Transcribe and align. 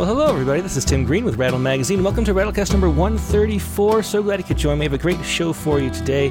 Well, 0.00 0.08
hello, 0.08 0.32
everybody. 0.32 0.62
This 0.62 0.78
is 0.78 0.86
Tim 0.86 1.04
Green 1.04 1.26
with 1.26 1.36
Rattle 1.36 1.58
Magazine. 1.58 2.02
Welcome 2.02 2.24
to 2.24 2.32
Rattlecast 2.32 2.72
number 2.72 2.88
134. 2.88 4.02
So 4.02 4.22
glad 4.22 4.38
you 4.38 4.44
could 4.46 4.56
join 4.56 4.78
me. 4.78 4.86
I 4.86 4.88
have 4.88 4.94
a 4.94 5.02
great 5.02 5.22
show 5.22 5.52
for 5.52 5.78
you 5.78 5.90
today. 5.90 6.30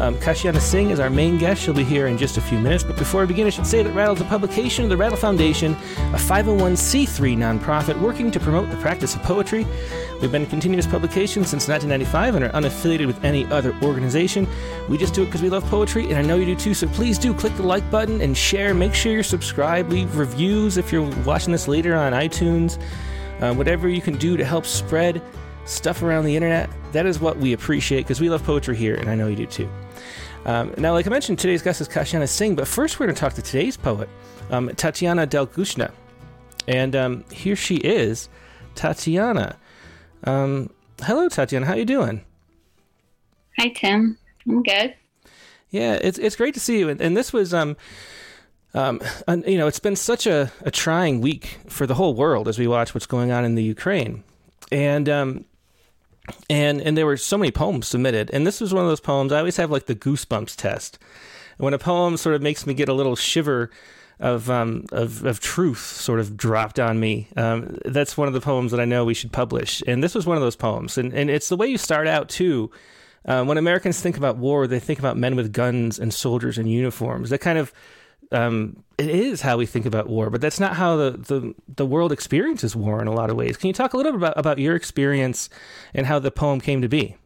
Um, 0.00 0.16
Kashiana 0.16 0.60
Singh 0.60 0.88
is 0.88 0.98
our 0.98 1.10
main 1.10 1.36
guest. 1.36 1.60
She'll 1.60 1.74
be 1.74 1.84
here 1.84 2.06
in 2.06 2.16
just 2.16 2.38
a 2.38 2.40
few 2.40 2.58
minutes. 2.58 2.82
But 2.82 2.96
before 2.96 3.20
we 3.20 3.26
begin, 3.26 3.46
I 3.46 3.50
should 3.50 3.66
say 3.66 3.82
that 3.82 3.92
Rattle 3.92 4.14
is 4.14 4.22
a 4.22 4.24
publication 4.24 4.84
of 4.84 4.88
the 4.88 4.96
Rattle 4.96 5.18
Foundation, 5.18 5.74
a 5.74 6.16
501c3 6.16 7.36
nonprofit 7.36 8.00
working 8.00 8.30
to 8.30 8.40
promote 8.40 8.70
the 8.70 8.76
practice 8.76 9.14
of 9.14 9.22
poetry. 9.22 9.66
We've 10.22 10.32
been 10.32 10.44
a 10.44 10.46
continuous 10.46 10.86
publication 10.86 11.44
since 11.44 11.68
1995 11.68 12.34
and 12.36 12.44
are 12.46 12.48
unaffiliated 12.52 13.08
with 13.08 13.22
any 13.22 13.44
other 13.46 13.76
organization. 13.82 14.48
We 14.88 14.96
just 14.96 15.12
do 15.12 15.22
it 15.22 15.26
because 15.26 15.42
we 15.42 15.50
love 15.50 15.66
poetry, 15.66 16.06
and 16.06 16.14
I 16.14 16.22
know 16.22 16.36
you 16.36 16.46
do 16.46 16.56
too. 16.56 16.72
So 16.72 16.88
please 16.88 17.18
do 17.18 17.34
click 17.34 17.54
the 17.56 17.62
like 17.62 17.88
button 17.90 18.22
and 18.22 18.34
share. 18.34 18.72
Make 18.72 18.94
sure 18.94 19.12
you're 19.12 19.22
subscribed. 19.22 19.92
Leave 19.92 20.16
reviews 20.16 20.78
if 20.78 20.92
you're 20.92 21.10
watching 21.26 21.52
this 21.52 21.68
later 21.68 21.94
on 21.94 22.14
iTunes. 22.14 22.80
Uh, 23.42 23.52
whatever 23.52 23.86
you 23.86 24.00
can 24.00 24.16
do 24.16 24.38
to 24.38 24.46
help 24.46 24.64
spread 24.64 25.20
stuff 25.66 26.02
around 26.02 26.24
the 26.24 26.34
internet, 26.34 26.70
that 26.92 27.04
is 27.04 27.20
what 27.20 27.36
we 27.36 27.52
appreciate 27.52 28.00
because 28.04 28.18
we 28.18 28.30
love 28.30 28.42
poetry 28.42 28.78
here, 28.78 28.94
and 28.94 29.10
I 29.10 29.14
know 29.14 29.28
you 29.28 29.36
do 29.36 29.46
too. 29.46 29.70
Um, 30.44 30.74
now, 30.78 30.92
like 30.92 31.06
I 31.06 31.10
mentioned, 31.10 31.38
today's 31.38 31.62
guest 31.62 31.80
is 31.80 31.88
Kashiana 31.88 32.28
Singh, 32.28 32.54
but 32.54 32.66
first 32.66 32.98
we're 32.98 33.06
going 33.06 33.14
to 33.14 33.20
talk 33.20 33.34
to 33.34 33.42
today's 33.42 33.76
poet, 33.76 34.08
um, 34.50 34.68
Tatiana 34.76 35.26
Delgushna. 35.26 35.92
And 36.68 36.94
um, 36.94 37.24
here 37.30 37.56
she 37.56 37.76
is, 37.76 38.28
Tatiana. 38.74 39.56
Um, 40.24 40.70
hello, 41.02 41.28
Tatiana. 41.28 41.66
How 41.66 41.72
are 41.72 41.78
you 41.78 41.84
doing? 41.84 42.24
Hi, 43.58 43.68
Tim. 43.68 44.16
I'm 44.48 44.62
good. 44.62 44.94
Yeah, 45.70 45.98
it's 46.00 46.18
it's 46.18 46.36
great 46.36 46.54
to 46.54 46.60
see 46.60 46.78
you. 46.78 46.88
And, 46.88 47.00
and 47.00 47.16
this 47.16 47.32
was 47.32 47.54
um, 47.54 47.76
um, 48.74 49.00
and, 49.26 49.44
you 49.46 49.58
know, 49.58 49.66
it's 49.66 49.80
been 49.80 49.96
such 49.96 50.26
a, 50.26 50.52
a 50.62 50.70
trying 50.70 51.20
week 51.20 51.58
for 51.66 51.86
the 51.86 51.94
whole 51.94 52.14
world 52.14 52.48
as 52.48 52.58
we 52.58 52.66
watch 52.66 52.94
what's 52.94 53.06
going 53.06 53.32
on 53.32 53.44
in 53.44 53.54
the 53.56 53.62
Ukraine, 53.64 54.22
and 54.70 55.08
um, 55.08 55.44
and 56.48 56.80
and 56.80 56.96
there 56.96 57.06
were 57.06 57.16
so 57.16 57.38
many 57.38 57.50
poems 57.50 57.88
submitted, 57.88 58.30
and 58.32 58.46
this 58.46 58.60
was 58.60 58.74
one 58.74 58.84
of 58.84 58.90
those 58.90 59.00
poems. 59.00 59.32
I 59.32 59.38
always 59.38 59.56
have 59.56 59.70
like 59.70 59.86
the 59.86 59.94
goosebumps 59.94 60.56
test. 60.56 60.98
When 61.58 61.74
a 61.74 61.78
poem 61.78 62.16
sort 62.16 62.34
of 62.34 62.42
makes 62.42 62.66
me 62.66 62.72
get 62.74 62.88
a 62.88 62.94
little 62.94 63.16
shiver 63.16 63.70
of 64.20 64.50
um, 64.50 64.84
of, 64.92 65.24
of 65.24 65.40
truth 65.40 65.80
sort 65.80 66.20
of 66.20 66.36
dropped 66.36 66.78
on 66.78 67.00
me. 67.00 67.28
Um, 67.36 67.78
that's 67.84 68.16
one 68.16 68.28
of 68.28 68.34
the 68.34 68.40
poems 68.40 68.70
that 68.70 68.80
I 68.80 68.84
know 68.84 69.04
we 69.04 69.14
should 69.14 69.32
publish, 69.32 69.82
and 69.86 70.04
this 70.04 70.14
was 70.14 70.26
one 70.26 70.36
of 70.36 70.42
those 70.42 70.56
poems. 70.56 70.98
And 70.98 71.12
and 71.12 71.30
it's 71.30 71.48
the 71.48 71.56
way 71.56 71.66
you 71.66 71.78
start 71.78 72.06
out 72.06 72.28
too. 72.28 72.70
Uh, 73.24 73.44
when 73.44 73.58
Americans 73.58 74.00
think 74.00 74.16
about 74.16 74.38
war, 74.38 74.66
they 74.66 74.80
think 74.80 74.98
about 74.98 75.16
men 75.16 75.36
with 75.36 75.52
guns 75.52 75.98
and 75.98 76.12
soldiers 76.12 76.56
in 76.56 76.66
uniforms. 76.66 77.30
That 77.30 77.38
kind 77.38 77.58
of 77.58 77.72
um, 78.32 78.84
it 78.98 79.08
is 79.08 79.40
how 79.40 79.56
we 79.56 79.66
think 79.66 79.86
about 79.86 80.08
war, 80.08 80.30
but 80.30 80.40
that's 80.40 80.60
not 80.60 80.76
how 80.76 80.96
the, 80.96 81.10
the, 81.12 81.54
the 81.76 81.86
world 81.86 82.12
experiences 82.12 82.76
war 82.76 83.00
in 83.00 83.08
a 83.08 83.12
lot 83.12 83.30
of 83.30 83.36
ways. 83.36 83.56
Can 83.56 83.68
you 83.68 83.72
talk 83.72 83.92
a 83.92 83.96
little 83.96 84.12
bit 84.12 84.18
about, 84.18 84.38
about 84.38 84.58
your 84.58 84.76
experience 84.76 85.48
and 85.94 86.06
how 86.06 86.18
the 86.18 86.30
poem 86.30 86.60
came 86.60 86.82
to 86.82 86.88
be? 86.88 87.16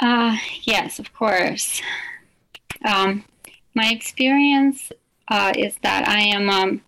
Uh, 0.00 0.36
yes, 0.62 0.98
of 0.98 1.12
course. 1.12 1.82
Um, 2.84 3.24
my 3.74 3.90
experience 3.90 4.92
uh, 5.28 5.52
is 5.56 5.76
that 5.82 6.08
I 6.08 6.20
am 6.20 6.48
um, 6.48 6.82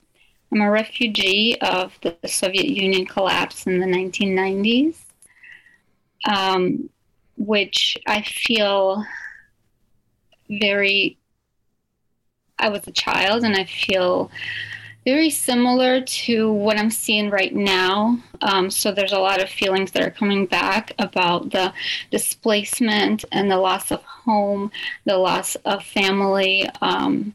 I'm 0.53 0.61
a 0.61 0.71
refugee 0.71 1.57
of 1.61 1.97
the 2.03 2.17
Soviet 2.27 2.67
Union 2.67 3.07
collapse 3.07 3.67
in 3.67 3.79
the 3.79 3.87
1990s, 3.87 4.97
um, 6.29 6.91
which 7.37 7.97
I 8.07 8.23
feel 8.23 9.05
very 10.49 11.20
I 12.61 12.69
was 12.69 12.87
a 12.87 12.93
child, 12.93 13.45
and 13.45 13.57
I 13.57 13.65
feel 13.65 14.31
very 15.05 15.31
similar 15.31 16.03
to 16.03 16.53
what 16.53 16.79
I'm 16.79 16.91
seeing 16.91 17.31
right 17.31 17.55
now. 17.55 18.19
Um, 18.43 18.71
so 18.71 18.93
there's 18.93 19.13
a 19.13 19.19
lot 19.19 19.43
of 19.43 19.49
feelings 19.49 19.93
that 19.93 20.03
are 20.03 20.11
coming 20.11 20.47
back 20.47 20.93
about 20.99 21.51
the 21.51 21.73
displacement 22.11 23.25
and 23.33 23.51
the 23.51 23.57
loss 23.57 23.91
of 23.91 24.03
home, 24.03 24.71
the 25.07 25.17
loss 25.17 25.55
of 25.65 25.85
family, 25.85 26.69
um, 26.83 27.35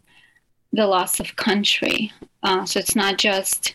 the 0.71 0.85
loss 0.85 1.19
of 1.19 1.35
country. 1.35 2.11
Uh, 2.43 2.65
so 2.65 2.79
it's 2.79 2.95
not 2.95 3.17
just 3.17 3.73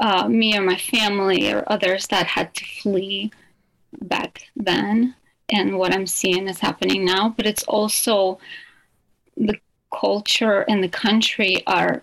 uh, 0.00 0.28
me 0.28 0.58
or 0.58 0.62
my 0.62 0.76
family 0.76 1.52
or 1.52 1.64
others 1.68 2.08
that 2.08 2.26
had 2.26 2.52
to 2.54 2.64
flee 2.64 3.30
back 4.02 4.48
then 4.56 5.14
and 5.48 5.78
what 5.78 5.94
I'm 5.94 6.06
seeing 6.06 6.48
is 6.48 6.58
happening 6.58 7.04
now, 7.04 7.32
but 7.36 7.46
it's 7.46 7.62
also 7.64 8.38
the 9.36 9.58
culture 9.98 10.60
and 10.68 10.82
the 10.82 10.88
country 10.88 11.62
are 11.66 12.02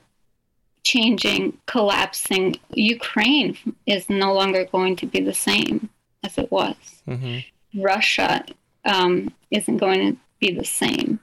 changing, 0.84 1.58
collapsing. 1.66 2.56
Ukraine 2.74 3.58
is 3.86 4.10
no 4.10 4.34
longer 4.34 4.66
going 4.66 4.96
to 4.98 5.06
be 5.06 5.22
the 5.22 5.34
same 5.34 5.90
as 6.24 6.38
it 6.38 6.52
was. 6.52 6.76
Mm-hmm. 7.08 7.82
Russia 7.82 8.46
um, 8.86 9.34
isn't 9.52 9.78
going 9.78 10.14
to 10.14 10.20
be 10.40 10.52
the 10.52 10.66
same. 10.66 11.20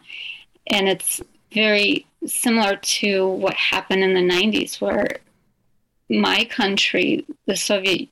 And 0.69 0.89
it's 0.89 1.21
very 1.53 2.07
similar 2.27 2.77
to 2.77 3.29
what 3.29 3.55
happened 3.55 4.03
in 4.03 4.15
the 4.15 4.35
90s, 4.35 4.81
where 4.81 5.19
my 6.09 6.45
country, 6.45 7.25
the 7.47 7.57
Soviet 7.57 8.09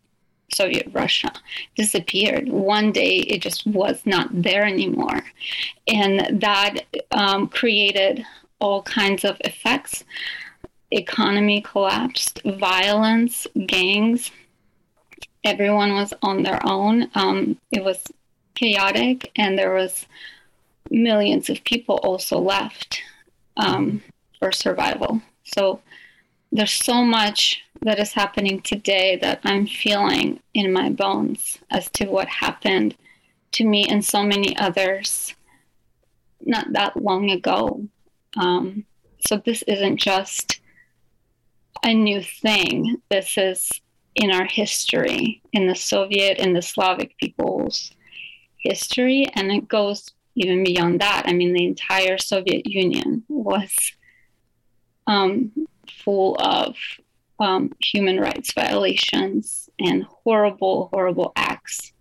Soviet 0.51 0.89
Russia 0.93 1.31
disappeared. 1.77 2.49
One 2.49 2.91
day 2.91 3.19
it 3.19 3.43
just 3.43 3.67
was 3.67 4.01
not 4.07 4.29
there 4.33 4.65
anymore. 4.65 5.21
And 5.87 6.41
that 6.41 6.87
um, 7.11 7.49
created 7.49 8.25
all 8.61 8.83
kinds 8.83 9.25
of 9.25 9.37
effects. 9.45 10.05
Economy 10.91 11.61
collapsed, 11.61 12.41
violence, 12.45 13.47
gangs. 13.67 14.31
Everyone 15.45 15.93
was 15.93 16.13
on 16.23 16.43
their 16.43 16.61
own. 16.67 17.09
Um, 17.15 17.59
it 17.71 17.85
was 17.85 18.03
chaotic, 18.55 19.31
and 19.37 19.59
there 19.59 19.75
was 19.75 20.07
millions 20.91 21.51
of 21.51 21.63
people 21.65 21.97
also 21.97 22.39
left 22.39 23.01
um, 23.57 24.03
for 24.39 24.51
survival. 24.53 25.21
So 25.45 25.81
there's 26.51 26.73
so 26.73 27.03
much 27.03 27.63
that 27.83 27.99
is 27.99 28.13
happening 28.13 28.61
today 28.63 29.17
that 29.17 29.41
I'm 29.45 29.67
feeling 29.67 30.41
in 30.55 30.73
my 30.73 30.91
bones 30.91 31.59
as 31.71 31.89
to 31.91 32.07
what 32.07 32.29
happened 32.29 32.97
to 33.53 33.65
me 33.65 33.87
and 33.89 34.05
so 34.05 34.23
many 34.23 34.57
others 34.57 35.35
not 36.41 36.73
that 36.73 36.97
long 36.97 37.31
ago. 37.31 37.87
Um, 38.37 38.85
so 39.27 39.41
this 39.45 39.63
isn't 39.63 39.99
just 39.99 40.61
a 41.85 41.95
new 41.95 42.23
thing. 42.23 43.01
This 43.11 43.37
is 43.37 43.69
in 44.15 44.31
our 44.33 44.47
history, 44.47 45.43
in 45.53 45.67
the 45.67 45.75
Soviet 45.75 46.39
and 46.39 46.55
the 46.55 46.63
Slavic 46.63 47.17
people's 47.19 47.93
history, 48.59 49.27
and 49.35 49.53
it 49.53 49.69
goes 49.69 50.11
even 50.35 50.65
beyond 50.65 51.01
that. 51.01 51.25
I 51.27 51.33
mean, 51.33 51.53
the 51.53 51.65
entire 51.65 52.19
Soviet 52.19 52.67
Union 52.67 53.25
was 53.29 53.73
um, 55.07 55.53
full 56.05 56.37
of 56.41 56.77
um, 57.41 57.73
human 57.81 58.19
rights 58.19 58.53
violations 58.53 59.71
and 59.79 60.05
horrible, 60.05 60.89
horrible 60.93 61.33
acts 61.37 61.93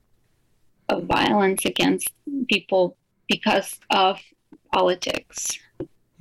of 0.90 1.04
violence 1.04 1.66
against 1.66 2.12
people 2.48 2.98
because 3.28 3.80
of 3.90 4.20
politics. 4.74 5.60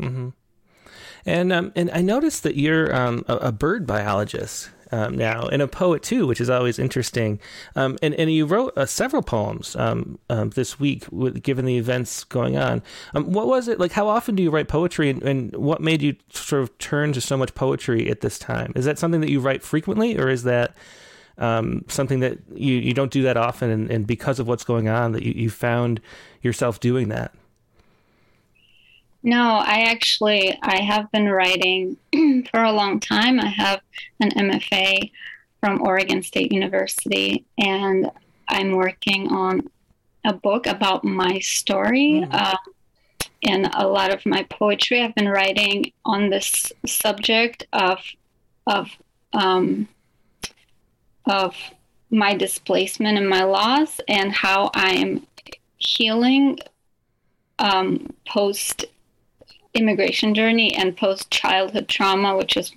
Mm-hmm. 0.00 0.28
And 1.26 1.52
um, 1.52 1.72
and 1.74 1.90
I 1.92 2.02
noticed 2.02 2.44
that 2.44 2.56
you're 2.56 2.94
um, 2.94 3.24
a, 3.26 3.36
a, 3.36 3.52
bird 3.52 3.84
biologist 3.84 4.70
um, 4.92 5.16
now 5.16 5.48
and 5.48 5.60
a 5.60 5.66
poet 5.66 6.04
too, 6.04 6.24
which 6.24 6.40
is 6.40 6.48
always 6.48 6.78
interesting. 6.78 7.40
Um, 7.74 7.98
and 8.00 8.14
and 8.14 8.32
you 8.32 8.46
wrote 8.46 8.72
uh, 8.76 8.86
several 8.86 9.22
poems 9.22 9.74
um, 9.74 10.20
um, 10.30 10.50
this 10.50 10.78
week, 10.78 11.04
with, 11.10 11.42
given 11.42 11.64
the 11.64 11.78
events 11.78 12.22
going 12.22 12.56
on. 12.56 12.80
what 13.12 13.48
was 13.48 13.66
it 13.66 13.80
like? 13.80 13.90
How 13.90 14.06
often 14.06 14.36
do 14.36 14.42
you 14.42 14.50
write 14.50 14.68
poetry, 14.68 15.10
and, 15.10 15.20
and 15.24 15.56
what 15.56 15.80
made 15.80 16.00
you 16.00 16.14
sort 16.30 16.62
of 16.62 16.78
turn 16.78 17.12
to 17.14 17.20
so 17.20 17.36
much 17.36 17.54
poetry 17.56 18.08
at 18.08 18.20
this 18.20 18.38
time? 18.38 18.72
Is 18.76 18.84
that 18.84 18.96
something 18.96 19.20
that 19.20 19.30
you 19.30 19.40
write 19.40 19.64
frequently, 19.64 20.16
or 20.16 20.28
is 20.28 20.44
that 20.44 20.76
something 21.38 22.20
that 22.20 22.38
you, 22.54 22.76
you 22.76 22.94
don't 22.94 23.10
do 23.10 23.22
that 23.22 23.36
often, 23.36 23.68
and, 23.70 23.90
and 23.90 24.06
because 24.06 24.38
of 24.38 24.46
what's 24.46 24.64
going 24.64 24.88
on, 24.88 25.10
that 25.10 25.24
you, 25.24 25.32
you 25.32 25.50
found 25.50 26.00
yourself 26.40 26.78
doing 26.78 27.08
that? 27.08 27.34
No, 29.26 29.56
I 29.56 29.86
actually 29.88 30.56
I 30.62 30.80
have 30.82 31.10
been 31.10 31.28
writing 31.28 31.96
for 32.48 32.62
a 32.62 32.70
long 32.70 33.00
time. 33.00 33.40
I 33.40 33.48
have 33.48 33.80
an 34.20 34.30
MFA 34.30 35.10
from 35.58 35.82
Oregon 35.82 36.22
State 36.22 36.52
University, 36.52 37.44
and 37.58 38.08
I'm 38.48 38.76
working 38.76 39.26
on 39.32 39.68
a 40.24 40.32
book 40.32 40.68
about 40.68 41.02
my 41.02 41.40
story. 41.40 42.22
Mm. 42.24 42.32
Uh, 42.32 42.56
and 43.42 43.68
a 43.74 43.88
lot 43.88 44.14
of 44.14 44.24
my 44.26 44.44
poetry 44.44 45.02
I've 45.02 45.16
been 45.16 45.28
writing 45.28 45.92
on 46.04 46.30
this 46.30 46.72
subject 46.86 47.66
of 47.72 47.98
of 48.68 48.90
um, 49.32 49.88
of 51.24 51.56
my 52.10 52.32
displacement 52.32 53.18
and 53.18 53.28
my 53.28 53.42
loss, 53.42 54.00
and 54.06 54.32
how 54.32 54.70
I'm 54.72 55.26
healing 55.78 56.60
um, 57.58 58.14
post 58.24 58.84
immigration 59.76 60.34
journey 60.34 60.74
and 60.74 60.96
post 60.96 61.30
childhood 61.30 61.88
trauma, 61.88 62.36
which 62.36 62.56
is 62.56 62.72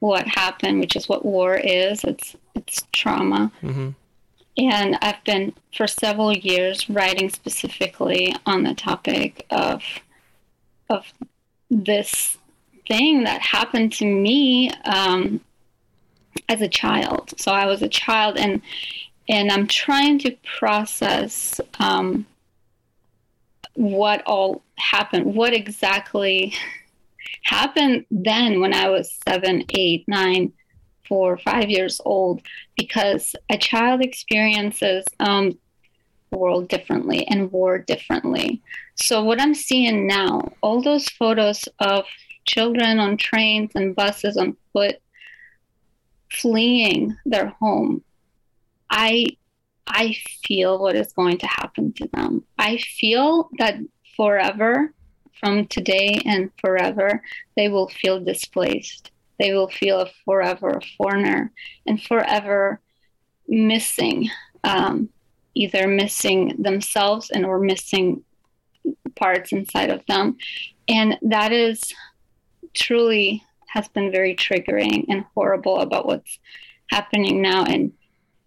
what 0.00 0.26
happened, 0.26 0.80
which 0.80 0.96
is 0.96 1.08
what 1.08 1.24
war 1.24 1.56
is. 1.56 2.04
It's 2.04 2.36
it's 2.54 2.82
trauma. 2.92 3.52
Mm-hmm. 3.62 3.90
And 4.58 4.98
I've 5.00 5.24
been 5.24 5.54
for 5.74 5.86
several 5.86 6.32
years 6.32 6.90
writing 6.90 7.30
specifically 7.30 8.34
on 8.44 8.64
the 8.64 8.74
topic 8.74 9.46
of 9.50 9.82
of 10.90 11.06
this 11.70 12.36
thing 12.86 13.24
that 13.24 13.40
happened 13.40 13.92
to 13.94 14.04
me 14.04 14.70
um, 14.84 15.40
as 16.48 16.60
a 16.60 16.68
child. 16.68 17.32
So 17.38 17.52
I 17.52 17.66
was 17.66 17.80
a 17.82 17.88
child, 17.88 18.36
and 18.36 18.60
and 19.28 19.50
I'm 19.50 19.66
trying 19.66 20.18
to 20.20 20.36
process 20.58 21.60
um, 21.78 22.26
what 23.74 24.22
all 24.26 24.62
happened, 24.76 25.34
what 25.34 25.52
exactly 25.52 26.54
happened 27.42 28.04
then 28.10 28.60
when 28.60 28.74
I 28.74 28.88
was 28.88 29.18
seven, 29.26 29.64
eight, 29.70 30.04
nine, 30.06 30.52
four, 31.08 31.36
five 31.38 31.70
years 31.70 32.00
old, 32.04 32.42
because 32.76 33.34
a 33.50 33.58
child 33.58 34.02
experiences 34.02 35.04
um, 35.20 35.58
the 36.30 36.38
world 36.38 36.68
differently 36.68 37.26
and 37.28 37.52
war 37.52 37.78
differently. 37.78 38.62
So, 38.94 39.22
what 39.22 39.40
I'm 39.40 39.54
seeing 39.54 40.06
now, 40.06 40.52
all 40.62 40.82
those 40.82 41.08
photos 41.08 41.68
of 41.78 42.04
children 42.44 42.98
on 42.98 43.16
trains 43.16 43.72
and 43.74 43.94
buses 43.94 44.36
on 44.36 44.56
foot 44.72 44.96
fleeing 46.30 47.16
their 47.26 47.48
home, 47.60 48.02
I 48.90 49.26
I 49.86 50.16
feel 50.44 50.78
what 50.78 50.96
is 50.96 51.12
going 51.12 51.38
to 51.38 51.46
happen 51.46 51.92
to 51.94 52.08
them. 52.12 52.44
I 52.58 52.78
feel 52.78 53.50
that 53.58 53.76
forever, 54.16 54.92
from 55.40 55.66
today 55.66 56.20
and 56.24 56.50
forever, 56.60 57.22
they 57.56 57.68
will 57.68 57.88
feel 57.88 58.22
displaced. 58.22 59.10
They 59.38 59.52
will 59.52 59.68
feel 59.68 60.00
a 60.00 60.10
forever 60.24 60.70
a 60.70 60.80
foreigner 60.96 61.52
and 61.86 62.00
forever 62.00 62.80
missing, 63.48 64.30
um, 64.62 65.08
either 65.54 65.88
missing 65.88 66.56
themselves 66.62 67.30
and 67.30 67.44
or 67.44 67.58
missing 67.58 68.22
parts 69.16 69.52
inside 69.52 69.90
of 69.90 70.04
them. 70.06 70.36
And 70.88 71.18
that 71.22 71.52
is 71.52 71.92
truly 72.74 73.42
has 73.68 73.88
been 73.88 74.12
very 74.12 74.36
triggering 74.36 75.06
and 75.08 75.24
horrible 75.34 75.80
about 75.80 76.06
what's 76.06 76.38
happening 76.90 77.40
now. 77.40 77.64
And 77.64 77.92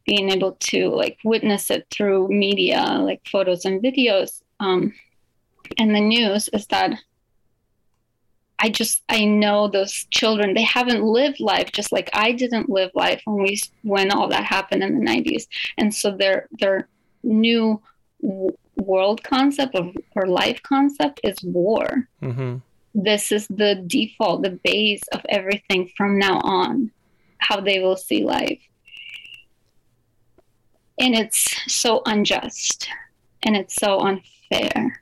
being 0.06 0.30
able 0.30 0.54
to 0.60 0.90
like 0.90 1.18
witness 1.24 1.69
it 1.69 1.88
through 1.92 2.28
media, 2.30 2.81
like 3.02 3.22
photos 3.28 3.66
and 3.66 3.81
videos, 3.84 4.42
um, 4.60 4.94
and 5.78 5.96
the 5.96 6.00
news 6.00 6.50
is 6.54 6.68
that 6.68 7.00
I 8.60 8.69
just 8.69 9.04
I 9.10 9.25
know 9.25 9.68
those 9.68 10.06
children 10.12 10.54
they 10.54 10.63
haven't 10.63 11.04
lived 11.04 11.40
life 11.40 11.72
just 11.72 11.92
like 11.92 12.10
I 12.13 12.31
didn't 12.31 12.69
live 12.69 12.92
life 12.94 13.22
when 13.25 13.44
we 13.44 13.60
when 13.81 14.12
all 14.12 14.28
that 14.30 14.46
happened 14.46 14.84
in 14.84 14.98
the 14.98 15.06
90s 15.06 15.48
and 15.78 15.94
so 15.94 16.16
their 16.16 16.48
their 16.60 16.88
new 17.24 17.81
w- 18.22 18.56
world 18.78 19.24
concept 19.24 19.75
of 19.75 19.96
or 20.16 20.28
life 20.28 20.62
concept 20.63 21.19
is 21.24 21.38
war. 21.44 22.08
Mm-hmm. 22.22 22.58
This 22.94 23.31
is 23.34 23.48
the 23.48 23.84
default, 23.86 24.44
the 24.44 24.60
base 24.63 25.04
of 25.12 25.22
everything 25.28 25.92
from 25.98 26.18
now 26.18 26.40
on, 26.40 26.92
how 27.40 27.60
they 27.60 27.80
will 27.80 27.98
see 27.98 28.24
life 28.24 28.62
and 31.00 31.15
it's 31.15 31.71
so 31.71 32.01
unjust. 32.06 32.88
And 33.44 33.56
it's 33.56 33.75
so 33.75 34.00
unfair. 34.00 35.00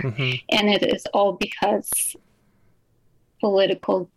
Mm-hmm. 0.00 0.32
and 0.50 0.68
it 0.68 0.82
is 0.82 1.04
all 1.12 1.32
because 1.32 2.16
political 3.40 4.10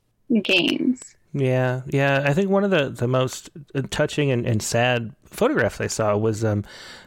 gains 0.43 1.15
yeah 1.33 1.81
yeah. 1.87 2.23
I 2.25 2.33
think 2.33 2.49
one 2.49 2.63
of 2.63 2.71
the, 2.71 2.89
the 2.89 3.07
most 3.07 3.49
touching 3.89 4.31
and, 4.31 4.45
and 4.45 4.61
sad 4.61 5.13
photographs 5.25 5.81
i 5.81 5.87
saw 5.87 6.15
was 6.15 6.43
um, 6.45 6.63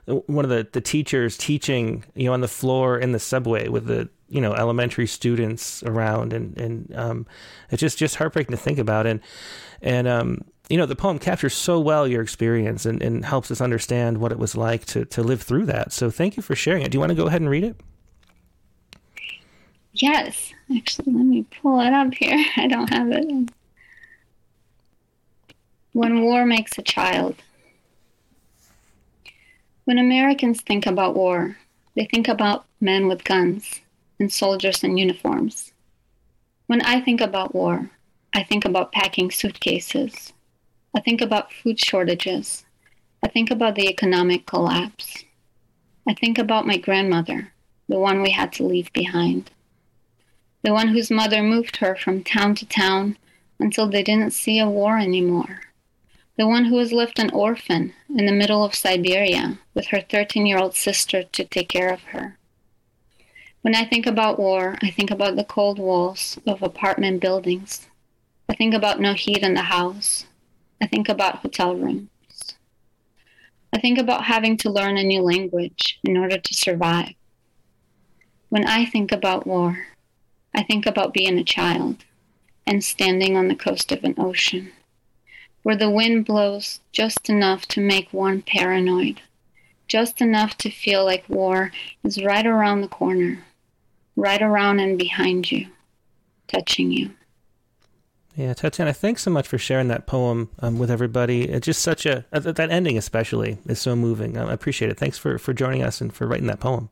one 0.07 0.45
of 0.45 0.51
the, 0.51 0.67
the 0.73 0.81
teachers 0.81 1.37
teaching 1.37 2.05
you 2.15 2.27
know 2.27 2.33
on 2.33 2.41
the 2.41 2.49
floor 2.49 2.99
in 2.99 3.13
the 3.13 3.19
subway 3.19 3.69
with 3.69 3.87
the 3.87 4.09
you 4.31 4.41
know 4.41 4.55
elementary 4.55 5.07
students 5.07 5.83
around. 5.83 6.33
And 6.33 6.59
and 6.59 6.97
um, 6.97 7.27
it's 7.71 7.81
just 7.81 7.99
just 7.99 8.17
heartbreaking 8.17 8.57
to 8.57 8.63
think 8.63 8.79
about. 8.79 9.07
And 9.07 9.21
and 9.83 10.09
um, 10.09 10.45
you 10.71 10.77
know, 10.77 10.87
the 10.87 10.95
poem 10.95 11.19
captures 11.19 11.53
so 11.53 11.81
well 11.81 12.07
your 12.07 12.23
experience 12.23 12.87
and, 12.87 13.03
and 13.03 13.25
helps 13.25 13.51
us 13.51 13.61
understand 13.61 14.19
what 14.19 14.31
it 14.31 14.39
was 14.39 14.57
like 14.57 14.85
to, 14.87 15.05
to 15.07 15.21
live 15.21 15.43
through 15.43 15.67
that. 15.67 15.93
So 15.93 16.11
thank 16.11 16.37
you 16.37 16.45
for 16.45 16.55
sharing 16.55 16.83
it. 16.83 16.93
Do 16.93 16.97
you 16.97 17.01
want 17.01 17.11
to 17.11 17.17
go 17.17 17.27
ahead 17.27 17.41
and 17.41 17.51
read 17.51 17.65
it? 17.65 17.77
Yes. 19.93 20.53
Actually, 20.75 21.13
let 21.13 21.25
me 21.25 21.45
pull 21.61 21.81
it 21.81 21.93
up 21.93 22.15
here. 22.15 22.45
I 22.57 22.69
don't 22.69 22.89
have 22.89 23.11
it. 23.11 23.51
When 25.93 26.23
war 26.23 26.47
makes 26.47 26.79
a 26.79 26.83
child. 26.83 27.35
When 29.87 29.99
Americans 29.99 30.61
think 30.61 30.87
about 30.87 31.17
war, 31.17 31.57
they 31.97 32.05
think 32.05 32.29
about 32.29 32.65
men 32.81 33.09
with 33.09 33.25
guns 33.25 33.81
and 34.21 34.33
soldiers 34.33 34.85
in 34.85 34.97
uniforms. 34.97 35.73
When 36.69 36.81
I 36.83 37.01
think 37.01 37.21
about 37.21 37.57
war, 37.57 37.91
I 38.33 38.45
think 38.45 38.65
about 38.65 38.93
packing 38.93 39.33
suitcases 39.33 40.33
I 40.95 41.01
think 41.01 41.21
about 41.21 41.53
food 41.53 41.79
shortages. 41.79 42.65
I 43.23 43.29
think 43.29 43.51
about 43.51 43.77
the 43.77 43.89
economic 43.89 44.47
collapse. 44.47 45.25
I 46.09 46.15
think 46.15 46.39
about 46.39 46.67
my 46.67 46.79
grandmother, 46.79 47.53
the 47.89 47.99
one 47.99 48.23
we 48.23 48.31
had 48.31 48.53
to 48.55 48.65
leave 48.65 48.93
behind. 48.93 49.51
The 50.63 50.73
one 50.73 50.89
whose 50.89 51.11
mother 51.11 51.43
moved 51.43 51.77
her 51.77 51.95
from 51.95 52.25
town 52.25 52.55
to 52.57 52.67
town 52.67 53.17
until 53.59 53.89
they 53.89 54.03
didn't 54.03 54.33
see 54.33 54.59
a 54.59 54.69
war 54.69 54.99
anymore. 54.99 55.61
The 56.37 56.49
one 56.49 56.65
who 56.65 56.75
was 56.75 56.93
left 56.93 57.19
an 57.19 57.31
orphan 57.31 57.93
in 58.09 58.27
the 58.27 58.33
middle 58.33 58.65
of 58.65 58.75
Siberia 58.75 59.59
with 59.75 59.89
her 59.89 60.01
13 60.01 60.47
year 60.47 60.59
old 60.59 60.75
sister 60.75 61.23
to 61.23 61.45
take 61.45 61.69
care 61.69 61.93
of 61.93 62.03
her. 62.05 62.39
When 63.63 63.75
I 63.75 63.85
think 63.85 64.07
about 64.07 64.39
war, 64.39 64.79
I 64.83 64.91
think 64.91 65.11
about 65.11 65.37
the 65.37 65.45
cold 65.45 65.79
walls 65.79 66.39
of 66.47 66.63
apartment 66.63 67.21
buildings. 67.21 67.89
I 68.49 68.55
think 68.55 68.73
about 68.75 69.01
no 69.01 69.13
heat 69.13 69.43
in 69.43 69.55
the 69.55 69.63
house, 69.63 70.25
I 70.83 70.87
think 70.87 71.09
about 71.09 71.37
hotel 71.37 71.77
rooms. 71.77 72.09
I 73.73 73.79
think 73.79 73.99
about 73.99 74.25
having 74.25 74.57
to 74.59 74.71
learn 74.71 74.97
a 74.97 75.05
new 75.05 75.23
language 75.23 76.01
in 76.03 76.17
order 76.17 76.39
to 76.39 76.55
survive. 76.55 77.15
When 78.49 78.67
I 78.67 78.85
think 78.85 79.13
about 79.13 79.47
war, 79.47 79.87
I 80.55 80.63
think 80.63 80.87
about 80.87 81.15
being 81.15 81.39
a 81.39 81.45
child 81.45 82.05
and 82.67 82.83
standing 82.83 83.37
on 83.37 83.49
the 83.49 83.55
coast 83.55 83.93
of 83.93 84.03
an 84.03 84.15
ocean 84.19 84.73
where 85.63 85.77
the 85.77 85.91
wind 85.91 86.25
blows 86.25 86.81
just 86.91 87.29
enough 87.29 87.67
to 87.67 87.81
make 87.81 88.13
one 88.13 88.43
paranoid, 88.43 89.21
just 89.89 90.21
enough 90.21 90.57
to 90.57 90.71
feel 90.71 91.05
like 91.05 91.29
war 91.29 91.71
is 92.03 92.23
right 92.23 92.47
around 92.47 92.81
the 92.81 92.89
corner, 92.89 93.45
right 94.17 94.41
around 94.41 94.81
and 94.81 94.99
behind 94.99 95.53
you, 95.53 95.67
touching 96.49 96.91
you. 96.91 97.11
Yeah, 98.37 98.55
Tatiana, 98.55 98.93
thanks 98.93 99.23
so 99.23 99.31
much 99.31 99.49
for 99.49 99.59
sharing 99.59 99.89
that 99.89 100.07
poem 100.07 100.51
um, 100.61 100.79
with 100.79 100.91
everybody. 100.91 101.43
It's 101.43 101.67
just 101.67 101.83
such 101.83 102.07
a 102.07 102.25
uh, 102.33 102.39
that 102.39 102.71
ending 102.71 102.97
especially 102.97 103.59
is 103.67 103.81
so 103.81 103.97
moving. 103.97 104.39
I 104.39 104.53
appreciate 104.53 104.91
it. 104.91 104.99
Thanks 104.99 105.19
for 105.19 105.39
for 105.39 105.53
joining 105.53 105.83
us 105.83 106.01
and 106.01 106.13
for 106.13 106.27
writing 106.27 106.47
that 106.47 106.61
poem. 106.61 106.91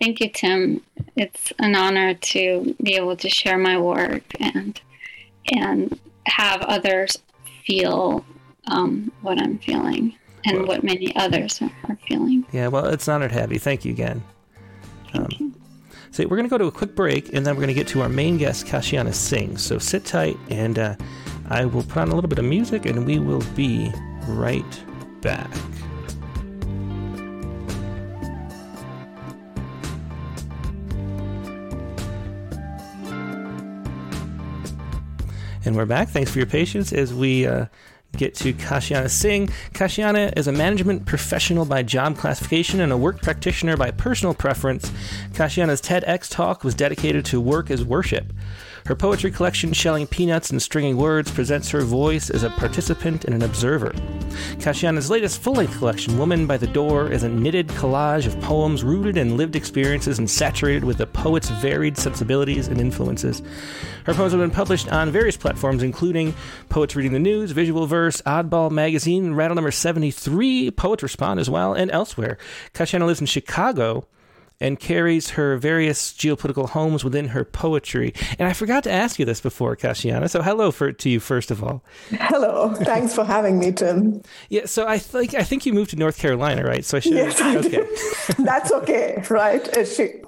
Thank 0.00 0.20
you, 0.20 0.28
Tim. 0.30 0.82
It's 1.16 1.52
an 1.58 1.74
honor 1.74 2.14
to 2.14 2.74
be 2.82 2.96
able 2.96 3.16
to 3.16 3.28
share 3.28 3.58
my 3.58 3.78
work 3.78 4.24
and 4.40 4.80
and 5.52 5.98
have 6.26 6.62
others 6.62 7.16
feel 7.64 8.24
um, 8.68 9.12
what 9.22 9.40
I'm 9.40 9.58
feeling 9.58 10.16
and 10.44 10.58
well, 10.58 10.66
what 10.66 10.84
many 10.84 11.14
others 11.16 11.60
are, 11.62 11.98
feeling. 12.08 12.44
Yeah, 12.52 12.68
well, 12.68 12.86
it's 12.86 13.06
an 13.08 13.14
honor 13.14 13.28
to 13.28 13.34
have 13.34 13.52
you. 13.52 13.58
Thank 13.58 13.84
you 13.84 13.92
again. 13.92 14.22
Thank 15.12 15.24
um, 15.24 15.30
you. 15.38 15.54
So 16.16 16.22
we're 16.22 16.38
going 16.38 16.48
to 16.48 16.50
go 16.50 16.56
to 16.56 16.64
a 16.64 16.72
quick 16.72 16.94
break, 16.94 17.34
and 17.34 17.44
then 17.44 17.54
we're 17.54 17.60
going 17.60 17.68
to 17.68 17.74
get 17.74 17.88
to 17.88 18.00
our 18.00 18.08
main 18.08 18.38
guest, 18.38 18.64
Kashiana 18.64 19.12
Singh. 19.12 19.58
So 19.58 19.76
sit 19.76 20.06
tight, 20.06 20.38
and 20.48 20.78
uh, 20.78 20.96
I 21.50 21.66
will 21.66 21.82
put 21.82 21.98
on 21.98 22.08
a 22.08 22.14
little 22.14 22.30
bit 22.30 22.38
of 22.38 22.46
music, 22.46 22.86
and 22.86 23.04
we 23.04 23.18
will 23.18 23.42
be 23.54 23.92
right 24.26 24.64
back. 25.20 25.54
And 35.66 35.76
we're 35.76 35.84
back. 35.84 36.08
Thanks 36.08 36.30
for 36.30 36.38
your 36.38 36.46
patience 36.46 36.94
as 36.94 37.12
we 37.12 37.46
uh, 37.46 37.66
get 38.16 38.34
to 38.36 38.52
Kashiana 38.52 39.10
Singh. 39.10 39.48
Kashiana 39.72 40.36
is 40.36 40.48
a 40.48 40.52
management 40.52 41.06
professional 41.06 41.64
by 41.64 41.82
job 41.82 42.16
classification 42.16 42.80
and 42.80 42.92
a 42.92 42.96
work 42.96 43.22
practitioner 43.22 43.76
by 43.76 43.90
personal 43.90 44.34
preference. 44.34 44.90
Kashiana's 45.32 45.80
TEDx 45.80 46.30
talk 46.30 46.64
was 46.64 46.74
dedicated 46.74 47.24
to 47.26 47.40
work 47.40 47.70
as 47.70 47.84
worship. 47.84 48.32
Her 48.86 48.94
poetry 48.94 49.32
collection, 49.32 49.72
Shelling 49.72 50.06
Peanuts 50.06 50.50
and 50.50 50.62
Stringing 50.62 50.96
Words, 50.96 51.28
presents 51.28 51.70
her 51.70 51.80
voice 51.80 52.30
as 52.30 52.44
a 52.44 52.50
participant 52.50 53.24
and 53.24 53.34
an 53.34 53.42
observer. 53.42 53.90
Kashiana's 54.58 55.10
latest 55.10 55.40
full 55.40 55.54
length 55.54 55.76
collection, 55.78 56.16
Woman 56.16 56.46
by 56.46 56.56
the 56.56 56.68
Door, 56.68 57.10
is 57.10 57.24
a 57.24 57.28
knitted 57.28 57.66
collage 57.70 58.28
of 58.28 58.40
poems 58.40 58.84
rooted 58.84 59.16
in 59.16 59.36
lived 59.36 59.56
experiences 59.56 60.20
and 60.20 60.30
saturated 60.30 60.84
with 60.84 60.98
the 60.98 61.06
poet's 61.08 61.50
varied 61.50 61.98
sensibilities 61.98 62.68
and 62.68 62.80
influences. 62.80 63.42
Her 64.04 64.14
poems 64.14 64.30
have 64.30 64.40
been 64.40 64.52
published 64.52 64.88
on 64.92 65.10
various 65.10 65.36
platforms, 65.36 65.82
including 65.82 66.32
Poets 66.68 66.94
Reading 66.94 67.12
the 67.12 67.18
News, 67.18 67.50
Visual 67.50 67.88
Verse, 67.88 68.05
Oddball 68.10 68.70
Magazine, 68.70 69.34
Rattle 69.34 69.54
Number 69.54 69.70
73, 69.70 70.70
Poets 70.70 71.02
Respond 71.02 71.40
as 71.40 71.50
well, 71.50 71.74
and 71.74 71.90
elsewhere. 71.90 72.38
Kashiana 72.72 73.06
lives 73.06 73.20
in 73.20 73.26
Chicago 73.26 74.06
and 74.60 74.80
carries 74.80 75.30
her 75.30 75.56
various 75.56 76.12
geopolitical 76.12 76.68
homes 76.70 77.04
within 77.04 77.28
her 77.28 77.44
poetry. 77.44 78.14
And 78.38 78.48
I 78.48 78.52
forgot 78.52 78.84
to 78.84 78.90
ask 78.90 79.18
you 79.18 79.24
this 79.24 79.40
before, 79.40 79.76
Kashiana. 79.76 80.30
So 80.30 80.42
hello 80.42 80.70
for, 80.70 80.92
to 80.92 81.10
you 81.10 81.20
first 81.20 81.50
of 81.50 81.62
all. 81.62 81.84
Hello. 82.10 82.74
Thanks 82.74 83.14
for 83.14 83.24
having 83.24 83.58
me, 83.58 83.72
Tim. 83.72 84.22
Yeah. 84.48 84.66
So 84.66 84.86
I 84.86 84.98
think 84.98 85.34
I 85.34 85.42
think 85.42 85.66
you 85.66 85.72
moved 85.72 85.90
to 85.90 85.96
North 85.96 86.18
Carolina, 86.18 86.64
right? 86.64 86.84
So 86.84 86.96
I 86.96 87.00
should. 87.00 87.14
Yes, 87.14 87.40
I 87.40 87.56
okay. 87.56 87.86
That's 88.38 88.72
okay, 88.72 89.22
right? 89.30 89.68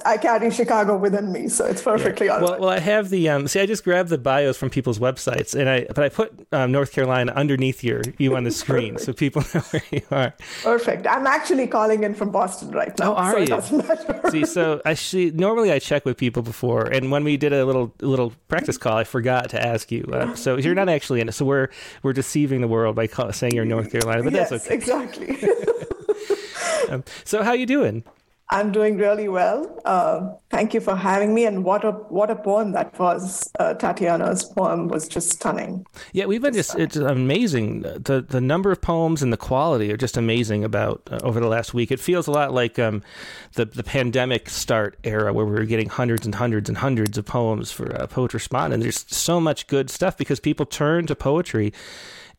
I 0.04 0.16
carry 0.16 0.50
Chicago 0.50 0.96
within 0.96 1.32
me, 1.32 1.48
so 1.48 1.64
it's 1.66 1.82
perfectly 1.82 2.26
yeah. 2.26 2.34
all 2.34 2.40
well, 2.40 2.50
right. 2.52 2.60
Well, 2.60 2.70
I 2.70 2.78
have 2.78 3.10
the 3.10 3.28
um, 3.28 3.48
see. 3.48 3.60
I 3.60 3.66
just 3.66 3.84
grabbed 3.84 4.10
the 4.10 4.18
bios 4.18 4.56
from 4.56 4.70
people's 4.70 4.98
websites, 4.98 5.58
and 5.58 5.68
I 5.68 5.86
but 5.86 6.00
I 6.00 6.08
put 6.08 6.46
um, 6.52 6.72
North 6.72 6.92
Carolina 6.92 7.32
underneath 7.32 7.82
your 7.82 8.02
you 8.18 8.36
on 8.36 8.44
the 8.44 8.50
screen, 8.50 8.98
so 8.98 9.12
people 9.12 9.42
know 9.54 9.60
where 9.60 9.82
you 9.90 10.02
are. 10.10 10.34
Perfect. 10.62 11.06
I'm 11.06 11.26
actually 11.26 11.66
calling 11.66 12.04
in 12.04 12.14
from 12.14 12.30
Boston 12.30 12.70
right 12.70 12.96
now. 12.98 13.12
Oh, 13.12 13.16
are 13.16 13.46
so 13.46 13.76
you? 13.76 13.82
It 14.18 14.22
doesn't 14.22 14.40
matter. 14.40 14.46
See, 14.46 14.52
so 14.52 14.82
I 14.84 14.94
see. 14.94 15.30
Normally, 15.30 15.72
I 15.72 15.78
check 15.78 16.04
with 16.04 16.16
people 16.16 16.42
before, 16.42 16.86
and 16.86 17.10
when 17.10 17.24
we 17.24 17.36
did 17.36 17.52
a 17.52 17.64
little 17.64 17.94
little 18.00 18.32
practice 18.48 18.78
call, 18.78 18.96
I 18.96 19.04
forgot 19.04 19.50
to 19.50 19.64
ask 19.64 19.90
you. 19.90 20.08
Uh, 20.12 20.34
so 20.34 20.56
you're 20.56 20.74
not 20.74 20.88
actually 20.88 21.20
in 21.20 21.28
it. 21.28 21.32
So 21.32 21.44
we're 21.44 21.68
we're 22.02 22.12
deceiving 22.12 22.60
the 22.60 22.68
world 22.68 22.96
by 22.96 23.06
call, 23.06 23.32
saying 23.32 23.54
you're 23.54 23.64
in 23.64 23.68
North 23.70 23.90
Carolina, 23.90 24.22
but 24.22 24.32
yes, 24.32 24.50
that's 24.50 24.66
okay. 24.66 24.74
Exactly. 24.74 25.38
um, 26.90 27.04
so 27.24 27.42
how 27.42 27.52
you 27.52 27.66
doing? 27.66 28.04
I'm 28.50 28.72
doing 28.72 28.96
really 28.96 29.28
well. 29.28 29.78
Uh, 29.84 30.32
thank 30.48 30.72
you 30.72 30.80
for 30.80 30.96
having 30.96 31.34
me. 31.34 31.44
And 31.44 31.64
what 31.64 31.84
a 31.84 31.92
what 31.92 32.30
a 32.30 32.36
poem 32.36 32.72
that 32.72 32.98
was. 32.98 33.50
Uh, 33.58 33.74
Tatiana's 33.74 34.44
poem 34.44 34.88
was 34.88 35.06
just 35.06 35.30
stunning. 35.30 35.84
Yeah, 36.12 36.24
we've 36.24 36.40
been 36.40 36.54
just 36.54 36.74
it's 36.76 36.96
amazing. 36.96 37.82
The 37.82 38.24
the 38.26 38.40
number 38.40 38.70
of 38.72 38.80
poems 38.80 39.22
and 39.22 39.32
the 39.32 39.36
quality 39.36 39.92
are 39.92 39.98
just 39.98 40.16
amazing. 40.16 40.64
About 40.64 41.02
uh, 41.10 41.18
over 41.22 41.40
the 41.40 41.46
last 41.46 41.74
week, 41.74 41.90
it 41.90 42.00
feels 42.00 42.26
a 42.26 42.30
lot 42.30 42.54
like 42.54 42.78
um, 42.78 43.02
the 43.52 43.66
the 43.66 43.84
pandemic 43.84 44.48
start 44.48 44.96
era 45.04 45.32
where 45.34 45.44
we 45.44 45.52
were 45.52 45.66
getting 45.66 45.90
hundreds 45.90 46.24
and 46.24 46.34
hundreds 46.34 46.70
and 46.70 46.78
hundreds 46.78 47.18
of 47.18 47.26
poems 47.26 47.70
for 47.70 47.94
uh, 48.00 48.06
Poet 48.06 48.32
Respond, 48.32 48.72
and 48.72 48.82
there's 48.82 49.04
so 49.08 49.40
much 49.40 49.66
good 49.66 49.90
stuff 49.90 50.16
because 50.16 50.40
people 50.40 50.64
turn 50.64 51.06
to 51.06 51.14
poetry 51.14 51.74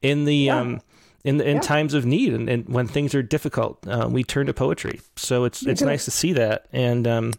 in 0.01 0.25
the 0.25 0.35
yeah. 0.35 0.59
um, 0.59 0.81
in 1.23 1.41
in 1.41 1.55
yeah. 1.57 1.61
times 1.61 1.93
of 1.93 2.05
need 2.05 2.33
and, 2.33 2.49
and, 2.49 2.67
when 2.69 2.87
things 2.87 3.13
are 3.13 3.21
difficult, 3.21 3.85
uh, 3.87 4.07
we 4.09 4.23
turn 4.23 4.45
to 4.47 4.53
poetry. 4.53 5.01
So 5.15 5.43
it's 5.43 5.65
it's 5.65 5.81
nice 5.81 6.05
to 6.05 6.11
see 6.11 6.33
that, 6.33 6.67
and 6.71 7.07
um, 7.07 7.33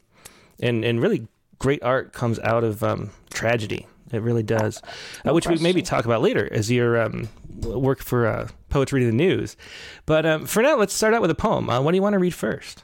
and 0.60 0.84
and 0.84 1.00
really 1.00 1.26
great 1.58 1.82
art 1.82 2.12
comes 2.12 2.38
out 2.40 2.64
of 2.64 2.82
um, 2.82 3.10
tragedy. 3.30 3.86
It 4.12 4.22
really 4.22 4.42
does, 4.42 4.82
no 5.24 5.30
uh, 5.30 5.34
which 5.34 5.46
question. 5.46 5.62
we 5.62 5.68
maybe 5.68 5.82
talk 5.82 6.04
about 6.04 6.20
later 6.20 6.52
as 6.52 6.70
your 6.70 7.00
um, 7.00 7.28
work 7.62 8.00
for 8.00 8.26
uh, 8.26 8.48
Poetry 8.68 9.04
the 9.04 9.12
News. 9.12 9.56
But 10.04 10.26
um, 10.26 10.46
for 10.46 10.62
now, 10.62 10.76
let's 10.76 10.92
start 10.92 11.14
out 11.14 11.22
with 11.22 11.30
a 11.30 11.36
poem. 11.36 11.70
Uh, 11.70 11.80
what 11.80 11.92
do 11.92 11.96
you 11.96 12.02
want 12.02 12.14
to 12.14 12.18
read 12.18 12.34
first? 12.34 12.82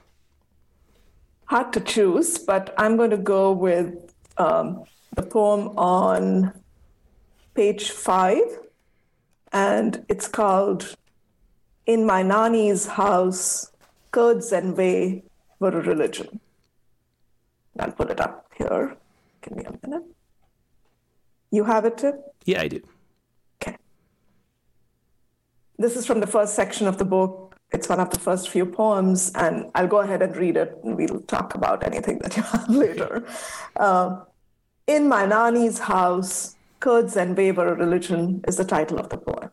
Hard 1.47 1.73
to 1.73 1.81
choose, 1.81 2.39
but 2.39 2.75
I'm 2.79 2.97
going 2.97 3.11
to 3.11 3.17
go 3.17 3.51
with 3.51 4.15
um, 4.39 4.85
the 5.17 5.23
poem 5.23 5.77
on 5.77 6.53
page 7.55 7.91
five 7.91 8.45
and 9.57 10.05
it's 10.11 10.29
called 10.29 10.97
In 11.87 12.05
My 12.05 12.23
Nani's 12.23 12.85
House, 13.03 13.73
Curds 14.11 14.53
and 14.53 14.77
Whey 14.77 15.25
Were 15.61 15.77
a 15.81 15.83
Religion. 15.93 16.41
I'll 17.79 17.93
put 17.93 18.11
it 18.11 18.21
up 18.21 18.53
here. 18.59 18.97
Give 19.41 19.57
me 19.57 19.65
a 19.65 19.73
minute. 19.83 20.05
You 21.51 21.65
have 21.65 21.87
it, 21.87 21.97
too? 21.97 22.15
Yeah, 22.45 22.61
I 22.61 22.69
do. 22.69 22.81
Okay. 23.57 23.77
This 25.79 25.97
is 25.97 26.05
from 26.05 26.21
the 26.21 26.27
first 26.27 26.55
section 26.55 26.87
of 26.87 26.99
the 26.99 27.07
book. 27.07 27.57
It's 27.73 27.89
one 27.89 28.01
of 28.01 28.11
the 28.11 28.19
first 28.19 28.51
few 28.51 28.67
poems, 28.67 29.33
and 29.35 29.71
I'll 29.75 29.89
go 29.89 30.01
ahead 30.01 30.21
and 30.21 30.37
read 30.37 30.57
it, 30.59 30.77
and 30.85 30.97
we'll 30.97 31.21
talk 31.23 31.55
about 31.55 31.83
anything 31.83 32.19
that 32.19 32.37
you 32.37 32.43
have 32.43 32.69
later. 32.85 33.27
Uh, 33.77 34.21
in 34.87 35.09
my 35.09 35.25
Nani's 35.25 35.79
house, 35.79 36.56
Curds 36.87 37.17
and 37.17 37.37
Waver 37.37 37.75
Religion 37.75 38.45
is 38.47 38.59
the 38.59 38.65
title 38.65 39.01
of 39.01 39.09
the 39.09 39.17
poem. 39.17 39.51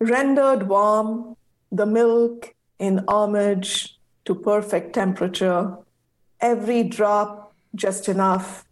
Rendered 0.00 0.66
warm, 0.66 1.36
the 1.70 1.86
milk 1.86 2.56
in 2.80 3.04
homage 3.06 3.96
to 4.24 4.34
perfect 4.34 4.94
temperature, 4.94 5.76
every 6.40 6.82
drop 6.82 7.54
just 7.72 8.08
enough, 8.08 8.64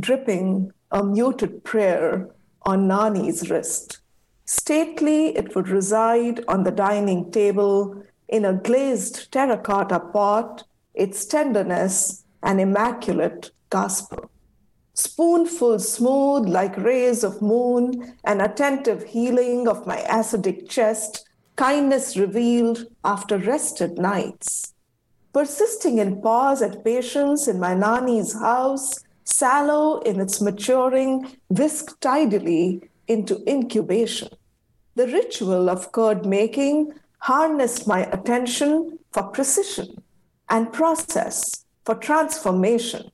dripping 0.00 0.72
a 0.90 1.04
muted 1.04 1.62
prayer 1.62 2.28
on 2.62 2.88
Nani's 2.88 3.48
wrist. 3.48 4.00
Stately, 4.44 5.36
it 5.36 5.54
would 5.54 5.68
reside 5.68 6.44
on 6.48 6.64
the 6.64 6.72
dining 6.72 7.30
table 7.30 8.02
in 8.26 8.44
a 8.44 8.54
glazed 8.54 9.30
terracotta 9.30 10.00
pot, 10.00 10.64
its 10.94 11.26
tenderness 11.26 12.24
an 12.42 12.58
immaculate 12.58 13.52
gospel 13.70 14.32
spoonful 14.94 15.78
smooth 15.80 16.48
like 16.48 16.76
rays 16.76 17.24
of 17.24 17.42
moon, 17.42 18.14
an 18.24 18.40
attentive 18.40 19.04
healing 19.04 19.68
of 19.68 19.86
my 19.86 19.98
acidic 20.08 20.68
chest, 20.68 21.28
kindness 21.56 22.16
revealed 22.16 22.86
after 23.04 23.36
rested 23.36 23.98
nights. 23.98 24.72
Persisting 25.32 25.98
in 25.98 26.22
pause 26.22 26.62
and 26.62 26.82
patience 26.84 27.48
in 27.48 27.58
my 27.58 27.74
Nani's 27.74 28.32
house, 28.34 29.00
sallow 29.24 30.00
in 30.00 30.20
its 30.20 30.40
maturing, 30.40 31.26
whisked 31.48 32.00
tidily 32.00 32.88
into 33.08 33.42
incubation. 33.48 34.28
The 34.94 35.08
ritual 35.08 35.68
of 35.68 35.90
curd 35.90 36.24
making 36.24 36.92
harnessed 37.18 37.88
my 37.88 38.04
attention 38.12 38.98
for 39.10 39.24
precision 39.24 40.02
and 40.48 40.72
process 40.72 41.64
for 41.84 41.96
transformation 41.96 43.10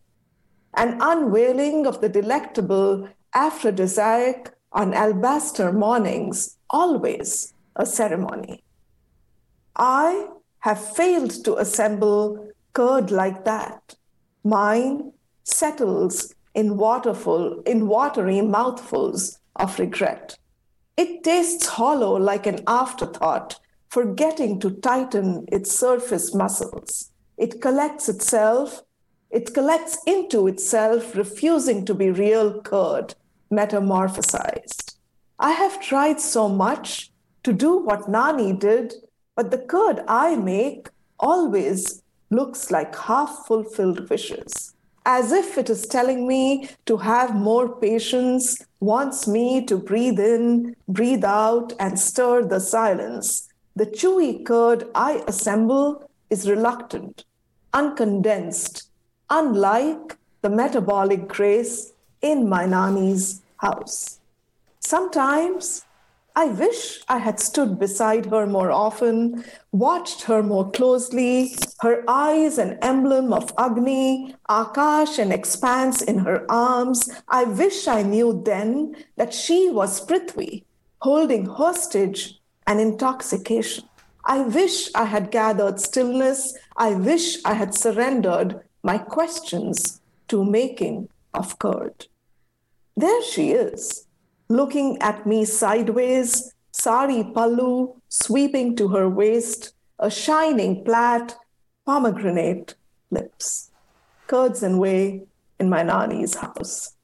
an 0.75 0.99
unveiling 1.01 1.87
of 1.87 2.01
the 2.01 2.09
delectable 2.09 3.09
aphrodisiac 3.35 4.55
on 4.73 4.95
alabaster 4.95 5.73
mornings, 5.73 6.57
always 6.71 7.53
a 7.77 7.85
ceremony. 7.85 8.63
I 9.77 10.29
have 10.61 10.95
failed 10.95 11.45
to 11.45 11.57
assemble 11.57 12.49
curd 12.73 13.11
like 13.11 13.45
that. 13.45 13.97
Mine 14.45 15.13
settles 15.45 16.35
in 16.55 16.77
waterful, 16.77 17.63
in 17.63 17.89
watery 17.89 18.41
mouthfuls 18.41 19.39
of 19.57 19.79
regret. 19.79 20.37
It 20.97 21.25
tastes 21.25 21.67
hollow 21.67 22.17
like 22.17 22.47
an 22.47 22.61
afterthought, 22.67 23.59
forgetting 23.89 24.61
to 24.61 24.71
tighten 24.71 25.47
its 25.51 25.73
surface 25.73 26.35
muscles. 26.35 27.11
It 27.37 27.61
collects 27.61 28.09
itself 28.09 28.83
it 29.31 29.55
collects 29.55 29.99
into 30.07 30.47
itself, 30.47 31.17
refusing 31.17 31.85
to 31.85 31.95
be 31.95 32.11
real 32.11 32.61
curd, 32.63 33.15
metamorphosized. 33.51 34.97
I 35.39 35.53
have 35.53 35.81
tried 35.81 36.21
so 36.21 36.49
much 36.49 37.11
to 37.45 37.53
do 37.53 37.79
what 37.79 38.09
Nani 38.09 38.53
did, 38.53 38.95
but 39.37 39.51
the 39.51 39.59
curd 39.59 40.03
I 40.07 40.37
make 40.37 40.89
always 41.19 42.03
looks 42.31 42.71
like 42.71 42.95
half 42.95 43.47
fulfilled 43.47 44.11
wishes, 44.11 44.75
as 45.07 45.33
if 45.33 45.57
it 45.57 45.71
is 45.71 45.87
telling 45.87 46.27
me 46.27 46.69
to 46.87 46.99
have 46.99 47.35
more 47.35 47.81
patience, 47.81 48.59
wants 48.81 49.27
me 49.27 49.65
to 49.65 49.79
breathe 49.79 50.21
in, 50.21 50.77
breathe 50.89 51.25
out, 51.25 51.73
and 51.79 51.99
stir 51.99 52.45
the 52.45 52.61
silence. 52.61 53.49
The 53.77 53.87
chewy 53.87 54.45
curd 54.45 54.89
I 54.95 55.23
assemble 55.27 56.11
is 56.29 56.49
reluctant, 56.51 57.25
uncondensed, 57.73 58.90
unlike 59.31 60.17
the 60.43 60.51
metabolic 60.51 61.29
grace 61.29 61.93
in 62.21 62.49
my 62.49 62.67
Nani's 62.67 63.43
house. 63.59 64.19
Sometimes 64.81 65.85
I 66.37 66.47
wish 66.47 67.01
I 67.09 67.19
had 67.19 67.41
stood 67.41 67.79
beside 67.79 68.27
her 68.27 68.47
more 68.47 68.71
often, 68.71 69.45
watched 69.73 70.23
her 70.23 70.43
more 70.43 70.71
closely, 70.71 71.57
her 71.81 72.05
eyes 72.09 72.57
an 72.57 72.79
emblem 72.83 73.33
of 73.33 73.53
Agni, 73.59 74.35
Akash 74.49 75.19
an 75.19 75.33
expanse 75.33 76.03
in 76.03 76.19
her 76.19 76.47
arms. 76.51 77.11
I 77.29 77.45
wish 77.45 77.89
I 77.89 78.03
knew 78.03 78.43
then 78.45 78.97
that 79.17 79.35
she 79.35 79.71
was 79.71 80.05
Prithvi, 80.05 80.65
holding 81.01 81.47
hostage 81.47 82.41
an 82.67 82.79
intoxication. 82.79 83.85
I 84.25 84.43
wish 84.43 84.95
I 84.95 85.05
had 85.05 85.31
gathered 85.31 85.81
stillness. 85.81 86.57
I 86.77 86.95
wish 86.95 87.45
I 87.45 87.55
had 87.55 87.75
surrendered 87.75 88.61
my 88.83 88.99
questions 88.99 90.01
to 90.29 90.45
making 90.45 91.09
of 91.35 91.59
curd. 91.59 92.07
There 92.97 93.23
she 93.23 93.51
is, 93.51 94.07
looking 94.49 94.99
at 95.01 95.27
me 95.27 95.45
sideways, 95.45 96.55
sari 96.73 97.25
pallu 97.25 97.97
sweeping 98.09 98.77
to 98.77 98.89
her 98.89 99.09
waist, 99.09 99.73
a 99.99 100.11
shining 100.11 100.85
plait, 100.85 101.37
pomegranate 101.87 102.75
lips, 103.11 103.71
curds 104.27 104.63
and 104.63 104.79
whey 104.79 105.23
in 105.59 105.69
my 105.69 105.83
Nani's 105.83 106.35
house. 106.35 106.95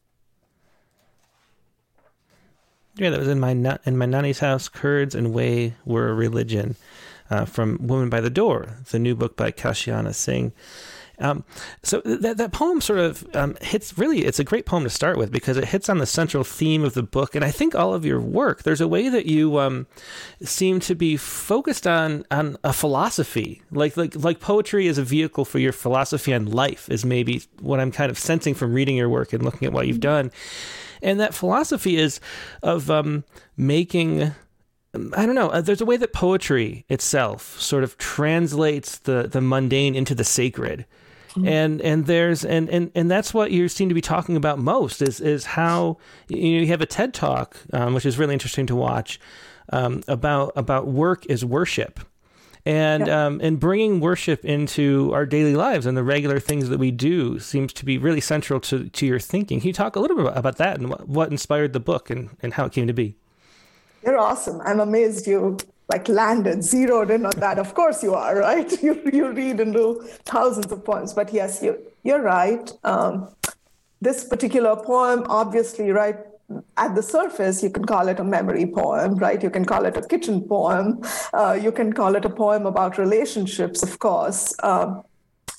Yeah, 2.97 3.11
that 3.11 3.19
was 3.19 3.29
in 3.29 3.41
my 3.41 3.51
in 3.85 3.99
my 3.99 4.07
nani's 4.07 4.39
house. 4.39 4.69
Curds 4.69 5.15
and 5.15 5.35
whey 5.35 5.75
were 5.85 6.09
a 6.09 6.15
religion. 6.15 6.77
Uh, 7.29 7.45
from 7.45 7.79
Woman 7.83 8.09
by 8.09 8.21
the 8.21 8.31
Door, 8.31 8.79
the 8.91 9.01
new 9.01 9.17
book 9.17 9.37
by 9.37 9.51
Kashiana 9.51 10.15
Singh. 10.15 10.53
Um, 11.19 11.45
so 11.83 12.01
that 12.05 12.37
that 12.37 12.53
poem 12.53 12.81
sort 12.81 12.99
of 12.99 13.27
um, 13.35 13.57
hits 13.63 13.97
really. 13.97 14.25
It's 14.25 14.39
a 14.39 14.45
great 14.45 14.67
poem 14.67 14.85
to 14.85 14.91
start 14.91 15.17
with 15.17 15.33
because 15.33 15.57
it 15.57 15.67
hits 15.67 15.89
on 15.89 15.99
the 15.99 16.07
central 16.07 16.45
theme 16.45 16.85
of 16.85 16.95
the 16.95 17.03
book, 17.03 17.35
and 17.35 17.45
I 17.45 17.51
think 17.51 17.75
all 17.75 17.95
of 17.95 18.05
your 18.05 18.21
work. 18.21 18.65
There's 18.65 18.81
a 18.81 18.89
way 18.89 19.09
that 19.09 19.27
you 19.27 19.59
um, 19.59 19.87
seem 20.43 20.81
to 20.81 20.95
be 20.95 21.17
focused 21.17 21.87
on 21.87 22.25
on 22.31 22.59
a 22.65 22.73
philosophy, 22.73 23.63
like 23.71 23.97
like 23.97 24.15
like 24.15 24.41
poetry 24.41 24.87
is 24.87 24.99
a 24.99 25.05
vehicle 25.05 25.45
for 25.45 25.59
your 25.59 25.73
philosophy 25.73 26.35
on 26.35 26.47
life. 26.47 26.89
Is 26.91 27.05
maybe 27.05 27.43
what 27.61 27.81
I'm 27.81 27.93
kind 27.93 28.11
of 28.11 28.19
sensing 28.19 28.55
from 28.55 28.75
reading 28.75 28.97
your 28.97 29.09
work 29.09 29.33
and 29.33 29.43
looking 29.43 29.67
at 29.67 29.73
what 29.73 29.87
you've 29.87 30.01
done, 30.01 30.31
and 31.03 31.19
that 31.21 31.35
philosophy 31.35 31.97
is 31.97 32.21
of 32.63 32.91
um, 32.91 33.25
making 33.57 34.33
I 35.17 35.27
don't 35.27 35.35
know. 35.35 35.49
Uh, 35.49 35.61
there's 35.61 35.81
a 35.81 35.87
way 35.87 35.97
that 35.97 36.13
poetry 36.13 36.85
itself 36.89 37.61
sort 37.61 37.85
of 37.85 37.99
translates 37.99 38.99
the 38.99 39.29
the 39.31 39.41
mundane 39.41 39.95
into 39.95 40.15
the 40.15 40.25
sacred. 40.25 40.87
Mm-hmm. 41.37 41.49
And 41.49 41.81
and 41.83 42.07
there's 42.07 42.45
and, 42.45 42.71
and 42.71 42.91
and 42.95 43.11
that's 43.11 43.35
what 43.35 43.51
you 43.51 43.69
seem 43.69 43.89
to 43.89 43.95
be 43.95 44.01
talking 44.01 44.37
about 44.37 44.59
most 44.59 45.03
is 45.03 45.21
is 45.21 45.45
how 45.45 45.99
you, 46.29 46.37
know, 46.37 46.61
you 46.63 46.67
have 46.69 46.81
a 46.81 46.87
TED 46.87 47.13
talk 47.13 47.57
um, 47.73 47.93
which 47.93 48.07
is 48.07 48.19
really 48.19 48.33
interesting 48.33 48.67
to 48.67 48.77
watch 48.77 49.21
um, 49.71 50.03
about 50.09 50.53
about 50.57 50.87
work 50.87 51.27
is 51.27 51.45
worship 51.45 52.01
and 52.65 53.07
yeah. 53.07 53.27
um, 53.27 53.41
and 53.43 53.61
bringing 53.61 54.01
worship 54.01 54.45
into 54.45 55.13
our 55.15 55.25
daily 55.25 55.55
lives 55.55 55.87
and 55.87 55.97
the 55.97 56.03
regular 56.03 56.41
things 56.41 56.69
that 56.69 56.79
we 56.79 56.91
do 56.91 57.39
seems 57.39 57.73
to 57.75 57.85
be 57.85 57.99
really 57.99 58.21
central 58.21 58.59
to 58.61 58.89
to 58.89 59.07
your 59.07 59.21
thinking. 59.21 59.61
Can 59.61 59.69
you 59.69 59.73
talk 59.73 59.95
a 59.95 60.01
little 60.01 60.17
bit 60.17 60.33
about 60.35 60.57
that 60.57 60.79
and 60.79 60.89
what, 60.89 61.09
what 61.09 61.31
inspired 61.31 61.73
the 61.73 61.81
book 61.81 62.11
and, 62.11 62.37
and 62.41 62.55
how 62.55 62.65
it 62.65 62.73
came 62.73 62.87
to 62.87 62.93
be? 62.93 63.17
You're 64.05 64.19
awesome. 64.19 64.61
I'm 64.65 64.81
amazed 64.81 65.27
you 65.27 65.59
like 65.89 66.09
landed, 66.09 66.65
zeroed 66.65 67.11
in 67.11 67.25
on 67.27 67.39
that. 67.39 67.59
Of 67.59 67.75
course 67.75 68.03
you 68.03 68.15
are, 68.15 68.37
right? 68.39 68.71
You 68.83 69.01
you 69.13 69.33
read 69.33 69.61
and 69.61 69.73
do 69.73 70.03
thousands 70.25 70.73
of 70.73 70.85
poems, 70.85 71.15
but 71.15 71.33
yes, 71.33 71.63
you 71.63 71.79
you're 72.03 72.23
right. 72.23 72.71
Um, 72.85 73.29
this 74.01 74.25
particular 74.25 74.77
poem, 74.77 75.25
obviously, 75.29 75.91
right 75.91 76.17
at 76.77 76.95
the 76.95 77.03
surface, 77.03 77.63
you 77.63 77.71
can 77.71 77.85
call 77.85 78.09
it 78.09 78.21
a 78.21 78.25
memory 78.25 78.67
poem, 78.67 79.17
right? 79.17 79.43
You 79.43 79.51
can 79.51 79.65
call 79.65 79.85
it 79.85 79.97
a 79.97 80.03
kitchen 80.03 80.43
poem. 80.43 81.01
Uh, 81.33 81.59
you 81.61 81.73
can 81.73 81.93
call 81.93 82.15
it 82.15 82.25
a 82.25 82.31
poem 82.31 82.67
about 82.67 82.99
relationships, 82.99 83.83
of 83.83 83.99
course. 83.99 84.55
Um, 84.63 85.03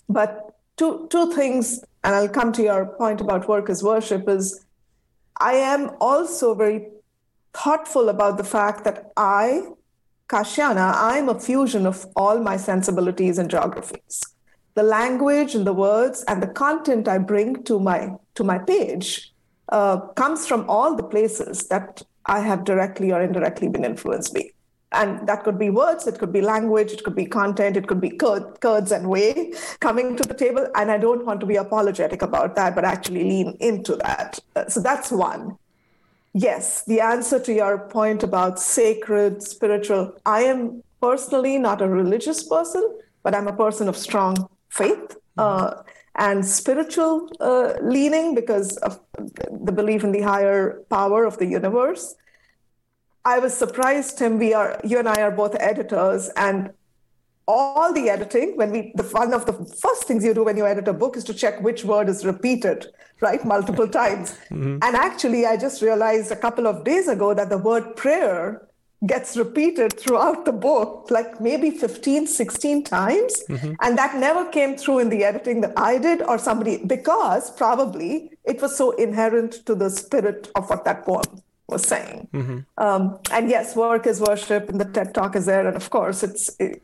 but 0.07 0.55
two 0.77 1.07
two 1.09 1.33
things, 1.33 1.83
and 2.03 2.15
I'll 2.15 2.29
come 2.29 2.51
to 2.53 2.63
your 2.63 2.85
point 2.85 3.21
about 3.21 3.47
work 3.47 3.69
as 3.69 3.83
worship. 3.83 4.29
Is 4.29 4.65
I 5.39 5.53
am 5.53 5.91
also 5.99 6.55
very 6.55 6.87
thoughtful 7.53 8.09
about 8.09 8.37
the 8.37 8.43
fact 8.43 8.83
that 8.83 9.11
I, 9.17 9.61
Kashiana, 10.27 10.93
I'm 10.95 11.29
a 11.29 11.39
fusion 11.39 11.85
of 11.85 12.05
all 12.15 12.39
my 12.39 12.57
sensibilities 12.57 13.37
and 13.37 13.49
geographies. 13.49 14.23
The 14.73 14.83
language 14.83 15.55
and 15.55 15.65
the 15.65 15.73
words 15.73 16.23
and 16.27 16.43
the 16.43 16.47
content 16.47 17.07
I 17.07 17.17
bring 17.17 17.63
to 17.63 17.79
my 17.79 18.11
to 18.35 18.43
my 18.43 18.59
page 18.59 19.33
uh, 19.69 19.99
comes 20.15 20.45
from 20.45 20.69
all 20.69 20.95
the 20.95 21.03
places 21.03 21.67
that 21.69 22.01
I 22.25 22.41
have 22.41 22.65
directly 22.65 23.11
or 23.11 23.21
indirectly 23.21 23.69
been 23.69 23.85
influenced 23.85 24.33
by. 24.33 24.51
And 24.91 25.27
that 25.27 25.43
could 25.43 25.57
be 25.57 25.69
words, 25.69 26.07
it 26.07 26.19
could 26.19 26.31
be 26.31 26.41
language, 26.41 26.91
it 26.91 27.03
could 27.03 27.15
be 27.15 27.25
content, 27.25 27.75
it 27.75 27.87
could 27.87 27.99
be 27.99 28.11
curds 28.11 28.91
and 28.91 29.09
whey 29.09 29.53
coming 29.79 30.15
to 30.17 30.23
the 30.23 30.33
table. 30.33 30.67
And 30.75 30.91
I 30.91 30.97
don't 30.97 31.25
want 31.25 31.39
to 31.39 31.45
be 31.45 31.55
apologetic 31.55 32.21
about 32.21 32.55
that, 32.55 32.75
but 32.75 32.85
actually 32.85 33.23
lean 33.23 33.57
into 33.59 33.95
that. 33.97 34.39
Uh, 34.55 34.67
so 34.67 34.81
that's 34.81 35.11
one 35.11 35.57
yes, 36.37 36.83
the 36.83 37.01
answer 37.01 37.39
to 37.39 37.53
your 37.53 37.79
point 37.89 38.23
about 38.23 38.59
sacred, 38.59 39.43
spiritual, 39.43 40.13
I 40.25 40.43
am 40.43 40.83
personally 41.01 41.57
not 41.57 41.81
a 41.81 41.87
religious 41.87 42.43
person, 42.43 42.97
but 43.23 43.35
I'm 43.35 43.47
a 43.47 43.55
person 43.55 43.87
of 43.87 43.97
strong 43.97 44.47
faith. 44.69 45.17
Mm-hmm. 45.37 45.39
Uh, 45.39 45.83
and 46.17 46.43
spiritual 46.43 47.29
uh, 47.39 47.73
leaning 47.81 48.33
because 48.33 48.77
of 48.77 48.99
the 49.51 49.71
belief 49.71 50.03
in 50.03 50.11
the 50.11 50.21
higher 50.21 50.81
power 50.89 51.25
of 51.25 51.37
the 51.37 51.45
universe. 51.45 52.15
I 53.23 53.39
was 53.39 53.55
surprised, 53.55 54.17
Tim. 54.17 54.39
We 54.39 54.53
are 54.53 54.79
you 54.83 54.97
and 54.99 55.07
I 55.07 55.21
are 55.21 55.31
both 55.31 55.55
editors, 55.59 56.29
and 56.35 56.71
all 57.47 57.93
the 57.93 58.09
editing 58.09 58.57
when 58.57 58.71
we 58.71 58.91
the 58.95 59.03
one 59.03 59.33
of 59.33 59.45
the 59.45 59.53
first 59.53 60.05
things 60.05 60.23
you 60.23 60.33
do 60.33 60.43
when 60.43 60.57
you 60.57 60.65
edit 60.65 60.87
a 60.87 60.93
book 60.93 61.15
is 61.15 61.23
to 61.25 61.33
check 61.33 61.61
which 61.61 61.83
word 61.83 62.09
is 62.09 62.25
repeated 62.25 62.87
right 63.21 63.43
multiple 63.45 63.87
times 63.87 64.37
mm-hmm. 64.49 64.77
and 64.81 64.95
actually 64.95 65.45
i 65.45 65.57
just 65.57 65.81
realized 65.81 66.31
a 66.31 66.35
couple 66.35 66.67
of 66.67 66.83
days 66.83 67.07
ago 67.07 67.33
that 67.33 67.49
the 67.49 67.57
word 67.57 67.95
prayer 67.95 68.61
gets 69.05 69.37
repeated 69.37 69.93
throughout 69.99 70.45
the 70.45 70.51
book 70.51 71.11
like 71.11 71.39
maybe 71.39 71.69
15 71.69 72.27
16 72.27 72.83
times 72.83 73.43
mm-hmm. 73.47 73.73
and 73.81 73.97
that 73.97 74.15
never 74.15 74.49
came 74.49 74.75
through 74.75 74.99
in 74.99 75.09
the 75.09 75.23
editing 75.23 75.61
that 75.61 75.73
i 75.77 75.97
did 75.97 76.21
or 76.23 76.37
somebody 76.37 76.77
because 76.77 77.51
probably 77.51 78.31
it 78.43 78.61
was 78.61 78.75
so 78.75 78.91
inherent 78.91 79.65
to 79.65 79.75
the 79.75 79.89
spirit 79.89 80.49
of 80.55 80.69
what 80.69 80.83
that 80.83 81.05
poem 81.05 81.43
was 81.67 81.85
saying 81.85 82.27
mm-hmm. 82.33 82.59
um, 82.83 83.19
and 83.31 83.49
yes 83.49 83.75
work 83.75 84.07
is 84.07 84.19
worship 84.19 84.69
and 84.69 84.81
the 84.81 84.85
ted 84.85 85.13
talk 85.13 85.35
is 85.35 85.45
there 85.45 85.67
and 85.67 85.75
of 85.75 85.89
course 85.89 86.23
it's 86.23 86.55
it, 86.59 86.81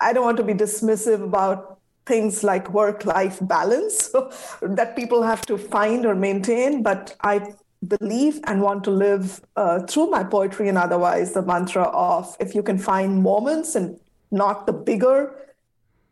I 0.00 0.12
don't 0.12 0.24
want 0.24 0.38
to 0.38 0.42
be 0.42 0.54
dismissive 0.54 1.22
about 1.22 1.78
things 2.06 2.42
like 2.42 2.72
work 2.72 3.04
life 3.04 3.38
balance 3.42 4.10
that 4.62 4.96
people 4.96 5.22
have 5.22 5.46
to 5.46 5.56
find 5.56 6.04
or 6.06 6.14
maintain, 6.14 6.82
but 6.82 7.16
I 7.22 7.54
believe 7.86 8.40
and 8.44 8.60
want 8.60 8.84
to 8.84 8.90
live 8.90 9.40
uh, 9.56 9.80
through 9.86 10.10
my 10.10 10.24
poetry 10.24 10.68
and 10.68 10.76
otherwise 10.76 11.32
the 11.32 11.42
mantra 11.42 11.84
of 11.84 12.36
if 12.40 12.54
you 12.54 12.62
can 12.62 12.78
find 12.78 13.22
moments 13.22 13.74
and 13.74 13.98
not 14.30 14.66
the 14.66 14.72
bigger, 14.72 15.34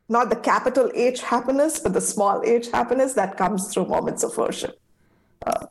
not 0.08 0.30
the 0.30 0.36
capital 0.36 0.90
H 0.94 1.20
happiness, 1.22 1.78
but 1.78 1.92
the 1.92 2.00
small 2.00 2.42
h 2.44 2.70
happiness 2.70 3.12
that 3.14 3.36
comes 3.36 3.72
through 3.72 3.86
moments 3.86 4.22
of 4.22 4.36
worship. 4.36 4.80
Uh, 5.46 5.66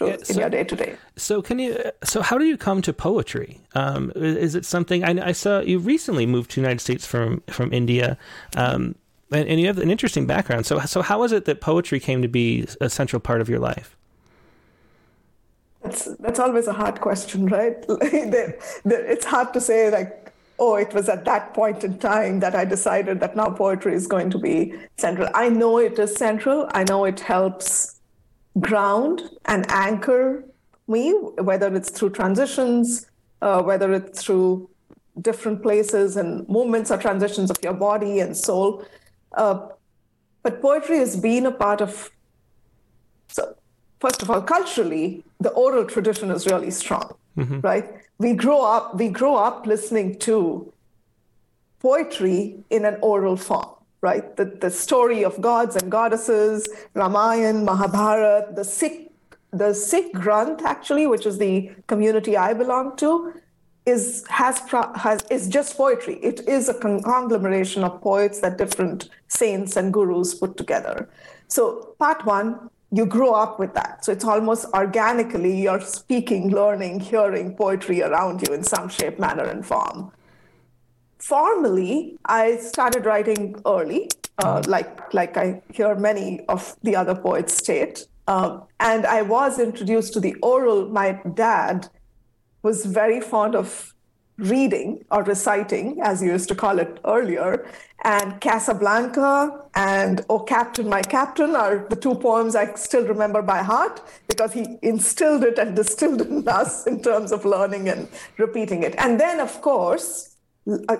through 0.00 0.08
yeah, 0.08 0.16
so, 0.22 0.32
in 0.32 0.40
your 0.40 0.50
day 0.50 0.64
to 0.64 0.76
day. 0.76 0.96
So 1.16 1.42
can 1.42 1.58
you? 1.58 1.78
So 2.02 2.22
how 2.22 2.38
do 2.38 2.44
you 2.44 2.56
come 2.56 2.80
to 2.82 2.92
poetry? 2.92 3.60
Um, 3.74 4.12
is 4.14 4.54
it 4.54 4.64
something 4.64 5.04
I, 5.04 5.28
I, 5.28 5.32
saw 5.32 5.60
you 5.60 5.78
recently 5.78 6.26
moved 6.26 6.50
to 6.52 6.56
the 6.56 6.62
United 6.62 6.80
States 6.80 7.06
from 7.06 7.42
from 7.48 7.72
India? 7.72 8.16
Um, 8.56 8.94
and, 9.30 9.46
and, 9.48 9.60
you 9.60 9.66
have 9.66 9.78
an 9.78 9.90
interesting 9.90 10.26
background. 10.26 10.66
So, 10.66 10.80
so 10.80 11.02
how 11.02 11.22
is 11.22 11.30
it 11.30 11.44
that 11.44 11.60
poetry 11.60 12.00
came 12.00 12.20
to 12.22 12.28
be 12.28 12.66
a 12.80 12.90
central 12.90 13.20
part 13.20 13.40
of 13.40 13.48
your 13.48 13.60
life? 13.60 13.96
That's 15.82 16.06
that's 16.16 16.40
always 16.40 16.66
a 16.66 16.72
hard 16.72 17.00
question, 17.00 17.46
right? 17.46 17.76
it's 17.88 19.24
hard 19.24 19.52
to 19.52 19.60
say 19.60 19.90
like, 19.90 20.32
oh, 20.58 20.76
it 20.76 20.92
was 20.94 21.08
at 21.08 21.26
that 21.26 21.54
point 21.54 21.84
in 21.84 21.98
time 21.98 22.40
that 22.40 22.54
I 22.54 22.64
decided 22.64 23.20
that 23.20 23.36
now 23.36 23.50
poetry 23.50 23.94
is 23.94 24.06
going 24.06 24.30
to 24.30 24.38
be 24.38 24.74
central. 24.96 25.28
I 25.34 25.50
know 25.50 25.78
it 25.78 25.98
is 25.98 26.16
central. 26.16 26.68
I 26.72 26.84
know 26.84 27.04
it 27.04 27.20
helps 27.20 27.99
ground 28.60 29.22
and 29.46 29.64
anchor 29.70 30.44
me, 30.88 31.12
whether 31.38 31.74
it's 31.74 31.90
through 31.90 32.10
transitions, 32.10 33.06
uh, 33.42 33.62
whether 33.62 33.92
it's 33.92 34.22
through 34.22 34.68
different 35.20 35.62
places 35.62 36.16
and 36.16 36.48
movements 36.48 36.90
or 36.90 36.98
transitions 36.98 37.50
of 37.50 37.56
your 37.62 37.74
body 37.74 38.20
and 38.20 38.36
soul. 38.36 38.84
Uh, 39.32 39.68
but 40.42 40.60
poetry 40.62 40.98
has 40.98 41.16
been 41.16 41.46
a 41.46 41.52
part 41.52 41.80
of, 41.80 42.10
so 43.28 43.54
first 44.00 44.22
of 44.22 44.30
all, 44.30 44.40
culturally, 44.42 45.22
the 45.40 45.50
oral 45.50 45.84
tradition 45.84 46.30
is 46.30 46.46
really 46.46 46.70
strong, 46.70 47.14
mm-hmm. 47.36 47.60
right? 47.60 47.86
We 48.18 48.32
grow 48.32 48.64
up, 48.64 48.96
we 48.96 49.08
grow 49.08 49.36
up 49.36 49.66
listening 49.66 50.18
to 50.20 50.72
poetry 51.80 52.64
in 52.70 52.84
an 52.84 52.98
oral 53.00 53.36
form 53.36 53.79
right? 54.02 54.36
The, 54.36 54.46
the 54.46 54.70
story 54.70 55.24
of 55.24 55.40
gods 55.40 55.76
and 55.76 55.90
goddesses, 55.90 56.68
Ramayana, 56.94 57.64
Mahabharata, 57.64 58.52
the 58.54 58.64
Sikh, 58.64 59.12
the 59.52 59.74
Sikh 59.74 60.14
Granth, 60.14 60.62
actually, 60.62 61.06
which 61.06 61.26
is 61.26 61.38
the 61.38 61.70
community 61.86 62.36
I 62.36 62.54
belong 62.54 62.96
to, 62.96 63.34
is 63.86 64.24
has, 64.28 64.60
has 64.96 65.22
is 65.30 65.48
just 65.48 65.76
poetry. 65.76 66.16
It 66.22 66.40
is 66.48 66.68
a 66.68 66.74
conglomeration 66.74 67.82
of 67.82 68.00
poets 68.00 68.40
that 68.40 68.58
different 68.58 69.08
saints 69.28 69.76
and 69.76 69.92
gurus 69.92 70.34
put 70.34 70.56
together. 70.56 71.08
So 71.48 71.94
part 71.98 72.24
one, 72.24 72.70
you 72.92 73.06
grow 73.06 73.32
up 73.32 73.58
with 73.58 73.74
that. 73.74 74.04
So 74.04 74.12
it's 74.12 74.24
almost 74.24 74.66
organically 74.74 75.60
you're 75.62 75.80
speaking, 75.80 76.50
learning, 76.50 77.00
hearing 77.00 77.54
poetry 77.56 78.02
around 78.02 78.46
you 78.46 78.54
in 78.54 78.62
some 78.62 78.88
shape, 78.88 79.18
manner, 79.18 79.44
and 79.44 79.64
form. 79.64 80.12
Formally, 81.30 82.18
I 82.24 82.56
started 82.56 83.06
writing 83.06 83.54
early, 83.64 84.08
uh, 84.42 84.62
like 84.66 85.14
like 85.14 85.36
I 85.36 85.62
hear 85.72 85.94
many 85.94 86.40
of 86.48 86.76
the 86.82 86.96
other 86.96 87.14
poets 87.14 87.54
state. 87.54 88.08
Um, 88.26 88.64
and 88.80 89.06
I 89.06 89.22
was 89.22 89.60
introduced 89.60 90.12
to 90.14 90.20
the 90.20 90.34
oral. 90.42 90.88
My 90.88 91.20
dad 91.34 91.88
was 92.64 92.84
very 92.84 93.20
fond 93.20 93.54
of 93.54 93.94
reading 94.38 95.04
or 95.12 95.22
reciting, 95.22 96.00
as 96.02 96.20
you 96.20 96.32
used 96.32 96.48
to 96.48 96.56
call 96.56 96.80
it 96.80 96.98
earlier. 97.04 97.64
And 98.02 98.40
Casablanca 98.40 99.66
and 99.76 100.26
Oh 100.28 100.40
Captain, 100.40 100.88
My 100.88 101.02
Captain 101.02 101.54
are 101.54 101.86
the 101.88 101.94
two 101.94 102.16
poems 102.16 102.56
I 102.56 102.74
still 102.74 103.06
remember 103.06 103.40
by 103.40 103.62
heart 103.62 104.02
because 104.26 104.52
he 104.52 104.78
instilled 104.82 105.44
it 105.44 105.60
and 105.60 105.76
distilled 105.76 106.22
it 106.22 106.28
in 106.28 106.48
us 106.60 106.88
in 106.88 107.00
terms 107.00 107.30
of 107.30 107.44
learning 107.44 107.88
and 107.88 108.08
repeating 108.36 108.82
it. 108.82 108.96
And 108.98 109.20
then, 109.20 109.38
of 109.38 109.60
course, 109.60 110.29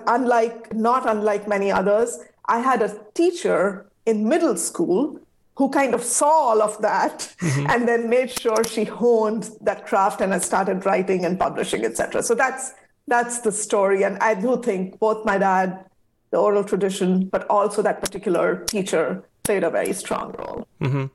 unlike 0.07 0.73
not 0.73 1.07
unlike 1.07 1.47
many 1.47 1.71
others, 1.71 2.19
I 2.45 2.59
had 2.59 2.81
a 2.81 2.97
teacher 3.13 3.85
in 4.05 4.27
middle 4.27 4.57
school 4.57 5.19
who 5.55 5.69
kind 5.69 5.93
of 5.93 6.03
saw 6.03 6.49
all 6.49 6.61
of 6.61 6.81
that 6.81 7.33
mm-hmm. 7.39 7.67
and 7.69 7.87
then 7.87 8.09
made 8.09 8.31
sure 8.31 8.63
she 8.63 8.83
honed 8.83 9.49
that 9.61 9.85
craft 9.85 10.21
and 10.21 10.33
I 10.33 10.39
started 10.39 10.85
writing 10.85 11.25
and 11.25 11.37
publishing, 11.39 11.85
etc. 11.85 12.23
So 12.23 12.33
that's 12.35 12.73
that's 13.07 13.39
the 13.41 13.51
story. 13.51 14.03
And 14.03 14.17
I 14.19 14.33
do 14.35 14.61
think 14.61 14.99
both 14.99 15.25
my 15.25 15.37
dad, 15.37 15.85
the 16.31 16.37
oral 16.37 16.63
tradition, 16.63 17.25
but 17.25 17.45
also 17.49 17.81
that 17.81 18.01
particular 18.01 18.63
teacher 18.65 19.23
played 19.43 19.63
a 19.63 19.69
very 19.69 19.93
strong 19.93 20.33
role. 20.37 20.67
Mm-hmm. 20.81 21.05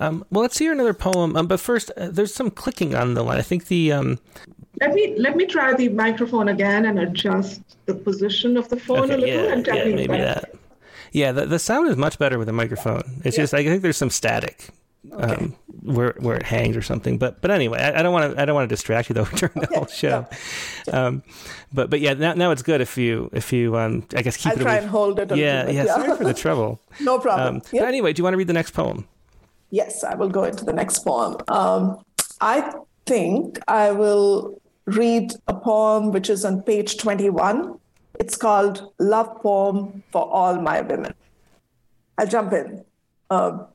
Um, 0.00 0.24
well, 0.30 0.42
let's 0.42 0.58
hear 0.58 0.72
another 0.72 0.94
poem. 0.94 1.36
Um, 1.36 1.46
but 1.46 1.60
first, 1.60 1.92
uh, 1.96 2.08
there's 2.10 2.34
some 2.34 2.50
clicking 2.50 2.94
on 2.94 3.14
the 3.14 3.22
line. 3.22 3.38
I 3.38 3.42
think 3.42 3.68
the. 3.68 3.92
Um... 3.92 4.18
Let 4.82 4.94
me 4.94 5.14
let 5.16 5.36
me 5.36 5.46
try 5.46 5.72
the 5.74 5.88
microphone 5.90 6.48
again 6.48 6.86
and 6.86 6.98
adjust 6.98 7.62
the 7.86 7.94
position 7.94 8.56
of 8.56 8.68
the 8.68 8.76
phone 8.76 9.04
okay, 9.04 9.14
a 9.14 9.16
little 9.16 9.44
yeah, 9.44 9.52
and 9.52 9.64
tell 9.64 9.76
yeah, 9.76 9.84
me 9.84 9.94
maybe 9.94 10.16
that. 10.16 10.56
Yeah, 11.12 11.30
the, 11.30 11.46
the 11.46 11.60
sound 11.60 11.88
is 11.88 11.96
much 11.96 12.18
better 12.18 12.36
with 12.36 12.48
a 12.48 12.52
microphone. 12.52 13.04
It's 13.24 13.36
yeah. 13.36 13.44
just 13.44 13.54
I 13.54 13.62
think 13.62 13.82
there's 13.82 13.96
some 13.96 14.10
static. 14.10 14.70
Okay. 15.12 15.34
Um, 15.34 15.56
where 15.82 16.14
where 16.18 16.36
it 16.36 16.42
hangs 16.42 16.76
or 16.76 16.82
something. 16.82 17.16
But 17.16 17.40
but 17.40 17.52
anyway, 17.52 17.78
I, 17.78 18.02
don't 18.02 18.12
want 18.12 18.34
to 18.34 18.42
I 18.42 18.44
don't 18.44 18.56
want 18.56 18.68
to 18.68 18.72
distract 18.72 19.08
you 19.08 19.14
though 19.14 19.24
during 19.36 19.54
the 19.54 19.68
okay. 19.68 19.74
whole 19.76 19.86
show. 19.86 20.26
Um, 20.92 21.22
but 21.72 21.88
but 21.88 22.00
yeah, 22.00 22.14
now, 22.14 22.34
now 22.34 22.50
it's 22.50 22.62
good 22.62 22.80
if 22.80 22.98
you 22.98 23.30
if 23.32 23.52
you 23.52 23.76
um 23.76 24.04
I 24.16 24.22
guess 24.22 24.36
keep 24.36 24.52
it. 24.52 24.58
I'll 24.58 24.60
it. 24.60 24.62
try 24.62 24.72
away. 24.72 24.82
and 24.82 24.90
hold 24.90 25.20
it. 25.20 25.36
yeah, 25.36 25.68
yeah, 25.68 25.84
yeah. 25.84 25.94
Sorry 25.94 26.16
for 26.16 26.24
the 26.24 26.34
trouble. 26.44 26.80
no 27.00 27.20
problem. 27.20 27.56
Um, 27.56 27.62
yep. 27.70 27.82
But 27.82 27.88
anyway, 27.88 28.12
do 28.12 28.18
you 28.18 28.24
want 28.24 28.34
to 28.34 28.38
read 28.38 28.48
the 28.48 28.52
next 28.52 28.72
poem? 28.72 29.06
Yes, 29.70 30.02
I 30.02 30.16
will 30.16 30.28
go 30.28 30.42
into 30.42 30.64
the 30.64 30.72
next 30.72 31.00
poem. 31.00 31.36
Um, 31.48 32.02
I 32.40 32.74
think 33.06 33.58
I 33.68 33.92
will 33.92 34.60
read 34.86 35.32
a 35.48 35.54
poem 35.54 36.12
which 36.12 36.28
is 36.30 36.44
on 36.44 36.62
page 36.62 36.96
twenty 36.96 37.30
one. 37.30 37.78
It's 38.20 38.36
called 38.36 38.92
"Love 38.98 39.40
Poem 39.42 40.02
for 40.10 40.28
All 40.30 40.60
My 40.60 40.80
Women." 40.80 41.14
I'll 42.18 42.26
jump 42.26 42.52
in. 42.52 42.84
Um, 43.30 43.66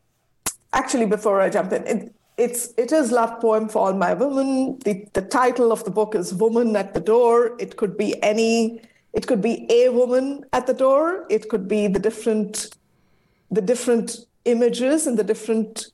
actually, 0.74 1.06
before 1.06 1.42
I 1.42 1.50
jump 1.50 1.74
in, 1.74 1.86
it, 1.88 2.14
it's 2.38 2.74
it 2.78 2.92
is 2.92 3.12
love 3.12 3.42
poem 3.42 3.68
for 3.68 3.88
all 3.88 3.94
my 3.94 4.14
women. 4.14 4.78
The 4.80 5.08
the 5.14 5.24
title 5.24 5.72
of 5.72 5.84
the 5.84 5.92
book 5.92 6.14
is 6.16 6.34
Woman 6.34 6.76
at 6.76 6.94
the 6.94 7.00
Door. 7.00 7.56
It 7.60 7.78
could 7.78 7.98
be 7.98 8.22
any. 8.24 8.82
It 9.14 9.26
could 9.26 9.42
be 9.42 9.66
a 9.72 9.90
woman 9.90 10.46
at 10.54 10.68
the 10.68 10.74
door. 10.74 11.26
It 11.30 11.50
could 11.50 11.68
be 11.68 11.88
the 11.88 11.98
different, 11.98 12.76
the 13.50 13.62
different 13.62 14.28
images 14.46 15.08
and 15.08 15.18
the 15.18 15.24
different 15.24 15.88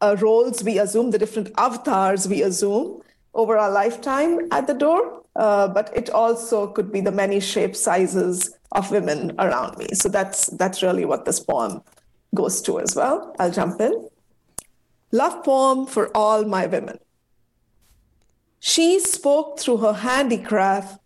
uh, 0.00 0.16
roles 0.18 0.64
we 0.64 0.78
assume, 0.78 1.10
the 1.10 1.18
different 1.18 1.50
avatars 1.58 2.26
we 2.26 2.40
assume 2.40 2.99
over 3.34 3.58
our 3.58 3.70
lifetime 3.70 4.48
at 4.50 4.66
the 4.66 4.74
door. 4.74 5.22
Uh, 5.36 5.68
but 5.68 5.96
it 5.96 6.10
also 6.10 6.66
could 6.66 6.90
be 6.90 7.00
the 7.00 7.12
many 7.12 7.40
shapes, 7.40 7.80
sizes 7.80 8.56
of 8.72 8.90
women 8.90 9.32
around 9.38 9.78
me. 9.78 9.86
So 9.94 10.08
that's 10.08 10.46
that's 10.46 10.82
really 10.82 11.04
what 11.04 11.24
this 11.24 11.40
poem 11.40 11.82
goes 12.34 12.60
to 12.62 12.80
as 12.80 12.96
well. 12.96 13.34
I'll 13.38 13.50
jump 13.50 13.80
in. 13.80 14.08
Love 15.12 15.44
poem 15.44 15.86
for 15.86 16.10
all 16.16 16.44
my 16.44 16.66
women. 16.66 16.98
She 18.60 19.00
spoke 19.00 19.58
through 19.58 19.78
her 19.78 19.92
handicraft 19.94 21.00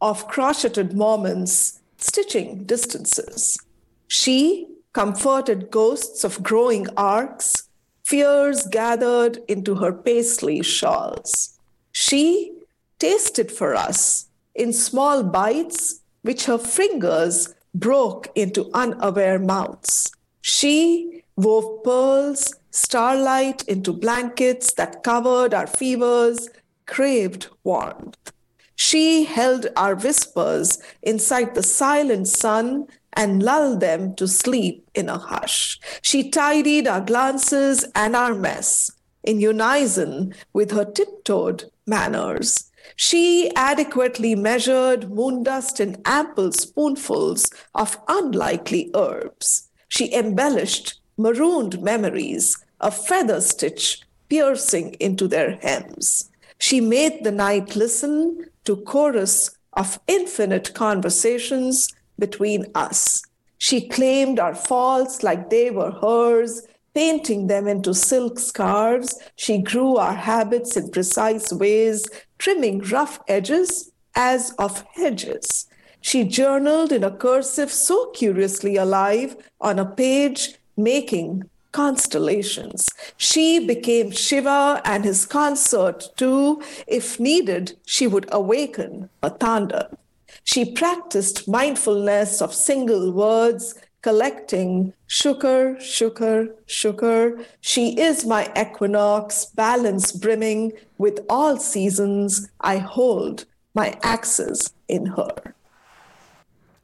of 0.00 0.28
crocheted 0.28 0.92
moments, 0.92 1.80
stitching 1.96 2.64
distances. 2.64 3.58
She 4.06 4.68
comforted 4.92 5.70
ghosts 5.70 6.22
of 6.24 6.42
growing 6.42 6.86
arcs, 6.96 7.68
fears 8.04 8.66
gathered 8.66 9.38
into 9.48 9.76
her 9.76 9.92
paisley 9.92 10.62
shawls. 10.62 11.57
She 12.00 12.52
tasted 13.00 13.50
for 13.50 13.74
us 13.74 14.28
in 14.54 14.72
small 14.72 15.24
bites 15.24 16.00
which 16.22 16.44
her 16.44 16.56
fingers 16.56 17.52
broke 17.74 18.28
into 18.36 18.70
unaware 18.72 19.40
mouths. 19.40 20.12
She 20.40 21.24
wove 21.34 21.82
pearls 21.82 22.54
starlight 22.70 23.64
into 23.64 23.92
blankets 23.92 24.74
that 24.74 25.02
covered 25.02 25.52
our 25.52 25.66
fevers, 25.66 26.48
craved 26.86 27.48
warmth. 27.64 28.32
She 28.76 29.24
held 29.24 29.66
our 29.74 29.96
whispers 29.96 30.78
inside 31.02 31.56
the 31.56 31.64
silent 31.64 32.28
sun 32.28 32.86
and 33.14 33.42
lulled 33.42 33.80
them 33.80 34.14
to 34.14 34.28
sleep 34.28 34.88
in 34.94 35.08
a 35.08 35.18
hush. 35.18 35.80
She 36.00 36.30
tidied 36.30 36.86
our 36.86 37.00
glances 37.00 37.84
and 37.96 38.14
our 38.14 38.36
mess 38.36 38.92
in 39.24 39.40
unison 39.40 40.32
with 40.52 40.70
her 40.70 40.84
tiptoed 40.84 41.64
manners. 41.88 42.70
She 42.96 43.50
adequately 43.56 44.34
measured 44.34 45.10
moon 45.10 45.42
dust 45.42 45.80
in 45.80 46.00
ample 46.04 46.52
spoonfuls 46.52 47.50
of 47.74 47.98
unlikely 48.08 48.90
herbs. 48.94 49.68
She 49.88 50.12
embellished 50.14 51.00
marooned 51.16 51.82
memories 51.82 52.56
a 52.80 52.90
feather 52.90 53.40
stitch 53.40 54.02
piercing 54.28 54.94
into 55.00 55.26
their 55.26 55.56
hems. 55.62 56.30
She 56.58 56.80
made 56.80 57.24
the 57.24 57.32
night 57.32 57.76
listen 57.76 58.46
to 58.64 58.76
chorus 58.76 59.50
of 59.72 59.98
infinite 60.06 60.74
conversations 60.74 61.88
between 62.18 62.66
us. 62.74 63.22
She 63.58 63.88
claimed 63.88 64.38
our 64.38 64.54
faults 64.54 65.22
like 65.22 65.50
they 65.50 65.70
were 65.70 65.90
hers, 65.90 66.62
painting 66.94 67.46
them 67.46 67.68
into 67.68 67.94
silk 67.94 68.38
scarves. 68.38 69.18
She 69.36 69.58
grew 69.58 69.96
our 69.96 70.14
habits 70.14 70.76
in 70.76 70.90
precise 70.90 71.52
ways, 71.52 72.06
trimming 72.38 72.80
rough 72.80 73.20
edges 73.28 73.92
as 74.14 74.52
of 74.58 74.84
hedges. 74.94 75.66
She 76.00 76.24
journaled 76.24 76.92
in 76.92 77.04
a 77.04 77.10
cursive 77.10 77.72
so 77.72 78.10
curiously 78.10 78.76
alive 78.76 79.36
on 79.60 79.78
a 79.78 79.86
page, 79.86 80.54
making 80.76 81.48
constellations. 81.72 82.88
She 83.16 83.64
became 83.66 84.10
Shiva 84.10 84.80
and 84.84 85.04
his 85.04 85.26
consort 85.26 86.08
too. 86.16 86.62
If 86.86 87.20
needed, 87.20 87.76
she 87.84 88.06
would 88.06 88.28
awaken 88.32 89.10
a 89.22 89.30
Tandav. 89.30 89.96
She 90.44 90.64
practiced 90.64 91.48
mindfulness 91.48 92.40
of 92.40 92.54
single 92.54 93.12
words, 93.12 93.74
collecting 94.08 94.94
shukar, 95.06 95.76
shukar, 95.76 96.48
shukar. 96.66 97.44
She 97.60 98.00
is 98.00 98.24
my 98.24 98.50
equinox, 98.56 99.44
balance 99.44 100.12
brimming 100.12 100.72
with 100.96 101.20
all 101.28 101.58
seasons. 101.58 102.48
I 102.62 102.78
hold 102.78 103.44
my 103.74 103.98
axes 104.02 104.72
in 104.88 105.04
her. 105.16 105.54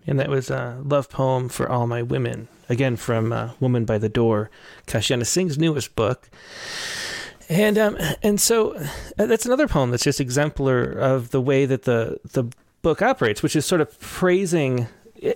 And 0.06 0.20
that 0.20 0.28
was 0.28 0.50
a 0.50 0.82
love 0.84 1.08
poem 1.08 1.48
for 1.48 1.66
all 1.66 1.86
my 1.86 2.02
women 2.02 2.48
again 2.68 2.96
from 2.96 3.32
uh, 3.32 3.52
Woman 3.58 3.86
by 3.86 3.96
the 3.96 4.10
Door, 4.10 4.50
Kashiana 4.86 5.24
Singh's 5.24 5.56
newest 5.56 5.96
book. 5.96 6.28
And 7.48 7.78
um, 7.78 7.96
and 8.22 8.38
so 8.38 8.74
uh, 9.18 9.24
that's 9.24 9.46
another 9.46 9.66
poem 9.66 9.92
that's 9.92 10.04
just 10.04 10.20
exemplar 10.20 10.82
of 10.82 11.30
the 11.30 11.40
way 11.40 11.64
that 11.64 11.84
the 11.84 12.18
the 12.32 12.44
book 12.82 13.00
operates, 13.00 13.42
which 13.42 13.56
is 13.56 13.64
sort 13.64 13.80
of 13.80 13.98
praising. 13.98 14.88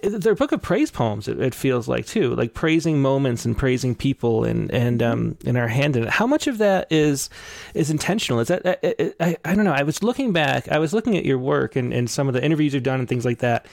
They're 0.02 0.34
book 0.34 0.52
of 0.52 0.60
praise 0.60 0.90
poems. 0.90 1.28
It, 1.28 1.40
it, 1.40 1.54
feels 1.54 1.88
like 1.88 2.06
too, 2.06 2.34
like 2.34 2.52
praising 2.52 3.00
moments 3.00 3.44
and 3.44 3.56
praising 3.56 3.94
people, 3.94 4.44
and 4.44 4.70
and 4.70 5.02
um, 5.02 5.38
in 5.44 5.56
our 5.56 5.68
hand 5.68 5.96
in 5.96 6.04
it. 6.04 6.10
How 6.10 6.26
much 6.26 6.46
of 6.46 6.58
that 6.58 6.86
is 6.90 7.30
is 7.74 7.90
intentional? 7.90 8.40
Is 8.40 8.48
that 8.48 8.66
I, 8.66 9.12
I, 9.20 9.36
I 9.44 9.54
don't 9.54 9.64
know. 9.64 9.72
I 9.72 9.84
was 9.84 10.02
looking 10.02 10.32
back. 10.32 10.68
I 10.68 10.78
was 10.78 10.92
looking 10.92 11.16
at 11.16 11.24
your 11.24 11.38
work 11.38 11.74
and, 11.74 11.92
and 11.92 12.10
some 12.10 12.28
of 12.28 12.34
the 12.34 12.44
interviews 12.44 12.74
you've 12.74 12.82
done 12.82 13.00
and 13.00 13.08
things 13.08 13.24
like 13.24 13.38
that, 13.38 13.66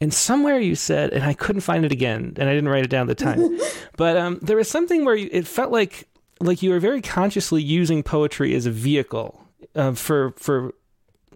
and 0.00 0.12
somewhere 0.12 0.58
you 0.58 0.74
said, 0.74 1.12
and 1.12 1.22
I 1.22 1.32
couldn't 1.32 1.60
find 1.60 1.84
it 1.84 1.92
again, 1.92 2.34
and 2.36 2.48
I 2.48 2.54
didn't 2.54 2.68
write 2.68 2.84
it 2.84 2.90
down 2.90 3.08
at 3.08 3.16
the 3.16 3.24
time, 3.24 3.58
but 3.96 4.16
um, 4.16 4.40
there 4.42 4.56
was 4.56 4.68
something 4.68 5.04
where 5.04 5.14
you, 5.14 5.28
it 5.30 5.46
felt 5.46 5.70
like 5.70 6.08
like 6.40 6.60
you 6.62 6.70
were 6.70 6.80
very 6.80 7.00
consciously 7.00 7.62
using 7.62 8.02
poetry 8.02 8.54
as 8.54 8.66
a 8.66 8.70
vehicle 8.70 9.46
uh, 9.74 9.92
for 9.92 10.32
for. 10.32 10.74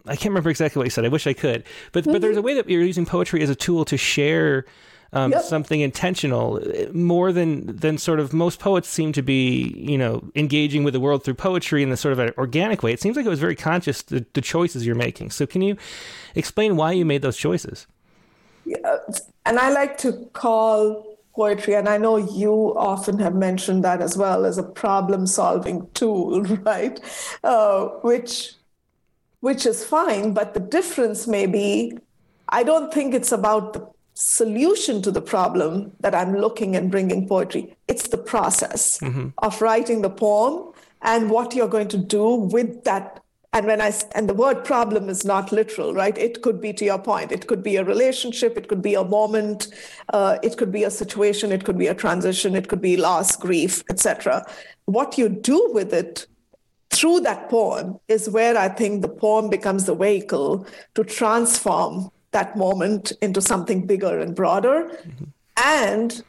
I 0.09 0.17
can't 0.17 0.31
remember 0.31 0.51
exactly 0.51 0.81
what 0.81 0.87
you 0.87 0.91
said. 0.91 1.05
I 1.05 1.09
wish 1.09 1.27
I 1.27 1.33
could, 1.33 1.65
but 1.93 2.05
mm-hmm. 2.05 2.13
but 2.13 2.21
there's 2.21 2.37
a 2.37 2.43
way 2.43 2.55
that 2.55 2.69
you're 2.69 2.83
using 2.83 3.07
poetry 3.07 3.43
as 3.43 3.51
a 3.51 3.55
tool 3.55 3.85
to 3.87 3.97
share 3.97 4.65
um, 5.13 5.33
yep. 5.33 5.43
something 5.43 5.81
intentional, 5.81 6.61
more 6.93 7.33
than 7.33 7.77
than 7.77 7.99
sort 7.99 8.21
of 8.21 8.33
most 8.33 8.59
poets 8.59 8.89
seem 8.89 9.13
to 9.13 9.23
be, 9.23 9.75
you 9.77 9.97
know, 9.97 10.31
engaging 10.35 10.85
with 10.85 10.95
the 10.95 11.01
world 11.01 11.25
through 11.25 11.35
poetry 11.35 11.83
in 11.83 11.91
the 11.91 11.97
sort 11.97 12.13
of 12.13 12.19
an 12.19 12.33
organic 12.37 12.83
way. 12.83 12.93
It 12.93 13.01
seems 13.01 13.17
like 13.17 13.25
it 13.25 13.31
was 13.31 13.41
very 13.41 13.57
conscious 13.57 14.03
the, 14.03 14.27
the 14.33 14.41
choices 14.41 14.85
you're 14.85 14.95
making. 14.95 15.31
So, 15.31 15.47
can 15.47 15.63
you 15.63 15.77
explain 16.35 16.77
why 16.77 16.93
you 16.93 17.05
made 17.05 17.23
those 17.23 17.37
choices? 17.37 17.87
Yeah, 18.65 18.99
and 19.45 19.59
I 19.59 19.71
like 19.71 19.97
to 19.99 20.29
call 20.33 21.17
poetry, 21.35 21.75
and 21.75 21.89
I 21.89 21.99
know 21.99 22.17
you 22.17 22.75
often 22.77 23.19
have 23.21 23.35
mentioned 23.35 23.85
that 23.85 24.03
as 24.03 24.17
well 24.17 24.45
as 24.45 24.59
a 24.59 24.65
problem-solving 24.65 25.89
tool, 25.95 26.43
right? 26.65 26.99
Uh, 27.45 27.87
which 28.03 28.56
which 29.41 29.67
is 29.67 29.85
fine, 29.85 30.33
but 30.33 30.55
the 30.55 30.61
difference 30.61 31.27
may 31.27 31.47
be 31.47 31.99
I 32.49 32.63
don't 32.63 32.93
think 32.93 33.15
it's 33.15 33.33
about 33.33 33.73
the 33.73 33.89
solution 34.15 35.03
to 35.03 35.11
the 35.11 35.21
problem 35.21 35.93
that 36.01 36.15
I'm 36.15 36.37
looking 36.37 36.75
and 36.75 36.91
bringing 36.91 37.29
poetry. 37.29 37.77
It's 37.87 38.09
the 38.09 38.19
process 38.19 38.99
mm-hmm. 38.99 39.29
of 39.39 39.61
writing 39.61 40.03
the 40.03 40.11
poem 40.11 40.73
and 41.03 41.31
what 41.31 41.55
you're 41.55 41.69
going 41.69 41.89
to 41.89 41.99
do 41.99 42.35
with 42.35 42.85
that. 42.85 43.23
And 43.53 43.67
when 43.67 43.81
I 43.81 43.93
and 44.15 44.29
the 44.29 44.35
word 44.35 44.65
problem 44.65 45.09
is 45.09 45.25
not 45.25 45.51
literal, 45.51 45.95
right? 45.95 46.17
It 46.19 46.43
could 46.43 46.61
be 46.61 46.73
to 46.75 46.85
your 46.85 46.99
point. 46.99 47.33
It 47.33 47.47
could 47.47 47.63
be 47.63 47.77
a 47.77 47.85
relationship. 47.85 48.57
It 48.57 48.69
could 48.69 48.83
be 48.83 48.95
a 48.95 49.05
moment. 49.05 49.69
Uh, 50.13 50.39
it 50.43 50.59
could 50.59 50.73
be 50.73 50.85
a 50.85 50.91
situation. 50.91 51.53
It 51.53 51.65
could 51.65 51.79
be 51.79 51.87
a 51.87 51.95
transition. 51.95 52.55
It 52.55 52.69
could 52.69 52.83
be 52.83 52.97
loss, 52.97 53.35
grief, 53.37 53.83
etc. 53.89 54.47
What 54.85 55.17
you 55.17 55.29
do 55.29 55.71
with 55.73 55.95
it 55.95 56.27
through 56.97 57.21
that 57.21 57.49
poem 57.49 57.99
is 58.09 58.29
where 58.31 58.57
I 58.57 58.69
think 58.69 59.03
the 59.03 59.09
poem 59.09 59.49
becomes 59.51 59.85
the 59.85 59.95
vehicle 59.95 60.67
to 60.95 61.05
transform 61.05 62.11
that 62.33 62.57
moment 62.57 63.13
into 63.23 63.41
something 63.41 63.87
bigger 63.87 64.19
and 64.19 64.35
broader. 64.35 64.85
Mm-hmm. 64.85 65.25
And 65.57 66.23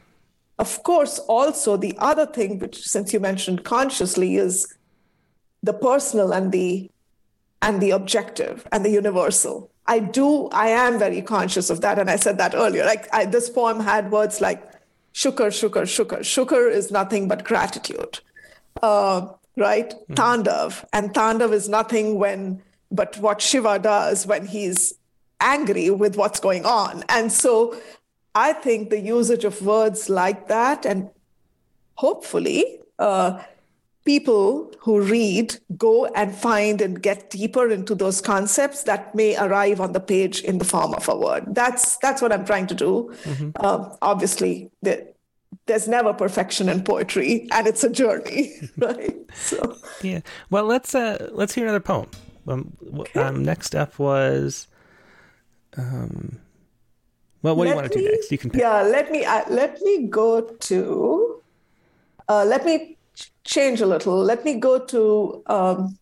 of 0.60 0.84
course, 0.84 1.20
also 1.20 1.78
the 1.78 1.96
other 2.00 2.26
thing, 2.26 2.60
which 2.60 2.88
since 2.88 3.14
you 3.14 3.20
mentioned 3.20 3.64
consciously, 3.64 4.38
is 4.38 4.74
the 5.62 5.74
personal 5.74 6.32
and 6.32 6.52
the 6.52 6.90
and 7.62 7.82
the 7.82 7.92
objective 7.92 8.68
and 8.72 8.86
the 8.86 8.90
universal. 8.90 9.72
I 9.88 10.00
do, 10.00 10.48
I 10.50 10.68
am 10.70 11.00
very 11.00 11.22
conscious 11.22 11.70
of 11.70 11.82
that. 11.82 11.98
And 11.98 12.10
I 12.10 12.18
said 12.18 12.38
that 12.38 12.54
earlier. 12.54 12.86
Like 12.86 13.08
I, 13.14 13.26
this 13.26 13.50
poem 13.50 13.80
had 13.80 14.12
words 14.12 14.42
like 14.42 14.64
shukar, 15.14 15.50
shukar, 15.50 15.84
shukar. 15.84 16.20
Shukar 16.20 16.72
is 16.72 16.92
nothing 16.92 17.28
but 17.28 17.44
gratitude. 17.44 18.20
Uh, 18.84 19.28
right? 19.58 19.90
Mm-hmm. 19.90 20.14
Tandav. 20.14 20.86
And 20.94 21.14
Tandav 21.14 21.52
is 21.52 21.68
nothing 21.68 22.20
when 22.20 22.62
but 22.90 23.18
what 23.18 23.42
Shiva 23.42 23.80
does 23.80 24.26
when 24.26 24.46
he's 24.46 24.94
angry 25.42 25.90
with 25.90 26.16
what's 26.16 26.40
going 26.40 26.66
on. 26.66 27.04
And 27.10 27.32
so 27.32 27.78
I 28.34 28.54
think 28.54 28.90
the 28.90 29.00
usage 29.00 29.44
of 29.44 29.62
words 29.62 30.10
like 30.10 30.48
that, 30.48 30.86
and 30.86 31.10
hopefully, 31.96 32.80
uh, 33.00 33.44
people 34.06 34.72
who 34.80 35.02
read 35.02 35.58
go 35.78 36.06
and 36.06 36.34
find 36.34 36.80
and 36.80 37.02
get 37.02 37.30
deeper 37.30 37.70
into 37.70 37.94
those 37.94 38.22
concepts 38.22 38.84
that 38.84 39.14
may 39.14 39.36
arrive 39.36 39.82
on 39.82 39.92
the 39.92 40.00
page 40.00 40.42
in 40.42 40.60
the 40.60 40.66
form 40.66 40.94
of 40.94 41.10
a 41.10 41.18
word. 41.18 41.44
That's 41.54 41.98
that's 41.98 42.22
what 42.22 42.32
I'm 42.32 42.46
trying 42.46 42.68
to 42.68 42.76
do. 42.76 43.14
Mm-hmm. 43.24 43.50
Uh, 43.60 43.90
obviously, 44.02 44.72
the, 44.82 45.14
there's 45.68 45.88
never 45.88 46.14
perfection 46.14 46.70
in 46.70 46.84
poetry, 46.84 47.48
and 47.52 47.68
it's 47.68 47.84
a 47.84 47.90
journey, 47.90 48.54
right? 48.78 49.16
So 49.36 49.78
yeah. 50.02 50.22
Well, 50.50 50.66
let's 50.66 50.96
uh, 50.96 51.30
let's 51.32 51.54
hear 51.54 51.66
another 51.66 51.80
poem. 51.80 52.10
Um, 52.48 52.78
okay. 53.00 53.20
um, 53.20 53.44
next 53.44 53.76
up 53.76 54.00
was 54.00 54.68
um, 55.78 56.40
well, 57.42 57.56
what 57.56 57.68
let 57.68 57.70
do 57.70 57.70
you 57.70 57.82
want 57.82 57.92
to 57.92 58.00
do 58.00 58.10
next? 58.10 58.32
You 58.32 58.38
can 58.38 58.50
pick. 58.50 58.62
Yeah, 58.62 58.82
let 58.82 59.12
me 59.12 59.24
uh, 59.26 59.44
let 59.50 59.82
me 59.82 60.08
go 60.08 60.42
to. 60.42 61.42
Uh, 62.28 62.46
let 62.46 62.66
me 62.66 62.98
change 63.44 63.82
a 63.82 63.86
little. 63.86 64.18
Let 64.18 64.44
me 64.44 64.56
go 64.56 64.80
to. 64.80 65.44
Um, 65.46 65.98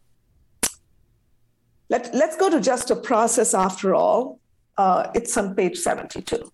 let 1.89 2.13
Let's 2.13 2.38
go 2.38 2.49
to 2.49 2.62
just 2.62 2.89
a 2.89 2.95
process. 2.95 3.54
After 3.54 3.93
all, 3.93 4.39
uh, 4.78 5.12
it's 5.13 5.36
on 5.38 5.56
page 5.56 5.78
seventy-two. 5.78 6.51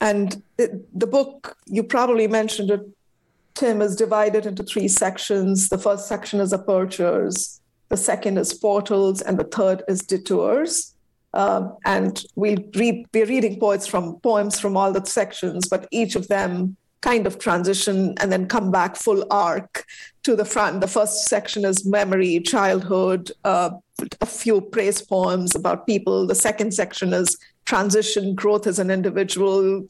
And 0.00 0.42
it, 0.58 0.98
the 0.98 1.06
book 1.06 1.56
you 1.66 1.82
probably 1.82 2.26
mentioned 2.26 2.70
it. 2.70 2.80
Tim 3.54 3.82
is 3.82 3.96
divided 3.96 4.46
into 4.46 4.62
three 4.62 4.88
sections. 4.88 5.68
The 5.68 5.78
first 5.78 6.08
section 6.08 6.40
is 6.40 6.52
apertures. 6.52 7.60
The 7.88 7.96
second 7.96 8.38
is 8.38 8.54
portals, 8.54 9.20
and 9.20 9.38
the 9.38 9.44
third 9.44 9.82
is 9.88 10.00
detours. 10.00 10.94
Um, 11.34 11.76
and 11.84 12.24
we'll 12.34 12.56
be 12.56 13.06
reading 13.12 13.60
poets 13.60 13.86
from 13.86 14.18
poems 14.20 14.58
from 14.58 14.76
all 14.76 14.92
the 14.92 15.04
sections, 15.04 15.68
but 15.68 15.86
each 15.90 16.16
of 16.16 16.28
them 16.28 16.76
kind 17.02 17.26
of 17.26 17.38
transition 17.38 18.14
and 18.20 18.30
then 18.30 18.46
come 18.46 18.70
back 18.70 18.96
full 18.96 19.24
arc 19.30 19.84
to 20.22 20.36
the 20.36 20.44
front. 20.44 20.80
The 20.80 20.88
first 20.88 21.28
section 21.28 21.64
is 21.64 21.86
memory, 21.86 22.40
childhood, 22.40 23.30
uh, 23.44 23.70
a 24.20 24.26
few 24.26 24.60
praise 24.60 25.00
poems 25.00 25.54
about 25.54 25.86
people. 25.86 26.26
The 26.26 26.34
second 26.34 26.72
section 26.74 27.12
is 27.12 27.38
transition, 27.70 28.34
growth 28.34 28.66
as 28.66 28.78
an 28.78 28.90
individual, 28.90 29.86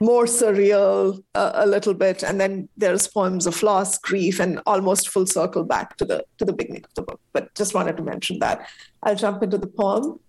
more 0.00 0.26
surreal 0.26 1.22
uh, 1.34 1.52
a 1.54 1.66
little 1.66 1.94
bit, 1.94 2.22
and 2.22 2.40
then 2.40 2.68
there's 2.76 3.08
poems 3.08 3.46
of 3.46 3.62
loss, 3.62 3.98
grief, 3.98 4.40
and 4.40 4.60
almost 4.66 5.08
full 5.08 5.26
circle 5.26 5.64
back 5.64 5.96
to 5.96 6.04
the 6.04 6.18
to 6.38 6.44
the 6.44 6.52
beginning 6.52 6.84
of 6.84 6.94
the 6.94 7.02
book. 7.02 7.20
But 7.32 7.54
just 7.54 7.74
wanted 7.74 7.96
to 7.96 8.02
mention 8.02 8.40
that. 8.40 8.68
I'll 9.02 9.20
jump 9.24 9.42
into 9.42 9.58
the 9.58 9.72
poem. 9.80 10.20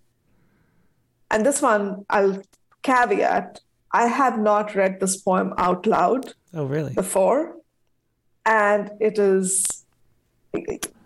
And 1.32 1.46
this 1.46 1.62
one, 1.62 2.06
I'll 2.10 2.42
caveat 2.82 3.60
I 3.92 4.08
have 4.08 4.38
not 4.38 4.76
read 4.76 5.00
this 5.00 5.18
poem 5.18 5.54
out 5.58 5.86
loud. 5.88 6.34
Oh, 6.54 6.65
really? 6.65 6.94
Before. 6.94 7.56
And 8.46 8.92
it 9.00 9.18
is, 9.20 9.65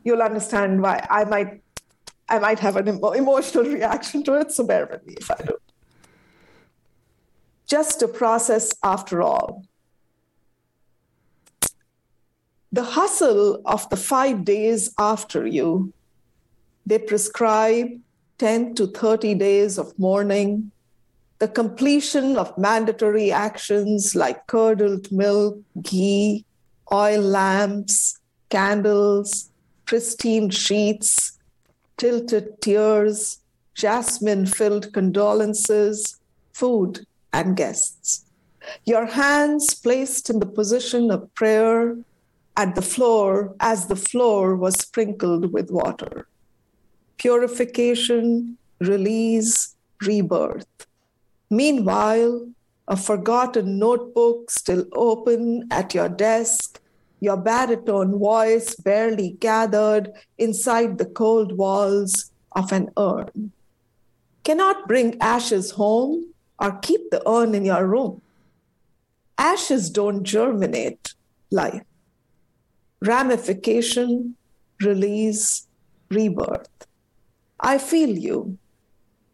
you'll 0.04 0.22
understand 0.22 0.82
why 0.82 1.06
I 1.10 1.26
might. 1.26 1.63
I 2.30 2.40
might 2.40 2.60
have 2.60 2.78
an 2.78 2.88
emotional 2.88 3.66
reaction 3.66 4.24
to 4.24 4.40
it, 4.40 4.52
so 4.52 4.66
bear 4.66 4.88
with 4.90 5.06
me 5.06 5.16
if 5.18 5.30
I 5.30 5.36
do. 5.46 5.58
Just 7.68 8.02
a 8.02 8.08
process 8.08 8.74
after 8.84 9.22
all. 9.22 9.66
The 12.72 12.84
hustle 12.84 13.62
of 13.66 13.88
the 13.90 13.98
five 13.98 14.46
days 14.46 14.94
after 14.98 15.46
you, 15.46 15.94
they 16.86 16.98
prescribe 16.98 18.00
10 18.40 18.76
to 18.76 18.88
30 18.88 19.36
days 19.36 19.78
of 19.78 19.98
mourning, 20.00 20.72
the 21.40 21.48
completion 21.48 22.38
of 22.38 22.58
mandatory 22.58 23.32
actions 23.32 24.16
like 24.16 24.48
curdled 24.48 25.12
milk, 25.12 25.60
ghee, 25.82 26.46
oil 26.92 27.22
lamps, 27.22 28.20
candles, 28.50 29.50
pristine 29.86 30.50
sheets, 30.50 31.38
tilted 31.98 32.62
tears, 32.62 33.40
jasmine 33.76 34.46
filled 34.46 34.94
condolences, 34.94 36.20
food, 36.54 37.06
and 37.32 37.56
guests. 37.56 38.26
Your 38.86 39.06
hands 39.06 39.74
placed 39.74 40.30
in 40.30 40.40
the 40.40 40.46
position 40.46 41.12
of 41.12 41.34
prayer 41.36 41.98
at 42.56 42.76
the 42.76 42.82
floor 42.82 43.56
as 43.60 43.88
the 43.88 43.96
floor 43.96 44.56
was 44.56 44.76
sprinkled 44.76 45.52
with 45.52 45.72
water 45.72 46.28
purification, 47.18 48.58
release, 48.82 49.76
rebirth. 50.02 50.88
Meanwhile, 51.50 52.50
a 52.88 52.98
forgotten 52.98 53.80
notebook 53.80 54.52
still 54.52 54.86
open 54.92 55.68
at 55.72 55.94
your 55.94 56.10
desk, 56.10 56.82
your 57.24 57.38
baritone 57.38 58.20
voice 58.20 58.76
barely 58.76 59.32
gathered 59.40 60.12
inside 60.38 60.98
the 60.98 61.06
cold 61.06 61.58
walls 61.58 62.32
of 62.52 62.74
an 62.74 62.90
urn. 62.98 63.54
Cannot 64.44 64.90
bring 64.90 65.16
ashes 65.22 65.72
home 65.72 66.34
or 66.60 66.80
keep 66.80 67.12
the 67.12 67.24
urn 67.26 67.56
in 67.56 67.64
your 67.64 67.88
room. 67.88 68.22
Ashes 69.38 69.90
don't 69.90 70.24
germinate 70.24 71.14
life. 71.50 71.84
Ramification, 73.02 74.36
release, 74.82 75.66
rebirth. 76.10 76.88
I 77.58 77.78
feel 77.78 78.10
you, 78.10 78.58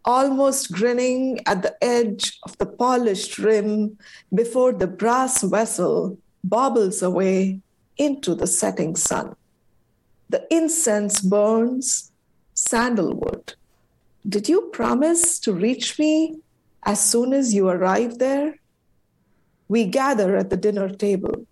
almost 0.05 0.71
grinning 0.71 1.39
at 1.47 1.63
the 1.63 1.75
edge 1.83 2.37
of 2.43 2.55
the 2.59 2.67
polished 2.67 3.39
rim 3.39 3.97
before 4.31 4.73
the 4.73 4.87
brass 4.87 5.41
vessel 5.41 6.19
bobbles 6.43 7.01
away 7.01 7.61
into 7.99 8.33
the 8.33 8.47
setting 8.47 8.95
sun. 8.95 9.35
The 10.29 10.47
incense 10.51 11.19
burns, 11.21 12.11
sandalwood. 12.55 13.53
Did 14.27 14.49
you 14.49 14.69
promise 14.73 15.39
to 15.41 15.53
reach 15.53 15.99
me 15.99 16.39
as 16.83 16.99
soon 16.99 17.33
as 17.33 17.53
you 17.53 17.67
arrive 17.67 18.17
there? 18.17 18.55
We 19.67 19.85
gather 19.85 20.35
at 20.35 20.49
the 20.49 20.57
dinner 20.57 20.89
table, 20.89 21.45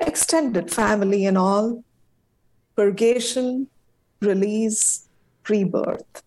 extended 0.00 0.72
family 0.72 1.24
and 1.26 1.38
all, 1.38 1.84
purgation, 2.74 3.68
release, 4.20 5.08
rebirth. 5.48 6.24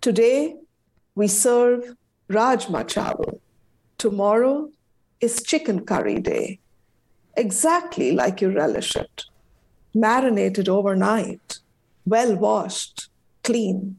Today, 0.00 0.56
we 1.14 1.28
serve 1.28 1.94
Rajma 2.30 2.84
Chawal 2.84 3.40
tomorrow 4.02 4.68
is 5.20 5.44
chicken 5.44 5.86
curry 5.86 6.18
day, 6.18 6.58
exactly 7.36 8.12
like 8.12 8.40
you 8.40 8.50
relish 8.50 8.96
it, 8.96 9.24
marinated 9.94 10.68
overnight, 10.68 11.58
well 12.04 12.36
washed, 12.36 13.08
clean. 13.42 13.98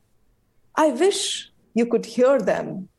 I 0.75 0.89
wish 0.89 1.51
you 1.73 1.85
could 1.85 2.05
hear 2.05 2.39
them 2.39 2.89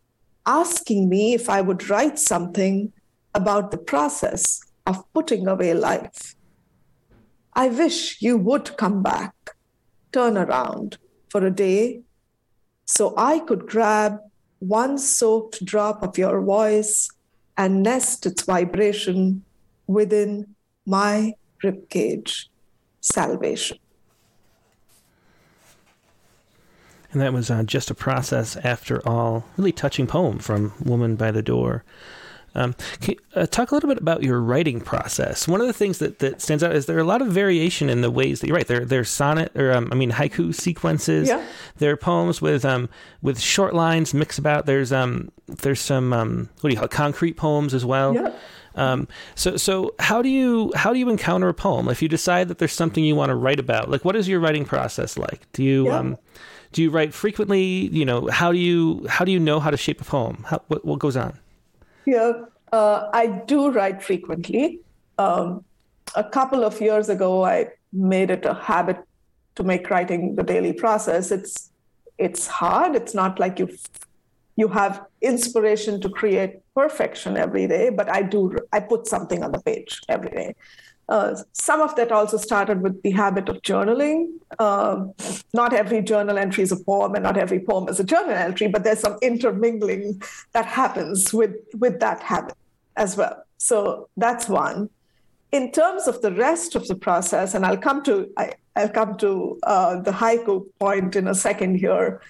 asking 0.46 1.08
me 1.08 1.34
if 1.34 1.48
I 1.48 1.60
would 1.60 1.88
write 1.88 2.18
something 2.18 2.92
about 3.34 3.70
the 3.70 3.78
process 3.78 4.60
of 4.86 5.10
putting 5.12 5.48
away 5.48 5.74
life. 5.74 6.34
I 7.54 7.68
wish 7.68 8.20
you 8.20 8.36
would 8.36 8.76
come 8.76 9.02
back, 9.02 9.34
turn 10.12 10.36
around 10.36 10.98
for 11.30 11.44
a 11.44 11.50
day, 11.50 12.02
so 12.84 13.14
I 13.16 13.38
could 13.38 13.66
grab 13.66 14.18
one 14.58 14.98
soaked 14.98 15.64
drop 15.64 16.02
of 16.02 16.18
your 16.18 16.40
voice 16.40 17.08
and 17.56 17.82
nest 17.82 18.26
its 18.26 18.42
vibration 18.42 19.44
within 19.86 20.54
my 20.86 21.34
ribcage. 21.62 22.46
Salvation. 23.00 23.78
And 27.12 27.20
that 27.20 27.32
was 27.32 27.50
uh, 27.50 27.62
just 27.62 27.90
a 27.90 27.94
process 27.94 28.56
after 28.56 29.06
all. 29.06 29.44
Really 29.56 29.72
touching 29.72 30.06
poem 30.06 30.38
from 30.38 30.72
Woman 30.84 31.14
by 31.14 31.30
the 31.30 31.42
Door. 31.42 31.84
Um, 32.56 32.74
can, 33.00 33.16
uh, 33.34 33.46
talk 33.46 33.72
a 33.72 33.74
little 33.74 33.88
bit 33.88 33.98
about 33.98 34.22
your 34.22 34.40
writing 34.40 34.80
process. 34.80 35.48
One 35.48 35.60
of 35.60 35.66
the 35.66 35.72
things 35.72 35.98
that, 35.98 36.20
that 36.20 36.40
stands 36.40 36.62
out 36.62 36.74
is 36.74 36.86
there 36.86 36.96
are 36.96 37.00
a 37.00 37.04
lot 37.04 37.20
of 37.20 37.28
variation 37.28 37.90
in 37.90 38.00
the 38.00 38.10
ways 38.10 38.40
that 38.40 38.46
you 38.46 38.54
write. 38.54 38.68
There, 38.68 38.84
there's 38.84 39.10
sonnet 39.10 39.52
or 39.56 39.72
um, 39.72 39.88
I 39.90 39.96
mean 39.96 40.12
haiku 40.12 40.54
sequences. 40.54 41.28
Yeah. 41.28 41.44
There 41.76 41.92
are 41.92 41.96
poems 41.96 42.40
with 42.40 42.64
um, 42.64 42.88
with 43.22 43.40
short 43.40 43.74
lines 43.74 44.14
mixed 44.14 44.38
about. 44.38 44.66
There's 44.66 44.92
um 44.92 45.30
there's 45.46 45.80
some 45.80 46.12
um, 46.12 46.48
what 46.60 46.70
do 46.70 46.74
you 46.74 46.76
call 46.76 46.86
it? 46.86 46.92
concrete 46.92 47.36
poems 47.36 47.74
as 47.74 47.84
well. 47.84 48.14
Yeah. 48.14 48.32
Um, 48.76 49.08
so 49.34 49.56
so 49.56 49.94
how 49.98 50.22
do 50.22 50.28
you 50.28 50.72
how 50.74 50.92
do 50.92 50.98
you 50.98 51.08
encounter 51.08 51.48
a 51.48 51.54
poem 51.54 51.88
if 51.88 52.02
you 52.02 52.08
decide 52.08 52.48
that 52.48 52.58
there's 52.58 52.72
something 52.72 53.04
you 53.04 53.14
want 53.14 53.30
to 53.30 53.34
write 53.36 53.60
about? 53.60 53.90
Like 53.90 54.04
what 54.04 54.16
is 54.16 54.28
your 54.28 54.40
writing 54.40 54.64
process 54.64 55.16
like? 55.16 55.46
Do 55.52 55.62
you 55.62 55.86
Yeah. 55.86 55.98
um, 55.98 56.18
do 56.72 56.82
you 56.82 56.90
write 56.90 57.14
frequently? 57.14 57.62
You 57.62 58.04
know 58.04 58.28
how 58.28 58.50
do 58.52 58.58
you 58.58 59.06
how 59.08 59.24
do 59.24 59.30
you 59.32 59.38
know 59.38 59.60
how 59.60 59.70
to 59.70 59.76
shape 59.76 60.00
a 60.00 60.04
poem? 60.04 60.44
How, 60.48 60.60
what 60.68 60.84
what 60.84 60.98
goes 60.98 61.16
on? 61.16 61.38
Yeah, 62.04 62.32
uh, 62.72 63.08
I 63.12 63.26
do 63.46 63.70
write 63.70 64.02
frequently. 64.02 64.80
Um, 65.18 65.64
a 66.16 66.24
couple 66.24 66.64
of 66.64 66.80
years 66.80 67.08
ago, 67.08 67.44
I 67.44 67.68
made 67.92 68.30
it 68.30 68.44
a 68.44 68.54
habit 68.54 68.98
to 69.54 69.62
make 69.62 69.88
writing 69.88 70.34
the 70.34 70.42
daily 70.42 70.72
process. 70.72 71.30
It's 71.30 71.70
it's 72.18 72.46
hard. 72.46 72.94
It's 72.96 73.14
not 73.14 73.38
like 73.38 73.58
you 73.58 73.68
you 74.56 74.68
have 74.68 75.04
inspiration 75.20 76.00
to 76.00 76.08
create 76.08 76.60
perfection 76.74 77.36
every 77.36 77.66
day, 77.66 77.90
but 77.90 78.08
I 78.08 78.22
do. 78.22 78.56
I 78.72 78.80
put 78.80 79.06
something 79.06 79.42
on 79.42 79.52
the 79.52 79.60
page 79.60 80.00
every 80.08 80.30
day. 80.30 80.54
Uh, 81.08 81.36
some 81.52 81.80
of 81.82 81.94
that 81.96 82.10
also 82.10 82.38
started 82.38 82.80
with 82.80 83.02
the 83.02 83.10
habit 83.10 83.48
of 83.48 83.60
journaling. 83.62 84.28
Um, 84.58 85.12
not 85.52 85.74
every 85.74 86.00
journal 86.00 86.38
entry 86.38 86.62
is 86.62 86.72
a 86.72 86.76
poem, 86.76 87.14
and 87.14 87.22
not 87.22 87.36
every 87.36 87.60
poem 87.60 87.88
is 87.88 88.00
a 88.00 88.04
journal 88.04 88.30
entry, 88.30 88.68
but 88.68 88.84
there's 88.84 89.00
some 89.00 89.18
intermingling 89.20 90.22
that 90.52 90.64
happens 90.64 91.34
with, 91.34 91.56
with 91.78 92.00
that 92.00 92.22
habit 92.22 92.56
as 92.96 93.16
well. 93.16 93.44
So 93.58 94.08
that's 94.16 94.48
one. 94.48 94.88
In 95.52 95.72
terms 95.72 96.08
of 96.08 96.22
the 96.22 96.32
rest 96.32 96.74
of 96.74 96.88
the 96.88 96.94
process, 96.94 97.54
and 97.54 97.64
I'll 97.66 97.76
come 97.76 98.02
to 98.04 98.28
I, 98.36 98.52
I'll 98.76 98.88
come 98.88 99.16
to 99.18 99.58
uh, 99.62 100.00
the 100.00 100.10
haiku 100.10 100.66
point 100.80 101.14
in 101.16 101.28
a 101.28 101.34
second 101.34 101.76
here. 101.76 102.20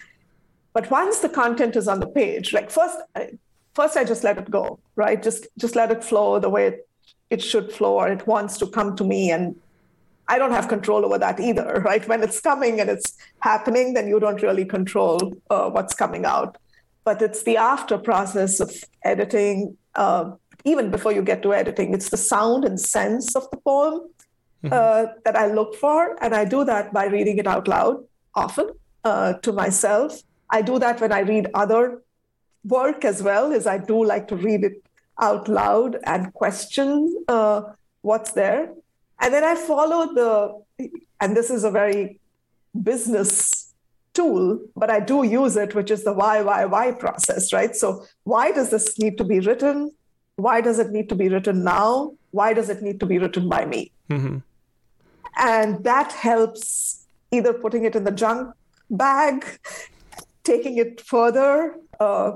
But 0.75 0.91
once 0.91 1.21
the 1.21 1.29
content 1.29 1.77
is 1.77 1.89
on 1.89 2.01
the 2.01 2.09
page, 2.09 2.53
like 2.53 2.71
first, 2.71 2.99
I, 3.15 3.31
first 3.75 3.97
I 3.97 4.05
just 4.05 4.25
let 4.25 4.37
it 4.39 4.51
go, 4.51 4.81
right? 4.97 5.23
Just 5.23 5.47
just 5.57 5.77
let 5.77 5.91
it 5.91 6.05
flow 6.05 6.39
the 6.41 6.51
way 6.51 6.67
it, 6.67 6.89
it 7.31 7.43
should 7.43 7.73
flow, 7.73 7.95
or 7.95 8.09
it 8.09 8.27
wants 8.27 8.59
to 8.59 8.67
come 8.67 8.97
to 8.97 9.05
me, 9.05 9.31
and 9.31 9.55
I 10.29 10.39
don't 10.39 10.51
have 10.51 10.69
control 10.69 11.05
over 11.05 11.17
that 11.19 11.39
either, 11.39 11.81
right? 11.85 12.07
When 12.07 12.23
it's 12.23 12.41
coming 12.41 12.81
and 12.81 12.91
it's 12.91 13.17
happening, 13.39 13.95
then 13.95 14.09
you 14.09 14.19
don't 14.19 14.43
really 14.43 14.65
control 14.65 15.33
uh, 15.49 15.71
what's 15.71 15.95
coming 15.95 16.25
out. 16.25 16.59
But 17.05 17.23
it's 17.23 17.45
the 17.45 17.57
after 17.57 17.97
process 17.97 18.61
of 18.61 18.73
editing, 19.05 19.77
uh, 19.95 20.33
even 20.65 20.91
before 20.91 21.13
you 21.13 21.23
get 21.23 21.43
to 21.43 21.53
editing, 21.55 21.95
it's 21.95 22.09
the 22.09 22.17
sound 22.17 22.65
and 22.65 22.81
sense 22.81 23.37
of 23.37 23.49
the 23.51 23.59
poem 23.59 24.09
uh, 24.73 25.07
that 25.25 25.37
I 25.37 25.53
look 25.53 25.75
for. 25.75 26.17
And 26.23 26.35
I 26.35 26.47
do 26.47 26.65
that 26.65 26.93
by 26.93 27.07
reading 27.07 27.37
it 27.39 27.47
out 27.47 27.69
loud 27.69 28.03
often 28.35 28.71
uh, 29.05 29.35
to 29.35 29.53
myself. 29.53 30.23
I 30.55 30.63
do 30.63 30.79
that 30.79 31.01
when 31.01 31.13
I 31.13 31.21
read 31.21 31.49
other 31.53 32.03
work 32.65 33.05
as 33.05 33.23
well, 33.23 33.53
is 33.53 33.67
I 33.67 33.79
do 33.79 34.05
like 34.05 34.29
to 34.29 34.37
read 34.37 34.63
it 34.63 34.83
out 35.21 35.49
loud 35.49 35.97
and 36.05 36.33
question 36.33 37.25
uh, 37.29 37.63
what's 38.03 38.33
there. 38.33 38.73
And 39.21 39.35
then 39.35 39.45
I 39.45 39.57
follow 39.57 40.15
the, 40.15 40.91
and 41.21 41.37
this 41.37 41.51
is 41.51 41.65
a 41.65 41.73
very 41.73 42.21
business 42.83 43.75
tool, 44.13 44.61
but 44.77 44.91
I 44.91 45.01
do 45.01 45.25
use 45.25 45.57
it, 45.57 45.75
which 45.75 45.91
is 45.91 46.05
the 46.05 46.13
why, 46.13 46.41
why, 46.43 46.65
why 46.67 46.93
process, 46.93 47.53
right? 47.53 47.75
So, 47.75 48.05
why 48.23 48.53
does 48.53 48.71
this 48.71 48.99
need 48.99 49.19
to 49.19 49.25
be 49.25 49.41
written? 49.41 49.91
Why 50.37 50.61
does 50.61 50.79
it 50.79 50.91
need 50.91 51.09
to 51.09 51.17
be 51.17 51.29
written 51.29 51.65
now? 51.65 52.15
Why 52.31 52.53
does 52.55 52.69
it 52.69 52.81
need 52.83 53.01
to 53.01 53.07
be 53.07 53.19
written 53.19 53.49
by 53.49 53.65
me? 53.65 53.91
Mm-hmm. 54.09 54.39
And 55.37 55.83
that 55.83 56.13
helps 56.13 57.07
either 57.33 57.53
putting 57.53 57.85
it 57.85 57.97
in 57.97 58.05
the 58.05 58.13
junk 58.13 58.55
bag, 58.91 59.45
taking 60.45 60.79
it 60.79 61.01
further, 61.01 61.75
uh, 61.99 62.33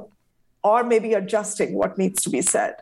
or 0.65 0.83
maybe 0.83 1.15
adjusting 1.15 1.75
what 1.75 1.99
needs 1.99 2.23
to 2.23 2.31
be 2.31 2.43
said. 2.43 2.75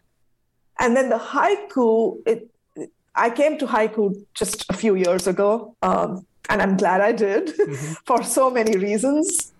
And 0.79 0.97
then 0.97 1.09
the 1.09 1.19
haiku, 1.19 2.19
it, 2.27 2.49
I 3.15 3.31
came 3.31 3.59
to 3.59 3.67
haiku 3.67 4.25
just 4.35 4.65
a 4.69 4.75
few 4.75 4.95
years 4.95 5.27
ago, 5.27 5.75
um, 5.83 6.27
and 6.49 6.62
I'm 6.62 6.77
glad 6.77 7.01
I 7.01 7.12
did 7.12 7.49
Mm-hmm. 7.49 7.93
for 8.07 8.23
so 8.23 8.51
many 8.51 8.77
reasons. 8.77 9.53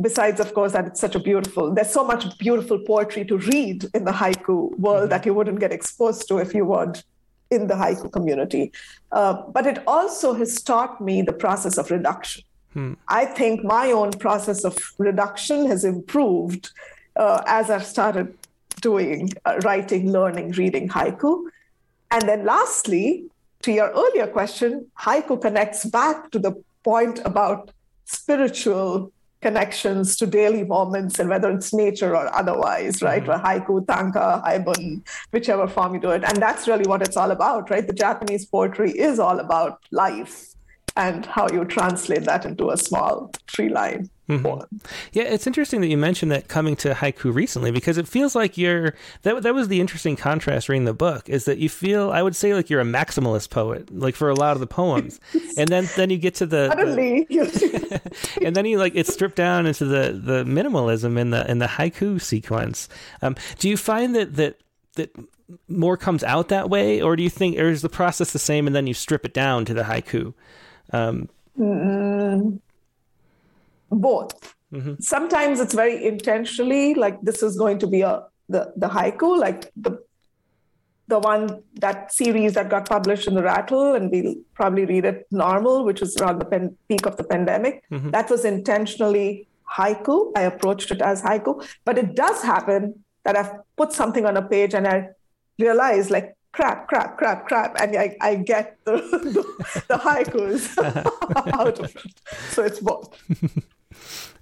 Besides, 0.00 0.40
of 0.40 0.54
course, 0.54 0.72
that 0.72 0.86
it's 0.86 1.00
such 1.00 1.14
a 1.14 1.18
beautiful, 1.18 1.74
there's 1.74 1.92
so 1.92 2.04
much 2.04 2.38
beautiful 2.38 2.78
poetry 2.78 3.24
to 3.26 3.36
read 3.36 3.84
in 3.92 4.04
the 4.04 4.12
haiku 4.12 4.78
world 4.78 5.10
that 5.10 5.26
you 5.26 5.34
wouldn't 5.34 5.60
get 5.60 5.72
exposed 5.72 6.26
to 6.28 6.38
if 6.38 6.54
you 6.54 6.64
weren't 6.64 7.04
in 7.50 7.66
the 7.66 7.74
haiku 7.74 8.10
community. 8.10 8.72
Uh, 9.12 9.42
but 9.52 9.66
it 9.66 9.82
also 9.86 10.32
has 10.34 10.62
taught 10.62 11.00
me 11.02 11.20
the 11.20 11.32
process 11.32 11.76
of 11.76 11.90
reduction. 11.90 12.42
I 13.08 13.24
think 13.24 13.64
my 13.64 13.90
own 13.90 14.12
process 14.12 14.64
of 14.64 14.76
reduction 14.98 15.66
has 15.66 15.84
improved 15.84 16.70
uh, 17.16 17.42
as 17.46 17.70
I've 17.70 17.84
started 17.84 18.36
doing 18.80 19.30
uh, 19.44 19.58
writing, 19.64 20.12
learning, 20.12 20.52
reading 20.52 20.88
haiku. 20.88 21.44
And 22.10 22.28
then 22.28 22.44
lastly, 22.44 23.24
to 23.62 23.72
your 23.72 23.90
earlier 23.90 24.26
question, 24.26 24.86
haiku 24.98 25.40
connects 25.40 25.84
back 25.84 26.30
to 26.30 26.38
the 26.38 26.62
point 26.82 27.20
about 27.24 27.72
spiritual 28.04 29.12
connections 29.42 30.16
to 30.16 30.26
daily 30.26 30.64
moments 30.64 31.18
and 31.18 31.28
whether 31.28 31.50
it's 31.50 31.72
nature 31.72 32.14
or 32.14 32.32
otherwise, 32.34 33.02
right? 33.02 33.26
Or 33.28 33.38
haiku, 33.38 33.86
tanka, 33.86 34.42
haibun, 34.46 35.02
whichever 35.30 35.66
form 35.66 35.94
you 35.94 36.00
do 36.00 36.10
it. 36.10 36.22
And 36.24 36.36
that's 36.36 36.68
really 36.68 36.86
what 36.86 37.02
it's 37.02 37.16
all 37.16 37.30
about, 37.30 37.70
right? 37.70 37.86
The 37.86 37.92
Japanese 37.92 38.44
poetry 38.44 38.90
is 38.90 39.18
all 39.18 39.40
about 39.40 39.80
life 39.90 40.54
and 40.96 41.26
how 41.26 41.48
you 41.52 41.64
translate 41.64 42.24
that 42.24 42.44
into 42.44 42.70
a 42.70 42.76
small 42.76 43.30
three 43.48 43.68
line 43.68 44.10
poem. 44.38 44.80
Yeah, 45.12 45.24
it's 45.24 45.46
interesting 45.46 45.80
that 45.80 45.88
you 45.88 45.96
mentioned 45.96 46.30
that 46.30 46.48
coming 46.48 46.76
to 46.76 46.94
haiku 46.94 47.34
recently 47.34 47.70
because 47.70 47.98
it 47.98 48.06
feels 48.06 48.34
like 48.34 48.56
you're 48.56 48.94
that 49.22 49.42
that 49.42 49.54
was 49.54 49.68
the 49.68 49.80
interesting 49.80 50.16
contrast 50.16 50.68
reading 50.68 50.84
the 50.84 50.94
book 50.94 51.28
is 51.28 51.44
that 51.46 51.58
you 51.58 51.68
feel 51.68 52.12
I 52.12 52.22
would 52.22 52.36
say 52.36 52.54
like 52.54 52.70
you're 52.70 52.80
a 52.80 52.84
maximalist 52.84 53.50
poet 53.50 53.92
like 53.92 54.14
for 54.14 54.28
a 54.28 54.34
lot 54.34 54.52
of 54.52 54.60
the 54.60 54.66
poems 54.66 55.20
and 55.58 55.68
then 55.68 55.88
then 55.96 56.10
you 56.10 56.18
get 56.18 56.36
to 56.36 56.46
the, 56.46 56.68
the 56.68 58.00
and 58.44 58.54
then 58.54 58.64
you 58.66 58.78
like 58.78 58.92
it's 58.94 59.12
stripped 59.12 59.36
down 59.36 59.66
into 59.66 59.84
the 59.84 60.12
the 60.12 60.44
minimalism 60.44 61.18
in 61.18 61.30
the 61.30 61.48
in 61.50 61.58
the 61.58 61.66
haiku 61.66 62.20
sequence. 62.20 62.88
Um, 63.22 63.36
do 63.58 63.68
you 63.68 63.76
find 63.76 64.14
that 64.14 64.36
that 64.36 64.60
that 64.96 65.14
more 65.68 65.96
comes 65.96 66.22
out 66.22 66.48
that 66.48 66.70
way, 66.70 67.02
or 67.02 67.16
do 67.16 67.22
you 67.22 67.30
think, 67.30 67.58
or 67.58 67.68
is 67.68 67.82
the 67.82 67.88
process 67.88 68.32
the 68.32 68.38
same, 68.38 68.66
and 68.66 68.76
then 68.76 68.86
you 68.86 68.94
strip 68.94 69.24
it 69.24 69.34
down 69.34 69.64
to 69.64 69.74
the 69.74 69.82
haiku? 69.82 70.34
Um, 70.92 71.28
mm-hmm. 71.58 72.56
both. 73.90 74.56
Mm-hmm. 74.72 74.94
Sometimes 75.00 75.60
it's 75.60 75.74
very 75.74 76.04
intentionally, 76.06 76.94
like 76.94 77.20
this 77.22 77.42
is 77.42 77.56
going 77.56 77.78
to 77.80 77.86
be 77.86 78.02
a 78.02 78.24
the, 78.48 78.72
the 78.76 78.88
haiku, 78.88 79.38
like 79.38 79.70
the 79.76 80.02
the 81.08 81.18
one 81.18 81.62
that 81.74 82.12
series 82.12 82.54
that 82.54 82.70
got 82.70 82.88
published 82.88 83.26
in 83.26 83.34
the 83.34 83.42
Rattle, 83.42 83.94
and 83.94 84.10
we'll 84.10 84.36
probably 84.54 84.86
read 84.86 85.04
it 85.04 85.26
normal, 85.32 85.84
which 85.84 86.00
was 86.00 86.16
around 86.18 86.38
the 86.38 86.44
pen, 86.44 86.76
peak 86.88 87.04
of 87.04 87.16
the 87.16 87.24
pandemic. 87.24 87.82
Mm-hmm. 87.90 88.10
That 88.10 88.30
was 88.30 88.44
intentionally 88.44 89.48
haiku. 89.76 90.32
I 90.36 90.42
approached 90.42 90.90
it 90.92 91.02
as 91.02 91.22
haiku, 91.22 91.66
but 91.84 91.98
it 91.98 92.14
does 92.14 92.42
happen 92.42 93.04
that 93.24 93.36
I've 93.36 93.52
put 93.76 93.92
something 93.92 94.24
on 94.24 94.36
a 94.36 94.42
page 94.42 94.72
and 94.72 94.86
I 94.86 95.08
realize 95.58 96.10
like 96.10 96.36
crap, 96.52 96.88
crap, 96.88 97.16
crap, 97.16 97.46
crap, 97.46 97.80
and 97.80 97.96
I, 97.96 98.16
I 98.20 98.34
get 98.36 98.78
the, 98.84 98.96
the, 98.96 99.82
the 99.88 99.94
haikus 99.98 100.76
out 101.58 101.78
of 101.78 101.96
it. 101.96 102.02
So 102.50 102.64
it's 102.64 102.80
both. 102.80 103.16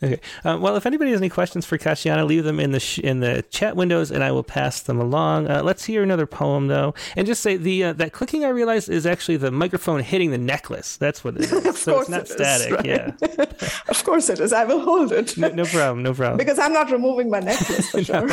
Okay. 0.01 0.21
Uh, 0.45 0.57
well, 0.61 0.77
if 0.77 0.87
anybody 0.87 1.11
has 1.11 1.21
any 1.21 1.29
questions 1.29 1.67
for 1.67 1.77
Kashiana, 1.77 2.25
leave 2.25 2.45
them 2.45 2.61
in 2.61 2.71
the 2.71 2.79
sh- 2.79 3.01
in 3.01 3.19
the 3.19 3.43
chat 3.51 3.75
windows, 3.75 4.13
and 4.13 4.23
I 4.23 4.31
will 4.31 4.45
pass 4.45 4.81
them 4.81 5.01
along. 5.01 5.49
Uh, 5.51 5.63
let's 5.65 5.85
hear 5.85 6.05
another 6.05 6.27
poem, 6.27 6.69
though, 6.69 6.95
and 7.17 7.27
just 7.27 7.43
say 7.43 7.57
the 7.57 7.83
uh, 7.85 7.93
that 7.95 8.13
clicking. 8.13 8.45
I 8.45 8.51
realize 8.51 8.89
is 8.89 9.07
actually 9.07 9.39
the 9.39 9.51
microphone 9.51 10.01
hitting 10.01 10.31
the 10.31 10.39
necklace. 10.39 10.97
That's 10.99 11.25
what 11.25 11.35
it 11.37 11.41
is. 11.43 11.53
of 11.67 11.77
so 11.77 12.01
it's 12.01 12.09
not 12.09 12.21
it 12.21 12.27
is, 12.27 12.33
static. 12.33 12.73
right? 12.75 12.87
Yeah. 12.87 13.11
of 13.89 14.05
course 14.05 14.29
it 14.29 14.39
is. 14.39 14.53
I 14.53 14.65
will 14.65 14.81
hold 14.81 15.11
it. 15.13 15.37
No, 15.37 15.49
no 15.49 15.65
problem. 15.65 16.05
No 16.05 16.15
problem. 16.15 16.37
because 16.37 16.61
I'm 16.61 16.73
not 16.73 16.93
removing 16.93 17.29
my 17.29 17.41
necklace 17.41 17.91
for 17.91 18.05
sure. 18.05 18.29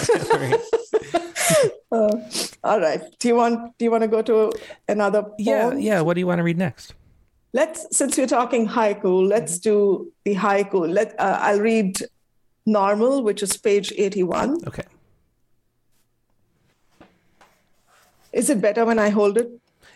uh, 1.91 2.17
all 2.63 2.79
right. 2.79 3.01
Do 3.19 3.27
you 3.27 3.35
want 3.35 3.77
do 3.77 3.85
you 3.85 3.91
want 3.91 4.01
to 4.03 4.07
go 4.07 4.21
to 4.21 4.51
another 4.87 5.23
poem? 5.23 5.33
yeah. 5.39 5.73
Yeah. 5.73 6.01
What 6.01 6.13
do 6.15 6.19
you 6.19 6.27
want 6.27 6.39
to 6.39 6.43
read 6.43 6.57
next? 6.57 6.93
Let's 7.53 7.85
since 7.95 8.17
we're 8.17 8.27
talking 8.27 8.67
haiku, 8.67 9.27
let's 9.29 9.59
do 9.59 10.11
the 10.25 10.35
haiku. 10.35 10.91
Let 10.91 11.17
uh, 11.19 11.37
I'll 11.41 11.59
read 11.61 11.99
normal, 12.65 13.23
which 13.23 13.41
is 13.43 13.55
page 13.57 13.93
81. 13.95 14.59
Okay. 14.67 14.83
Is 18.33 18.49
it 18.49 18.59
better 18.61 18.83
when 18.85 18.99
I 18.99 19.09
hold 19.09 19.37
it? 19.37 19.49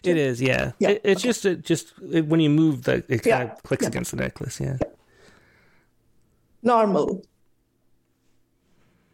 It 0.04 0.16
is. 0.16 0.42
Yeah. 0.42 0.72
Yeah, 0.80 0.92
It, 0.92 1.02
it's 1.04 1.22
just 1.22 1.46
it, 1.46 1.62
just 1.66 1.94
it, 2.12 2.26
when 2.28 2.40
you 2.40 2.50
move 2.50 2.84
the 2.84 3.04
it 3.10 3.24
kind 3.24 3.26
Yeah, 3.26 3.42
of 3.54 3.64
clicks 3.64 3.84
yeah. 3.84 3.90
against 3.90 4.12
the 4.12 4.18
necklace. 4.18 4.60
Yeah. 4.62 4.78
Normal. 6.64 7.24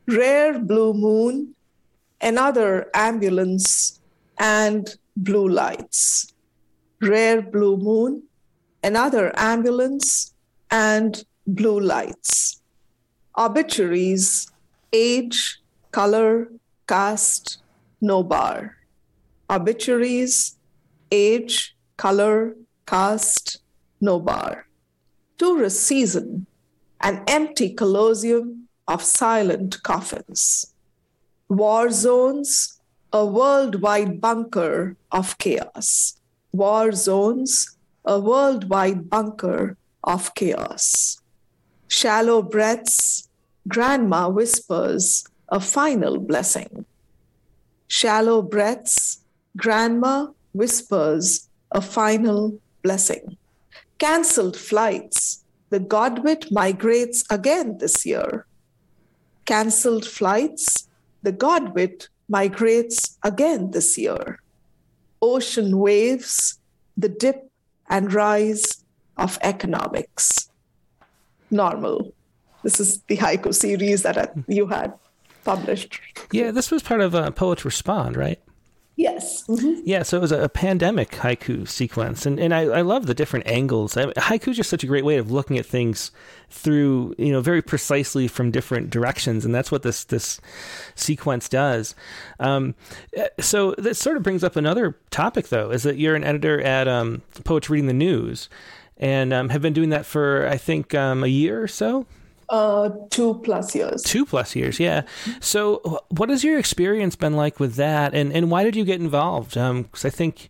Rare 0.07 0.59
blue 0.59 0.93
moon, 0.93 1.54
another 2.21 2.89
ambulance, 2.93 3.99
and 4.37 4.95
blue 5.15 5.47
lights. 5.47 6.33
Rare 7.01 7.41
blue 7.41 7.77
moon, 7.77 8.23
another 8.83 9.31
ambulance, 9.35 10.33
and 10.71 11.23
blue 11.47 11.79
lights. 11.79 12.61
Obituaries, 13.37 14.51
age, 14.93 15.59
color, 15.91 16.49
caste, 16.87 17.59
no 18.01 18.23
bar. 18.23 18.77
Obituaries, 19.49 20.57
age, 21.11 21.75
color, 21.97 22.55
caste, 22.85 23.59
no 24.01 24.19
bar. 24.19 24.67
Tourist 25.37 25.81
season, 25.83 26.47
an 27.01 27.23
empty 27.27 27.73
colosseum 27.73 28.67
of 28.87 29.03
silent 29.03 29.81
coffins. 29.83 30.74
War 31.47 31.91
zones, 31.91 32.81
a 33.13 33.25
worldwide 33.25 34.19
bunker 34.19 34.97
of 35.11 35.37
chaos. 35.37 36.19
War 36.51 36.91
zones, 36.91 37.77
a 38.03 38.19
worldwide 38.19 39.09
bunker 39.09 39.77
of 40.03 40.33
chaos. 40.33 41.21
Shallow 41.87 42.41
breaths, 42.41 43.29
grandma 43.67 44.27
whispers 44.29 45.25
a 45.49 45.59
final 45.59 46.17
blessing. 46.19 46.85
Shallow 47.87 48.41
breaths, 48.41 49.21
grandma 49.55 50.27
whispers 50.53 51.47
a 51.71 51.81
final 51.81 52.59
blessing. 52.81 53.37
Cancelled 53.99 54.57
flights, 54.57 55.43
the 55.69 55.79
Godwit 55.79 56.51
migrates 56.51 57.23
again 57.29 57.77
this 57.77 58.05
year. 58.05 58.45
Cancelled 59.45 60.05
flights, 60.05 60.87
the 61.25 61.33
Godwit 61.33 62.07
migrates 62.29 63.17
again 63.23 63.71
this 63.71 63.97
year. 63.97 64.39
Ocean 65.21 65.79
waves, 65.79 66.59
the 66.95 67.09
dip 67.09 67.49
and 67.89 68.13
rise 68.13 68.83
of 69.17 69.37
economics. 69.41 70.49
Normal. 71.49 72.13
This 72.63 72.79
is 72.79 73.01
the 73.07 73.17
haiku 73.17 73.53
series 73.53 74.03
that 74.03 74.33
you 74.47 74.67
had 74.67 74.93
published. 75.43 75.99
Yeah. 76.31 76.51
This 76.51 76.71
was 76.71 76.83
part 76.83 77.01
of 77.01 77.13
uh, 77.13 77.31
Poets 77.31 77.65
Respond, 77.65 78.15
right? 78.15 78.39
Yes. 78.97 79.43
Yeah, 79.83 80.03
so 80.03 80.17
it 80.17 80.21
was 80.21 80.31
a, 80.31 80.47
pandemic 80.47 81.11
haiku 81.11 81.67
sequence, 81.67 82.25
and 82.25 82.39
and 82.39 82.53
I, 82.53 82.61
I 82.61 82.81
love 82.81 83.07
the 83.07 83.13
different 83.13 83.45
angles. 83.45 83.97
I, 83.97 84.05
haiku 84.05 84.49
is 84.49 84.57
just 84.57 84.69
such 84.69 84.85
a 84.85 84.87
great 84.87 85.03
way 85.03 85.17
of 85.17 85.31
looking 85.31 85.57
at 85.57 85.65
things 85.65 86.11
through, 86.49 87.13
you 87.17 87.31
know, 87.31 87.41
very 87.41 87.61
precisely 87.61 88.29
from 88.29 88.51
different 88.51 88.89
directions, 88.89 89.43
and 89.43 89.53
that's 89.53 89.69
what 89.69 89.83
this 89.83 90.05
this 90.05 90.39
sequence 90.95 91.49
does. 91.49 91.93
Um, 92.39 92.73
eh, 93.13 93.27
so 93.39 93.75
this 93.77 93.99
sort 93.99 94.15
of 94.15 94.23
brings 94.23 94.45
up 94.45 94.55
another 94.55 94.97
topic, 95.11 95.49
though, 95.49 95.71
is 95.71 95.83
that 95.83 95.97
you're 95.97 96.15
an 96.15 96.23
editor 96.23 96.61
at 96.61 96.87
um, 96.87 97.21
Poets 97.43 97.69
Reading 97.69 97.87
the 97.87 97.93
News, 97.93 98.47
and 98.97 99.33
um, 99.33 99.49
have 99.49 99.61
been 99.61 99.73
doing 99.73 99.89
that 99.89 100.05
for 100.05 100.47
I 100.47 100.55
think 100.55 100.95
um, 100.95 101.21
a 101.21 101.27
year 101.27 101.61
or 101.61 101.67
so. 101.67 102.05
Uh, 102.49 102.89
two 103.09 103.35
plus 103.43 103.73
years. 103.73 104.03
Two 104.03 104.25
plus 104.25 104.55
years, 104.55 104.79
yeah. 104.79 105.01
So, 105.39 106.03
what 106.09 106.29
has 106.29 106.43
your 106.43 106.59
experience 106.59 107.15
been 107.15 107.35
like 107.35 107.59
with 107.59 107.75
that, 107.75 108.13
and, 108.13 108.31
and 108.31 108.51
why 108.51 108.63
did 108.63 108.75
you 108.75 108.85
get 108.85 108.99
involved? 108.99 109.55
Because 109.55 110.05
I 110.05 110.09
think 110.09 110.49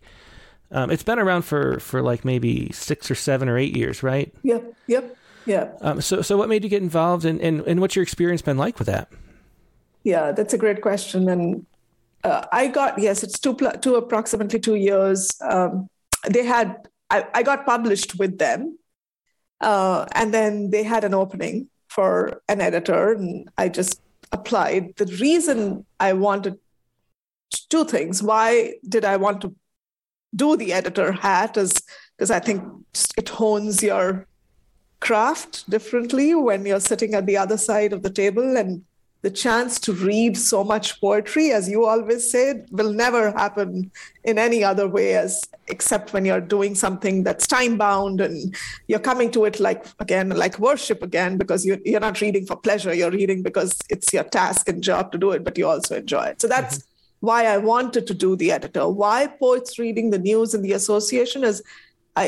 um, 0.70 0.90
it's 0.90 1.02
been 1.02 1.18
around 1.18 1.42
for, 1.42 1.78
for 1.80 2.02
like 2.02 2.24
maybe 2.24 2.70
six 2.72 3.10
or 3.10 3.14
seven 3.14 3.48
or 3.48 3.56
eight 3.56 3.76
years, 3.76 4.02
right? 4.02 4.32
Yep, 4.42 4.74
yep, 4.86 5.16
yep. 5.46 5.78
Um, 5.80 6.00
so, 6.00 6.22
so 6.22 6.36
what 6.36 6.48
made 6.48 6.64
you 6.64 6.70
get 6.70 6.82
involved, 6.82 7.24
and, 7.24 7.40
and, 7.40 7.60
and 7.62 7.80
what's 7.80 7.96
your 7.96 8.02
experience 8.02 8.42
been 8.42 8.58
like 8.58 8.78
with 8.78 8.86
that? 8.88 9.08
Yeah, 10.02 10.32
that's 10.32 10.52
a 10.54 10.58
great 10.58 10.82
question. 10.82 11.28
And 11.28 11.66
uh, 12.24 12.44
I 12.52 12.68
got, 12.68 12.98
yes, 12.98 13.22
it's 13.22 13.38
two, 13.38 13.54
pl- 13.54 13.78
two 13.80 13.94
approximately 13.94 14.60
two 14.60 14.74
years. 14.74 15.30
Um, 15.40 15.88
they 16.28 16.44
had, 16.44 16.88
I, 17.10 17.26
I 17.34 17.42
got 17.42 17.64
published 17.64 18.18
with 18.18 18.38
them. 18.38 18.78
Uh, 19.60 20.04
and 20.12 20.34
then 20.34 20.70
they 20.70 20.82
had 20.82 21.02
an 21.02 21.14
opening 21.14 21.68
for 21.88 22.42
an 22.48 22.60
editor, 22.60 23.12
and 23.12 23.48
I 23.56 23.68
just 23.68 24.00
applied. 24.32 24.96
The 24.96 25.06
reason 25.06 25.86
I 26.00 26.12
wanted 26.12 26.58
two 27.70 27.84
things 27.84 28.22
why 28.22 28.74
did 28.88 29.04
I 29.04 29.16
want 29.16 29.40
to 29.40 29.54
do 30.34 30.56
the 30.56 30.72
editor 30.72 31.12
hat 31.12 31.56
is 31.56 31.72
because 32.16 32.30
I 32.30 32.40
think 32.40 32.62
it 33.16 33.28
hones 33.28 33.82
your 33.82 34.26
craft 35.00 35.68
differently 35.68 36.34
when 36.34 36.66
you're 36.66 36.80
sitting 36.80 37.14
at 37.14 37.26
the 37.26 37.36
other 37.36 37.56
side 37.56 37.92
of 37.92 38.02
the 38.02 38.10
table 38.10 38.56
and 38.56 38.82
the 39.26 39.30
chance 39.46 39.80
to 39.80 39.92
read 39.92 40.36
so 40.36 40.62
much 40.62 41.00
poetry 41.00 41.50
as 41.50 41.68
you 41.68 41.84
always 41.84 42.30
said 42.30 42.64
will 42.70 42.92
never 42.92 43.32
happen 43.32 43.90
in 44.22 44.38
any 44.38 44.62
other 44.62 44.86
way 44.86 45.16
as 45.16 45.42
except 45.66 46.12
when 46.12 46.24
you're 46.24 46.46
doing 46.56 46.76
something 46.76 47.24
that's 47.24 47.44
time 47.48 47.76
bound 47.76 48.20
and 48.20 48.54
you're 48.86 49.06
coming 49.10 49.28
to 49.28 49.44
it 49.44 49.58
like 49.58 49.84
again 49.98 50.28
like 50.28 50.60
worship 50.60 51.02
again 51.02 51.36
because 51.38 51.66
you're, 51.66 51.80
you're 51.84 52.06
not 52.08 52.20
reading 52.20 52.46
for 52.46 52.54
pleasure 52.54 52.94
you're 52.94 53.10
reading 53.10 53.42
because 53.42 53.76
it's 53.90 54.12
your 54.12 54.22
task 54.22 54.68
and 54.68 54.80
job 54.80 55.10
to 55.10 55.18
do 55.18 55.32
it 55.32 55.42
but 55.42 55.58
you 55.58 55.66
also 55.66 55.96
enjoy 55.96 56.22
it. 56.26 56.40
So 56.40 56.46
that's 56.46 56.84
why 57.18 57.46
i 57.46 57.58
wanted 57.58 58.06
to 58.06 58.14
do 58.14 58.36
the 58.36 58.52
editor. 58.52 58.88
Why 58.88 59.26
poets 59.26 59.76
reading 59.76 60.10
the 60.10 60.20
news 60.20 60.54
and 60.54 60.64
the 60.64 60.74
association 60.74 61.42
is 61.42 61.64
i 62.14 62.26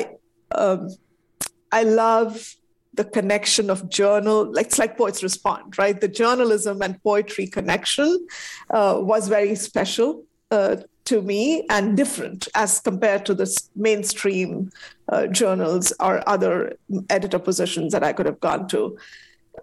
um, 0.50 0.88
i 1.70 1.84
love 1.84 2.56
the 2.94 3.04
connection 3.04 3.70
of 3.70 3.88
journal 3.88 4.52
like 4.52 4.66
it's 4.66 4.78
like 4.78 4.96
poets 4.96 5.22
respond 5.22 5.78
right? 5.78 6.00
The 6.00 6.08
journalism 6.08 6.82
and 6.82 7.02
poetry 7.02 7.46
connection 7.46 8.26
uh, 8.70 8.98
was 9.00 9.28
very 9.28 9.54
special 9.54 10.24
uh, 10.50 10.76
to 11.08 11.22
me 11.22 11.64
and 11.70 11.96
different 11.96 12.48
as 12.54 12.80
compared 12.80 13.24
to 13.24 13.34
the 13.34 13.48
mainstream 13.74 14.70
uh, 15.10 15.26
journals 15.26 15.92
or 16.00 16.22
other 16.28 16.76
editor 17.08 17.38
positions 17.38 17.92
that 17.92 18.04
i 18.04 18.12
could 18.12 18.26
have 18.26 18.40
gone 18.40 18.68
to 18.68 18.98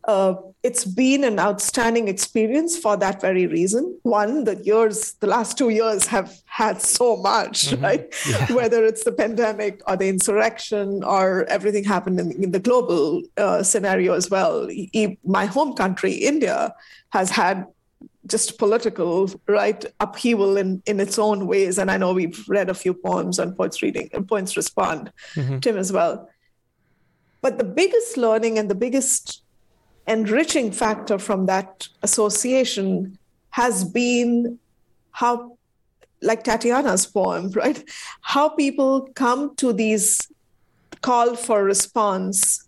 uh, 0.03 0.35
it's 0.63 0.85
been 0.85 1.23
an 1.23 1.39
outstanding 1.39 2.07
experience 2.07 2.77
for 2.77 2.97
that 2.97 3.21
very 3.21 3.47
reason. 3.47 3.97
One, 4.03 4.43
the 4.43 4.55
years, 4.63 5.13
the 5.13 5.27
last 5.27 5.57
two 5.57 5.69
years 5.69 6.05
have 6.07 6.33
had 6.45 6.81
so 6.81 7.15
much, 7.17 7.73
right? 7.73 8.13
Whether 8.49 8.85
it's 8.85 9.03
the 9.03 9.11
pandemic 9.11 9.81
or 9.87 9.95
the 9.97 10.09
insurrection 10.09 11.03
or 11.03 11.45
everything 11.45 11.83
happened 11.83 12.19
in, 12.19 12.31
in 12.43 12.51
the 12.51 12.59
global 12.59 13.23
uh, 13.37 13.63
scenario 13.63 14.13
as 14.13 14.29
well. 14.29 14.69
E- 14.69 15.17
my 15.23 15.45
home 15.45 15.73
country, 15.73 16.13
India, 16.13 16.73
has 17.09 17.29
had 17.29 17.65
just 18.27 18.57
political 18.57 19.29
right 19.47 19.85
upheaval 19.99 20.57
in, 20.57 20.81
in 20.85 20.99
its 20.99 21.19
own 21.19 21.47
ways. 21.47 21.77
And 21.77 21.91
I 21.91 21.97
know 21.97 22.13
we've 22.13 22.43
read 22.47 22.69
a 22.69 22.73
few 22.73 22.93
poems 22.93 23.39
on 23.39 23.53
poets 23.53 23.81
reading 23.81 24.09
and 24.13 24.27
poets 24.27 24.57
respond, 24.57 25.11
Tim 25.61 25.77
as 25.77 25.91
well. 25.91 26.29
But 27.41 27.59
the 27.59 27.63
biggest 27.63 28.17
learning 28.17 28.57
and 28.57 28.69
the 28.71 28.75
biggest 28.75 29.43
enriching 30.07 30.71
factor 30.71 31.17
from 31.17 31.45
that 31.47 31.87
association 32.03 33.17
has 33.51 33.83
been 33.83 34.59
how 35.11 35.57
like 36.21 36.43
tatiana's 36.43 37.05
poem 37.05 37.51
right? 37.51 37.83
How 38.21 38.49
people 38.49 39.09
come 39.15 39.55
to 39.55 39.73
these 39.73 40.31
call 41.01 41.35
for 41.35 41.63
response 41.63 42.67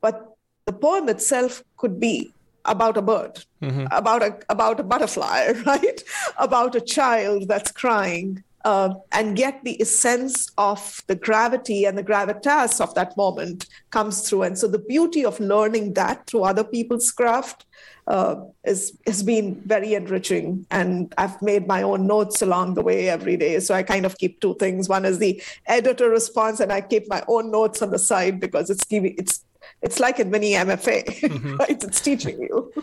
but 0.00 0.34
the 0.66 0.72
poem 0.72 1.08
itself 1.08 1.62
could 1.76 2.00
be 2.00 2.32
about 2.64 2.96
a 2.96 3.02
bird 3.02 3.44
mm-hmm. 3.62 3.86
about 3.90 4.22
a 4.22 4.38
about 4.48 4.80
a 4.80 4.82
butterfly 4.82 5.52
right? 5.66 6.02
About 6.38 6.74
a 6.74 6.80
child 6.80 7.48
that's 7.48 7.72
crying 7.72 8.42
uh, 8.64 8.94
and 9.12 9.38
yet 9.38 9.60
the 9.64 9.80
essence 9.80 10.50
of 10.58 11.02
the 11.06 11.14
gravity 11.14 11.84
and 11.84 11.96
the 11.96 12.04
gravitas 12.04 12.80
of 12.80 12.94
that 12.94 13.16
moment 13.16 13.66
comes 13.90 14.28
through. 14.28 14.42
And 14.42 14.58
so 14.58 14.68
the 14.68 14.78
beauty 14.78 15.24
of 15.24 15.40
learning 15.40 15.94
that 15.94 16.26
through 16.26 16.44
other 16.44 16.64
people's 16.64 17.10
craft 17.10 17.64
uh, 18.06 18.36
is, 18.64 18.96
has 19.06 19.22
been 19.22 19.60
very 19.64 19.94
enriching. 19.94 20.66
And 20.70 21.14
I've 21.16 21.40
made 21.40 21.66
my 21.66 21.82
own 21.82 22.06
notes 22.06 22.42
along 22.42 22.74
the 22.74 22.82
way 22.82 23.08
every 23.08 23.36
day. 23.36 23.60
So 23.60 23.74
I 23.74 23.82
kind 23.82 24.04
of 24.04 24.18
keep 24.18 24.40
two 24.40 24.54
things. 24.56 24.88
One 24.88 25.04
is 25.04 25.18
the 25.18 25.40
editor 25.66 26.10
response, 26.10 26.60
and 26.60 26.72
I 26.72 26.80
keep 26.80 27.08
my 27.08 27.22
own 27.28 27.50
notes 27.50 27.82
on 27.82 27.90
the 27.90 27.98
side 27.98 28.40
because 28.40 28.68
it's 28.68 28.84
giving, 28.84 29.14
it's 29.16 29.44
it's 29.82 30.00
like 30.00 30.18
a 30.18 30.24
mini 30.24 30.52
MFA, 30.52 31.04
mm-hmm. 31.20 31.56
right? 31.56 31.82
It's 31.82 32.00
teaching 32.00 32.40
you. 32.40 32.72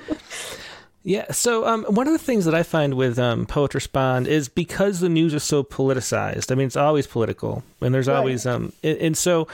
Yeah. 1.07 1.31
So 1.31 1.65
um, 1.65 1.85
one 1.85 2.05
of 2.05 2.11
the 2.11 2.19
things 2.19 2.43
that 2.43 2.53
I 2.53 2.63
find 2.63 2.95
with 2.95 3.17
um, 3.17 3.45
Poet 3.45 3.73
Respond 3.73 4.27
is 4.27 4.49
because 4.49 4.99
the 4.99 5.07
news 5.07 5.33
is 5.33 5.41
so 5.41 5.63
politicized. 5.63 6.51
I 6.51 6.55
mean, 6.55 6.67
it's 6.67 6.75
always 6.75 7.07
political, 7.07 7.63
and 7.79 7.95
there's 7.95 8.09
right. 8.09 8.17
always 8.17 8.45
um, 8.45 8.73
and, 8.83 8.97
and, 8.97 9.17
so 9.17 9.47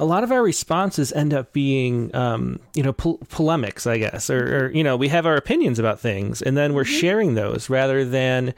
a 0.00 0.06
lot 0.06 0.24
of 0.24 0.32
our 0.32 0.42
responses 0.42 1.12
end 1.12 1.34
up 1.34 1.52
being 1.52 2.12
um, 2.16 2.58
you 2.72 2.82
know 2.82 2.94
po- 2.94 3.20
polemics, 3.28 3.86
I 3.86 3.98
guess, 3.98 4.30
or, 4.30 4.64
or, 4.64 4.70
you 4.70 4.82
know 4.82 4.96
we 4.96 5.08
have 5.08 5.26
our 5.26 5.36
opinions 5.36 5.78
about 5.78 6.00
things, 6.00 6.40
and 6.40 6.56
then 6.56 6.72
we're 6.72 6.84
mm-hmm. 6.84 7.00
sharing 7.00 7.34
those 7.34 7.68
rather 7.68 8.06
than. 8.06 8.54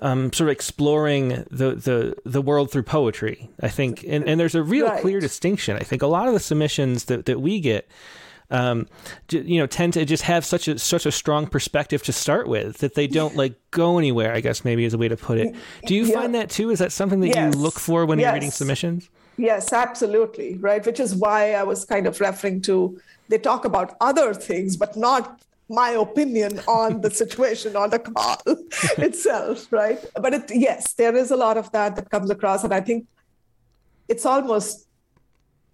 Um, 0.00 0.32
sort 0.32 0.48
of 0.48 0.52
exploring 0.52 1.30
the, 1.50 1.74
the, 1.74 2.14
the 2.24 2.40
world 2.40 2.70
through 2.70 2.84
poetry, 2.84 3.50
I 3.60 3.66
think, 3.66 4.04
and, 4.06 4.28
and 4.28 4.38
there's 4.38 4.54
a 4.54 4.62
real 4.62 4.86
right. 4.86 5.00
clear 5.00 5.18
distinction. 5.18 5.76
I 5.76 5.80
think 5.80 6.02
a 6.02 6.06
lot 6.06 6.28
of 6.28 6.34
the 6.34 6.38
submissions 6.38 7.06
that, 7.06 7.26
that 7.26 7.40
we 7.40 7.58
get 7.58 7.88
um, 8.50 8.86
you 9.30 9.58
know, 9.58 9.66
tend 9.66 9.92
to 9.94 10.04
just 10.04 10.22
have 10.22 10.44
such 10.44 10.68
a 10.68 10.78
such 10.78 11.04
a 11.06 11.12
strong 11.12 11.46
perspective 11.46 12.02
to 12.04 12.12
start 12.12 12.48
with 12.48 12.78
that 12.78 12.94
they 12.94 13.06
don't 13.06 13.36
like 13.36 13.54
go 13.70 13.98
anywhere. 13.98 14.32
I 14.32 14.40
guess 14.40 14.64
maybe 14.64 14.84
is 14.84 14.94
a 14.94 14.98
way 14.98 15.08
to 15.08 15.16
put 15.16 15.38
it. 15.38 15.54
Do 15.86 15.94
you 15.94 16.04
yeah. 16.04 16.14
find 16.14 16.34
that 16.34 16.50
too? 16.50 16.70
Is 16.70 16.78
that 16.78 16.92
something 16.92 17.20
that 17.20 17.28
yes. 17.28 17.54
you 17.54 17.60
look 17.60 17.78
for 17.78 18.06
when 18.06 18.18
yes. 18.18 18.26
you're 18.26 18.34
reading 18.34 18.50
submissions? 18.50 19.10
Yes, 19.36 19.72
absolutely. 19.72 20.56
Right, 20.56 20.84
which 20.84 20.98
is 20.98 21.14
why 21.14 21.52
I 21.52 21.62
was 21.62 21.84
kind 21.84 22.06
of 22.06 22.20
referring 22.20 22.62
to. 22.62 23.00
They 23.28 23.38
talk 23.38 23.66
about 23.66 23.96
other 24.00 24.32
things, 24.32 24.76
but 24.76 24.96
not 24.96 25.42
my 25.68 25.90
opinion 25.90 26.60
on 26.66 27.02
the 27.02 27.10
situation 27.22 27.76
on 27.76 27.90
the 27.90 27.98
call 27.98 28.40
itself, 28.96 29.70
right? 29.70 30.02
But 30.14 30.32
it, 30.32 30.50
yes, 30.54 30.94
there 30.94 31.14
is 31.14 31.30
a 31.30 31.36
lot 31.36 31.58
of 31.58 31.70
that 31.72 31.96
that 31.96 32.10
comes 32.10 32.30
across, 32.30 32.64
and 32.64 32.72
I 32.72 32.80
think 32.80 33.06
it's 34.08 34.24
almost 34.24 34.87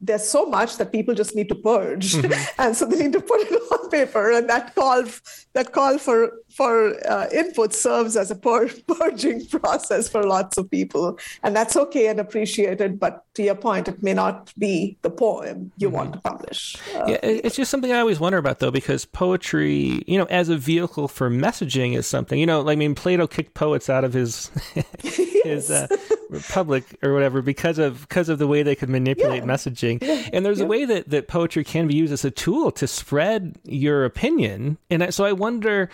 there's 0.00 0.28
so 0.28 0.46
much 0.46 0.76
that 0.76 0.92
people 0.92 1.14
just 1.14 1.34
need 1.34 1.48
to 1.48 1.54
purge 1.54 2.14
mm-hmm. 2.14 2.42
and 2.60 2.76
so 2.76 2.86
they 2.86 2.98
need 2.98 3.12
to 3.12 3.20
put 3.20 3.40
it 3.40 3.52
on 3.72 3.90
paper 3.90 4.32
and 4.32 4.48
that 4.48 4.74
call 4.74 5.04
that 5.52 5.72
call 5.72 5.98
for 5.98 6.32
for 6.54 6.94
uh, 7.10 7.26
input 7.32 7.74
serves 7.74 8.16
as 8.16 8.30
a 8.30 8.34
pur- 8.36 8.70
purging 8.86 9.44
process 9.46 10.08
for 10.08 10.22
lots 10.22 10.56
of 10.56 10.70
people 10.70 11.18
and 11.42 11.54
that's 11.54 11.76
okay 11.76 12.06
and 12.06 12.20
appreciated 12.20 13.00
but 13.00 13.24
to 13.34 13.42
your 13.42 13.56
point 13.56 13.88
it 13.88 14.02
may 14.02 14.14
not 14.14 14.52
be 14.56 14.96
the 15.02 15.10
poem 15.10 15.72
you 15.76 15.88
mm-hmm. 15.88 15.96
want 15.96 16.12
to 16.12 16.20
publish 16.20 16.76
uh, 16.94 17.04
yeah 17.08 17.18
it's 17.22 17.56
just 17.56 17.70
something 17.70 17.92
i 17.92 17.98
always 17.98 18.20
wonder 18.20 18.38
about 18.38 18.60
though 18.60 18.70
because 18.70 19.04
poetry 19.04 20.04
you 20.06 20.16
know 20.16 20.26
as 20.26 20.48
a 20.48 20.56
vehicle 20.56 21.08
for 21.08 21.28
messaging 21.28 21.96
is 21.96 22.06
something 22.06 22.38
you 22.38 22.46
know 22.46 22.60
like, 22.60 22.74
i 22.74 22.78
mean 22.78 22.94
plato 22.94 23.26
kicked 23.26 23.54
poets 23.54 23.90
out 23.90 24.04
of 24.04 24.12
his 24.12 24.50
his 25.02 25.72
uh, 25.72 25.88
republic 26.30 26.84
or 27.02 27.12
whatever 27.12 27.42
because 27.42 27.78
of 27.78 28.02
because 28.02 28.28
of 28.28 28.38
the 28.38 28.46
way 28.46 28.62
they 28.62 28.76
could 28.76 28.88
manipulate 28.88 29.42
yeah. 29.42 29.48
messaging 29.48 30.00
yeah. 30.02 30.28
and 30.32 30.46
there's 30.46 30.60
yeah. 30.60 30.64
a 30.64 30.68
way 30.68 30.84
that 30.84 31.10
that 31.10 31.26
poetry 31.26 31.64
can 31.64 31.88
be 31.88 31.96
used 31.96 32.12
as 32.12 32.24
a 32.24 32.30
tool 32.30 32.70
to 32.70 32.86
spread 32.86 33.56
your 33.64 34.04
opinion 34.04 34.78
and 34.88 35.02
I, 35.02 35.10
so 35.10 35.24
i 35.24 35.32
wonder 35.32 35.90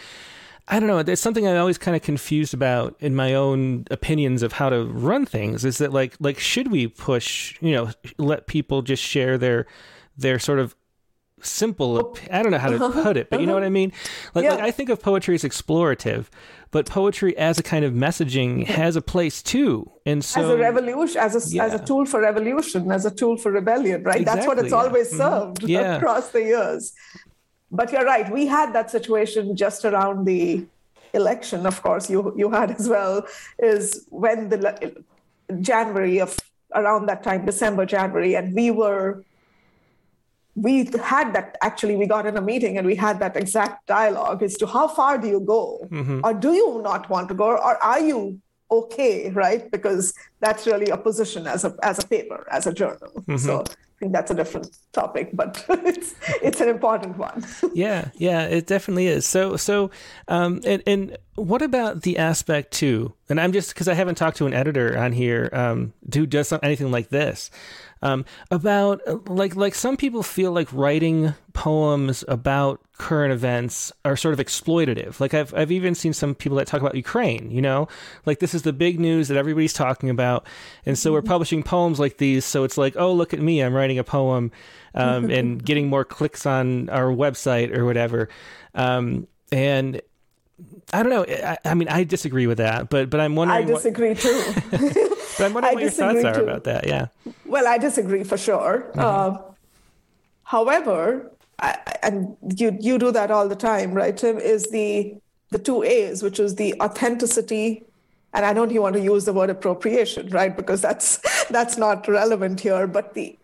I 0.70 0.78
don't 0.78 0.86
know. 0.86 1.02
There's 1.02 1.20
something 1.20 1.46
I'm 1.46 1.56
always 1.56 1.78
kind 1.78 1.96
of 1.96 2.02
confused 2.02 2.54
about 2.54 2.96
in 3.00 3.16
my 3.16 3.34
own 3.34 3.86
opinions 3.90 4.42
of 4.44 4.52
how 4.52 4.70
to 4.70 4.84
run 4.84 5.26
things. 5.26 5.64
Is 5.64 5.78
that 5.78 5.92
like 5.92 6.14
like 6.20 6.38
should 6.38 6.70
we 6.70 6.86
push? 6.86 7.56
You 7.60 7.72
know, 7.72 7.90
let 8.18 8.46
people 8.46 8.80
just 8.82 9.02
share 9.02 9.36
their 9.36 9.66
their 10.16 10.38
sort 10.38 10.60
of 10.60 10.76
simple. 11.42 12.16
I 12.30 12.42
don't 12.42 12.52
know 12.52 12.58
how 12.58 12.70
to 12.70 12.78
put 13.02 13.16
it, 13.16 13.30
but 13.30 13.40
you 13.40 13.46
know 13.46 13.54
what 13.54 13.64
I 13.64 13.68
mean. 13.68 13.92
Like, 14.34 14.44
yeah. 14.44 14.52
like 14.52 14.60
I 14.60 14.70
think 14.70 14.90
of 14.90 15.02
poetry 15.02 15.34
as 15.34 15.42
explorative, 15.42 16.26
but 16.70 16.86
poetry 16.86 17.36
as 17.36 17.58
a 17.58 17.64
kind 17.64 17.84
of 17.84 17.92
messaging 17.92 18.66
has 18.66 18.94
a 18.94 19.02
place 19.02 19.42
too. 19.42 19.90
And 20.06 20.24
so, 20.24 20.42
as 20.42 20.50
a 20.50 20.56
revolution, 20.56 21.20
as 21.20 21.34
a 21.34 21.54
yeah. 21.54 21.64
as 21.64 21.74
a 21.74 21.84
tool 21.84 22.06
for 22.06 22.20
revolution, 22.20 22.92
as 22.92 23.04
a 23.04 23.10
tool 23.10 23.36
for 23.36 23.50
rebellion, 23.50 24.04
right? 24.04 24.20
Exactly, 24.20 24.36
That's 24.36 24.46
what 24.46 24.58
it's 24.58 24.70
yeah. 24.70 24.78
always 24.78 25.08
mm-hmm. 25.08 25.16
served 25.18 25.62
mm-hmm. 25.62 25.96
across 25.96 26.28
the 26.28 26.42
years 26.42 26.92
but 27.70 27.92
you're 27.92 28.04
right. 28.04 28.30
We 28.30 28.46
had 28.46 28.72
that 28.74 28.90
situation 28.90 29.56
just 29.56 29.84
around 29.84 30.24
the 30.24 30.66
election. 31.14 31.66
Of 31.66 31.82
course, 31.82 32.10
you 32.10 32.34
you 32.36 32.50
had 32.50 32.70
as 32.72 32.88
well. 32.88 33.26
Is 33.58 34.06
when 34.10 34.48
the 34.48 35.04
January 35.60 36.20
of 36.20 36.36
around 36.74 37.06
that 37.06 37.22
time, 37.22 37.46
December, 37.46 37.86
January, 37.86 38.34
and 38.34 38.54
we 38.54 38.70
were 38.70 39.24
we 40.56 40.84
had 41.02 41.32
that 41.32 41.56
actually 41.62 41.96
we 41.96 42.06
got 42.06 42.26
in 42.26 42.36
a 42.36 42.40
meeting 42.40 42.76
and 42.76 42.86
we 42.86 42.94
had 42.94 43.20
that 43.20 43.36
exact 43.36 43.86
dialogue 43.86 44.42
as 44.42 44.56
to 44.56 44.66
how 44.66 44.88
far 44.88 45.16
do 45.16 45.28
you 45.28 45.40
go 45.40 45.86
mm-hmm. 45.90 46.20
or 46.24 46.34
do 46.34 46.52
you 46.52 46.82
not 46.82 47.08
want 47.08 47.28
to 47.28 47.34
go 47.34 47.50
or 47.50 47.76
are 47.82 48.00
you 48.00 48.40
okay 48.70 49.30
right 49.30 49.70
because 49.70 50.12
that's 50.40 50.66
really 50.66 50.90
a 50.90 50.96
position 50.96 51.46
as 51.46 51.64
a 51.64 51.74
as 51.82 52.02
a 52.02 52.06
paper 52.06 52.46
as 52.50 52.66
a 52.66 52.72
journal 52.72 53.12
mm-hmm. 53.20 53.36
so 53.36 53.64
that's 54.00 54.30
a 54.30 54.34
different 54.34 54.76
topic, 54.92 55.30
but 55.34 55.64
it's 55.68 56.14
it's 56.42 56.60
an 56.60 56.68
important 56.68 57.18
one. 57.18 57.44
yeah, 57.74 58.08
yeah, 58.14 58.44
it 58.44 58.66
definitely 58.66 59.06
is. 59.06 59.26
So 59.26 59.56
so 59.56 59.90
um, 60.28 60.60
and 60.64 60.82
and 60.86 61.18
what 61.34 61.62
about 61.62 62.02
the 62.02 62.18
aspect 62.18 62.72
too? 62.72 63.12
And 63.28 63.40
I'm 63.40 63.52
just 63.52 63.74
because 63.74 63.88
I 63.88 63.94
haven't 63.94 64.16
talked 64.16 64.38
to 64.38 64.46
an 64.46 64.54
editor 64.54 64.98
on 64.98 65.12
here 65.12 65.50
um, 65.52 65.92
who 66.14 66.26
does 66.26 66.52
anything 66.62 66.90
like 66.90 67.10
this 67.10 67.50
um, 68.02 68.24
about 68.50 69.28
like 69.28 69.56
like 69.56 69.74
some 69.74 69.96
people 69.96 70.22
feel 70.22 70.52
like 70.52 70.72
writing 70.72 71.34
poems 71.52 72.24
about 72.28 72.80
current 72.96 73.32
events 73.32 73.92
are 74.04 74.16
sort 74.16 74.32
of 74.32 74.44
exploitative. 74.44 75.20
Like 75.20 75.34
I've 75.34 75.52
I've 75.54 75.70
even 75.72 75.94
seen 75.94 76.12
some 76.12 76.34
people 76.34 76.56
that 76.58 76.66
talk 76.66 76.80
about 76.80 76.94
Ukraine. 76.94 77.50
You 77.50 77.62
know, 77.62 77.88
like 78.26 78.38
this 78.38 78.54
is 78.54 78.62
the 78.62 78.72
big 78.72 78.98
news 78.98 79.28
that 79.28 79.36
everybody's 79.36 79.72
talking 79.72 80.10
about, 80.10 80.46
and 80.86 80.98
so 80.98 81.12
we're 81.12 81.20
mm-hmm. 81.20 81.28
publishing 81.28 81.62
poems 81.62 82.00
like 82.00 82.18
these. 82.18 82.44
So 82.44 82.64
it's 82.64 82.78
like, 82.78 82.96
oh, 82.96 83.12
look 83.12 83.34
at 83.34 83.40
me, 83.40 83.60
I'm 83.60 83.74
writing 83.74 83.98
a 83.98 84.04
poem, 84.04 84.50
um, 84.94 85.30
and 85.30 85.62
getting 85.62 85.88
more 85.88 86.04
clicks 86.04 86.46
on 86.46 86.88
our 86.88 87.06
website 87.06 87.76
or 87.76 87.84
whatever. 87.84 88.28
Um, 88.74 89.26
and 89.52 90.00
I 90.92 91.02
don't 91.02 91.10
know. 91.10 91.24
I, 91.24 91.58
I, 91.64 91.74
mean, 91.74 91.88
I 91.88 92.04
disagree 92.04 92.46
with 92.46 92.58
that, 92.58 92.88
but 92.88 93.10
but 93.10 93.20
I'm 93.20 93.36
wondering. 93.36 93.64
I 93.64 93.66
disagree 93.66 94.10
what, 94.10 94.18
too. 94.18 95.06
I'm 95.40 95.54
wondering 95.54 95.74
what 95.74 95.82
your 95.82 95.90
thoughts 95.90 96.24
are 96.24 96.34
too. 96.34 96.42
about 96.42 96.64
that. 96.64 96.86
Yeah. 96.86 97.06
Well, 97.46 97.66
I 97.66 97.78
disagree 97.78 98.24
for 98.24 98.36
sure. 98.36 98.90
Mm-hmm. 98.94 99.00
Uh, 99.00 99.38
however, 100.44 101.30
I, 101.58 101.78
and 102.02 102.36
you 102.56 102.76
you 102.80 102.98
do 102.98 103.12
that 103.12 103.30
all 103.30 103.48
the 103.48 103.56
time, 103.56 103.92
right, 103.92 104.16
Tim? 104.16 104.38
Is 104.38 104.66
the 104.70 105.14
the 105.50 105.58
two 105.58 105.82
A's, 105.82 106.22
which 106.22 106.40
is 106.40 106.54
the 106.54 106.74
authenticity, 106.80 107.84
and 108.32 108.44
I 108.44 108.52
don't 108.52 108.70
even 108.70 108.82
want 108.82 108.96
to 108.96 109.02
use 109.02 109.24
the 109.24 109.32
word 109.32 109.50
appropriation, 109.50 110.28
right, 110.30 110.56
because 110.56 110.80
that's 110.80 111.20
that's 111.50 111.76
not 111.76 112.08
relevant 112.08 112.60
here, 112.60 112.86
but 112.86 113.14
the 113.14 113.36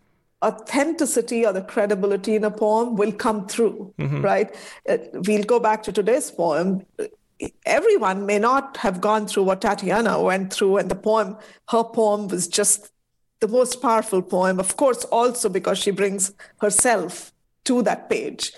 authenticity 0.43 1.45
or 1.45 1.53
the 1.53 1.61
credibility 1.61 2.35
in 2.35 2.43
a 2.43 2.51
poem 2.51 2.95
will 2.95 3.11
come 3.11 3.47
through, 3.47 3.93
mm-hmm. 3.97 4.21
right? 4.21 4.55
Uh, 4.87 4.97
we'll 5.13 5.43
go 5.43 5.59
back 5.59 5.83
to 5.83 5.91
today's 5.91 6.29
poem. 6.29 6.85
Everyone 7.65 8.25
may 8.25 8.39
not 8.39 8.77
have 8.77 8.99
gone 8.99 9.27
through 9.27 9.43
what 9.43 9.61
Tatiana 9.61 10.21
went 10.21 10.53
through, 10.53 10.77
and 10.77 10.89
the 10.89 10.95
poem, 10.95 11.37
her 11.69 11.83
poem 11.83 12.27
was 12.27 12.47
just 12.47 12.91
the 13.39 13.47
most 13.47 13.81
powerful 13.81 14.21
poem, 14.21 14.59
of 14.59 14.77
course, 14.77 15.03
also 15.05 15.49
because 15.49 15.77
she 15.77 15.91
brings 15.91 16.33
herself 16.61 17.31
to 17.65 17.83
that 17.83 18.09
page. 18.09 18.51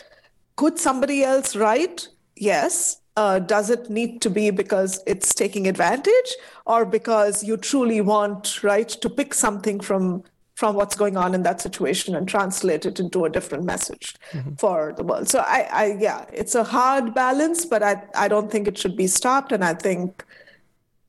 Could 0.56 0.80
somebody 0.80 1.24
else 1.24 1.56
write? 1.56 2.08
Yes. 2.36 3.02
Uh, 3.18 3.40
does 3.40 3.70
it 3.70 3.90
need 3.90 4.22
to 4.22 4.30
be 4.30 4.50
because 4.50 5.02
it's 5.06 5.34
taking 5.34 5.68
advantage 5.68 6.36
or 6.66 6.86
because 6.86 7.44
you 7.44 7.58
truly 7.58 8.00
want, 8.00 8.64
right, 8.64 8.88
to 8.88 9.10
pick 9.10 9.34
something 9.34 9.82
from 9.82 10.24
from 10.60 10.76
what's 10.76 10.94
going 10.94 11.16
on 11.16 11.34
in 11.34 11.44
that 11.44 11.62
situation 11.62 12.14
and 12.14 12.28
translate 12.28 12.86
it 12.86 13.00
into 13.00 13.24
a 13.24 13.30
different 13.30 13.64
message 13.64 14.18
mm-hmm. 14.34 14.56
for 14.56 14.94
the 14.98 15.04
world. 15.04 15.30
So 15.30 15.40
I, 15.40 15.70
I, 15.72 15.98
yeah, 15.98 16.26
it's 16.34 16.54
a 16.54 16.66
hard 16.66 17.14
balance, 17.14 17.66
but 17.66 17.82
I, 17.82 18.04
I 18.14 18.28
don't 18.28 18.52
think 18.52 18.68
it 18.68 18.78
should 18.78 18.98
be 18.98 19.08
stopped. 19.08 19.54
And 19.54 19.64
I 19.64 19.74
think 19.74 20.26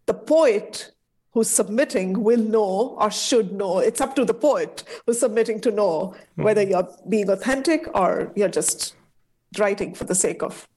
the 0.07 0.15
poet 0.15 0.93
who's 1.33 1.51
submitting 1.51 2.23
will 2.23 2.39
know 2.39 2.97
or 3.01 3.11
should 3.11 3.51
know. 3.51 3.81
It's 3.81 4.01
up 4.01 4.15
to 4.15 4.25
the 4.25 4.35
poet 4.35 4.85
who's 5.05 5.19
submitting 5.19 5.61
to 5.63 5.73
know 5.73 6.15
mm-hmm. 6.15 6.45
whether 6.45 6.63
you're 6.63 6.89
being 7.09 7.29
authentic 7.29 7.89
or 7.93 8.31
you're 8.37 8.49
just 8.61 8.95
writing 9.59 9.97
for 9.97 10.05
the 10.05 10.15
sake 10.15 10.45
of 10.45 10.69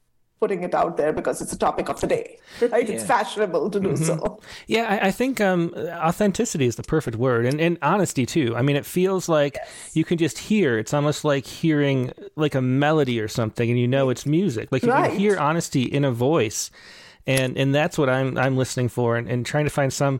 putting 0.43 0.61
it 0.61 0.75
out 0.75 0.97
there 0.97 1.13
because 1.13 1.41
it's 1.41 1.53
a 1.53 1.57
topic 1.57 1.87
of 1.87 2.01
the 2.01 2.07
day, 2.07 2.37
right? 2.69 2.85
Yeah. 2.85 2.95
It's 2.95 3.05
fashionable 3.05 3.69
to 3.69 3.79
do 3.79 3.93
mm-hmm. 3.93 4.03
so. 4.03 4.41
Yeah, 4.67 4.85
I, 4.93 5.07
I 5.07 5.11
think 5.11 5.39
um, 5.39 5.73
authenticity 6.09 6.65
is 6.65 6.75
the 6.75 6.83
perfect 6.83 7.15
word, 7.15 7.45
and, 7.45 7.61
and 7.61 7.77
honesty 7.81 8.25
too. 8.25 8.53
I 8.57 8.61
mean, 8.61 8.75
it 8.75 8.85
feels 8.85 9.29
like 9.29 9.55
yes. 9.55 9.95
you 9.95 10.03
can 10.03 10.17
just 10.17 10.37
hear. 10.37 10.77
It's 10.77 10.93
almost 10.93 11.23
like 11.23 11.45
hearing 11.45 12.11
like 12.35 12.55
a 12.55 12.61
melody 12.61 13.21
or 13.21 13.29
something, 13.29 13.69
and 13.69 13.79
you 13.79 13.87
know 13.87 14.09
it's 14.09 14.25
music. 14.25 14.69
Like 14.69 14.83
you 14.83 14.89
right. 14.89 15.11
can 15.11 15.17
hear 15.17 15.39
honesty 15.39 15.83
in 15.83 16.03
a 16.03 16.11
voice, 16.11 16.71
and 17.25 17.57
and 17.57 17.73
that's 17.73 17.97
what 17.97 18.09
I'm 18.09 18.37
I'm 18.37 18.57
listening 18.57 18.89
for, 18.89 19.15
and, 19.15 19.29
and 19.29 19.45
trying 19.45 19.63
to 19.63 19.71
find 19.71 19.93
some 19.93 20.19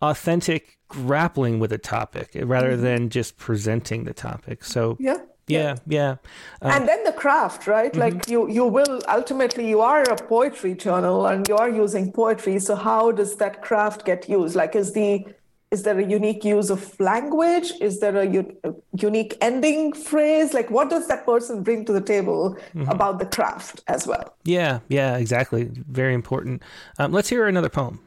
authentic 0.00 0.78
grappling 0.88 1.58
with 1.58 1.74
a 1.74 1.78
topic 1.78 2.30
rather 2.42 2.72
mm-hmm. 2.72 2.82
than 2.82 3.10
just 3.10 3.36
presenting 3.36 4.04
the 4.04 4.14
topic. 4.14 4.64
So 4.64 4.96
yeah. 4.98 5.18
Yeah, 5.48 5.76
yeah. 5.86 6.16
Uh, 6.62 6.72
and 6.74 6.88
then 6.88 7.04
the 7.04 7.12
craft, 7.12 7.66
right? 7.66 7.92
Mm-hmm. 7.92 8.16
Like 8.16 8.28
you, 8.28 8.48
you 8.50 8.64
will 8.64 9.00
ultimately 9.08 9.68
you 9.68 9.80
are 9.80 10.02
a 10.02 10.16
poetry 10.16 10.74
journal 10.74 11.26
and 11.26 11.48
you 11.48 11.56
are 11.56 11.68
using 11.68 12.12
poetry. 12.12 12.58
So 12.58 12.74
how 12.74 13.12
does 13.12 13.36
that 13.36 13.62
craft 13.62 14.04
get 14.04 14.28
used? 14.28 14.54
Like, 14.54 14.76
is 14.76 14.92
the 14.92 15.24
is 15.70 15.82
there 15.82 15.98
a 15.98 16.04
unique 16.04 16.44
use 16.44 16.70
of 16.70 16.98
language 16.98 17.72
is 17.80 18.00
there 18.00 18.16
a, 18.16 18.26
u- 18.26 18.56
a, 18.64 18.72
unique 18.96 19.36
ending 19.40 19.92
phrase 19.92 20.54
like 20.54 20.70
what 20.70 20.88
does 20.88 21.08
that 21.08 21.26
person 21.26 21.62
bring 21.62 21.84
to 21.84 21.92
the 21.92 22.00
table 22.00 22.56
mm-hmm. 22.74 22.88
about 22.88 23.18
the 23.18 23.26
craft 23.26 23.82
as 23.86 24.06
well 24.06 24.34
yeah 24.44 24.80
yeah 24.88 25.16
exactly 25.16 25.70
very 25.88 26.14
important 26.14 26.62
um, 26.98 27.12
let's 27.12 27.28
hear 27.28 27.46
another 27.46 27.68
poem 27.68 28.00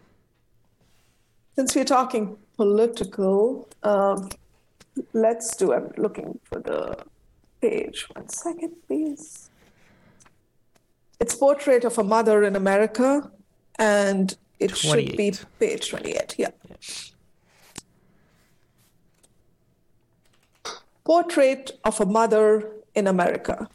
since 1.55 1.75
we're 1.75 1.85
talking 1.85 2.35
political 2.57 3.67
um, 3.83 4.29
let's 5.13 5.55
do 5.55 5.73
i'm 5.73 5.91
looking 5.97 6.39
for 6.43 6.59
the 6.59 6.97
page 7.61 8.07
one 8.13 8.27
second 8.29 8.71
please 8.87 9.49
it's 11.19 11.35
portrait 11.35 11.85
of 11.85 11.97
a 11.97 12.03
mother 12.03 12.43
in 12.43 12.55
america 12.55 13.31
and 13.77 14.37
it 14.59 14.75
should 14.75 15.17
be 15.17 15.33
page 15.59 15.89
28 15.89 16.35
yeah. 16.37 16.49
yeah. 16.69 16.75
Portrait 21.03 21.71
of 21.83 21.99
a 21.99 22.05
Mother 22.05 22.71
in 22.93 23.07
America. 23.07 23.67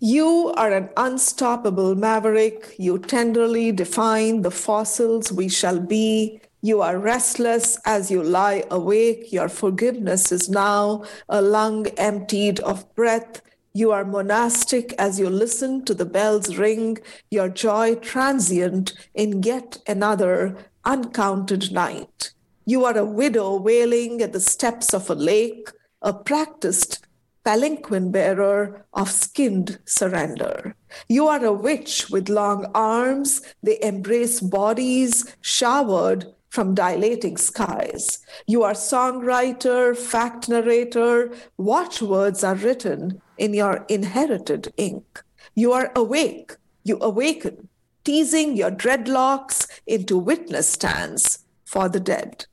You 0.00 0.52
are 0.56 0.72
an 0.72 0.88
unstoppable 0.96 1.94
maverick. 1.94 2.74
You 2.78 2.98
tenderly 2.98 3.70
define 3.70 4.42
the 4.42 4.50
fossils 4.50 5.30
we 5.30 5.48
shall 5.48 5.78
be. 5.78 6.40
You 6.62 6.82
are 6.82 6.98
restless 6.98 7.78
as 7.86 8.10
you 8.10 8.22
lie 8.22 8.64
awake. 8.70 9.32
Your 9.32 9.48
forgiveness 9.48 10.30
is 10.30 10.50
now 10.50 11.04
a 11.26 11.40
lung 11.40 11.86
emptied 11.96 12.60
of 12.60 12.94
breath. 12.94 13.40
You 13.72 13.92
are 13.92 14.04
monastic 14.04 14.92
as 14.98 15.18
you 15.18 15.30
listen 15.30 15.86
to 15.86 15.94
the 15.94 16.04
bells 16.04 16.56
ring, 16.58 16.98
your 17.30 17.48
joy 17.48 17.94
transient 17.94 18.92
in 19.14 19.42
yet 19.42 19.78
another 19.86 20.56
uncounted 20.84 21.72
night. 21.72 22.32
You 22.66 22.84
are 22.84 22.98
a 22.98 23.06
widow 23.06 23.56
wailing 23.56 24.20
at 24.20 24.34
the 24.34 24.40
steps 24.40 24.92
of 24.92 25.08
a 25.08 25.14
lake, 25.14 25.70
a 26.02 26.12
practiced 26.12 27.06
palanquin 27.42 28.10
bearer 28.10 28.84
of 28.92 29.10
skinned 29.10 29.78
surrender. 29.86 30.74
You 31.08 31.26
are 31.28 31.42
a 31.42 31.54
witch 31.54 32.10
with 32.10 32.28
long 32.28 32.66
arms, 32.74 33.40
they 33.62 33.78
embrace 33.80 34.40
bodies 34.40 35.34
showered 35.40 36.26
from 36.50 36.74
dilating 36.74 37.36
skies. 37.36 38.18
You 38.46 38.62
are 38.64 38.74
songwriter, 38.74 39.96
fact 39.96 40.48
narrator, 40.48 41.32
watchwords 41.56 42.44
are 42.44 42.56
written 42.56 43.22
in 43.38 43.54
your 43.54 43.86
inherited 43.88 44.72
ink. 44.76 45.22
You 45.54 45.72
are 45.72 45.92
awake, 45.96 46.56
you 46.84 46.98
awaken, 47.00 47.68
teasing 48.04 48.56
your 48.56 48.70
dreadlocks 48.70 49.66
into 49.86 50.18
witness 50.18 50.68
stands 50.68 51.44
for 51.64 51.88
the 51.88 52.00
dead. 52.00 52.46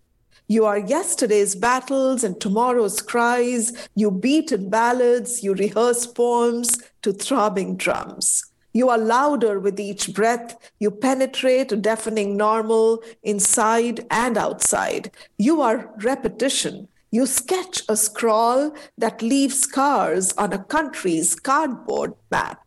You 0.48 0.64
are 0.66 0.78
yesterday's 0.78 1.56
battles 1.56 2.24
and 2.24 2.40
tomorrow's 2.40 3.02
cries. 3.02 3.74
You 3.96 4.12
beat 4.12 4.52
in 4.54 4.70
ballads, 4.70 5.44
you 5.44 5.54
rehearse 5.54 6.06
poems 6.08 6.78
to 7.02 7.12
throbbing 7.12 7.76
drums. 7.76 8.47
You 8.78 8.90
are 8.90 9.00
louder 9.00 9.60
with 9.60 9.80
each 9.80 10.14
breath. 10.14 10.56
You 10.80 10.92
penetrate 10.92 11.82
deafening 11.82 12.38
normal 12.38 13.02
inside 13.24 14.06
and 14.12 14.38
outside. 14.38 15.10
You 15.40 15.62
are 15.62 15.92
repetition. 16.04 16.88
You 17.10 17.26
sketch 17.26 17.82
a 17.90 17.98
scrawl 17.98 18.76
that 18.96 19.24
leaves 19.24 19.62
scars 19.62 20.32
on 20.34 20.54
a 20.54 20.64
country's 20.64 21.34
cardboard 21.34 22.14
map. 22.30 22.64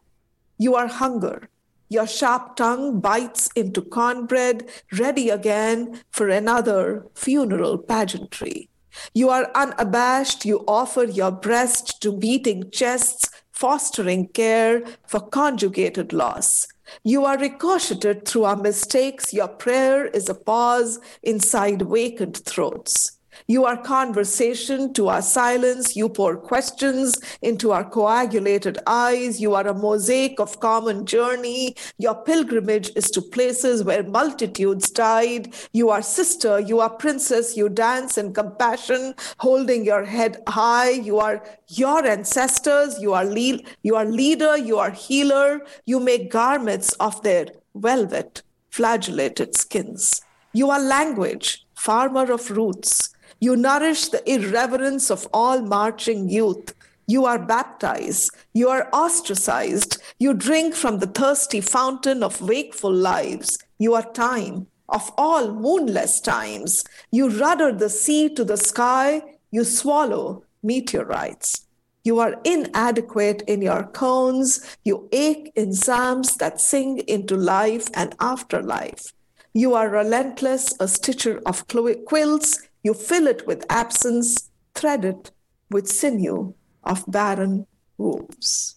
You 0.59 0.75
are 0.75 0.89
hunger. 0.89 1.49
Your 1.89 2.09
sharp 2.09 2.57
tongue 2.57 2.99
bites 2.99 3.49
into 3.55 3.81
cornbread, 3.81 4.69
ready 4.99 5.31
again 5.31 6.01
for 6.11 6.29
another 6.29 7.07
funeral 7.15 7.79
pageantry. 7.79 8.69
You 9.15 9.29
are 9.31 9.49
unabashed, 9.55 10.45
you 10.45 10.65
offer 10.67 11.05
your 11.05 11.31
breast 11.31 12.03
to 12.03 12.11
beating 12.11 12.69
chests, 12.73 13.30
fostering 13.61 14.27
care 14.29 14.83
for 15.07 15.21
conjugated 15.21 16.15
loss. 16.15 16.67
You 17.05 17.27
are 17.27 17.39
ricocheted 17.39 18.27
through 18.27 18.45
our 18.45 18.57
mistakes. 18.57 19.35
Your 19.35 19.49
prayer 19.49 20.07
is 20.07 20.31
a 20.31 20.35
pause 20.35 20.99
inside 21.23 21.83
vacant 21.83 22.39
throats. 22.39 23.20
You 23.47 23.65
are 23.65 23.77
conversation 23.77 24.93
to 24.95 25.09
our 25.09 25.23
silence. 25.23 25.97
You 25.97 26.09
pour 26.09 26.37
questions 26.37 27.19
into 27.43 27.73
our 27.73 27.89
coagulated 27.89 28.79
eyes. 28.87 29.41
You 29.41 29.55
are 29.55 29.67
a 29.67 29.75
mosaic 29.75 30.39
of 30.41 30.61
common 30.61 31.07
journey. 31.07 31.75
Your 31.99 32.15
pilgrimage 32.15 32.91
is 32.97 33.11
to 33.13 33.23
places 33.23 33.85
where 33.85 34.03
multitudes 34.03 34.91
died. 34.91 35.55
You 35.73 35.91
are 35.91 36.03
sister. 36.03 36.61
You 36.61 36.81
are 36.81 36.91
princess. 36.91 37.57
You 37.57 37.69
dance 37.69 38.19
in 38.19 38.33
compassion, 38.33 39.15
holding 39.39 39.85
your 39.85 40.05
head 40.05 40.43
high. 40.49 40.91
You 40.91 41.19
are 41.19 41.43
your 41.69 42.05
ancestors. 42.07 42.99
You 43.01 43.15
are, 43.15 43.25
le- 43.25 43.61
you 43.83 43.97
are 43.97 44.05
leader. 44.05 44.57
You 44.57 44.79
are 44.79 44.91
healer. 44.91 45.61
You 45.87 46.01
make 46.01 46.31
garments 46.31 46.93
of 46.95 47.23
their 47.23 47.47
velvet, 47.75 48.43
flagellated 48.71 49.57
skins. 49.57 50.23
You 50.53 50.71
are 50.71 50.81
language, 50.81 51.65
farmer 51.75 52.33
of 52.33 52.51
roots. 52.51 53.11
You 53.41 53.57
nourish 53.57 54.09
the 54.09 54.23
irreverence 54.31 55.11
of 55.11 55.27
all 55.33 55.63
marching 55.63 56.29
youth. 56.29 56.75
You 57.07 57.25
are 57.25 57.39
baptized. 57.39 58.31
You 58.53 58.69
are 58.69 58.89
ostracized. 58.93 59.97
You 60.19 60.35
drink 60.35 60.75
from 60.75 60.99
the 60.99 61.07
thirsty 61.07 61.63
fountain 61.63 62.23
of 62.23 62.43
wakeful 62.43 62.93
lives. 62.93 63.59
You 63.79 63.95
are 63.95 64.13
time 64.13 64.67
of 64.91 65.11
all 65.17 65.53
moonless 65.53 66.21
times. 66.21 66.85
You 67.11 67.31
rudder 67.31 67.73
the 67.73 67.89
sea 67.89 68.29
to 68.35 68.45
the 68.45 68.59
sky. 68.59 69.23
You 69.51 69.65
swallow 69.65 70.45
meteorites. 70.63 71.67
You 72.05 72.19
are 72.19 72.41
inadequate 72.45 73.43
in 73.47 73.63
your 73.63 73.85
cones. 73.85 74.77
You 74.85 75.09
ache 75.13 75.53
in 75.57 75.73
psalms 75.73 76.37
that 76.37 76.61
sing 76.61 76.99
into 77.09 77.37
life 77.37 77.89
and 77.95 78.15
afterlife. 78.21 79.13
You 79.53 79.75
are 79.75 79.89
relentless, 79.89 80.75
a 80.79 80.87
stitcher 80.87 81.41
of 81.45 81.67
quilts. 81.67 82.69
You 82.83 82.95
fill 82.95 83.27
it 83.27 83.47
with 83.47 83.65
absence, 83.69 84.51
thread 84.75 85.05
it 85.05 85.31
with 85.71 85.89
sinew 85.89 86.55
of 86.85 87.05
barren 87.07 87.67
wombs. 87.99 88.77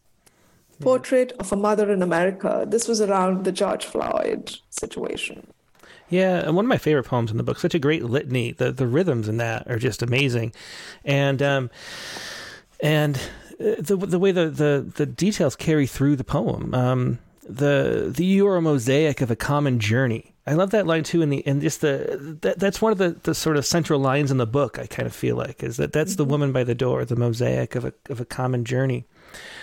Portrait 0.82 1.32
of 1.40 1.52
a 1.54 1.56
Mother 1.56 1.92
in 1.92 2.02
America. 2.02 2.66
This 2.68 2.88
was 2.88 3.00
around 3.00 3.46
the 3.46 3.52
George 3.52 3.86
Floyd 3.86 4.58
situation. 4.70 5.48
Yeah, 6.10 6.40
and 6.40 6.56
one 6.56 6.66
of 6.66 6.70
my 6.70 6.78
favorite 6.78 7.06
poems 7.06 7.32
in 7.32 7.38
the 7.38 7.44
book. 7.44 7.58
Such 7.58 7.74
a 7.74 7.80
great 7.80 8.04
litany. 8.04 8.52
The 8.52 8.72
the 8.72 8.86
rhythms 8.86 9.30
in 9.30 9.38
that 9.38 9.70
are 9.70 9.80
just 9.80 10.02
amazing, 10.02 10.54
and 11.06 11.42
um, 11.42 11.70
and 12.82 13.16
uh, 13.60 13.76
the 13.80 13.96
the 13.96 14.20
way 14.20 14.32
the, 14.32 14.50
the 14.50 14.92
the 14.96 15.06
details 15.06 15.56
carry 15.56 15.88
through 15.88 16.18
the 16.18 16.24
poem. 16.24 16.74
Um, 16.74 17.20
the 17.48 18.12
the 18.16 18.26
you 18.26 18.48
are 18.48 18.58
a 18.58 18.62
mosaic 18.62 19.22
of 19.22 19.30
a 19.30 19.36
common 19.36 19.80
journey 19.80 20.34
I 20.46 20.54
love 20.54 20.72
that 20.72 20.86
line 20.86 21.04
too, 21.04 21.22
and 21.22 21.32
the 21.32 21.46
and 21.48 21.62
just 21.62 21.82
the 21.82 22.38
that, 22.42 22.60
that's 22.60 22.82
one 22.82 22.92
of 22.92 22.98
the, 22.98 23.12
the 23.24 23.34
sort 23.34 23.56
of 23.56 23.66
central 23.66 24.00
lines 24.00 24.30
in 24.30 24.38
the 24.38 24.46
book. 24.46 24.78
I 24.78 24.88
kind 24.88 25.06
of 25.06 25.16
feel 25.16 25.38
like 25.38 25.64
is 25.64 25.78
that 25.78 25.94
that's 25.94 26.14
mm-hmm. 26.14 26.18
the 26.18 26.26
woman 26.26 26.52
by 26.52 26.66
the 26.66 26.76
door, 26.76 27.06
the 27.06 27.16
mosaic 27.16 27.76
of 27.76 27.86
a 27.86 27.94
of 28.10 28.20
a 28.20 28.26
common 28.26 28.66
journey. 28.66 29.06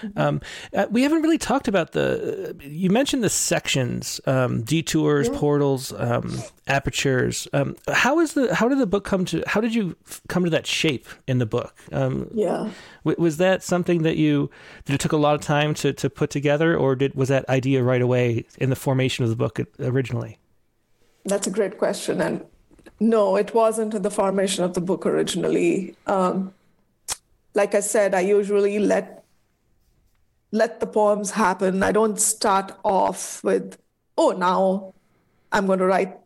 Mm-hmm. 0.02 0.18
Um, 0.18 0.40
uh, 0.74 0.86
we 0.90 1.02
haven't 1.02 1.22
really 1.22 1.38
talked 1.38 1.68
about 1.68 1.92
the. 1.92 2.56
You 2.60 2.90
mentioned 2.90 3.22
the 3.22 3.30
sections, 3.30 4.20
um, 4.26 4.62
detours, 4.62 5.28
yeah. 5.28 5.38
portals, 5.38 5.92
um, 5.92 6.38
apertures. 6.66 7.48
Um, 7.52 7.76
how 7.88 8.20
is 8.20 8.34
the? 8.34 8.54
How 8.54 8.68
did 8.68 8.78
the 8.78 8.86
book 8.86 9.04
come 9.04 9.24
to? 9.26 9.42
How 9.46 9.60
did 9.60 9.74
you 9.74 9.96
come 10.28 10.44
to 10.44 10.50
that 10.50 10.66
shape 10.66 11.06
in 11.26 11.38
the 11.38 11.46
book? 11.46 11.74
Um, 11.92 12.30
yeah, 12.34 12.70
w- 13.04 13.22
was 13.22 13.36
that 13.38 13.62
something 13.62 14.02
that 14.02 14.16
you 14.16 14.50
that 14.84 14.94
it 14.94 15.00
took 15.00 15.12
a 15.12 15.16
lot 15.16 15.34
of 15.34 15.40
time 15.40 15.74
to 15.74 15.92
to 15.92 16.10
put 16.10 16.30
together, 16.30 16.76
or 16.76 16.96
did 16.96 17.14
was 17.14 17.28
that 17.28 17.48
idea 17.48 17.82
right 17.82 18.02
away 18.02 18.44
in 18.58 18.70
the 18.70 18.76
formation 18.76 19.24
of 19.24 19.30
the 19.30 19.36
book 19.36 19.60
originally? 19.78 20.38
That's 21.24 21.46
a 21.46 21.50
great 21.50 21.78
question. 21.78 22.20
And 22.20 22.44
no, 22.98 23.36
it 23.36 23.54
wasn't 23.54 23.94
in 23.94 24.02
the 24.02 24.10
formation 24.10 24.64
of 24.64 24.74
the 24.74 24.80
book 24.80 25.06
originally. 25.06 25.96
Um, 26.06 26.54
like 27.54 27.74
I 27.74 27.80
said, 27.80 28.14
I 28.14 28.20
usually 28.20 28.78
let 28.78 29.19
let 30.52 30.80
the 30.80 30.86
poems 30.86 31.30
happen. 31.30 31.82
I 31.82 31.92
don't 31.92 32.20
start 32.20 32.72
off 32.84 33.42
with, 33.44 33.78
oh, 34.18 34.30
now 34.30 34.94
I'm 35.52 35.66
going 35.66 35.78
to 35.78 35.86
write 35.86 36.16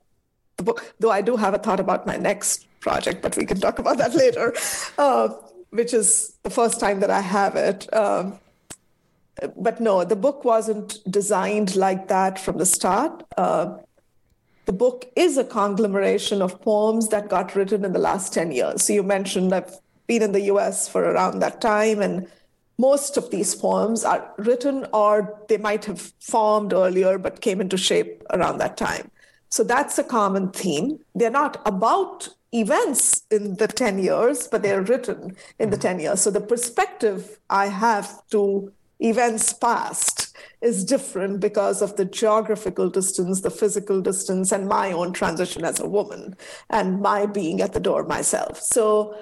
the 0.57 0.63
book. 0.63 0.95
Though 0.99 1.11
I 1.11 1.21
do 1.21 1.37
have 1.37 1.55
a 1.55 1.59
thought 1.59 1.81
about 1.81 2.07
my 2.07 2.17
next 2.17 2.67
project, 2.81 3.23
but 3.23 3.37
we 3.37 3.45
can 3.47 3.61
talk 3.61 3.79
about 3.79 3.99
that 3.99 4.15
later, 4.25 4.55
uh, 4.99 5.29
which 5.71 5.93
is 5.93 6.37
the 6.43 6.51
first 6.51 6.81
time 6.81 7.01
that 7.01 7.11
I 7.11 7.21
have 7.21 7.57
it. 7.57 7.93
Um, 7.95 8.39
but 9.57 9.81
no, 9.81 10.05
the 10.05 10.17
book 10.17 10.45
wasn't 10.45 10.99
designed 11.11 11.75
like 11.77 12.09
that 12.09 12.39
from 12.39 12.59
the 12.59 12.67
start. 12.67 13.25
Uh, 13.37 13.79
the 14.67 14.73
book 14.73 15.11
is 15.17 15.37
a 15.37 15.45
conglomeration 15.45 16.41
of 16.41 16.61
poems 16.63 17.09
that 17.09 17.29
got 17.29 17.55
written 17.55 17.85
in 17.85 17.93
the 17.93 17.99
last 17.99 18.33
10 18.33 18.53
years. 18.53 18.83
So 18.83 18.93
you 18.93 19.03
mentioned 19.03 19.53
I've 19.53 19.79
been 20.07 20.23
in 20.23 20.33
the 20.33 20.43
US 20.43 20.89
for 20.89 21.03
around 21.03 21.41
that 21.41 21.61
time, 21.61 22.01
and 22.01 22.29
most 22.79 23.17
of 23.17 23.31
these 23.31 23.55
poems 23.55 24.05
are 24.05 24.33
written 24.39 24.87
or 24.93 25.41
they 25.49 25.59
might 25.59 25.85
have 25.85 26.13
formed 26.21 26.73
earlier 26.73 27.19
but 27.19 27.41
came 27.41 27.61
into 27.61 27.77
shape 27.77 28.23
around 28.31 28.59
that 28.59 28.77
time. 28.77 29.11
So 29.49 29.63
that's 29.63 29.99
a 29.99 30.05
common 30.05 30.51
theme. 30.51 30.99
They're 31.15 31.31
not 31.31 31.63
about 31.65 32.29
events 32.53 33.23
in 33.31 33.57
the 33.57 33.69
10 33.69 33.99
years, 33.99 34.49
but 34.49 34.63
they're 34.63 34.83
written 34.83 35.37
in 35.59 35.71
the 35.71 35.77
mm-hmm. 35.77 35.99
10 35.99 36.01
years. 36.01 36.21
So 36.21 36.31
the 36.31 36.41
perspective 36.41 37.39
I 37.51 37.67
have 37.67 38.27
to 38.31 38.73
events 39.01 39.53
past 39.53 40.37
is 40.61 40.85
different 40.85 41.41
because 41.41 41.83
of 41.83 41.97
the 41.97 42.05
geographical 42.05 42.89
distance, 42.89 43.43
the 43.43 43.51
physical 43.51 44.01
distance, 44.01 44.51
and 44.51 44.69
my 44.69 44.93
own 44.93 45.13
transition 45.13 45.65
as 45.65 45.79
a 45.81 45.89
woman 45.89 46.37
and 46.71 47.01
my 47.01 47.27
being 47.27 47.61
at 47.61 47.73
the 47.73 47.81
door 47.81 48.05
myself. 48.05 48.61
So 48.61 49.17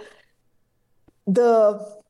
the 1.27 2.02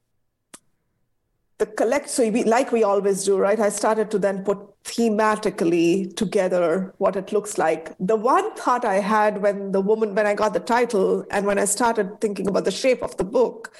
the 1.63 1.67
collect 1.67 2.11
so 2.11 2.29
we, 2.29 2.43
like 2.43 2.73
we 2.73 2.83
always 2.83 3.25
do 3.25 3.39
right 3.39 3.61
i 3.61 3.69
started 3.69 4.11
to 4.11 4.19
then 4.19 4.43
put 4.43 4.59
thematically 4.83 6.15
together 6.17 6.93
what 6.99 7.15
it 7.15 7.33
looks 7.33 7.57
like 7.57 7.95
the 8.01 8.17
one 8.17 8.53
thought 8.57 8.85
i 8.85 8.99
had 9.15 9.41
when 9.43 9.71
the 9.71 9.81
woman 9.81 10.13
when 10.17 10.27
i 10.27 10.35
got 10.35 10.55
the 10.55 10.65
title 10.75 11.25
and 11.31 11.47
when 11.47 11.59
i 11.65 11.67
started 11.79 12.21
thinking 12.21 12.49
about 12.49 12.65
the 12.65 12.77
shape 12.83 13.03
of 13.03 13.17
the 13.17 13.25
book 13.25 13.73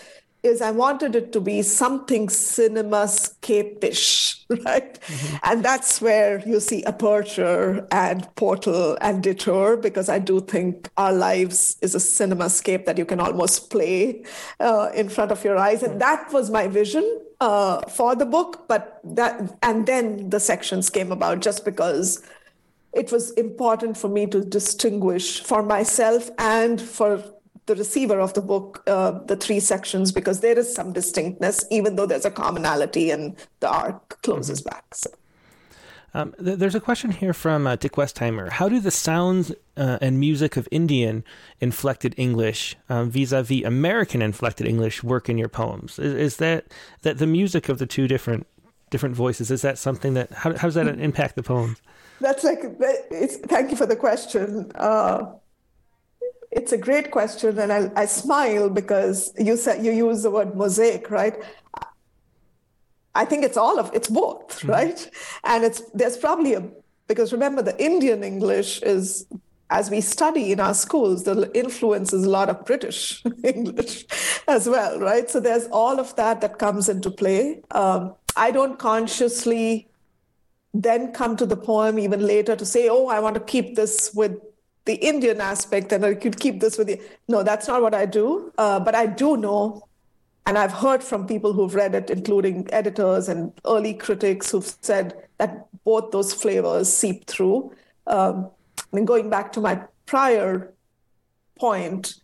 is 0.43 0.61
I 0.61 0.73
wanted 0.73 1.15
it 1.15 1.33
to 1.33 1.41
be 1.41 1.63
something 1.63 2.27
cinemascape-ish, 2.27 4.45
right? 4.65 5.01
Mm-hmm. 5.01 5.37
And 5.45 5.65
that's 5.65 6.01
where 6.01 6.43
you 6.47 6.59
see 6.59 6.83
aperture 6.85 7.87
and 7.93 8.29
portal 8.35 8.99
and 9.01 9.23
detour, 9.23 9.77
because 9.77 10.09
I 10.09 10.19
do 10.19 10.41
think 10.41 10.91
our 10.97 11.13
lives 11.13 11.77
is 11.81 11.95
a 11.95 11.99
cinemascape 11.99 12.87
that 12.87 12.99
you 12.99 13.05
can 13.05 13.21
almost 13.21 13.71
play 13.71 14.25
uh, 14.59 14.91
in 14.95 15.09
front 15.09 15.31
of 15.31 15.45
your 15.45 15.57
eyes. 15.57 15.85
And 15.85 16.01
that 16.01 16.33
was 16.33 16.51
my 16.51 16.67
vision 16.67 17.21
uh, 17.43 17.81
for 17.89 18.15
the 18.15 18.25
book. 18.25 18.69
But 18.69 19.01
that, 19.05 19.59
and 19.63 19.87
then 19.87 20.31
the 20.31 20.41
sections 20.41 20.89
came 20.89 21.13
about 21.13 21.41
just 21.41 21.65
because 21.65 22.23
it 22.93 23.11
was 23.11 23.33
important 23.33 23.97
for 23.97 24.09
me 24.09 24.27
to 24.27 24.45
distinguish 24.45 25.43
for 25.43 25.63
myself 25.63 26.31
and 26.39 26.81
for 26.81 27.23
the 27.67 27.75
receiver 27.75 28.19
of 28.21 28.35
the 28.35 28.41
book, 28.41 28.83
uh, 28.87 29.13
the 29.27 29.37
three 29.37 29.61
sections, 29.61 30.13
because 30.13 30.41
there 30.41 30.59
is 30.59 30.73
some 30.75 30.93
distinctness, 30.93 31.65
even 31.71 31.97
though 31.97 32.07
there's 32.07 32.25
a 32.25 32.31
commonality 32.31 33.11
and 33.11 33.37
the 33.61 33.69
arc 33.69 34.21
closes 34.23 34.61
mm-hmm. 34.61 34.71
back. 34.71 34.95
So. 34.95 35.11
Um, 36.15 36.35
th- 36.43 36.59
there's 36.59 36.75
a 36.75 36.81
question 36.81 37.11
here 37.11 37.33
from 37.33 37.67
uh, 37.67 37.77
Dick 37.77 37.93
Westheimer. 37.93 38.51
How 38.51 38.69
do 38.69 38.81
the 38.81 38.91
sounds 38.91 39.53
uh, 39.77 39.99
and 40.01 40.21
music 40.21 40.57
of 40.57 40.69
Indian 40.71 41.25
inflected 41.61 42.15
English 42.17 42.77
um, 42.89 43.11
vis-a-vis 43.11 43.65
American 43.65 44.21
inflected 44.21 44.67
English 44.67 45.03
work 45.03 45.29
in 45.29 45.39
your 45.39 45.49
poems? 45.49 45.99
Is, 45.99 46.15
is, 46.15 46.37
that 46.37 46.67
that 47.03 47.19
the 47.19 47.27
music 47.27 47.69
of 47.69 47.79
the 47.79 47.87
two 47.87 48.07
different 48.07 48.47
different 48.91 49.17
voices? 49.17 49.51
Is 49.51 49.63
that 49.63 49.79
something 49.79 50.15
that 50.15 50.31
how, 50.33 50.57
how 50.57 50.69
does 50.69 50.75
that 50.75 50.87
impact 50.87 51.37
the 51.37 51.43
poems? 51.43 51.81
That's 52.21 52.45
like 52.45 52.61
it's. 53.11 53.37
Thank 53.37 53.71
you 53.71 53.77
for 53.77 53.87
the 53.87 53.97
question. 53.97 54.71
Uh, 54.75 55.33
it's 56.51 56.73
a 56.73 56.79
great 56.79 57.11
question, 57.11 57.59
and 57.59 57.73
I, 57.73 57.91
I 57.97 58.05
smile 58.05 58.69
because 58.69 59.33
you 59.39 59.57
said 59.57 59.83
you 59.83 59.91
use 59.91 60.23
the 60.23 60.31
word 60.31 60.55
mosaic, 60.55 61.11
right? 61.11 61.35
I 63.15 63.25
think 63.25 63.45
it's 63.45 63.57
all 63.57 63.79
of 63.79 63.91
it's 63.95 64.09
both, 64.09 64.61
mm-hmm. 64.61 64.71
right? 64.71 65.11
And 65.45 65.65
it's 65.65 65.83
there's 65.93 66.17
probably 66.17 66.55
a 66.55 66.69
because 67.09 67.33
remember 67.33 67.63
the 67.63 67.83
Indian 67.83 68.23
English 68.23 68.83
is 68.83 69.27
as 69.71 69.91
we 69.91 70.01
study 70.01 70.53
in 70.53 70.61
our 70.61 70.75
schools, 70.75 71.25
the 71.25 71.51
influence 71.55 72.13
is 72.13 72.25
a 72.25 72.31
lot 72.31 72.51
of 72.51 72.65
British 72.65 73.25
English 73.43 74.07
as 74.47 74.69
well, 74.69 75.01
right? 75.01 75.31
So 75.31 75.41
there's 75.41 75.67
all 75.69 75.99
of 75.99 76.15
that 76.17 76.43
that 76.43 76.59
comes 76.59 76.89
into 76.89 77.11
play. 77.11 77.63
Um, 77.71 78.15
I 78.37 78.51
don't 78.51 78.79
consciously 78.79 79.89
then 80.75 81.13
come 81.13 81.37
to 81.37 81.47
the 81.47 81.57
poem 81.57 81.99
even 81.99 82.27
later 82.27 82.57
to 82.57 82.65
say, 82.65 82.89
oh, 82.89 83.09
I 83.09 83.21
want 83.21 83.35
to 83.35 83.41
keep 83.41 83.77
this 83.77 84.13
with 84.15 84.39
the 84.85 84.95
Indian 84.95 85.41
aspect, 85.41 85.93
and 85.93 86.05
I 86.05 86.15
could 86.15 86.41
keep 86.41 86.61
this 86.61 86.77
with 86.77 86.89
you. 86.89 86.99
No, 87.29 87.43
that's 87.43 87.69
not 87.69 87.83
what 87.83 87.95
I 87.95 88.05
do. 88.05 88.53
Uh, 88.59 88.81
but 88.81 88.95
I 88.95 89.07
do 89.07 89.37
know, 89.37 89.87
and 90.47 90.59
I've 90.59 90.73
heard 90.73 91.03
from 91.03 91.27
people 91.27 91.53
who've 91.53 91.75
read 91.75 91.95
it, 91.95 92.11
including 92.11 92.69
editors 92.73 93.29
and 93.29 93.53
early 93.65 93.95
critics 93.95 94.51
who've 94.51 94.75
said 94.81 95.15
that 95.39 95.67
both 95.85 96.11
those 96.11 96.35
flavors 96.35 96.93
seep 96.93 97.27
through. 97.27 97.73
Um, 98.07 98.51
mean, 98.93 99.05
going 99.05 99.31
back 99.31 99.53
to 99.53 99.61
my 99.61 99.83
prior 100.07 100.73
point, 101.59 102.15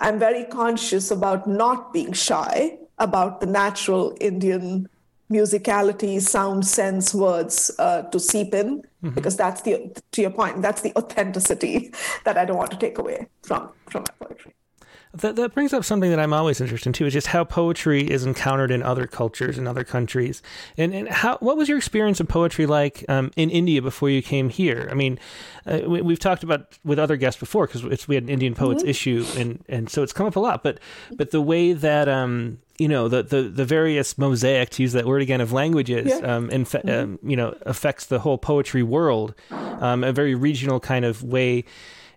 I'm 0.00 0.18
very 0.18 0.44
conscious 0.44 1.10
about 1.10 1.46
not 1.46 1.92
being 1.92 2.12
shy 2.12 2.78
about 2.98 3.40
the 3.40 3.46
natural 3.46 4.16
Indian 4.20 4.88
musicality, 5.30 6.20
sound, 6.20 6.66
sense, 6.66 7.14
words 7.14 7.70
uh, 7.78 8.02
to 8.02 8.20
seep 8.20 8.54
in, 8.54 8.82
mm-hmm. 8.82 9.10
because 9.10 9.36
that's 9.36 9.62
the 9.62 9.94
to 10.12 10.20
your 10.20 10.30
point, 10.30 10.60
that's 10.60 10.82
the 10.82 10.92
authenticity 10.96 11.92
that 12.24 12.36
I 12.36 12.44
don't 12.44 12.58
want 12.58 12.70
to 12.72 12.76
take 12.76 12.98
away 12.98 13.28
from 13.42 13.70
from 13.88 14.02
my 14.02 14.26
poetry. 14.26 14.52
That, 15.14 15.36
that 15.36 15.52
brings 15.52 15.74
up 15.74 15.84
something 15.84 16.08
that 16.08 16.18
I'm 16.18 16.32
always 16.32 16.60
interested 16.60 16.88
in 16.88 16.92
too, 16.94 17.04
is 17.04 17.12
just 17.12 17.26
how 17.28 17.44
poetry 17.44 18.10
is 18.10 18.24
encountered 18.24 18.70
in 18.70 18.82
other 18.82 19.06
cultures 19.06 19.58
in 19.58 19.66
other 19.66 19.84
countries, 19.84 20.42
and 20.78 20.94
and 20.94 21.08
how 21.08 21.36
what 21.38 21.58
was 21.58 21.68
your 21.68 21.76
experience 21.76 22.18
of 22.18 22.28
poetry 22.28 22.64
like 22.64 23.04
um, 23.10 23.30
in 23.36 23.50
India 23.50 23.82
before 23.82 24.08
you 24.08 24.22
came 24.22 24.48
here? 24.48 24.88
I 24.90 24.94
mean, 24.94 25.18
uh, 25.66 25.80
we, 25.86 26.12
have 26.12 26.18
talked 26.18 26.42
about 26.42 26.78
with 26.82 26.98
other 26.98 27.16
guests 27.16 27.38
before 27.38 27.66
because 27.66 28.08
we 28.08 28.14
had 28.14 28.24
an 28.24 28.30
Indian 28.30 28.54
poets 28.54 28.82
mm-hmm. 28.82 28.90
issue, 28.90 29.26
and 29.36 29.62
and 29.68 29.90
so 29.90 30.02
it's 30.02 30.14
come 30.14 30.26
up 30.26 30.36
a 30.36 30.40
lot. 30.40 30.62
But 30.62 30.80
but 31.12 31.30
the 31.30 31.42
way 31.42 31.74
that 31.74 32.08
um, 32.08 32.58
you 32.78 32.88
know 32.88 33.08
the, 33.08 33.22
the 33.22 33.42
the 33.42 33.64
various 33.64 34.16
mosaic 34.16 34.70
to 34.70 34.82
use 34.82 34.92
that 34.92 35.06
word 35.06 35.22
again 35.22 35.40
of 35.40 35.52
languages 35.52 36.06
yeah. 36.08 36.36
um, 36.36 36.48
mm-hmm. 36.48 36.88
um, 36.88 37.18
you 37.22 37.36
know 37.36 37.56
affects 37.62 38.06
the 38.06 38.18
whole 38.20 38.38
poetry 38.38 38.82
world 38.82 39.34
um, 39.50 40.02
a 40.02 40.12
very 40.12 40.34
regional 40.34 40.80
kind 40.80 41.04
of 41.04 41.22
way 41.22 41.64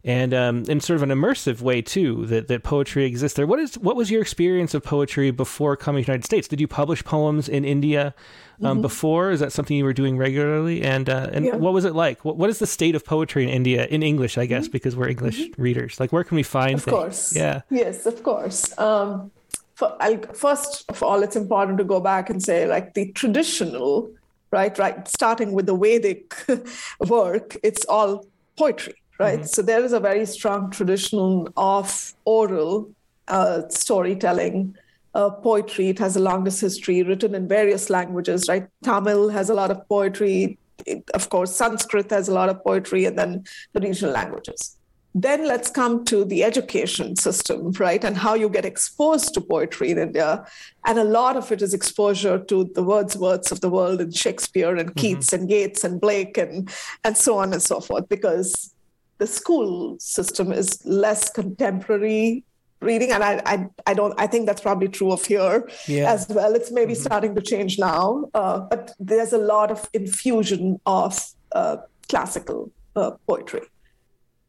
and 0.06 0.34
um, 0.34 0.64
in 0.70 0.80
sort 0.80 0.96
of 0.96 1.04
an 1.04 1.10
immersive 1.10 1.62
way 1.62 1.82
too 1.82 2.26
that, 2.28 2.48
that 2.48 2.64
poetry 2.64 3.06
exists 3.06 3.36
there 3.36 3.48
what 3.48 3.60
is 3.60 3.78
what 3.80 3.96
was 3.96 4.10
your 4.10 4.22
experience 4.22 4.74
of 4.74 4.84
poetry 4.84 5.32
before 5.32 5.76
coming 5.76 6.04
to 6.04 6.06
the 6.06 6.12
united 6.12 6.26
states 6.26 6.48
did 6.48 6.62
you 6.62 6.68
publish 6.68 7.04
poems 7.04 7.50
in 7.50 7.66
india 7.66 8.14
um, 8.62 8.76
mm-hmm. 8.76 8.82
before 8.84 9.32
is 9.32 9.42
that 9.42 9.52
something 9.52 9.76
you 9.76 9.84
were 9.84 9.94
doing 9.94 10.18
regularly 10.18 10.82
and 10.82 11.10
uh, 11.10 11.30
and 11.34 11.46
yeah. 11.46 11.56
what 11.56 11.74
was 11.74 11.84
it 11.84 11.94
like 11.94 12.24
what, 12.24 12.38
what 12.38 12.50
is 12.50 12.60
the 12.60 12.68
state 12.68 12.96
of 12.96 13.04
poetry 13.04 13.44
in 13.44 13.50
india 13.50 13.86
in 13.88 14.02
english 14.02 14.38
i 14.38 14.46
guess 14.46 14.66
mm-hmm. 14.66 14.72
because 14.72 14.96
we're 14.96 15.10
english 15.10 15.40
mm-hmm. 15.42 15.62
readers 15.62 16.00
like 16.00 16.14
where 16.14 16.24
can 16.24 16.36
we 16.36 16.44
find 16.44 16.76
of 16.76 16.84
things? 16.84 16.96
course 16.96 17.36
yeah 17.36 17.62
yes 17.70 18.06
of 18.06 18.24
course 18.24 18.78
um, 18.78 19.32
for, 19.76 19.98
first 20.34 20.86
of 20.90 21.04
all, 21.04 21.22
it's 21.22 21.36
important 21.36 21.78
to 21.78 21.84
go 21.84 22.00
back 22.00 22.30
and 22.30 22.42
say, 22.42 22.66
like 22.66 22.94
the 22.94 23.12
traditional, 23.12 24.10
right, 24.52 24.78
right, 24.80 25.08
starting 25.08 25.52
with 25.52 25.66
the 25.66 25.76
Vedic 25.76 26.34
work, 27.08 27.58
it's 27.62 27.86
all 27.86 28.26
poetry, 28.58 28.96
right? 29.20 29.40
Mm-hmm. 29.40 29.48
So 29.48 29.62
there 29.62 29.84
is 29.84 29.94
a 29.94 30.00
very 30.00 30.26
strong 30.26 30.72
tradition 30.72 31.48
of 31.58 32.14
oral 32.26 32.90
uh, 33.28 33.68
storytelling. 33.70 34.76
Uh, 35.16 35.30
poetry. 35.30 35.88
It 35.88 36.00
has 36.00 36.16
the 36.16 36.20
longest 36.20 36.60
history, 36.60 37.02
written 37.02 37.36
in 37.36 37.48
various 37.48 37.90
languages, 37.90 38.50
right? 38.50 38.68
Tamil 38.84 39.30
has 39.30 39.50
a 39.50 39.54
lot 39.54 39.72
of 39.72 39.88
poetry. 39.88 40.58
It, 40.86 41.10
of 41.14 41.30
course, 41.30 41.56
Sanskrit 41.56 42.10
has 42.12 42.28
a 42.28 42.34
lot 42.34 42.50
of 42.50 42.62
poetry, 42.66 43.06
and 43.06 43.18
then 43.18 43.46
the 43.72 43.80
regional 43.80 44.14
languages. 44.14 44.76
Then 45.14 45.48
let's 45.48 45.72
come 45.72 46.04
to 46.12 46.26
the 46.26 46.44
education 46.44 47.16
system, 47.16 47.72
right? 47.80 48.04
And 48.04 48.18
how 48.18 48.34
you 48.34 48.50
get 48.50 48.66
exposed 48.66 49.34
to 49.36 49.40
poetry 49.40 49.92
in 49.92 49.98
India. 49.98 50.46
And 50.86 51.00
a 51.00 51.06
lot 51.06 51.38
of 51.38 51.50
it 51.50 51.62
is 51.62 51.74
exposure 51.74 52.38
to 52.38 52.70
the 52.76 52.84
Wordsworths 52.84 53.54
of 53.54 53.62
the 53.62 53.70
world 53.70 54.02
and 54.02 54.14
Shakespeare 54.14 54.76
and 54.76 54.90
mm-hmm. 54.90 55.00
Keats 55.00 55.32
and 55.32 55.50
Yeats 55.50 55.86
and 55.86 56.02
Blake 56.02 56.38
and, 56.38 56.70
and 57.06 57.16
so 57.16 57.38
on 57.38 57.54
and 57.54 57.62
so 57.62 57.80
forth, 57.80 58.10
because 58.10 58.75
the 59.18 59.28
school 59.28 59.98
system 60.00 60.52
is 60.52 60.86
less 60.86 61.30
contemporary 61.30 62.44
reading 62.82 63.12
and 63.12 63.24
I, 63.24 63.42
I 63.46 63.68
i 63.88 63.94
don't 63.94 64.14
i 64.18 64.28
think 64.28 64.46
that's 64.46 64.62
probably 64.62 64.90
true 64.90 65.12
of 65.12 65.26
here 65.26 65.68
yeah. 65.88 66.12
as 66.12 66.28
well 66.30 66.54
it's 66.54 66.72
maybe 66.72 66.94
mm-hmm. 66.94 67.02
starting 67.02 67.36
to 67.36 67.42
change 67.42 67.80
now 67.80 68.26
uh, 68.34 68.60
but 68.60 68.92
there's 69.00 69.34
a 69.34 69.38
lot 69.38 69.72
of 69.72 69.90
infusion 69.94 70.80
of 70.86 71.18
uh, 71.54 71.78
classical 72.10 72.72
uh, 72.96 73.12
poetry 73.28 73.62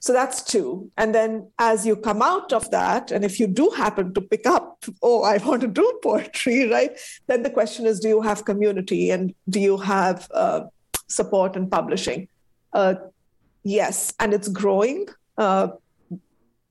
so 0.06 0.12
that's 0.12 0.40
two. 0.40 0.88
And 0.96 1.12
then 1.12 1.50
as 1.58 1.84
you 1.84 1.96
come 1.96 2.22
out 2.22 2.52
of 2.52 2.70
that, 2.70 3.10
and 3.10 3.24
if 3.24 3.40
you 3.40 3.48
do 3.48 3.70
happen 3.70 4.14
to 4.14 4.20
pick 4.20 4.46
up, 4.46 4.84
oh, 5.02 5.24
I 5.24 5.38
want 5.38 5.62
to 5.62 5.66
do 5.66 5.98
poetry, 6.00 6.68
right? 6.70 6.92
Then 7.26 7.42
the 7.42 7.50
question 7.50 7.86
is 7.86 7.98
do 7.98 8.08
you 8.08 8.22
have 8.22 8.44
community 8.44 9.10
and 9.10 9.34
do 9.48 9.58
you 9.58 9.76
have 9.78 10.28
uh, 10.32 10.60
support 11.08 11.56
and 11.56 11.68
publishing? 11.68 12.28
Uh, 12.72 12.94
yes, 13.66 14.14
and 14.20 14.32
it's 14.32 14.48
growing. 14.48 15.06
Uh, 15.36 15.68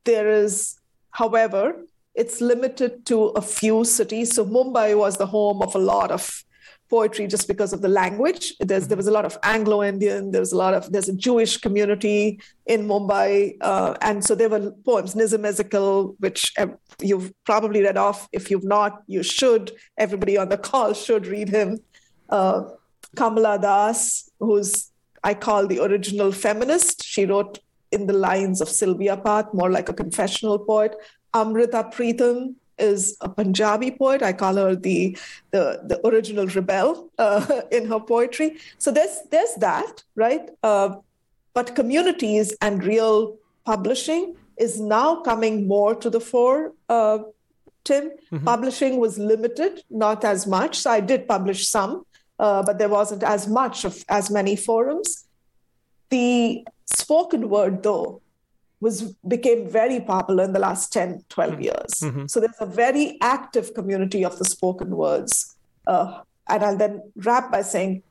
there 0.05 0.29
is, 0.29 0.79
however, 1.11 1.85
it's 2.13 2.39
limited 2.39 3.05
to 3.07 3.17
a 3.41 3.41
few 3.41 3.83
cities. 3.83 4.33
So 4.35 4.45
Mumbai 4.45 4.97
was 4.97 5.17
the 5.17 5.25
home 5.25 5.61
of 5.61 5.75
a 5.75 5.79
lot 5.79 6.11
of 6.11 6.43
poetry 6.89 7.27
just 7.27 7.47
because 7.47 7.73
of 7.73 7.81
the 7.81 7.89
language. 7.89 8.53
There's, 8.59 8.87
there 8.87 8.95
was 8.95 9.07
a 9.07 9.11
lot 9.11 9.25
of 9.25 9.37
Anglo-Indian. 9.43 10.31
There 10.31 10.39
was 10.39 10.53
a 10.53 10.57
lot 10.57 10.73
of 10.73 10.91
there's 10.91 11.09
a 11.09 11.15
Jewish 11.15 11.57
community 11.57 12.39
in 12.65 12.87
Mumbai, 12.87 13.57
uh, 13.59 13.95
and 14.01 14.23
so 14.23 14.35
there 14.35 14.49
were 14.49 14.71
poems. 14.85 15.15
Nissim 15.15 15.45
Ezekiel, 15.45 16.15
which 16.19 16.53
you've 17.01 17.33
probably 17.43 17.81
read 17.83 17.97
off. 17.97 18.29
If 18.31 18.49
you've 18.49 18.63
not, 18.63 19.01
you 19.07 19.23
should. 19.23 19.71
Everybody 19.97 20.37
on 20.37 20.49
the 20.49 20.57
call 20.57 20.93
should 20.93 21.27
read 21.27 21.49
him. 21.49 21.79
Uh, 22.29 22.63
Kamala 23.15 23.59
Das, 23.59 24.29
who's 24.39 24.91
I 25.31 25.33
call 25.45 25.67
the 25.67 25.79
original 25.87 26.31
feminist. 26.31 27.03
She 27.13 27.25
wrote 27.25 27.59
in 27.91 28.07
the 28.07 28.19
lines 28.27 28.61
of 28.61 28.69
Sylvia 28.81 29.17
Plath, 29.17 29.53
more 29.53 29.71
like 29.77 29.89
a 29.89 29.97
confessional 30.03 30.59
poet. 30.59 30.95
Amrita 31.33 31.81
Pritam, 31.95 32.55
is 32.77 33.17
a 33.21 33.29
Punjabi 33.29 33.91
poet. 33.91 34.21
I 34.21 34.33
call 34.33 34.55
her 34.55 34.75
the 34.75 35.17
the, 35.51 35.81
the 35.91 36.07
original 36.07 36.47
rebel 36.47 37.09
uh, 37.17 37.61
in 37.71 37.87
her 37.87 37.99
poetry. 37.99 38.57
So 38.77 38.91
there's 38.91 39.19
there's 39.31 39.55
that, 39.67 40.03
right? 40.15 40.49
Uh, 40.63 40.89
but 41.53 41.75
communities 41.75 42.55
and 42.61 42.83
real 42.83 43.37
publishing 43.65 44.35
is 44.57 44.79
now 44.79 45.21
coming 45.21 45.67
more 45.67 45.95
to 45.95 46.09
the 46.09 46.19
fore. 46.19 46.73
Uh, 46.89 47.19
Tim, 47.83 48.09
mm-hmm. 48.09 48.43
publishing 48.43 48.97
was 48.99 49.17
limited, 49.19 49.83
not 49.89 50.25
as 50.25 50.47
much. 50.47 50.79
So 50.79 50.91
I 50.91 50.99
did 50.99 51.27
publish 51.27 51.67
some, 51.67 52.05
uh, 52.39 52.63
but 52.63 52.77
there 52.77 52.89
wasn't 52.89 53.23
as 53.23 53.47
much 53.47 53.85
of 53.85 54.03
as 54.09 54.29
many 54.29 54.55
forums. 54.55 55.25
The 56.09 56.65
spoken 56.85 57.49
word, 57.49 57.83
though, 57.83 58.21
was 58.81 59.15
became 59.27 59.67
very 59.69 59.99
popular 59.99 60.43
in 60.43 60.53
the 60.53 60.59
last 60.59 60.91
10 60.93 61.23
12 61.29 61.51
mm-hmm. 61.51 61.61
years 61.61 61.93
mm-hmm. 62.01 62.25
so 62.27 62.39
there's 62.39 62.59
a 62.59 62.65
very 62.65 63.17
active 63.21 63.73
community 63.73 64.23
of 64.23 64.37
the 64.37 64.45
spoken 64.45 64.89
words 64.95 65.55
uh, 65.87 66.19
and 66.49 66.63
i'll 66.63 66.77
then 66.77 67.01
wrap 67.15 67.51
by 67.51 67.61
saying 67.61 68.03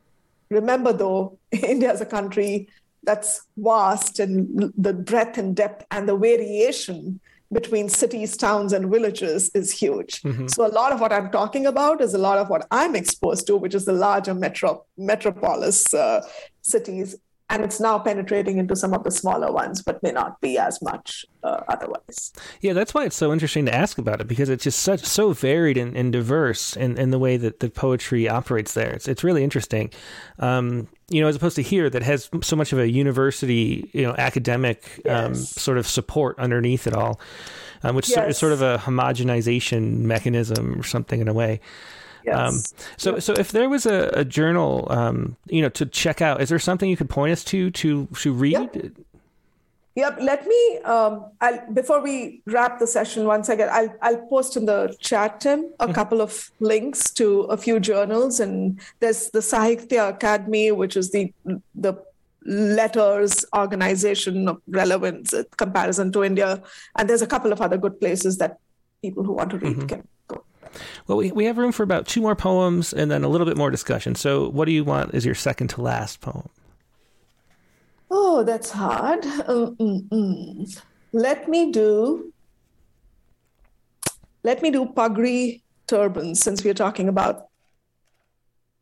remember 0.48 0.92
though 0.92 1.38
india 1.74 1.92
is 1.92 2.00
a 2.00 2.06
country 2.06 2.68
that's 3.02 3.42
vast 3.56 4.18
and 4.18 4.72
the 4.76 4.92
breadth 4.92 5.36
and 5.36 5.54
depth 5.54 5.84
and 5.90 6.08
the 6.08 6.16
variation 6.16 7.20
between 7.54 7.88
cities, 7.88 8.36
towns, 8.36 8.74
and 8.74 8.90
villages 8.90 9.50
is 9.54 9.72
huge. 9.72 10.20
Mm-hmm. 10.22 10.48
So 10.48 10.66
a 10.66 10.72
lot 10.80 10.92
of 10.92 11.00
what 11.00 11.12
I'm 11.12 11.30
talking 11.30 11.64
about 11.64 12.02
is 12.02 12.12
a 12.12 12.18
lot 12.18 12.36
of 12.36 12.50
what 12.50 12.66
I'm 12.70 12.94
exposed 12.94 13.46
to, 13.46 13.56
which 13.56 13.74
is 13.74 13.86
the 13.86 13.92
larger 13.92 14.34
metro 14.34 14.84
metropolis 14.98 15.94
uh, 15.94 16.20
cities 16.60 17.16
and 17.54 17.64
it's 17.64 17.78
now 17.78 18.00
penetrating 18.00 18.58
into 18.58 18.74
some 18.74 18.92
of 18.92 19.04
the 19.04 19.12
smaller 19.12 19.52
ones, 19.52 19.80
but 19.80 20.02
may 20.02 20.10
not 20.10 20.40
be 20.40 20.58
as 20.58 20.82
much 20.82 21.24
uh, 21.44 21.60
otherwise. 21.68 22.32
Yeah, 22.60 22.72
that's 22.72 22.92
why 22.92 23.04
it's 23.04 23.14
so 23.14 23.32
interesting 23.32 23.64
to 23.66 23.74
ask 23.74 23.96
about 23.96 24.20
it 24.20 24.26
because 24.26 24.48
it's 24.48 24.64
just 24.64 24.80
such 24.80 25.04
so 25.04 25.32
varied 25.32 25.76
and, 25.76 25.96
and 25.96 26.12
diverse 26.12 26.76
in, 26.76 26.98
in 26.98 27.10
the 27.10 27.18
way 27.18 27.36
that 27.36 27.60
the 27.60 27.70
poetry 27.70 28.28
operates 28.28 28.74
there. 28.74 28.90
It's 28.90 29.06
it's 29.06 29.22
really 29.22 29.44
interesting, 29.44 29.92
um, 30.40 30.88
you 31.08 31.20
know, 31.20 31.28
as 31.28 31.36
opposed 31.36 31.54
to 31.56 31.62
here 31.62 31.88
that 31.88 32.02
has 32.02 32.28
so 32.42 32.56
much 32.56 32.72
of 32.72 32.80
a 32.80 32.90
university, 32.90 33.88
you 33.92 34.02
know, 34.02 34.16
academic 34.18 35.00
um, 35.08 35.36
sort 35.36 35.78
of 35.78 35.86
support 35.86 36.36
underneath 36.40 36.88
it 36.88 36.94
all, 36.94 37.20
um, 37.84 37.94
which 37.94 38.10
yes. 38.10 38.30
is 38.30 38.36
sort 38.36 38.52
of 38.52 38.62
a 38.62 38.78
homogenization 38.78 39.98
mechanism 39.98 40.80
or 40.80 40.82
something 40.82 41.20
in 41.20 41.28
a 41.28 41.32
way. 41.32 41.60
Um, 42.32 42.62
so, 42.96 43.18
so 43.18 43.34
if 43.34 43.52
there 43.52 43.68
was 43.68 43.86
a, 43.86 44.10
a 44.14 44.24
journal, 44.24 44.86
um, 44.90 45.36
you 45.46 45.62
know, 45.62 45.68
to 45.70 45.86
check 45.86 46.22
out, 46.22 46.40
is 46.40 46.48
there 46.48 46.58
something 46.58 46.88
you 46.88 46.96
could 46.96 47.10
point 47.10 47.32
us 47.32 47.44
to 47.44 47.70
to 47.70 48.06
to 48.06 48.32
read? 48.32 48.70
Yep. 48.74 48.92
Yep. 49.96 50.18
Let 50.20 50.46
me 50.46 50.78
um, 50.78 51.26
I'll, 51.40 51.60
before 51.72 52.02
we 52.02 52.42
wrap 52.46 52.78
the 52.78 52.86
session 52.86 53.26
once 53.26 53.48
again, 53.48 53.68
I'll 53.70 53.94
I'll 54.02 54.26
post 54.26 54.56
in 54.56 54.66
the 54.66 54.96
chat, 54.98 55.40
Tim, 55.40 55.70
a 55.78 55.84
mm-hmm. 55.84 55.92
couple 55.92 56.20
of 56.20 56.50
links 56.60 57.10
to 57.12 57.42
a 57.42 57.56
few 57.56 57.78
journals, 57.78 58.40
and 58.40 58.80
there's 59.00 59.30
the 59.30 59.40
Sahitya 59.40 60.18
Akademi, 60.18 60.74
which 60.74 60.96
is 60.96 61.12
the 61.12 61.32
the 61.74 61.94
letters 62.46 63.44
organization 63.56 64.48
of 64.48 64.60
relevance 64.68 65.32
comparison 65.56 66.12
to 66.12 66.24
India, 66.24 66.62
and 66.96 67.08
there's 67.08 67.22
a 67.22 67.26
couple 67.26 67.52
of 67.52 67.60
other 67.60 67.78
good 67.78 68.00
places 68.00 68.38
that 68.38 68.58
people 69.00 69.22
who 69.22 69.32
want 69.32 69.50
to 69.50 69.58
read 69.58 69.76
mm-hmm. 69.76 69.86
can 69.86 70.08
well, 71.06 71.18
we, 71.18 71.32
we 71.32 71.44
have 71.44 71.58
room 71.58 71.72
for 71.72 71.82
about 71.82 72.06
two 72.06 72.20
more 72.20 72.34
poems 72.34 72.92
and 72.92 73.10
then 73.10 73.24
a 73.24 73.28
little 73.28 73.46
bit 73.46 73.56
more 73.56 73.70
discussion. 73.70 74.14
So, 74.14 74.48
what 74.48 74.66
do 74.66 74.72
you 74.72 74.84
want 74.84 75.14
as 75.14 75.24
your 75.24 75.34
second 75.34 75.68
to 75.68 75.82
last 75.82 76.20
poem? 76.20 76.48
Oh, 78.10 78.44
that's 78.44 78.70
hard. 78.70 79.22
Mm-mm-mm. 79.22 80.82
Let 81.12 81.48
me 81.48 81.72
do. 81.72 82.32
Let 84.42 84.62
me 84.62 84.70
do 84.70 84.84
pagri 84.86 85.62
turbans 85.86 86.40
since 86.40 86.62
we're 86.62 86.74
talking 86.74 87.08
about 87.08 87.48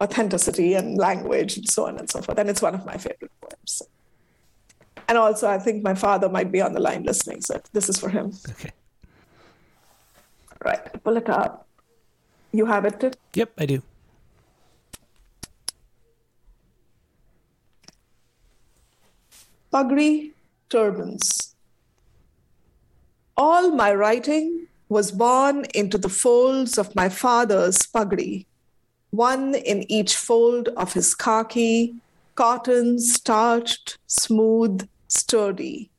authenticity 0.02 0.74
and 0.74 0.98
language 0.98 1.56
and 1.56 1.68
so 1.68 1.86
on 1.86 1.98
and 1.98 2.10
so 2.10 2.20
forth. 2.20 2.38
And 2.38 2.50
it's 2.50 2.60
one 2.60 2.74
of 2.74 2.84
my 2.84 2.96
favorite 2.96 3.30
poems. 3.40 3.82
And 5.08 5.18
also, 5.18 5.48
I 5.48 5.58
think 5.58 5.82
my 5.82 5.94
father 5.94 6.28
might 6.28 6.50
be 6.50 6.60
on 6.60 6.72
the 6.72 6.80
line 6.80 7.04
listening, 7.04 7.40
so 7.42 7.60
this 7.72 7.88
is 7.88 7.98
for 7.98 8.08
him. 8.08 8.32
Okay. 8.50 8.70
Right, 10.64 11.02
pull 11.02 11.16
it 11.16 11.28
up. 11.28 11.66
You 12.52 12.66
have 12.66 12.84
it? 12.84 13.16
Yep, 13.34 13.52
I 13.58 13.66
do. 13.66 13.82
Pagri 19.72 20.32
turbans. 20.68 21.54
All 23.38 23.70
my 23.70 23.94
writing 23.94 24.66
was 24.90 25.10
born 25.10 25.64
into 25.74 25.96
the 25.96 26.10
folds 26.10 26.76
of 26.76 26.94
my 26.94 27.08
father's 27.08 27.78
pagri, 27.78 28.44
one 29.10 29.54
in 29.54 29.90
each 29.90 30.14
fold 30.14 30.68
of 30.76 30.92
his 30.92 31.14
khaki, 31.14 31.94
cotton, 32.34 32.98
starched, 32.98 33.96
smooth, 34.06 34.86
sturdy. 35.08 35.90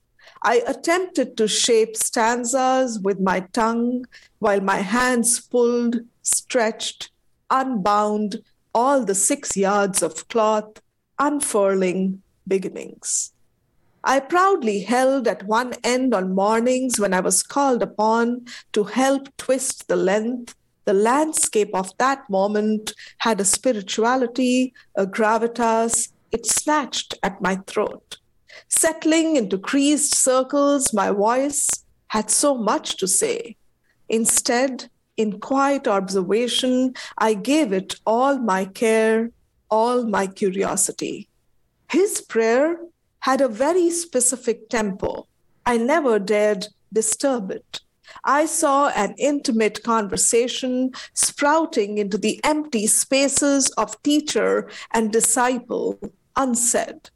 I 0.44 0.62
attempted 0.68 1.36
to 1.38 1.48
shape 1.48 1.98
stanzas 1.98 3.00
with 3.00 3.20
my 3.20 3.40
tongue 3.54 4.06
while 4.38 4.62
my 4.62 4.78
hands 4.78 5.40
pulled, 5.40 6.02
stretched, 6.24 7.12
unbound 7.50 8.42
all 8.74 9.06
the 9.06 9.16
six 9.16 9.56
yards 9.56 10.02
of 10.02 10.28
cloth, 10.28 10.82
unfurling 11.20 12.22
beginnings. 12.48 13.32
I 14.04 14.20
proudly 14.20 14.82
held 14.82 15.28
at 15.28 15.44
one 15.44 15.74
end 15.84 16.14
on 16.14 16.36
mornings 16.36 17.00
when 17.00 17.14
I 17.14 17.22
was 17.22 17.42
called 17.42 17.82
upon 17.82 18.48
to 18.74 18.84
help 18.84 19.30
twist 19.38 19.88
the 19.88 19.96
length. 19.96 20.56
The 20.86 20.94
landscape 20.94 21.70
of 21.74 21.96
that 22.00 22.30
moment 22.30 22.94
had 23.20 23.40
a 23.40 23.46
spirituality, 23.46 24.74
a 24.98 25.06
gravitas. 25.06 26.12
It 26.32 26.46
snatched 26.46 27.14
at 27.24 27.42
my 27.42 27.58
throat. 27.68 28.18
Settling 28.68 29.38
into 29.38 29.58
creased 29.58 30.14
circles, 30.14 30.94
my 30.94 31.12
voice 31.12 31.70
had 32.08 32.30
so 32.30 32.58
much 32.58 32.98
to 32.98 33.08
say. 33.08 33.56
Instead, 34.10 34.90
in 35.18 35.40
quiet 35.40 35.88
observation, 35.88 36.94
I 37.18 37.34
gave 37.34 37.72
it 37.72 37.96
all 38.06 38.38
my 38.40 38.66
care, 38.66 39.32
all 39.70 40.06
my 40.06 40.28
curiosity. 40.28 41.30
His 41.90 42.22
prayer 42.22 42.78
had 43.20 43.42
a 43.42 43.48
very 43.48 43.90
specific 43.90 44.70
tempo. 44.70 45.28
I 45.66 45.78
never 45.78 46.20
dared 46.20 46.68
disturb 46.92 47.52
it. 47.52 47.82
I 48.24 48.46
saw 48.46 48.90
an 48.90 49.16
intimate 49.18 49.84
conversation 49.84 50.92
sprouting 51.14 51.98
into 51.98 52.18
the 52.18 52.40
empty 52.44 52.88
spaces 52.88 53.70
of 53.72 54.02
teacher 54.04 54.70
and 54.92 55.12
disciple, 55.12 56.00
unsaid. 56.36 57.10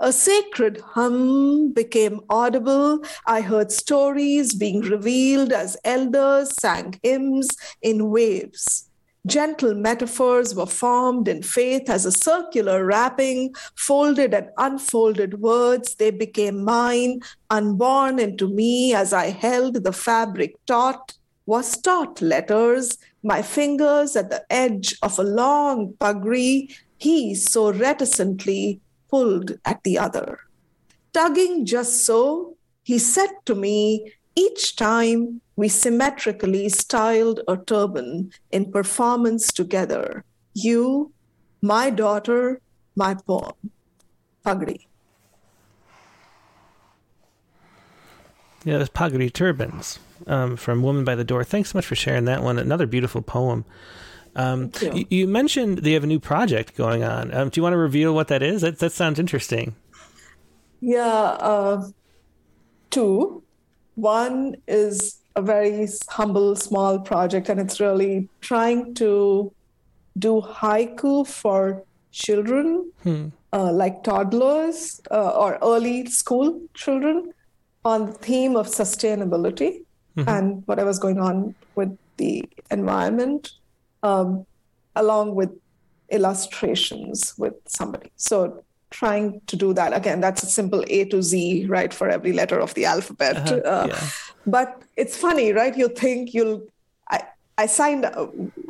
A 0.00 0.12
sacred 0.12 0.80
hum 0.80 1.72
became 1.72 2.20
audible. 2.30 3.02
I 3.26 3.40
heard 3.40 3.72
stories 3.72 4.54
being 4.54 4.80
revealed 4.80 5.52
as 5.52 5.76
elders 5.84 6.52
sang 6.60 7.00
hymns 7.02 7.48
in 7.82 8.08
waves. 8.08 8.88
Gentle 9.26 9.74
metaphors 9.74 10.54
were 10.54 10.66
formed 10.66 11.26
in 11.26 11.42
faith 11.42 11.90
as 11.90 12.06
a 12.06 12.12
circular 12.12 12.84
wrapping, 12.84 13.56
folded 13.74 14.34
and 14.34 14.50
unfolded 14.56 15.40
words. 15.40 15.96
They 15.96 16.12
became 16.12 16.62
mine, 16.62 17.20
unborn 17.50 18.20
into 18.20 18.46
me 18.46 18.94
as 18.94 19.12
I 19.12 19.30
held 19.30 19.82
the 19.82 19.92
fabric 19.92 20.54
taut, 20.66 21.14
was 21.44 21.76
taught 21.76 22.22
letters, 22.22 22.98
my 23.24 23.42
fingers 23.42 24.14
at 24.14 24.30
the 24.30 24.44
edge 24.48 24.96
of 25.02 25.18
a 25.18 25.24
long 25.24 25.94
pagri, 25.98 26.72
he 26.98 27.34
so 27.34 27.72
reticently 27.72 28.80
pulled 29.08 29.52
at 29.64 29.82
the 29.84 29.98
other. 29.98 30.40
Tugging 31.12 31.64
just 31.64 32.04
so, 32.04 32.56
he 32.82 32.98
said 32.98 33.30
to 33.46 33.54
me 33.54 34.12
each 34.36 34.76
time 34.76 35.40
we 35.56 35.68
symmetrically 35.68 36.68
styled 36.68 37.40
a 37.48 37.56
turban 37.56 38.30
in 38.52 38.70
performance 38.70 39.52
together 39.52 40.24
You, 40.54 41.12
my 41.60 41.90
daughter, 41.90 42.60
my 42.94 43.14
poem. 43.14 43.54
Pagri. 44.46 44.86
Yeah, 48.64 48.78
those 48.78 48.90
Pagri 48.90 49.32
turbans 49.32 49.98
um, 50.26 50.56
from 50.56 50.82
Woman 50.82 51.04
by 51.04 51.14
the 51.14 51.24
Door. 51.24 51.44
Thanks 51.44 51.70
so 51.72 51.78
much 51.78 51.86
for 51.86 51.94
sharing 51.94 52.24
that 52.26 52.42
one. 52.42 52.58
Another 52.58 52.86
beautiful 52.86 53.22
poem. 53.22 53.64
Um, 54.36 54.70
you. 54.80 55.06
you. 55.10 55.28
mentioned 55.28 55.78
they 55.78 55.92
have 55.92 56.04
a 56.04 56.06
new 56.06 56.20
project 56.20 56.76
going 56.76 57.02
on. 57.02 57.34
Um, 57.34 57.48
do 57.48 57.58
you 57.58 57.62
want 57.62 57.72
to 57.72 57.78
reveal 57.78 58.14
what 58.14 58.28
that 58.28 58.42
is? 58.42 58.62
That, 58.62 58.78
that 58.78 58.92
sounds 58.92 59.18
interesting. 59.18 59.74
Yeah, 60.80 61.04
uh, 61.04 61.88
two. 62.90 63.42
One 63.94 64.56
is 64.68 65.18
a 65.34 65.42
very 65.42 65.88
humble, 66.08 66.54
small 66.56 67.00
project, 67.00 67.48
and 67.48 67.60
it's 67.60 67.80
really 67.80 68.28
trying 68.40 68.94
to 68.94 69.52
do 70.18 70.40
haiku 70.40 71.26
for 71.26 71.82
children, 72.12 72.90
hmm. 73.02 73.26
uh, 73.52 73.72
like 73.72 74.02
toddlers 74.04 75.00
uh, 75.10 75.30
or 75.30 75.58
early 75.62 76.06
school 76.06 76.60
children, 76.74 77.32
on 77.84 78.06
the 78.06 78.12
theme 78.12 78.56
of 78.56 78.66
sustainability 78.66 79.82
mm-hmm. 80.16 80.28
and 80.28 80.62
whatever's 80.66 80.98
going 80.98 81.20
on 81.20 81.54
with 81.74 81.96
the 82.16 82.44
environment, 82.70 83.52
um, 84.02 84.46
along 84.96 85.34
with 85.34 85.50
illustrations 86.10 87.34
with 87.36 87.54
somebody. 87.66 88.10
So 88.16 88.64
trying 88.90 89.40
to 89.46 89.56
do 89.56 89.74
that 89.74 89.94
again 89.94 90.20
that's 90.20 90.42
a 90.42 90.46
simple 90.46 90.82
a 90.88 91.04
to 91.04 91.22
z 91.22 91.66
right 91.66 91.92
for 91.92 92.08
every 92.08 92.32
letter 92.32 92.58
of 92.58 92.72
the 92.74 92.86
alphabet 92.86 93.36
uh-huh. 93.36 93.56
uh, 93.64 93.86
yeah. 93.90 94.08
but 94.46 94.82
it's 94.96 95.16
funny 95.16 95.52
right 95.52 95.76
you 95.76 95.88
think 95.88 96.32
you'll 96.32 96.62
i 97.10 97.22
i 97.58 97.66
signed 97.66 98.06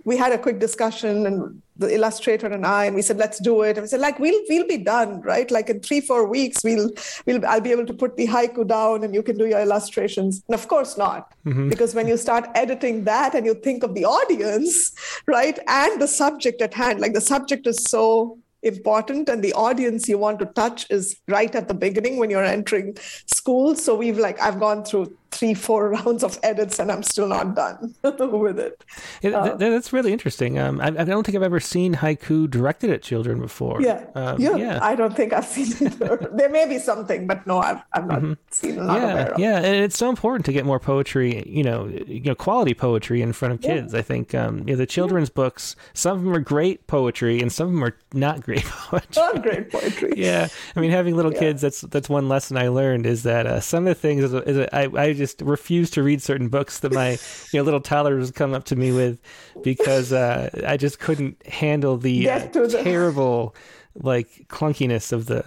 we 0.05 0.16
had 0.16 0.33
a 0.33 0.39
quick 0.39 0.59
discussion 0.59 1.26
and 1.26 1.62
the 1.79 1.95
illustrator 1.95 2.47
and 2.47 2.66
I, 2.66 2.85
and 2.87 2.97
we 2.97 3.03
said, 3.03 3.18
let's 3.18 3.39
do 3.39 3.62
it. 3.62 3.76
And 3.76 3.83
we 3.83 3.89
said, 3.89 4.01
like, 4.01 4.18
we'll 4.18 4.41
we'll 4.49 4.66
be 4.66 4.79
done, 4.79 5.20
right? 5.22 5.51
Like 5.51 5.70
in 5.70 5.81
three, 5.81 6.01
four 6.01 6.26
weeks, 6.26 6.62
we'll 6.64 6.91
we'll 7.26 7.45
I'll 7.47 7.61
be 7.61 7.72
able 7.72 7.87
to 7.87 7.95
put 7.95 8.16
the 8.16 8.26
haiku 8.26 8.66
down 8.66 9.05
and 9.05 9.14
you 9.14 9.22
can 9.22 9.39
do 9.39 9.47
your 9.47 9.61
illustrations. 9.61 10.43
And 10.49 10.55
of 10.55 10.68
course 10.68 10.99
not. 10.99 11.33
Mm-hmm. 11.47 11.68
Because 11.68 11.95
when 11.95 12.09
you 12.09 12.16
start 12.16 12.49
editing 12.55 13.05
that 13.05 13.35
and 13.35 13.47
you 13.47 13.55
think 13.55 13.83
of 13.83 13.95
the 13.95 14.05
audience, 14.05 14.93
right, 15.26 15.59
and 15.66 16.01
the 16.01 16.09
subject 16.09 16.61
at 16.61 16.74
hand, 16.74 17.01
like 17.01 17.14
the 17.14 17.20
subject 17.20 17.66
is 17.66 17.83
so 17.85 18.39
important 18.62 19.29
and 19.29 19.43
the 19.43 19.53
audience 19.53 20.09
you 20.09 20.18
want 20.18 20.39
to 20.41 20.47
touch 20.47 20.91
is 20.91 21.20
right 21.29 21.55
at 21.55 21.68
the 21.68 21.74
beginning 21.74 22.18
when 22.18 22.29
you're 22.29 22.45
entering 22.45 22.97
school 23.26 23.76
so 23.76 23.95
we've 23.95 24.18
like 24.18 24.41
i've 24.41 24.59
gone 24.59 24.85
through 24.85 25.16
three 25.31 25.55
four 25.55 25.89
rounds 25.97 26.22
of 26.24 26.39
edits 26.43 26.79
and 26.79 26.91
i'm 26.91 27.03
still 27.03 27.29
not 27.29 27.55
done 27.55 27.95
with 28.03 28.59
it. 28.59 28.85
Yeah, 29.22 29.31
uh, 29.31 29.57
that's 29.57 29.93
really 29.93 30.12
interesting. 30.12 30.59
Um, 30.59 30.81
I, 30.81 30.87
I, 30.87 31.05
don't 31.05 31.24
think 31.24 31.37
i've 31.37 31.43
ever 31.43 31.61
seen 31.61 31.95
haiku 31.95 32.49
directed 32.49 32.91
at 32.91 33.03
children 33.03 33.41
before. 33.41 33.81
Yeah. 33.81 34.05
Um, 34.14 34.41
yeah, 34.41 34.57
yeah, 34.57 34.79
i 34.83 34.95
don't 34.95 35.14
think 35.14 35.33
i've 35.33 35.45
seen 35.57 35.87
it. 35.87 36.37
There 36.37 36.49
may 36.49 36.66
be 36.66 36.79
something 36.79 37.26
but 37.26 37.47
no 37.47 37.59
i've, 37.59 37.83
I've 37.93 38.07
not 38.07 38.20
mm-hmm. 38.20 38.33
seen 38.51 38.79
a 38.79 38.85
lot 38.85 38.99
yeah 38.99 39.35
yeah 39.39 39.57
and 39.59 39.76
it's 39.76 39.99
so 39.99 40.09
important 40.09 40.47
to 40.47 40.53
get 40.53 40.64
more 40.64 40.81
poetry 40.81 41.49
you 41.49 41.62
know 41.62 41.87
you 42.07 42.20
know 42.20 42.35
quality 42.35 42.74
poetry 42.74 43.22
in 43.22 43.33
front 43.33 43.55
of 43.55 43.61
kids. 43.61 43.95
I 43.95 44.03
think 44.03 44.35
um, 44.35 44.59
you 44.61 44.74
know, 44.74 44.76
the 44.76 44.87
children's 44.87 45.31
books 45.31 45.76
some 45.95 46.18
of 46.18 46.24
them 46.24 46.35
are 46.35 46.41
great 46.41 46.87
poetry 46.87 47.41
and 47.41 47.53
some 47.53 47.68
of 47.68 47.72
them 47.74 47.85
are 47.85 47.97
not 48.12 48.41
great 48.43 48.64
poetry. 48.64 49.22
Not 49.22 49.43
great 49.43 49.70
poetry. 49.70 50.12
Yeah 50.16 50.49
i 50.76 50.81
mean 50.81 50.91
having 50.91 51.16
little 51.16 51.33
kids 51.33 51.61
that's 51.61 51.83
that's 51.83 52.09
one 52.09 52.29
lesson 52.29 52.57
i 52.57 52.68
learned 52.68 53.07
is 53.07 53.22
that 53.22 53.47
uh, 53.47 53.61
some 53.61 53.87
of 53.87 53.91
the 53.91 54.01
things 54.01 54.24
is, 54.24 54.35
is 54.35 54.68
I, 54.72 54.89
I 54.97 55.12
just 55.19 55.43
refuse 55.43 55.91
to 55.91 56.03
read 56.03 56.23
certain 56.23 56.49
books 56.49 56.81
that 56.81 56.93
my 56.93 57.11
you 57.53 57.59
know 57.59 57.62
little 57.62 57.81
toddlers 57.81 58.31
come 58.31 58.55
up 58.55 58.64
to 58.64 58.77
me 58.77 58.93
with 58.93 59.21
because 59.62 60.12
uh, 60.12 60.49
I 60.66 60.77
just 60.77 60.99
couldn't 61.01 61.47
handle 61.47 61.99
the, 61.99 62.31
uh, 62.31 62.39
the 62.47 62.81
terrible 62.83 63.55
like 64.01 64.47
clunkiness 64.49 65.12
of 65.12 65.27
the 65.27 65.45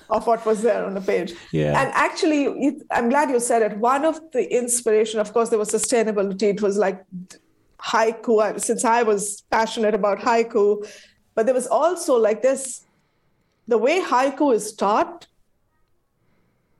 of 0.10 0.26
what 0.26 0.44
was 0.44 0.62
there 0.62 0.84
on 0.84 0.94
the 0.94 1.00
page. 1.00 1.34
Yeah, 1.52 1.80
and 1.80 1.90
actually, 1.94 2.76
I'm 2.90 3.08
glad 3.08 3.30
you 3.30 3.40
said 3.40 3.62
it. 3.62 3.78
One 3.78 4.04
of 4.04 4.20
the 4.32 4.52
inspiration, 4.52 5.20
of 5.20 5.32
course, 5.32 5.48
there 5.50 5.58
was 5.58 5.70
sustainability. 5.70 6.44
It 6.44 6.62
was 6.62 6.76
like 6.76 7.04
haiku. 7.78 8.60
Since 8.60 8.84
I 8.84 9.02
was 9.02 9.42
passionate 9.50 9.94
about 9.94 10.18
haiku, 10.18 10.88
but 11.34 11.46
there 11.46 11.54
was 11.54 11.66
also 11.66 12.16
like 12.16 12.42
this. 12.42 12.84
The 13.68 13.78
way 13.78 14.00
haiku 14.00 14.54
is 14.54 14.72
taught 14.72 15.26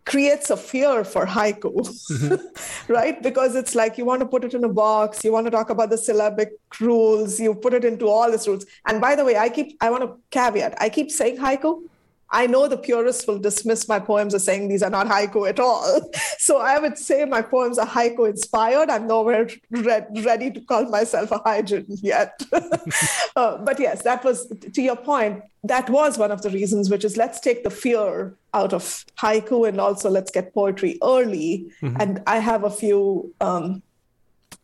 creates 0.09 0.51
a 0.51 0.57
fear 0.57 1.05
for 1.05 1.27
haiku, 1.27 1.73
mm-hmm. 2.13 2.93
right? 2.93 3.23
Because 3.23 3.55
it's 3.55 3.75
like 3.75 3.99
you 3.99 4.05
want 4.05 4.21
to 4.21 4.27
put 4.27 4.45
it 4.45 4.55
in 4.55 4.65
a 4.65 4.69
box, 4.69 5.23
you 5.25 5.33
want 5.33 5.47
to 5.47 5.51
talk 5.51 5.71
about 5.71 5.91
the 5.91 5.99
syllabic 5.99 6.51
rules, 6.81 7.39
you 7.39 7.55
put 7.55 7.75
it 7.75 7.85
into 7.85 8.09
all 8.09 8.31
these 8.31 8.49
rules. 8.49 8.67
And 8.87 9.01
by 9.01 9.15
the 9.15 9.25
way, 9.25 9.37
I 9.37 9.49
keep 9.49 9.77
I 9.81 9.91
want 9.91 10.05
to 10.05 10.17
caveat, 10.31 10.81
I 10.81 10.89
keep 10.89 11.11
saying 11.11 11.39
haiku 11.39 11.83
I 12.31 12.47
know 12.47 12.69
the 12.69 12.77
purists 12.77 13.27
will 13.27 13.39
dismiss 13.39 13.89
my 13.89 13.99
poems 13.99 14.35
as 14.35 14.45
saying 14.45 14.69
these 14.69 14.83
are 14.83 14.91
not 14.91 15.07
haiku 15.07 15.49
at 15.49 15.61
all. 15.61 16.01
So 16.41 16.59
I 16.59 16.79
would 16.79 16.97
say 16.97 17.25
my 17.25 17.43
poems 17.43 17.79
are 17.79 17.87
haiku 17.87 18.29
inspired. 18.29 18.89
I'm 18.89 19.07
nowhere 19.07 19.51
re- 19.71 20.07
ready 20.23 20.51
to 20.51 20.61
call 20.61 20.87
myself 20.89 21.31
a 21.31 21.41
haijin 21.41 21.85
yet. 21.89 22.41
uh, 23.37 23.59
but 23.59 23.79
yes, 23.79 24.03
that 24.03 24.25
was, 24.25 24.47
to 24.73 24.81
your 24.81 24.97
point, 24.97 25.43
that 25.65 25.91
was 25.91 26.17
one 26.17 26.31
of 26.31 26.41
the 26.43 26.51
reasons, 26.51 26.89
which 26.89 27.05
is 27.05 27.17
let's 27.17 27.41
take 27.41 27.65
the 27.65 27.71
fear 27.71 28.35
out 28.55 28.73
of 28.73 29.05
haiku 29.19 29.69
and 29.69 29.81
also 29.81 30.09
let's 30.09 30.31
get 30.31 30.55
poetry 30.55 30.99
early. 31.03 31.71
Mm-hmm. 31.83 32.01
And 32.01 32.23
I 32.27 32.39
have 32.39 32.65
a 32.65 32.71
few. 32.71 33.35
Um, 33.41 33.83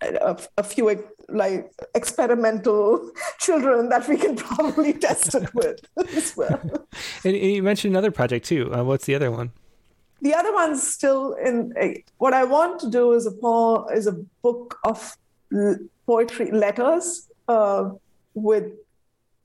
a, 0.00 0.38
a 0.58 0.62
few 0.62 0.88
like 1.28 1.72
experimental 1.94 3.10
children 3.38 3.88
that 3.88 4.08
we 4.08 4.16
can 4.16 4.36
probably 4.36 4.92
test 5.06 5.34
it 5.34 5.54
with 5.54 5.80
as 6.16 6.36
well. 6.36 6.60
and 7.24 7.36
you 7.36 7.62
mentioned 7.62 7.92
another 7.92 8.10
project 8.10 8.46
too. 8.46 8.72
Uh, 8.74 8.84
what's 8.84 9.06
the 9.06 9.14
other 9.14 9.30
one? 9.30 9.52
The 10.22 10.34
other 10.34 10.52
one's 10.52 10.82
still 10.82 11.34
in. 11.34 11.74
A, 11.78 12.02
what 12.18 12.32
I 12.32 12.44
want 12.44 12.80
to 12.80 12.90
do 12.90 13.12
is 13.12 13.26
a 13.26 13.30
poem, 13.30 13.86
is 13.94 14.06
a 14.06 14.12
book 14.42 14.78
of 14.84 15.16
poetry 16.06 16.50
letters 16.50 17.28
uh, 17.48 17.90
with 18.34 18.72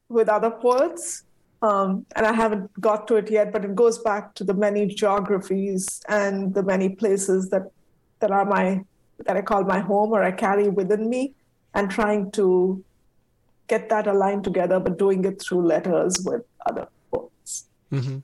with 0.07 0.29
other 0.29 0.51
poets. 0.51 1.23
Um, 1.61 2.05
and 2.15 2.25
I 2.25 2.31
haven't 2.31 2.71
got 2.79 3.05
to 3.09 3.17
it 3.17 3.29
yet, 3.29 3.51
but 3.51 3.65
it 3.65 3.75
goes 3.75 3.97
back 3.97 4.33
to 4.35 4.45
the 4.45 4.53
many 4.53 4.87
geographies 4.87 6.01
and 6.07 6.53
the 6.53 6.63
many 6.63 6.89
places 6.89 7.49
that 7.49 7.71
that 8.19 8.31
are 8.31 8.45
my 8.45 8.81
that 9.25 9.35
I 9.35 9.41
call 9.41 9.63
my 9.63 9.79
home 9.79 10.13
or 10.13 10.23
I 10.23 10.31
carry 10.31 10.69
within 10.69 11.09
me 11.09 11.33
and 11.73 11.89
trying 11.89 12.31
to 12.31 12.83
get 13.67 13.89
that 13.89 14.07
aligned 14.07 14.43
together, 14.43 14.79
but 14.79 14.97
doing 14.97 15.23
it 15.25 15.41
through 15.41 15.65
letters 15.65 16.19
with 16.25 16.41
other 16.65 16.87
poets. 17.11 17.65
Mm-hmm. 17.91 18.17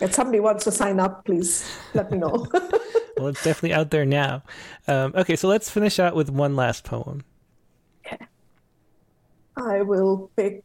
If 0.00 0.14
somebody 0.14 0.40
wants 0.40 0.64
to 0.64 0.72
sign 0.72 1.00
up, 1.00 1.24
please 1.24 1.64
let 1.94 2.10
me 2.10 2.18
know. 2.18 2.46
well, 3.16 3.28
it's 3.28 3.42
definitely 3.42 3.72
out 3.72 3.90
there 3.90 4.04
now. 4.04 4.42
Um, 4.86 5.12
okay, 5.16 5.36
so 5.36 5.48
let's 5.48 5.70
finish 5.70 5.98
out 5.98 6.14
with 6.14 6.30
one 6.30 6.56
last 6.56 6.84
poem. 6.84 7.24
Okay. 8.06 8.18
I 9.56 9.82
will 9.82 10.30
pick, 10.36 10.62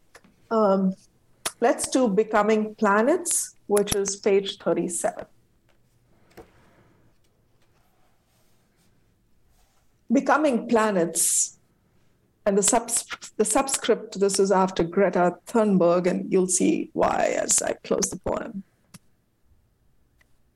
um, 0.52 0.94
let's 1.62 1.88
do 1.88 2.08
Becoming 2.08 2.76
Planets, 2.76 3.56
which 3.68 3.96
is 3.96 4.16
page 4.16 4.58
37. 4.60 5.26
Becoming 10.12 10.68
Planets 10.68 11.53
and 12.46 12.58
the, 12.58 12.64
subs- 12.64 13.06
the 13.38 13.46
subscript, 13.46 14.20
this 14.20 14.40
is 14.40 14.52
after 14.52 14.84
Greta 14.84 15.38
Thunberg, 15.48 16.08
and 16.08 16.32
you'll 16.32 16.48
see 16.48 16.90
why 16.94 17.36
as 17.42 17.62
I 17.62 17.74
close 17.84 18.10
the 18.10 18.20
poem. 18.20 18.64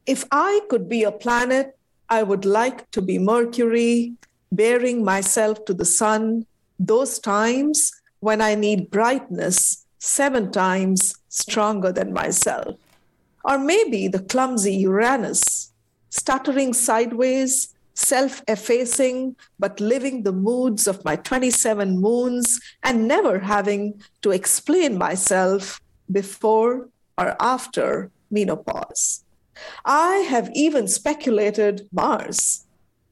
If 0.05 0.25
I 0.31 0.61
could 0.69 0.87
be 0.87 1.03
a 1.03 1.11
planet, 1.11 1.77
I 2.09 2.23
would 2.23 2.45
like 2.45 2.89
to 2.91 3.01
be 3.01 3.19
Mercury, 3.19 4.13
bearing 4.51 5.03
myself 5.03 5.65
to 5.65 5.73
the 5.73 5.85
sun, 5.85 6.45
those 6.79 7.19
times 7.19 7.91
when 8.19 8.41
I 8.41 8.55
need 8.55 8.89
brightness 8.89 9.85
seven 9.99 10.51
times 10.51 11.15
stronger 11.29 11.91
than 11.91 12.13
myself. 12.13 12.75
Or 13.43 13.57
maybe 13.57 14.07
the 14.07 14.19
clumsy 14.19 14.75
Uranus, 14.75 15.71
stuttering 16.09 16.73
sideways 16.73 17.73
self 17.97 18.43
effacing, 18.47 19.35
but 19.57 19.79
living 19.79 20.21
the 20.21 20.31
moods 20.31 20.87
of 20.87 21.03
my 21.03 21.15
27 21.15 21.99
moons 21.99 22.59
and 22.83 23.07
never 23.07 23.39
having 23.39 23.99
to 24.21 24.29
explain 24.31 24.97
myself 24.97 25.81
before 26.11 26.89
or 27.17 27.35
after 27.39 28.11
menopause. 28.29 29.23
I 29.83 30.17
have 30.29 30.51
even 30.53 30.87
speculated 30.87 31.87
Mars, 31.91 32.65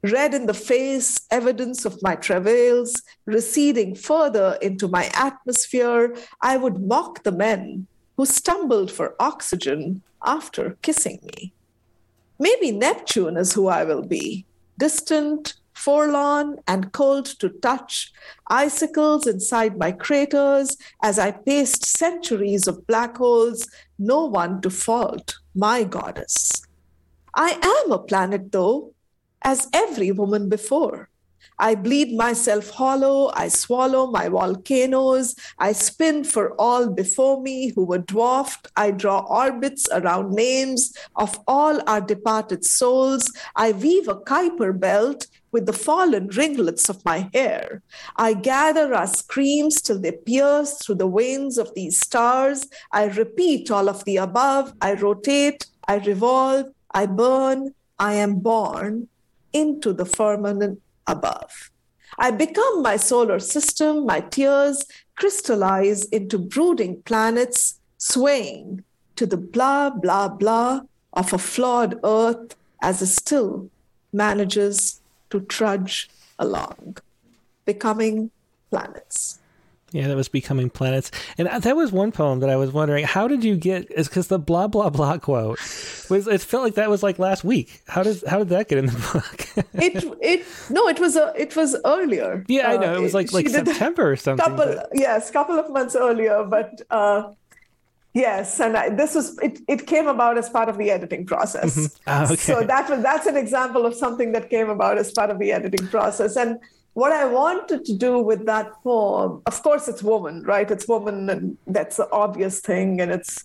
read 0.03 0.35
in 0.35 0.45
the 0.45 0.53
face 0.53 1.19
evidence 1.31 1.83
of 1.85 2.03
my 2.03 2.15
travails, 2.15 3.01
receding 3.25 3.95
further 3.95 4.55
into 4.61 4.87
my 4.87 5.09
atmosphere. 5.15 6.15
I 6.41 6.57
would 6.57 6.79
mock 6.79 7.23
the 7.23 7.31
men 7.31 7.87
who 8.17 8.25
stumbled 8.27 8.91
for 8.91 9.15
oxygen 9.19 10.03
after 10.23 10.77
kissing 10.83 11.19
me. 11.23 11.53
Maybe 12.37 12.71
Neptune 12.71 13.35
is 13.35 13.53
who 13.53 13.67
I 13.67 13.83
will 13.83 14.03
be, 14.03 14.45
distant, 14.77 15.55
forlorn, 15.73 16.57
and 16.67 16.91
cold 16.91 17.25
to 17.25 17.49
touch, 17.49 18.11
icicles 18.47 19.27
inside 19.27 19.77
my 19.77 19.91
craters 19.91 20.77
as 21.03 21.19
I 21.19 21.31
paced 21.31 21.85
centuries 21.85 22.67
of 22.67 22.87
black 22.87 23.17
holes, 23.17 23.67
no 23.99 24.25
one 24.25 24.61
to 24.61 24.69
fault, 24.69 25.37
my 25.53 25.83
goddess. 25.83 26.51
I 27.35 27.59
am 27.61 27.91
a 27.91 27.99
planet, 27.99 28.51
though, 28.51 28.93
as 29.43 29.67
every 29.73 30.11
woman 30.11 30.49
before. 30.49 31.09
I 31.59 31.75
bleed 31.75 32.15
myself 32.15 32.69
hollow, 32.69 33.31
I 33.33 33.47
swallow 33.47 34.07
my 34.07 34.29
volcanoes, 34.29 35.35
I 35.57 35.71
spin 35.71 36.23
for 36.23 36.53
all 36.59 36.89
before 36.89 37.41
me 37.41 37.69
who 37.69 37.85
were 37.85 37.99
dwarfed, 37.99 38.67
I 38.75 38.91
draw 38.91 39.19
orbits 39.19 39.87
around 39.91 40.33
names 40.33 40.93
of 41.15 41.39
all 41.47 41.81
our 41.87 42.01
departed 42.01 42.65
souls, 42.65 43.31
I 43.55 43.71
weave 43.71 44.07
a 44.07 44.15
Kuiper 44.15 44.77
belt 44.77 45.27
with 45.55 45.65
the 45.65 45.73
fallen 45.87 46.27
ringlets 46.27 46.89
of 46.89 47.05
my 47.05 47.29
hair. 47.33 47.81
I 48.17 48.33
gather 48.33 48.93
our 48.93 49.07
screams 49.07 49.81
till 49.81 49.99
they 49.99 50.11
pierce 50.11 50.73
through 50.79 50.95
the 50.95 51.07
veins 51.07 51.57
of 51.57 51.73
these 51.73 52.01
stars. 52.01 52.67
I 52.91 53.05
repeat 53.05 53.71
all 53.71 53.87
of 53.87 54.03
the 54.03 54.17
above. 54.17 54.73
I 54.81 54.95
rotate, 54.95 55.65
I 55.87 55.95
revolve, 55.99 56.65
I 56.91 57.05
burn, 57.05 57.73
I 57.97 58.15
am 58.15 58.39
born 58.39 59.07
into 59.53 59.93
the 59.93 60.05
firmament 60.05 60.81
above. 61.07 61.71
I 62.17 62.31
become 62.31 62.81
my 62.81 62.97
solar 62.97 63.39
system, 63.39 64.05
my 64.05 64.21
tears 64.21 64.85
crystallize 65.15 66.05
into 66.05 66.37
brooding 66.37 67.01
planets, 67.03 67.79
swaying 67.97 68.83
to 69.15 69.25
the 69.25 69.37
blah, 69.37 69.89
blah, 69.89 70.29
blah 70.29 70.81
of 71.13 71.33
a 71.33 71.37
flawed 71.37 71.99
earth 72.03 72.55
as 72.81 73.01
it 73.01 73.07
still 73.07 73.69
manages 74.11 75.01
to 75.29 75.41
trudge 75.41 76.09
along, 76.37 76.97
becoming 77.65 78.31
planets. 78.69 79.39
Yeah, 79.95 80.07
that 80.09 80.15
was 80.15 80.27
becoming 80.27 80.69
planets, 80.69 81.09
and 81.37 81.47
that 81.47 81.75
was 81.75 81.91
one 81.91 82.11
poem 82.11 82.41
that 82.41 82.49
I 82.49 82.57
was 82.57 82.71
wondering 82.71 83.05
how 83.05 83.27
did 83.27 83.43
you 83.43 83.55
get? 83.55 83.89
Is 83.91 84.09
because 84.09 84.27
the 84.27 84.37
blah 84.37 84.67
blah 84.67 84.89
blah 84.89 85.17
quote 85.17 85.59
was 86.09 86.27
it 86.27 86.41
felt 86.41 86.63
like 86.63 86.75
that 86.75 86.89
was 86.89 87.01
like 87.01 87.17
last 87.17 87.43
week. 87.43 87.81
How 87.87 88.03
does 88.03 88.23
how 88.27 88.39
did 88.39 88.49
that 88.49 88.67
get 88.67 88.77
in 88.79 88.87
the 88.87 88.91
book? 89.13 89.65
it 89.73 90.03
it 90.21 90.45
no, 90.69 90.87
it 90.89 90.99
was 90.99 91.15
a 91.15 91.33
it 91.37 91.55
was 91.55 91.75
earlier. 91.85 92.43
Yeah, 92.47 92.71
I 92.71 92.77
know 92.77 92.93
it 92.93 93.01
was 93.01 93.13
like 93.13 93.31
uh, 93.33 93.37
like 93.37 93.49
September 93.49 94.11
or 94.11 94.15
something. 94.17 94.45
Couple 94.45 94.65
but... 94.65 94.89
yes, 94.93 95.31
couple 95.31 95.57
of 95.57 95.69
months 95.71 95.95
earlier, 95.95 96.43
but. 96.43 96.81
uh 96.89 97.31
Yes, 98.15 98.61
and 98.61 98.77
I, 98.77 98.87
this 98.91 99.13
was 99.13 99.37
it. 99.39 99.59
It 99.67 99.87
came 99.87 100.07
about 100.07 100.37
as 100.37 100.49
part 100.49 100.69
of 100.69 100.77
the 100.77 100.89
editing 100.89 101.25
process. 101.25 101.75
Mm-hmm. 101.75 102.03
Ah, 102.07 102.23
okay. 102.23 102.35
So 102.37 102.63
that 102.63 102.89
was 102.89 103.03
that's 103.03 103.27
an 103.27 103.35
example 103.35 103.85
of 103.85 103.93
something 103.93 104.31
that 104.31 104.49
came 104.49 104.69
about 104.69 104.97
as 104.97 105.11
part 105.11 105.29
of 105.29 105.37
the 105.37 105.51
editing 105.51 105.85
process. 105.89 106.37
And 106.37 106.57
what 106.95 107.11
I 107.11 107.25
wanted 107.25 107.83
to 107.85 107.93
do 107.93 108.19
with 108.19 108.45
that 108.45 108.71
poem, 108.81 109.41
of 109.45 109.61
course, 109.61 109.89
it's 109.89 110.01
woman, 110.01 110.43
right? 110.43 110.69
It's 110.71 110.87
woman, 110.87 111.29
and 111.29 111.57
that's 111.67 111.97
the 111.97 112.09
obvious 112.09 112.61
thing, 112.61 113.01
and 113.01 113.11
it's 113.11 113.43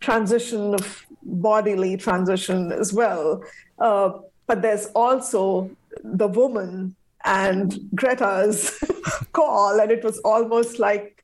transition 0.00 0.74
of 0.74 1.06
bodily 1.22 1.96
transition 1.96 2.72
as 2.72 2.92
well. 2.92 3.44
Uh, 3.78 4.18
but 4.48 4.62
there's 4.62 4.86
also 4.96 5.70
the 6.02 6.26
woman 6.26 6.96
and 7.24 7.78
Greta's 7.94 8.76
call, 9.32 9.78
and 9.78 9.92
it 9.92 10.02
was 10.02 10.18
almost 10.24 10.80
like 10.80 11.17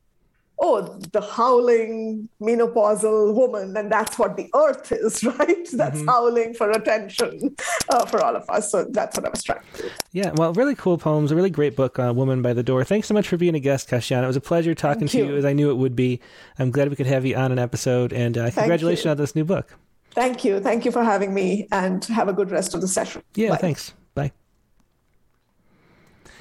oh, 0.59 0.81
the 1.11 1.21
howling 1.21 2.29
menopausal 2.41 3.33
woman, 3.33 3.75
and 3.75 3.91
that's 3.91 4.17
what 4.17 4.37
the 4.37 4.49
earth 4.55 4.91
is, 4.91 5.23
right? 5.39 5.67
That's 5.73 5.99
mm-hmm. 5.99 6.07
howling 6.07 6.53
for 6.53 6.71
attention 6.71 7.55
uh, 7.89 8.05
for 8.05 8.23
all 8.23 8.35
of 8.35 8.49
us. 8.49 8.71
So 8.71 8.85
that's 8.85 9.17
what 9.17 9.25
I 9.25 9.29
was 9.29 9.43
trying 9.43 9.61
to 9.75 9.83
do. 9.83 9.89
Yeah, 10.11 10.31
well, 10.35 10.53
really 10.53 10.75
cool 10.75 10.97
poems, 10.97 11.31
a 11.31 11.35
really 11.35 11.49
great 11.49 11.75
book, 11.75 11.99
uh, 11.99 12.13
Woman 12.15 12.41
by 12.41 12.53
the 12.53 12.63
Door. 12.63 12.85
Thanks 12.85 13.07
so 13.07 13.13
much 13.13 13.27
for 13.27 13.37
being 13.37 13.55
a 13.55 13.59
guest, 13.59 13.89
Kashiana. 13.89 14.23
It 14.23 14.27
was 14.27 14.37
a 14.37 14.41
pleasure 14.41 14.75
talking 14.75 15.07
to 15.07 15.17
you. 15.17 15.27
you. 15.27 15.35
as 15.37 15.45
I 15.45 15.53
knew 15.53 15.69
it 15.69 15.75
would 15.75 15.95
be. 15.95 16.21
I'm 16.59 16.71
glad 16.71 16.89
we 16.89 16.95
could 16.95 17.07
have 17.07 17.25
you 17.25 17.35
on 17.35 17.51
an 17.51 17.59
episode, 17.59 18.13
and 18.13 18.37
uh, 18.37 18.51
congratulations 18.51 19.07
on 19.07 19.17
this 19.17 19.35
new 19.35 19.45
book. 19.45 19.75
Thank 20.11 20.45
you. 20.45 20.61
Thank 20.61 20.85
you 20.85 20.91
for 20.91 21.03
having 21.03 21.33
me, 21.33 21.67
and 21.71 22.03
have 22.05 22.29
a 22.29 22.33
good 22.33 22.51
rest 22.51 22.73
of 22.73 22.81
the 22.81 22.87
session. 22.87 23.21
Yeah, 23.35 23.49
Bye. 23.49 23.57
thanks. 23.57 23.93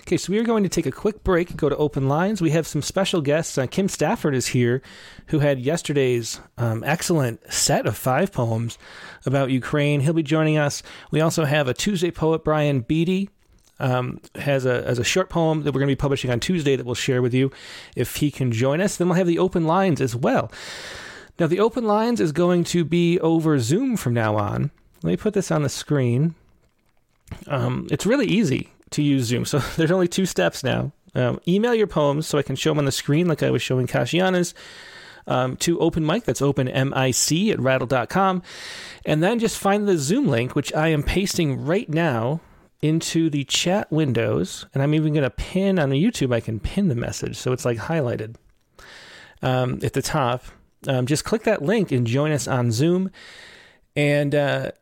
Okay, 0.07 0.19
so 0.19 0.31
we 0.31 0.39
are 0.39 0.45
going 0.45 0.65
to 0.65 0.69
take 0.69 0.85
a 0.85 0.93
quick 0.93 1.25
break, 1.25 1.57
go 1.57 1.71
to 1.71 1.77
open 1.79 2.11
lines. 2.11 2.43
We 2.43 2.51
have 2.51 2.67
some 2.67 2.83
special 2.83 3.23
guests. 3.23 3.57
Uh, 3.57 3.67
Kim 3.67 3.89
Stafford 3.89 4.35
is 4.35 4.49
here, 4.49 4.83
who 5.29 5.39
had 5.39 5.59
yesterday's 5.59 6.43
um, 6.59 6.85
excellent 6.85 7.41
set 7.51 7.87
of 7.87 7.97
five 7.97 8.31
poems 8.31 8.77
about 9.25 9.51
Ukraine. 9.51 10.01
He'll 10.01 10.13
be 10.13 10.23
joining 10.23 10.59
us. 10.59 10.83
We 11.11 11.23
also 11.23 11.47
have 11.47 11.69
a 11.69 11.73
Tuesday 11.75 12.11
poet, 12.11 12.45
Brian 12.45 12.81
Beatty, 12.81 13.31
um, 13.81 14.21
has 14.35 14.67
a 14.67 14.87
as 14.87 14.99
a 14.99 15.05
short 15.05 15.31
poem 15.31 15.63
that 15.63 15.73
we're 15.73 15.81
going 15.81 15.89
to 15.89 15.97
be 15.97 15.97
publishing 15.97 16.31
on 16.31 16.39
Tuesday 16.39 16.77
that 16.77 16.85
we'll 16.85 16.95
share 16.95 17.23
with 17.23 17.33
you 17.33 17.51
if 17.97 18.17
he 18.17 18.31
can 18.31 18.53
join 18.53 18.83
us. 18.83 18.99
Then 18.99 19.09
we'll 19.09 19.17
have 19.17 19.27
the 19.27 19.39
open 19.39 19.65
lines 19.65 20.03
as 20.03 20.15
well. 20.15 20.53
Now 21.39 21.47
the 21.47 21.61
open 21.61 21.85
lines 21.85 22.21
is 22.21 22.31
going 22.31 22.65
to 22.65 22.85
be 22.85 23.19
over 23.21 23.59
Zoom 23.59 23.97
from 23.97 24.13
now 24.13 24.37
on. 24.37 24.71
Let 25.03 25.11
me 25.13 25.17
put 25.17 25.33
this 25.33 25.51
on 25.51 25.63
the 25.63 25.71
screen. 25.71 26.35
Um, 27.47 27.89
it's 27.91 28.05
really 28.05 28.27
easy 28.27 28.74
to 28.95 29.03
use 29.03 29.25
Zoom. 29.27 29.45
So 29.45 29.59
there's 29.77 29.91
only 29.91 30.09
two 30.09 30.27
steps 30.27 30.65
now. 30.65 30.93
Um, 31.15 31.41
email 31.47 31.75
your 31.75 31.87
poems 31.87 32.27
so 32.27 32.39
I 32.39 32.43
can 32.43 32.57
show 32.57 32.71
them 32.71 32.79
on 32.79 32.85
the 32.87 32.93
screen 32.93 33.29
like 33.29 33.43
I 33.43 33.51
was 33.51 33.63
showing 33.63 33.87
Kashiana's. 33.87 34.55
Um, 35.27 35.57
to 35.57 35.81
open 35.81 36.05
mic 36.05 36.25
that's 36.25 36.43
open 36.43 36.67
mic 36.67 37.51
at 37.51 37.59
rattle.com 37.59 38.43
and 39.07 39.23
then 39.23 39.39
just 39.39 39.57
find 39.57 39.89
the 39.89 39.97
zoom 39.97 40.27
link 40.29 40.55
which 40.55 40.71
i 40.75 40.89
am 40.89 41.03
pasting 41.03 41.65
right 41.65 41.89
now 41.89 42.43
into 42.83 43.31
the 43.31 43.45
chat 43.45 43.91
windows 43.91 44.67
and 44.75 44.83
i'm 44.83 44.93
even 44.93 45.15
going 45.15 45.25
to 45.25 45.31
pin 45.31 45.79
on 45.79 45.89
the 45.89 45.97
youtube 45.97 46.35
i 46.35 46.41
can 46.41 46.61
pin 46.61 46.89
the 46.89 46.95
message 46.95 47.39
so 47.39 47.53
it's 47.53 47.65
like 47.65 47.79
highlighted 47.79 48.37
um, 49.41 49.81
at 49.83 49.95
the 49.95 50.03
top 50.03 50.45
um, 50.89 51.07
just 51.07 51.25
click 51.25 51.45
that 51.45 51.63
link 51.63 51.91
and 51.91 52.07
join 52.07 52.31
us 52.31 52.47
on 52.47 52.71
zoom 52.71 53.11
and 53.97 54.35
uh, 54.35 54.73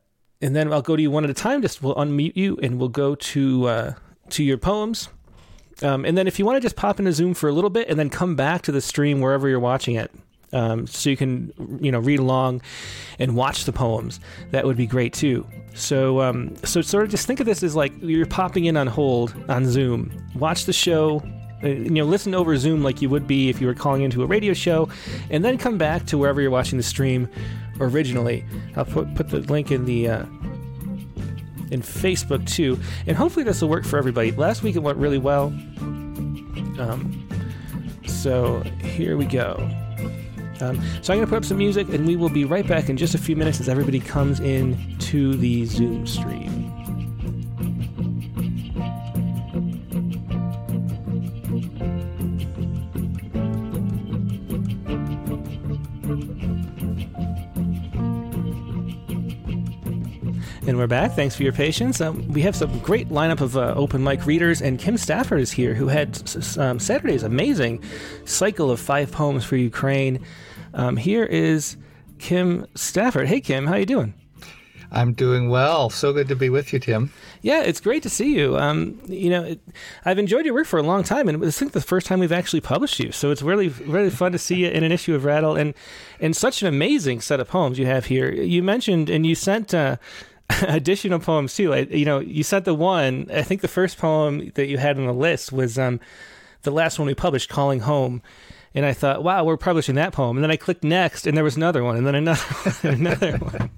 and 0.42 0.54
then 0.56 0.72
I'll 0.72 0.82
go 0.82 0.96
to 0.96 1.00
you 1.00 1.10
one 1.10 1.24
at 1.24 1.30
a 1.30 1.34
time. 1.34 1.62
Just 1.62 1.82
we'll 1.82 1.94
unmute 1.94 2.36
you 2.36 2.58
and 2.62 2.78
we'll 2.78 2.88
go 2.88 3.14
to 3.14 3.68
uh, 3.68 3.94
to 4.30 4.42
your 4.44 4.58
poems. 4.58 5.08
Um, 5.82 6.04
and 6.04 6.18
then 6.18 6.26
if 6.26 6.38
you 6.38 6.44
want 6.44 6.56
to 6.56 6.60
just 6.60 6.76
pop 6.76 6.98
into 6.98 7.12
Zoom 7.12 7.32
for 7.32 7.48
a 7.48 7.52
little 7.52 7.70
bit 7.70 7.88
and 7.88 7.98
then 7.98 8.10
come 8.10 8.36
back 8.36 8.62
to 8.62 8.72
the 8.72 8.80
stream 8.80 9.20
wherever 9.20 9.48
you're 9.48 9.60
watching 9.60 9.94
it, 9.94 10.10
um, 10.52 10.86
so 10.86 11.08
you 11.08 11.16
can 11.16 11.52
you 11.80 11.90
know 11.90 11.98
read 11.98 12.18
along 12.18 12.60
and 13.18 13.36
watch 13.36 13.64
the 13.64 13.72
poems, 13.72 14.20
that 14.50 14.66
would 14.66 14.76
be 14.76 14.86
great 14.86 15.12
too. 15.14 15.46
So 15.74 16.20
um, 16.20 16.56
so 16.64 16.82
sort 16.82 17.04
of 17.04 17.10
just 17.10 17.26
think 17.26 17.40
of 17.40 17.46
this 17.46 17.62
as 17.62 17.74
like 17.74 17.92
you're 18.02 18.26
popping 18.26 18.66
in 18.66 18.76
on 18.76 18.88
hold 18.88 19.34
on 19.48 19.64
Zoom. 19.64 20.12
Watch 20.34 20.66
the 20.66 20.72
show. 20.72 21.22
Uh, 21.64 21.68
you 21.68 21.90
know, 21.90 22.04
listen 22.04 22.34
over 22.34 22.56
Zoom 22.56 22.82
like 22.82 23.00
you 23.00 23.08
would 23.08 23.26
be 23.28 23.48
if 23.48 23.60
you 23.60 23.68
were 23.68 23.74
calling 23.74 24.02
into 24.02 24.22
a 24.24 24.26
radio 24.26 24.52
show, 24.52 24.88
and 25.30 25.44
then 25.44 25.56
come 25.56 25.78
back 25.78 26.04
to 26.06 26.18
wherever 26.18 26.40
you're 26.40 26.50
watching 26.50 26.76
the 26.76 26.82
stream 26.82 27.28
originally. 27.80 28.44
I'll 28.76 28.84
put, 28.84 29.14
put 29.14 29.28
the 29.28 29.40
link 29.40 29.70
in 29.70 29.84
the 29.84 30.08
uh, 30.08 30.26
in 31.70 31.80
Facebook 31.80 32.46
too, 32.46 32.78
and 33.06 33.16
hopefully 33.16 33.44
this 33.44 33.62
will 33.62 33.68
work 33.68 33.84
for 33.84 33.98
everybody. 33.98 34.30
Last 34.32 34.62
week 34.62 34.76
it 34.76 34.80
went 34.80 34.98
really 34.98 35.18
well. 35.18 35.46
Um, 36.78 37.28
so 38.06 38.60
here 38.80 39.16
we 39.16 39.24
go. 39.24 39.56
Um, 40.60 40.80
so 41.02 41.12
I'm 41.12 41.18
going 41.18 41.20
to 41.20 41.26
put 41.26 41.38
up 41.38 41.44
some 41.44 41.58
music, 41.58 41.88
and 41.88 42.06
we 42.06 42.14
will 42.14 42.28
be 42.28 42.44
right 42.44 42.66
back 42.66 42.88
in 42.88 42.96
just 42.96 43.14
a 43.14 43.18
few 43.18 43.34
minutes 43.34 43.58
as 43.60 43.68
everybody 43.68 43.98
comes 43.98 44.38
in 44.38 44.96
to 44.98 45.34
the 45.36 45.64
Zoom 45.64 46.06
stream. 46.06 46.71
And 60.64 60.78
we're 60.78 60.86
back. 60.86 61.14
Thanks 61.14 61.34
for 61.34 61.42
your 61.42 61.52
patience. 61.52 62.00
Um, 62.00 62.28
we 62.28 62.40
have 62.42 62.54
some 62.54 62.78
great 62.78 63.08
lineup 63.08 63.40
of 63.40 63.56
uh, 63.56 63.74
open 63.76 64.04
mic 64.04 64.26
readers, 64.26 64.62
and 64.62 64.78
Kim 64.78 64.96
Stafford 64.96 65.40
is 65.40 65.50
here, 65.50 65.74
who 65.74 65.88
had 65.88 66.22
um, 66.56 66.78
Saturday's 66.78 67.24
amazing 67.24 67.82
cycle 68.26 68.70
of 68.70 68.78
five 68.78 69.10
poems 69.10 69.44
for 69.44 69.56
Ukraine. 69.56 70.24
Um, 70.72 70.96
here 70.96 71.24
is 71.24 71.76
Kim 72.20 72.64
Stafford. 72.76 73.26
Hey, 73.26 73.40
Kim, 73.40 73.66
how 73.66 73.74
you 73.74 73.86
doing? 73.86 74.14
I'm 74.92 75.14
doing 75.14 75.48
well. 75.48 75.90
So 75.90 76.12
good 76.12 76.28
to 76.28 76.36
be 76.36 76.48
with 76.48 76.72
you, 76.72 76.78
Tim. 76.78 77.10
Yeah, 77.40 77.62
it's 77.62 77.80
great 77.80 78.04
to 78.04 78.10
see 78.10 78.36
you. 78.36 78.56
Um, 78.56 79.00
you 79.06 79.30
know, 79.30 79.42
it, 79.42 79.60
I've 80.04 80.18
enjoyed 80.18 80.44
your 80.44 80.54
work 80.54 80.66
for 80.66 80.78
a 80.78 80.82
long 80.84 81.02
time, 81.02 81.28
and 81.28 81.44
I 81.44 81.50
think 81.50 81.72
the 81.72 81.80
first 81.80 82.06
time 82.06 82.20
we've 82.20 82.30
actually 82.30 82.60
published 82.60 83.00
you. 83.00 83.10
So 83.10 83.32
it's 83.32 83.42
really, 83.42 83.68
really 83.68 84.10
fun 84.10 84.30
to 84.30 84.38
see 84.38 84.56
you 84.56 84.68
in 84.68 84.84
an 84.84 84.92
issue 84.92 85.16
of 85.16 85.24
Rattle, 85.24 85.56
and 85.56 85.74
and 86.20 86.36
such 86.36 86.62
an 86.62 86.68
amazing 86.68 87.20
set 87.20 87.40
of 87.40 87.48
poems 87.48 87.80
you 87.80 87.86
have 87.86 88.04
here. 88.04 88.30
You 88.30 88.62
mentioned 88.62 89.10
and 89.10 89.26
you 89.26 89.34
sent. 89.34 89.74
Uh, 89.74 89.96
additional 90.68 91.18
poems 91.18 91.54
too. 91.54 91.72
I, 91.72 91.80
you 91.80 92.04
know, 92.04 92.20
you 92.20 92.42
said 92.42 92.64
the 92.64 92.74
one. 92.74 93.28
I 93.32 93.42
think 93.42 93.60
the 93.60 93.68
first 93.68 93.98
poem 93.98 94.50
that 94.54 94.66
you 94.66 94.78
had 94.78 94.98
on 94.98 95.06
the 95.06 95.12
list 95.12 95.52
was 95.52 95.78
um, 95.78 96.00
the 96.62 96.70
last 96.70 96.98
one 96.98 97.06
we 97.06 97.14
published, 97.14 97.48
"Calling 97.48 97.80
Home." 97.80 98.22
And 98.74 98.86
I 98.86 98.94
thought, 98.94 99.22
wow, 99.22 99.44
we're 99.44 99.58
publishing 99.58 99.96
that 99.96 100.14
poem. 100.14 100.38
And 100.38 100.42
then 100.42 100.50
I 100.50 100.56
clicked 100.56 100.82
next, 100.82 101.26
and 101.26 101.36
there 101.36 101.44
was 101.44 101.56
another 101.56 101.84
one, 101.84 101.98
and 101.98 102.06
then 102.06 102.14
another 102.14 102.40
one, 102.80 102.94
another 102.94 103.32
one. 103.38 103.70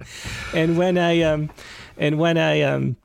And 0.54 0.78
when 0.78 0.98
I 0.98 1.22
um, 1.22 1.50
and 1.98 2.18
when 2.18 2.38
I 2.38 2.62
um, 2.62 2.96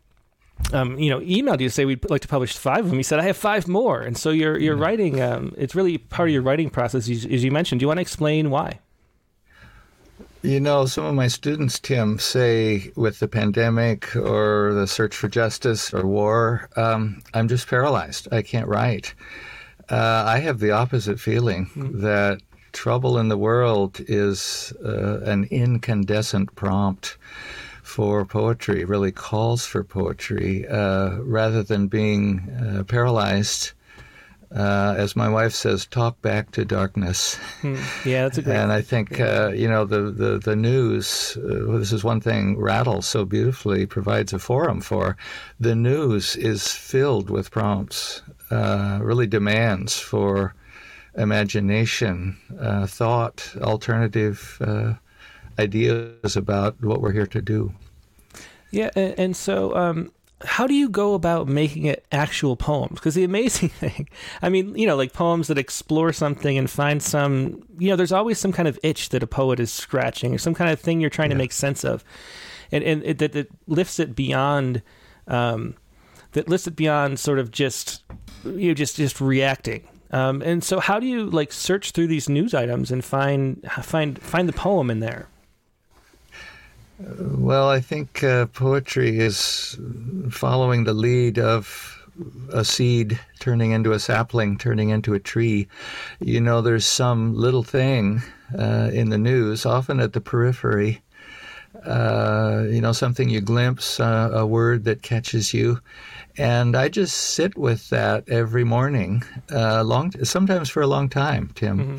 um, 0.74 1.00
you 1.00 1.10
know, 1.10 1.20
emailed 1.20 1.62
you 1.62 1.68
to 1.68 1.72
say 1.72 1.86
we'd 1.86 2.08
like 2.10 2.22
to 2.22 2.28
publish 2.28 2.56
five 2.56 2.80
of 2.80 2.90
them. 2.90 2.98
You 2.98 3.04
said 3.04 3.20
I 3.20 3.24
have 3.24 3.38
five 3.38 3.68
more, 3.68 4.02
and 4.02 4.18
so 4.18 4.30
you're 4.30 4.58
you're 4.58 4.76
writing. 4.76 5.22
Um, 5.22 5.54
it's 5.58 5.76
really 5.76 5.98
part 5.98 6.30
of 6.30 6.34
your 6.34 6.42
writing 6.42 6.70
process, 6.70 7.10
as, 7.10 7.26
as 7.26 7.44
you 7.44 7.52
mentioned. 7.52 7.80
Do 7.80 7.84
you 7.84 7.88
want 7.88 7.98
to 7.98 8.02
explain 8.02 8.50
why? 8.50 8.80
You 10.42 10.62
know, 10.62 10.86
some 10.86 11.04
of 11.04 11.16
my 11.16 11.28
students, 11.28 11.80
Tim, 11.80 12.18
say 12.18 12.94
with 12.96 13.20
the 13.20 13.28
pandemic 13.28 14.16
or 14.16 14.74
the 14.74 14.88
search 14.88 15.14
for 15.14 15.28
justice 15.28 15.94
or 15.94 16.08
war, 16.08 16.70
um, 16.78 17.22
I'm 17.34 17.50
just 17.50 17.68
paralyzed. 17.68 18.30
I 18.32 18.42
can't 18.42 18.68
write. 18.68 19.14
Uh, 19.90 20.24
I 20.26 20.40
have 20.40 20.60
the 20.60 20.72
opposite 20.72 21.20
feeling 21.20 21.66
mm. 21.76 22.00
that 22.02 22.42
trouble 22.72 23.18
in 23.18 23.28
the 23.28 23.38
world 23.38 24.00
is 24.08 24.72
uh, 24.86 25.20
an 25.22 25.44
incandescent 25.52 26.56
prompt 26.56 27.18
for 27.84 28.24
poetry, 28.24 28.86
really 28.86 29.12
calls 29.12 29.66
for 29.66 29.84
poetry, 29.84 30.66
uh, 30.70 31.18
rather 31.18 31.64
than 31.64 31.88
being 31.88 32.50
uh, 32.64 32.84
paralyzed 32.86 33.74
uh, 34.56 34.96
as 34.98 35.16
my 35.16 35.30
wife 35.30 35.54
says, 35.54 35.86
talk 35.86 36.20
back 36.22 36.52
to 36.52 36.66
darkness. 36.66 37.36
Hmm. 37.62 37.76
Yeah, 38.06 38.24
that's 38.24 38.38
a 38.38 38.42
great. 38.42 38.56
And 38.56 38.72
I 38.72 38.82
think 38.82 39.20
uh, 39.20 39.52
you 39.54 39.68
know 39.68 39.86
the 39.86 40.12
the 40.12 40.40
the 40.40 40.56
news. 40.56 41.38
Uh, 41.38 41.78
this 41.78 41.92
is 41.92 42.04
one 42.04 42.22
thing 42.22 42.58
Rattle 42.58 43.02
so 43.02 43.26
beautifully 43.26 43.86
provides 43.86 44.34
a 44.34 44.40
forum 44.40 44.82
for. 44.82 45.18
The 45.60 45.76
news 45.76 46.36
is 46.36 46.68
filled 46.74 47.30
with 47.30 47.52
prompts, 47.52 48.24
uh, 48.50 49.00
really 49.02 49.28
demands 49.28 50.00
for 50.00 50.56
imagination, 51.16 52.38
uh, 52.60 52.88
thought, 52.88 53.54
alternative 53.62 54.58
uh, 54.62 54.94
ideas 55.60 56.36
about 56.36 56.82
what 56.82 57.02
we're 57.02 57.12
here 57.12 57.28
to 57.28 57.42
do. 57.42 57.74
Yeah, 58.72 58.90
and, 58.96 59.20
and 59.20 59.36
so 59.36 59.76
um, 59.76 60.12
how 60.46 60.68
do 60.68 60.74
you 60.74 60.90
go 60.90 61.14
about 61.14 61.48
making 61.48 61.86
it 61.86 62.06
actual 62.12 62.56
poems? 62.56 62.96
Because 62.96 63.16
the 63.16 63.24
amazing 63.24 63.70
thing, 63.70 64.10
I 64.42 64.50
mean, 64.50 64.76
you 64.76 64.88
know, 64.88 64.96
like 64.96 65.14
poems 65.14 65.48
that 65.48 65.58
explore 65.58 66.14
something 66.14 66.58
and 66.58 66.70
find 66.70 67.02
some, 67.04 67.64
you 67.78 67.90
know, 67.90 67.96
there's 67.96 68.12
always 68.12 68.40
some 68.40 68.52
kind 68.52 68.68
of 68.68 68.80
itch 68.84 69.10
that 69.10 69.24
a 69.24 69.28
poet 69.28 69.60
is 69.60 69.72
scratching 69.72 70.34
or 70.34 70.38
some 70.38 70.54
kind 70.54 70.72
of 70.72 70.80
thing 70.80 71.02
you're 71.02 71.10
trying 71.10 71.32
yeah. 71.32 71.36
to 71.36 71.40
make 71.40 71.52
sense 71.52 71.84
of, 71.84 72.04
and 72.72 72.84
and 72.84 73.04
it, 73.04 73.18
that, 73.20 73.32
that 73.34 73.48
lifts 73.68 74.00
it 74.00 74.16
beyond, 74.16 74.82
um, 75.28 75.76
that 76.34 76.48
lifts 76.48 76.68
it 76.68 76.76
beyond 76.76 77.20
sort 77.20 77.40
of 77.40 77.52
just, 77.52 78.04
you 78.46 78.70
know, 78.70 78.74
just 78.74 78.96
just 78.96 79.20
reacting. 79.20 79.88
Um, 80.12 80.42
and 80.42 80.64
so, 80.64 80.80
how 80.80 81.00
do 81.00 81.06
you 81.06 81.30
like 81.30 81.52
search 81.52 81.92
through 81.92 82.08
these 82.08 82.30
news 82.30 82.54
items 82.54 82.92
and 82.92 83.04
find 83.04 83.64
find 83.82 84.22
find 84.22 84.50
the 84.50 84.54
poem 84.54 84.90
in 84.90 85.00
there? 85.00 85.29
Well, 87.00 87.70
I 87.70 87.80
think 87.80 88.24
uh, 88.24 88.48
poetry 88.48 89.20
is 89.20 89.78
following 90.30 90.84
the 90.84 90.94
lead 90.94 91.40
of 91.40 91.98
a 92.52 92.66
seed 92.66 93.18
turning 93.40 93.72
into 93.72 93.94
a 93.94 94.00
sapling, 94.00 94.58
turning 94.58 94.90
into 94.90 95.14
a 95.14 95.20
tree. 95.20 95.68
You 96.20 96.42
know, 96.42 96.62
there's 96.62 96.86
some 96.86 97.34
little 97.36 97.64
thing 97.64 98.22
uh, 98.58 98.90
in 98.92 99.10
the 99.10 99.18
news, 99.18 99.66
often 99.66 100.02
at 100.02 100.12
the 100.12 100.20
periphery. 100.20 101.02
Uh, 101.86 102.66
you 102.70 102.82
know, 102.82 102.92
something 102.92 103.30
you 103.30 103.40
glimpse, 103.40 104.00
uh, 104.02 104.32
a 104.34 104.46
word 104.46 104.84
that 104.84 105.02
catches 105.02 105.54
you, 105.54 105.80
and 106.38 106.76
I 106.76 106.90
just 106.90 107.16
sit 107.16 107.58
with 107.58 107.90
that 107.92 108.28
every 108.28 108.66
morning, 108.66 109.24
uh, 109.52 109.84
long, 109.84 110.12
sometimes 110.26 110.68
for 110.68 110.82
a 110.82 110.88
long 110.88 111.08
time, 111.08 111.52
Tim. 111.56 111.78
Mm-hmm. 111.78 111.98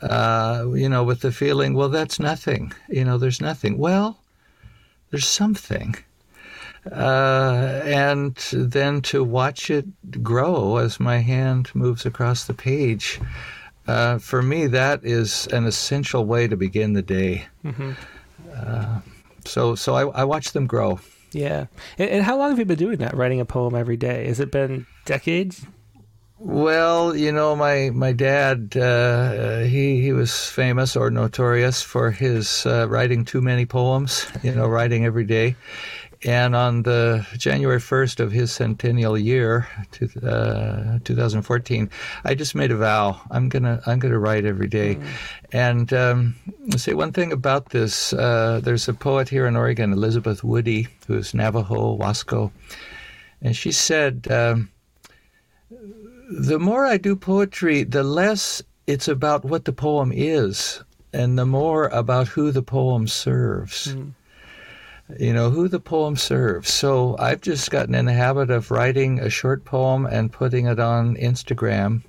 Uh, 0.00 0.72
you 0.74 0.88
know, 0.88 1.02
with 1.02 1.20
the 1.20 1.32
feeling, 1.32 1.74
well, 1.74 1.88
that's 1.88 2.18
nothing. 2.20 2.72
You 2.88 3.04
know, 3.04 3.18
there's 3.18 3.40
nothing. 3.40 3.76
Well, 3.76 4.18
there's 5.10 5.26
something. 5.26 5.96
Uh, 6.90 7.80
and 7.84 8.34
then 8.52 9.02
to 9.02 9.22
watch 9.22 9.70
it 9.70 10.22
grow 10.22 10.76
as 10.76 10.98
my 10.98 11.18
hand 11.18 11.70
moves 11.74 12.06
across 12.06 12.44
the 12.44 12.54
page, 12.54 13.20
uh, 13.86 14.18
for 14.18 14.42
me, 14.42 14.66
that 14.66 15.04
is 15.04 15.46
an 15.48 15.66
essential 15.66 16.24
way 16.24 16.46
to 16.46 16.56
begin 16.56 16.92
the 16.92 17.02
day. 17.02 17.46
Mm-hmm. 17.64 17.92
Uh, 18.54 19.00
so, 19.44 19.74
so 19.74 19.94
I, 19.94 20.20
I, 20.20 20.24
watch 20.24 20.52
them 20.52 20.66
grow. 20.66 21.00
Yeah. 21.32 21.66
And, 21.98 22.10
and, 22.10 22.24
how 22.24 22.36
long 22.36 22.50
have 22.50 22.58
you 22.58 22.64
been 22.64 22.78
doing 22.78 22.98
that, 22.98 23.16
writing 23.16 23.40
a 23.40 23.44
poem 23.44 23.74
every 23.74 23.96
day? 23.96 24.26
Has 24.26 24.40
it 24.40 24.50
been 24.50 24.86
decades? 25.04 25.66
Well, 26.40 27.16
you 27.16 27.32
know, 27.32 27.56
my 27.56 27.90
my 27.90 28.12
dad, 28.12 28.76
uh, 28.76 29.60
he 29.62 30.00
he 30.00 30.12
was 30.12 30.46
famous 30.46 30.94
or 30.94 31.10
notorious 31.10 31.82
for 31.82 32.12
his 32.12 32.64
uh, 32.64 32.88
writing 32.88 33.24
too 33.24 33.40
many 33.40 33.66
poems. 33.66 34.26
You 34.44 34.54
know, 34.54 34.68
writing 34.68 35.04
every 35.04 35.24
day. 35.24 35.56
And 36.24 36.56
on 36.56 36.82
the 36.82 37.24
January 37.36 37.78
1st 37.78 38.18
of 38.18 38.32
his 38.32 38.50
centennial 38.50 39.16
year, 39.16 39.68
to, 39.92 40.06
uh, 40.26 40.98
2014, 41.04 41.88
I 42.24 42.34
just 42.34 42.56
made 42.56 42.72
a 42.72 42.76
vow. 42.76 43.20
I'm 43.30 43.48
gonna 43.48 43.80
I'm 43.86 43.98
gonna 43.98 44.18
write 44.18 44.44
every 44.44 44.68
day. 44.68 44.94
Mm. 44.94 45.06
And 45.52 45.92
um, 45.92 46.36
say 46.76 46.94
one 46.94 47.12
thing 47.12 47.32
about 47.32 47.70
this. 47.70 48.12
Uh, 48.12 48.60
there's 48.62 48.88
a 48.88 48.94
poet 48.94 49.28
here 49.28 49.46
in 49.46 49.56
Oregon, 49.56 49.92
Elizabeth 49.92 50.44
Woody, 50.44 50.86
who's 51.08 51.34
Navajo 51.34 51.98
Wasco, 51.98 52.52
and 53.42 53.56
she 53.56 53.72
said. 53.72 54.28
Um, 54.30 54.70
the 56.28 56.58
more 56.58 56.86
I 56.86 56.98
do 56.98 57.16
poetry, 57.16 57.84
the 57.84 58.02
less 58.02 58.62
it's 58.86 59.08
about 59.08 59.44
what 59.44 59.64
the 59.64 59.72
poem 59.72 60.12
is, 60.14 60.82
and 61.12 61.38
the 61.38 61.46
more 61.46 61.88
about 61.88 62.28
who 62.28 62.52
the 62.52 62.62
poem 62.62 63.08
serves. 63.08 63.88
Mm. 63.88 64.12
You 65.18 65.32
know, 65.32 65.48
who 65.48 65.68
the 65.68 65.80
poem 65.80 66.16
serves. 66.16 66.70
So 66.70 67.16
I've 67.18 67.40
just 67.40 67.70
gotten 67.70 67.94
in 67.94 68.04
the 68.04 68.12
habit 68.12 68.50
of 68.50 68.70
writing 68.70 69.20
a 69.20 69.30
short 69.30 69.64
poem 69.64 70.04
and 70.04 70.30
putting 70.30 70.66
it 70.66 70.78
on 70.78 71.16
Instagram 71.16 72.02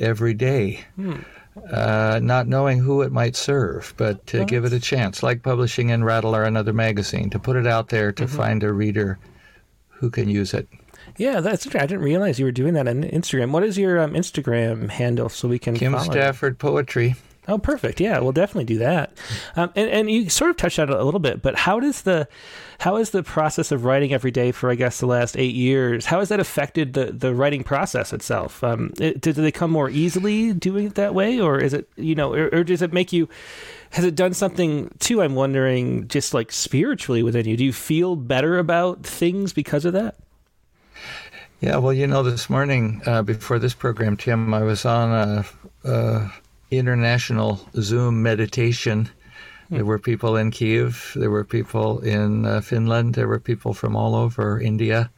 every 0.00 0.32
day. 0.32 0.80
Mm. 0.98 1.24
Uh, 1.70 2.20
not 2.22 2.46
knowing 2.46 2.78
who 2.78 3.02
it 3.02 3.12
might 3.12 3.34
serve, 3.34 3.94
but 3.96 4.26
to 4.26 4.44
give 4.44 4.64
it 4.66 4.74
a 4.74 4.80
chance, 4.80 5.22
like 5.22 5.42
publishing 5.42 5.88
in 5.88 6.04
Rattle 6.04 6.36
or 6.36 6.44
another 6.44 6.74
magazine, 6.74 7.30
to 7.30 7.38
put 7.38 7.56
it 7.56 7.66
out 7.66 7.88
there 7.88 8.12
to 8.12 8.24
mm-hmm. 8.24 8.36
find 8.36 8.62
a 8.62 8.72
reader 8.72 9.18
who 9.88 10.10
can 10.10 10.28
use 10.28 10.52
it. 10.52 10.68
Yeah, 11.18 11.40
that's 11.40 11.66
I 11.74 11.86
didn't 11.86 12.02
realize 12.02 12.38
you 12.38 12.44
were 12.44 12.52
doing 12.52 12.74
that 12.74 12.88
on 12.88 13.02
Instagram. 13.02 13.50
What 13.50 13.64
is 13.64 13.78
your 13.78 14.00
um, 14.00 14.12
Instagram 14.12 14.90
handle 14.90 15.28
so 15.28 15.48
we 15.48 15.58
can 15.58 15.74
Kim 15.74 15.98
Stafford 15.98 16.58
Poetry. 16.58 17.16
Oh, 17.48 17.58
perfect. 17.58 18.00
Yeah, 18.00 18.18
we'll 18.18 18.32
definitely 18.32 18.64
do 18.64 18.78
that. 18.78 19.16
Um, 19.54 19.70
and, 19.76 19.88
and 19.88 20.10
you 20.10 20.28
sort 20.28 20.50
of 20.50 20.56
touched 20.56 20.80
on 20.80 20.88
it 20.88 20.96
a 20.96 21.04
little 21.04 21.20
bit, 21.20 21.42
but 21.42 21.54
how 21.54 21.78
does 21.78 22.02
the 22.02 22.28
how 22.78 22.96
is 22.96 23.10
the 23.10 23.22
process 23.22 23.70
of 23.70 23.84
writing 23.84 24.12
every 24.12 24.32
day 24.32 24.50
for 24.50 24.70
I 24.70 24.74
guess 24.74 24.98
the 24.98 25.06
last 25.06 25.36
eight 25.36 25.54
years? 25.54 26.06
How 26.06 26.18
has 26.18 26.28
that 26.30 26.40
affected 26.40 26.94
the 26.94 27.12
the 27.12 27.34
writing 27.34 27.62
process 27.62 28.12
itself? 28.12 28.64
Um, 28.64 28.92
it, 28.98 29.20
do, 29.20 29.32
do 29.32 29.42
they 29.42 29.52
come 29.52 29.70
more 29.70 29.88
easily 29.88 30.52
doing 30.54 30.86
it 30.86 30.96
that 30.96 31.14
way, 31.14 31.40
or 31.40 31.60
is 31.60 31.72
it 31.72 31.88
you 31.94 32.16
know, 32.16 32.34
or, 32.34 32.48
or 32.52 32.64
does 32.64 32.82
it 32.82 32.92
make 32.92 33.12
you? 33.12 33.28
Has 33.90 34.04
it 34.04 34.16
done 34.16 34.34
something 34.34 34.90
too? 34.98 35.22
I'm 35.22 35.36
wondering, 35.36 36.08
just 36.08 36.34
like 36.34 36.50
spiritually 36.50 37.22
within 37.22 37.46
you, 37.46 37.56
do 37.56 37.64
you 37.64 37.72
feel 37.72 38.16
better 38.16 38.58
about 38.58 39.04
things 39.04 39.52
because 39.52 39.84
of 39.84 39.92
that? 39.92 40.16
Yeah, 41.60 41.78
well, 41.78 41.94
you 41.94 42.06
know, 42.06 42.22
this 42.22 42.50
morning 42.50 43.00
uh, 43.06 43.22
before 43.22 43.58
this 43.58 43.72
program, 43.72 44.18
Tim, 44.18 44.52
I 44.52 44.62
was 44.62 44.84
on 44.84 45.10
a, 45.10 45.44
a 45.88 46.30
international 46.70 47.66
Zoom 47.80 48.22
meditation. 48.22 49.08
There 49.70 49.86
were 49.86 49.98
people 49.98 50.36
in 50.36 50.50
Kiev, 50.50 51.12
there 51.16 51.30
were 51.30 51.44
people 51.44 52.00
in 52.00 52.44
uh, 52.44 52.60
Finland, 52.60 53.14
there 53.14 53.26
were 53.26 53.40
people 53.40 53.72
from 53.72 53.96
all 53.96 54.14
over 54.14 54.60
India. 54.60 55.10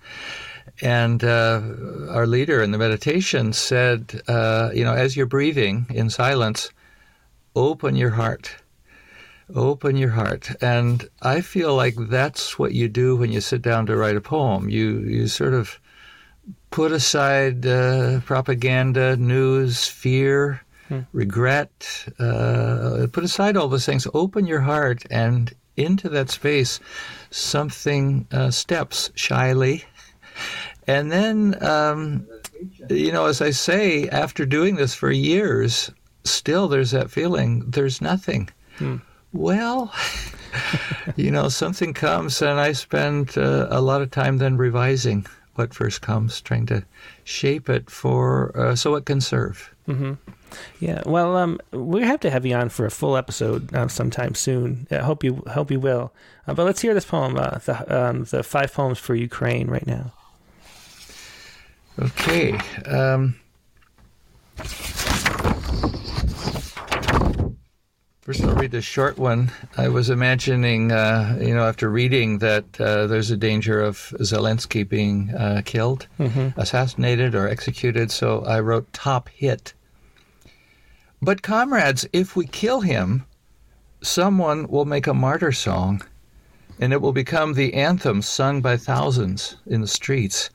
And 0.80 1.24
uh, 1.24 1.60
our 2.10 2.26
leader 2.28 2.62
in 2.62 2.70
the 2.70 2.78
meditation 2.78 3.52
said, 3.52 4.22
uh, 4.28 4.70
you 4.72 4.84
know, 4.84 4.94
as 4.94 5.16
you're 5.16 5.26
breathing 5.26 5.86
in 5.90 6.08
silence, 6.08 6.70
open 7.56 7.96
your 7.96 8.10
heart. 8.10 8.54
Open 9.56 9.96
your 9.96 10.10
heart. 10.10 10.50
And 10.62 11.08
I 11.20 11.40
feel 11.40 11.74
like 11.74 11.96
that's 11.98 12.60
what 12.60 12.74
you 12.74 12.88
do 12.88 13.16
when 13.16 13.32
you 13.32 13.40
sit 13.40 13.60
down 13.60 13.86
to 13.86 13.96
write 13.96 14.16
a 14.16 14.20
poem. 14.20 14.68
You, 14.68 15.00
you 15.00 15.26
sort 15.26 15.52
of 15.52 15.80
put 16.70 16.92
aside 16.92 17.66
uh, 17.66 18.20
propaganda, 18.20 19.16
news, 19.16 19.86
fear, 19.86 20.60
hmm. 20.88 21.00
regret. 21.12 22.06
Uh, 22.18 23.06
put 23.12 23.24
aside 23.24 23.56
all 23.56 23.68
those 23.68 23.86
things. 23.86 24.06
Open 24.14 24.46
your 24.46 24.60
heart, 24.60 25.04
and 25.10 25.54
into 25.76 26.08
that 26.08 26.30
space, 26.30 26.80
something 27.30 28.26
uh, 28.32 28.50
steps 28.50 29.10
shyly. 29.14 29.84
And 30.86 31.12
then, 31.12 31.62
um, 31.62 32.26
you 32.88 33.12
know, 33.12 33.26
as 33.26 33.42
I 33.42 33.50
say, 33.50 34.08
after 34.08 34.46
doing 34.46 34.76
this 34.76 34.94
for 34.94 35.10
years, 35.10 35.90
still 36.24 36.66
there's 36.66 36.92
that 36.92 37.10
feeling 37.10 37.62
there's 37.68 38.00
nothing. 38.00 38.48
Hmm. 38.78 38.96
Well, 39.34 39.92
you 41.16 41.30
know, 41.30 41.50
something 41.50 41.92
comes, 41.92 42.40
and 42.40 42.58
I 42.58 42.72
spend 42.72 43.36
uh, 43.36 43.66
a 43.68 43.82
lot 43.82 44.00
of 44.00 44.10
time 44.10 44.38
then 44.38 44.56
revising 44.56 45.26
what 45.58 45.74
first 45.74 46.00
comes, 46.00 46.40
trying 46.40 46.66
to 46.66 46.84
shape 47.24 47.68
it 47.68 47.90
for 47.90 48.56
uh, 48.58 48.74
so 48.74 48.94
it 48.94 49.04
can 49.04 49.20
serve. 49.20 49.74
Mm-hmm. 49.88 50.14
Yeah, 50.80 51.02
well, 51.04 51.36
um, 51.36 51.60
we 51.72 52.02
have 52.02 52.20
to 52.20 52.30
have 52.30 52.46
you 52.46 52.54
on 52.54 52.68
for 52.68 52.86
a 52.86 52.90
full 52.90 53.16
episode 53.16 53.74
uh, 53.74 53.88
sometime 53.88 54.34
soon. 54.34 54.86
I 54.90 54.98
hope 54.98 55.24
you 55.24 55.42
hope 55.48 55.70
you 55.70 55.80
will. 55.80 56.12
Uh, 56.46 56.54
but 56.54 56.64
let's 56.64 56.80
hear 56.80 56.94
this 56.94 57.04
poem, 57.04 57.36
uh, 57.36 57.58
the 57.58 58.08
um, 58.08 58.24
the 58.24 58.42
five 58.42 58.72
poems 58.72 58.98
for 58.98 59.14
Ukraine, 59.14 59.68
right 59.68 59.86
now. 59.86 60.12
Okay. 61.98 62.58
Um, 62.86 63.34
First, 68.28 68.44
I'll 68.44 68.56
read 68.56 68.72
the 68.72 68.82
short 68.82 69.16
one. 69.16 69.50
I 69.78 69.88
was 69.88 70.10
imagining, 70.10 70.92
uh, 70.92 71.38
you 71.40 71.54
know, 71.54 71.66
after 71.66 71.88
reading 71.88 72.40
that 72.40 72.78
uh, 72.78 73.06
there's 73.06 73.30
a 73.30 73.38
danger 73.38 73.80
of 73.80 73.96
Zelensky 74.20 74.86
being 74.86 75.34
uh, 75.34 75.62
killed, 75.64 76.06
mm-hmm. 76.20 76.48
assassinated, 76.60 77.34
or 77.34 77.48
executed, 77.48 78.10
so 78.10 78.44
I 78.44 78.60
wrote 78.60 78.92
top 78.92 79.30
hit. 79.30 79.72
But, 81.22 81.40
comrades, 81.40 82.06
if 82.12 82.36
we 82.36 82.46
kill 82.46 82.82
him, 82.82 83.24
someone 84.02 84.68
will 84.68 84.84
make 84.84 85.06
a 85.06 85.14
martyr 85.14 85.52
song, 85.52 86.02
and 86.78 86.92
it 86.92 87.00
will 87.00 87.14
become 87.14 87.54
the 87.54 87.72
anthem 87.72 88.20
sung 88.20 88.60
by 88.60 88.76
thousands 88.76 89.56
in 89.64 89.80
the 89.80 89.88
streets. 89.88 90.50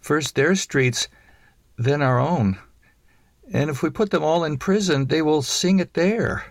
First 0.00 0.36
their 0.36 0.54
streets, 0.54 1.06
then 1.76 2.00
our 2.00 2.18
own. 2.18 2.58
And 3.52 3.68
if 3.68 3.82
we 3.82 3.90
put 3.90 4.10
them 4.10 4.24
all 4.24 4.42
in 4.42 4.56
prison, 4.56 5.08
they 5.08 5.20
will 5.20 5.42
sing 5.42 5.80
it 5.80 5.92
there. 5.92 6.46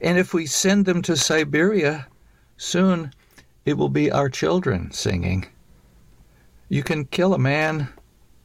And 0.00 0.18
if 0.18 0.34
we 0.34 0.46
send 0.46 0.86
them 0.86 1.02
to 1.02 1.16
Siberia, 1.16 2.06
soon 2.56 3.12
it 3.64 3.74
will 3.74 3.88
be 3.88 4.10
our 4.10 4.28
children 4.28 4.90
singing. 4.90 5.46
You 6.68 6.82
can 6.82 7.04
kill 7.04 7.34
a 7.34 7.38
man, 7.38 7.88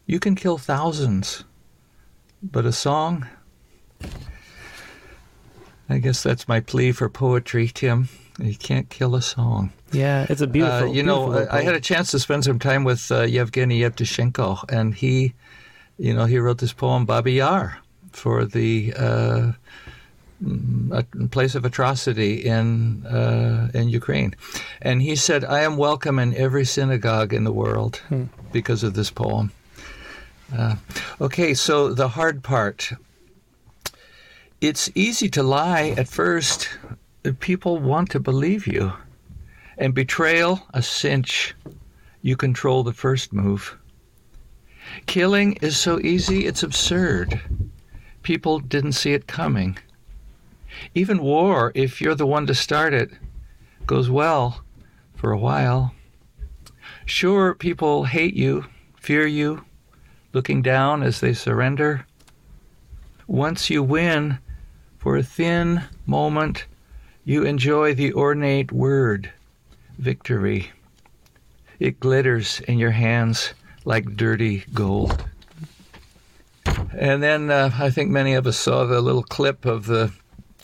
you 0.05 0.19
can 0.19 0.35
kill 0.35 0.57
thousands, 0.57 1.43
but 2.41 2.65
a 2.65 2.71
song? 2.71 3.27
I 5.89 5.97
guess 5.97 6.21
that's 6.21 6.47
my 6.47 6.59
plea 6.59 6.91
for 6.91 7.09
poetry, 7.09 7.67
Tim. 7.67 8.09
You 8.39 8.55
can't 8.55 8.89
kill 8.89 9.15
a 9.15 9.21
song. 9.21 9.73
Yeah, 9.91 10.25
it's 10.29 10.41
a 10.41 10.47
beautiful. 10.47 10.77
Uh, 10.77 10.85
you 10.85 11.03
beautiful 11.03 11.31
know, 11.31 11.47
I 11.51 11.61
had 11.61 11.75
a 11.75 11.81
chance 11.81 12.11
to 12.11 12.19
spend 12.19 12.43
some 12.43 12.59
time 12.59 12.83
with 12.83 13.11
uh, 13.11 13.23
Yevgeny 13.23 13.81
Yevtushenko, 13.81 14.71
and 14.71 14.93
he, 14.93 15.33
you 15.97 16.13
know, 16.13 16.25
he 16.25 16.37
wrote 16.37 16.59
this 16.59 16.71
poem 16.71 17.05
"Babi 17.05 17.33
Yar" 17.33 17.79
for 18.11 18.45
the 18.45 18.93
uh, 18.95 19.51
a 20.91 21.03
place 21.31 21.55
of 21.55 21.65
atrocity 21.65 22.45
in 22.45 23.05
uh, 23.05 23.69
in 23.73 23.89
Ukraine, 23.89 24.35
and 24.81 25.01
he 25.01 25.15
said, 25.15 25.43
"I 25.43 25.61
am 25.61 25.75
welcome 25.75 26.17
in 26.17 26.33
every 26.35 26.65
synagogue 26.65 27.33
in 27.33 27.43
the 27.43 27.51
world 27.51 27.97
hmm. 28.07 28.25
because 28.51 28.83
of 28.83 28.93
this 28.93 29.11
poem." 29.11 29.51
Uh, 30.55 30.75
okay, 31.19 31.53
so 31.53 31.93
the 31.93 32.07
hard 32.07 32.43
part. 32.43 32.91
It's 34.61 34.89
easy 34.95 35.29
to 35.29 35.43
lie 35.43 35.93
at 35.97 36.07
first. 36.07 36.69
People 37.39 37.79
want 37.79 38.09
to 38.11 38.19
believe 38.19 38.65
you, 38.67 38.93
and 39.77 39.93
betrayal 39.93 40.61
a 40.73 40.81
cinch. 40.81 41.53
You 42.21 42.35
control 42.35 42.83
the 42.83 42.93
first 42.93 43.31
move. 43.31 43.77
Killing 45.05 45.53
is 45.61 45.77
so 45.77 45.99
easy; 45.99 46.45
it's 46.45 46.63
absurd. 46.63 47.41
People 48.23 48.59
didn't 48.59 48.93
see 48.93 49.13
it 49.13 49.27
coming 49.27 49.77
even 50.93 51.21
war, 51.21 51.71
if 51.75 52.01
you're 52.01 52.15
the 52.15 52.27
one 52.27 52.47
to 52.47 52.55
start 52.55 52.93
it, 52.93 53.11
goes 53.85 54.09
well 54.09 54.63
for 55.15 55.31
a 55.31 55.37
while. 55.37 55.93
Sure, 57.05 57.55
people 57.55 58.05
hate 58.05 58.35
you, 58.35 58.65
fear 58.99 59.25
you, 59.25 59.65
looking 60.33 60.61
down 60.61 61.03
as 61.03 61.19
they 61.19 61.33
surrender. 61.33 62.05
Once 63.27 63.69
you 63.69 63.81
win, 63.81 64.39
for 64.97 65.17
a 65.17 65.23
thin 65.23 65.81
moment, 66.05 66.65
you 67.23 67.43
enjoy 67.43 67.93
the 67.93 68.13
ornate 68.13 68.71
word, 68.71 69.31
victory. 69.97 70.71
It 71.79 71.99
glitters 71.99 72.59
in 72.67 72.77
your 72.77 72.91
hands 72.91 73.53
like 73.85 74.17
dirty 74.17 74.65
gold. 74.73 75.23
And 76.91 77.23
then 77.23 77.49
uh, 77.49 77.71
I 77.79 77.89
think 77.89 78.11
many 78.11 78.33
of 78.33 78.45
us 78.45 78.59
saw 78.59 78.85
the 78.85 79.01
little 79.01 79.23
clip 79.23 79.65
of 79.65 79.85
the 79.85 80.11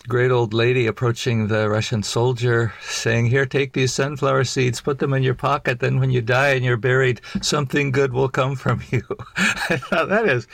great 0.07 0.31
old 0.31 0.53
lady 0.53 0.87
approaching 0.87 1.47
the 1.47 1.69
Russian 1.69 2.03
soldier, 2.03 2.73
saying, 2.81 3.27
Here, 3.27 3.45
take 3.45 3.73
these 3.73 3.93
sunflower 3.93 4.43
seeds, 4.45 4.81
put 4.81 4.99
them 4.99 5.13
in 5.13 5.23
your 5.23 5.33
pocket, 5.33 5.79
then 5.79 5.99
when 5.99 6.11
you 6.11 6.21
die 6.21 6.49
and 6.49 6.63
you're 6.63 6.77
buried, 6.77 7.21
something 7.41 7.91
good 7.91 8.13
will 8.13 8.29
come 8.29 8.55
from 8.55 8.81
you. 8.91 9.03
I 9.37 9.77
thought 9.77 10.09
that 10.09 10.27
is 10.27 10.47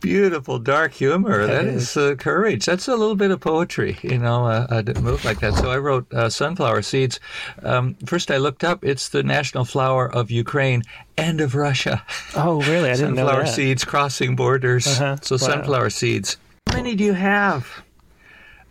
beautiful, 0.00 0.58
dark 0.58 0.92
humor. 0.92 1.46
that, 1.46 1.64
that 1.64 1.64
is, 1.66 1.96
is 1.96 1.96
uh, 1.96 2.14
courage. 2.16 2.66
That's 2.66 2.88
a 2.88 2.96
little 2.96 3.16
bit 3.16 3.30
of 3.30 3.40
poetry, 3.40 3.98
you 4.02 4.18
know, 4.18 4.46
uh, 4.46 4.66
a 4.70 5.00
move 5.00 5.24
like 5.24 5.40
that. 5.40 5.54
So 5.54 5.70
I 5.70 5.78
wrote 5.78 6.12
uh, 6.12 6.30
Sunflower 6.30 6.82
Seeds. 6.82 7.20
Um, 7.62 7.94
first, 8.06 8.30
I 8.30 8.36
looked 8.36 8.64
up, 8.64 8.84
it's 8.84 9.08
the 9.08 9.22
national 9.22 9.64
flower 9.64 10.10
of 10.12 10.30
Ukraine 10.30 10.82
and 11.16 11.40
of 11.40 11.54
Russia. 11.54 12.04
Oh, 12.34 12.62
really? 12.62 12.90
I 12.90 12.94
didn't 12.94 13.14
know 13.14 13.26
that. 13.26 13.32
Sunflower 13.32 13.46
seeds 13.46 13.84
crossing 13.84 14.36
borders. 14.36 14.86
Uh-huh. 14.86 15.16
So, 15.22 15.34
wow. 15.34 15.38
sunflower 15.38 15.90
seeds. 15.90 16.36
How 16.68 16.76
many 16.76 16.94
do 16.94 17.04
you 17.04 17.12
have? 17.12 17.82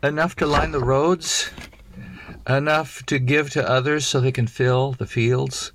Enough 0.03 0.35
to 0.35 0.47
line 0.47 0.71
the 0.71 0.83
roads, 0.83 1.51
enough 2.47 3.05
to 3.05 3.19
give 3.19 3.51
to 3.51 3.69
others 3.69 4.05
so 4.05 4.19
they 4.19 4.31
can 4.31 4.47
fill 4.47 4.93
the 4.93 5.05
fields, 5.05 5.71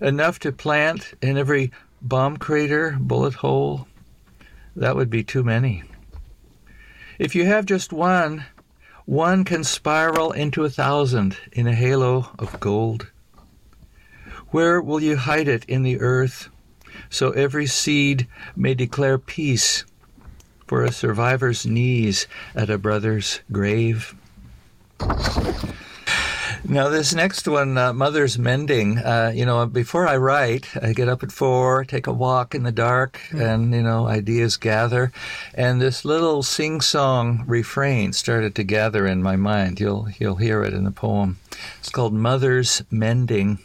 enough 0.00 0.38
to 0.40 0.50
plant 0.50 1.14
in 1.22 1.38
every 1.38 1.70
bomb 2.02 2.36
crater, 2.36 2.96
bullet 2.98 3.34
hole. 3.34 3.86
That 4.74 4.96
would 4.96 5.10
be 5.10 5.22
too 5.22 5.44
many. 5.44 5.84
If 7.18 7.34
you 7.34 7.44
have 7.44 7.66
just 7.66 7.92
one, 7.92 8.46
one 9.04 9.44
can 9.44 9.62
spiral 9.64 10.32
into 10.32 10.64
a 10.64 10.70
thousand 10.70 11.36
in 11.52 11.66
a 11.66 11.74
halo 11.74 12.30
of 12.38 12.58
gold. 12.60 13.10
Where 14.48 14.80
will 14.80 15.00
you 15.00 15.16
hide 15.16 15.48
it 15.48 15.64
in 15.66 15.82
the 15.82 16.00
earth 16.00 16.48
so 17.08 17.30
every 17.30 17.66
seed 17.66 18.26
may 18.56 18.74
declare 18.74 19.18
peace 19.18 19.84
for 20.70 20.84
a 20.84 20.92
survivor's 20.92 21.66
knees 21.66 22.28
at 22.54 22.70
a 22.70 22.78
brother's 22.78 23.40
grave. 23.50 24.14
Now, 26.62 26.88
this 26.88 27.12
next 27.12 27.48
one, 27.48 27.76
uh, 27.76 27.92
Mother's 27.92 28.38
Mending, 28.38 28.98
uh, 28.98 29.32
you 29.34 29.44
know, 29.44 29.66
before 29.66 30.06
I 30.06 30.16
write, 30.16 30.68
I 30.80 30.92
get 30.92 31.08
up 31.08 31.24
at 31.24 31.32
four, 31.32 31.84
take 31.84 32.06
a 32.06 32.12
walk 32.12 32.54
in 32.54 32.62
the 32.62 32.70
dark, 32.70 33.18
hmm. 33.30 33.40
and, 33.40 33.74
you 33.74 33.82
know, 33.82 34.06
ideas 34.06 34.56
gather. 34.56 35.10
And 35.54 35.80
this 35.80 36.04
little 36.04 36.44
sing 36.44 36.80
song 36.80 37.42
refrain 37.48 38.12
started 38.12 38.54
to 38.54 38.62
gather 38.62 39.08
in 39.08 39.24
my 39.24 39.34
mind. 39.34 39.80
You'll, 39.80 40.06
you'll 40.20 40.36
hear 40.36 40.62
it 40.62 40.72
in 40.72 40.84
the 40.84 40.92
poem. 40.92 41.40
It's 41.80 41.90
called 41.90 42.14
Mother's 42.14 42.84
Mending. 42.92 43.58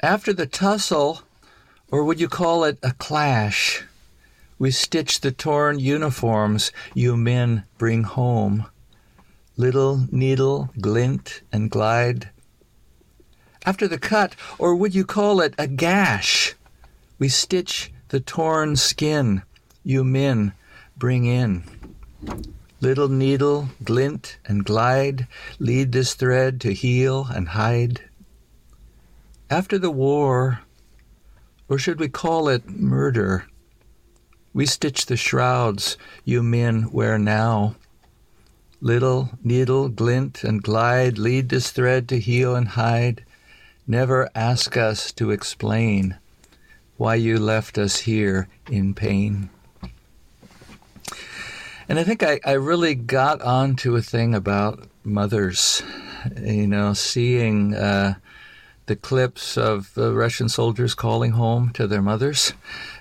After 0.00 0.32
the 0.32 0.46
tussle, 0.46 1.20
or 1.90 2.04
would 2.04 2.20
you 2.20 2.28
call 2.28 2.64
it 2.64 2.78
a 2.82 2.92
clash? 2.92 3.84
We 4.62 4.70
stitch 4.70 5.22
the 5.22 5.32
torn 5.32 5.80
uniforms 5.80 6.70
you 6.94 7.16
men 7.16 7.64
bring 7.78 8.04
home. 8.04 8.66
Little 9.56 10.06
needle 10.12 10.70
glint 10.80 11.42
and 11.50 11.68
glide. 11.68 12.30
After 13.66 13.88
the 13.88 13.98
cut, 13.98 14.36
or 14.60 14.76
would 14.76 14.94
you 14.94 15.04
call 15.04 15.40
it 15.40 15.56
a 15.58 15.66
gash? 15.66 16.54
We 17.18 17.28
stitch 17.28 17.92
the 18.10 18.20
torn 18.20 18.76
skin 18.76 19.42
you 19.82 20.04
men 20.04 20.52
bring 20.96 21.24
in. 21.24 21.64
Little 22.80 23.08
needle 23.08 23.70
glint 23.82 24.38
and 24.46 24.64
glide, 24.64 25.26
lead 25.58 25.90
this 25.90 26.14
thread 26.14 26.60
to 26.60 26.72
heal 26.72 27.26
and 27.34 27.48
hide. 27.48 28.02
After 29.50 29.76
the 29.76 29.90
war, 29.90 30.60
or 31.68 31.78
should 31.78 31.98
we 31.98 32.08
call 32.08 32.48
it 32.48 32.70
murder? 32.70 33.48
We 34.54 34.66
stitch 34.66 35.06
the 35.06 35.16
shrouds 35.16 35.96
you 36.24 36.42
men 36.42 36.90
wear 36.90 37.18
now. 37.18 37.76
Little 38.80 39.30
needle 39.42 39.88
glint 39.88 40.44
and 40.44 40.62
glide, 40.62 41.16
lead 41.16 41.48
this 41.48 41.70
thread 41.70 42.08
to 42.08 42.18
heal 42.18 42.54
and 42.54 42.68
hide. 42.68 43.24
Never 43.86 44.28
ask 44.34 44.76
us 44.76 45.12
to 45.12 45.30
explain 45.30 46.18
why 46.96 47.14
you 47.14 47.38
left 47.38 47.78
us 47.78 48.00
here 48.00 48.48
in 48.70 48.94
pain. 48.94 49.50
And 51.88 51.98
I 51.98 52.04
think 52.04 52.22
I, 52.22 52.40
I 52.44 52.52
really 52.52 52.94
got 52.94 53.42
onto 53.42 53.96
a 53.96 54.02
thing 54.02 54.34
about 54.34 54.88
mothers, 55.04 55.82
you 56.40 56.66
know, 56.66 56.92
seeing 56.92 57.74
uh, 57.74 58.14
the 58.86 58.96
clips 58.96 59.56
of 59.56 59.94
the 59.94 60.12
Russian 60.12 60.48
soldiers 60.48 60.94
calling 60.94 61.32
home 61.32 61.70
to 61.74 61.86
their 61.86 62.02
mothers. 62.02 62.52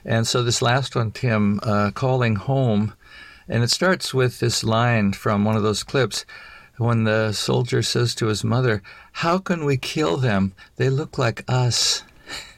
And 0.06 0.28
so 0.28 0.44
this 0.44 0.62
last 0.62 0.96
one, 0.96 1.12
Tim, 1.12 1.60
uh, 1.64 1.92
calling 1.94 2.36
home, 2.36 2.94
and 3.48 3.64
it 3.64 3.72
starts 3.72 4.14
with 4.14 4.40
this 4.40 4.64
line 4.64 5.14
from 5.14 5.44
one 5.44 5.56
of 5.56 5.64
those 5.64 5.84
clips 5.84 6.26
when 6.78 7.04
the 7.04 7.32
soldier 7.32 7.82
says 7.82 8.16
to 8.16 8.28
his 8.28 8.44
mother, 8.44 8.82
How 9.12 9.38
can 9.38 9.66
we 9.66 9.78
kill 9.78 10.18
them? 10.18 10.54
They 10.78 10.90
look 10.90 11.18
like 11.18 11.44
us. 11.48 12.04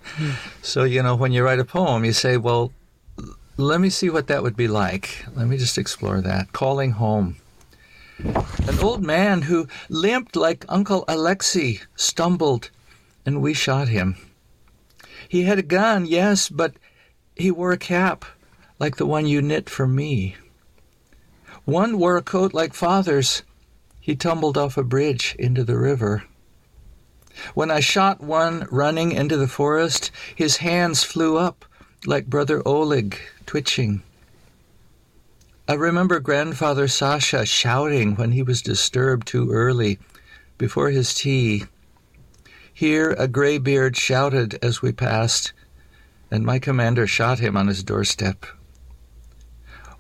so, 0.62 0.84
you 0.84 1.02
know, 1.04 1.16
when 1.16 1.32
you 1.32 1.44
write 1.44 1.60
a 1.60 1.66
poem, 1.66 2.06
you 2.06 2.14
say, 2.14 2.38
Well, 2.38 2.72
let 3.58 3.82
me 3.82 3.90
see 3.90 4.10
what 4.10 4.28
that 4.28 4.44
would 4.44 4.56
be 4.56 4.68
like. 4.68 5.26
Let 5.36 5.48
me 5.48 5.58
just 5.58 5.78
explore 5.78 6.22
that. 6.22 6.54
Calling 6.54 6.92
home. 6.92 7.38
An 8.20 8.80
old 8.82 9.04
man 9.04 9.44
who 9.44 9.68
limped 9.90 10.36
like 10.36 10.66
Uncle 10.70 11.04
Alexei 11.08 11.82
stumbled 11.96 12.70
and 13.26 13.42
we 13.42 13.54
shot 13.54 13.88
him. 13.88 14.16
He 15.28 15.44
had 15.44 15.60
a 15.60 15.64
gun, 15.64 16.06
yes, 16.06 16.50
but 16.50 16.76
he 17.36 17.52
wore 17.52 17.72
a 17.72 17.78
cap 17.78 18.26
like 18.80 18.98
the 18.98 19.06
one 19.06 19.26
you 19.26 19.42
knit 19.42 19.70
for 19.70 19.88
me. 19.88 20.36
One 21.66 21.98
wore 21.98 22.18
a 22.18 22.22
coat 22.22 22.54
like 22.54 22.74
father's. 22.74 23.44
He 24.00 24.16
tumbled 24.16 24.58
off 24.58 24.78
a 24.78 24.84
bridge 24.84 25.36
into 25.40 25.64
the 25.64 25.78
river. 25.78 26.24
When 27.54 27.72
I 27.72 27.80
shot 27.80 28.22
one 28.22 28.68
running 28.70 29.12
into 29.12 29.38
the 29.38 29.48
forest, 29.48 30.12
his 30.36 30.58
hands 30.58 31.04
flew 31.04 31.38
up 31.38 31.66
like 32.06 32.28
Brother 32.28 32.62
Oleg, 32.66 33.18
twitching. 33.46 34.04
I 35.68 35.74
remember 35.76 36.20
grandfather 36.20 36.90
Sasha 36.90 37.46
shouting 37.46 38.16
when 38.16 38.34
he 38.34 38.44
was 38.44 38.62
disturbed 38.62 39.26
too 39.26 39.50
early, 39.52 39.98
before 40.58 40.90
his 40.90 41.14
tea. 41.14 41.64
Here 42.76 43.12
a 43.20 43.28
graybeard 43.28 43.96
shouted 43.96 44.58
as 44.64 44.82
we 44.82 44.92
passed, 44.92 45.54
and 46.32 46.44
my 46.44 46.58
commander 46.58 47.06
shot 47.06 47.38
him 47.38 47.56
on 47.56 47.68
his 47.68 47.84
doorstep. 47.84 48.46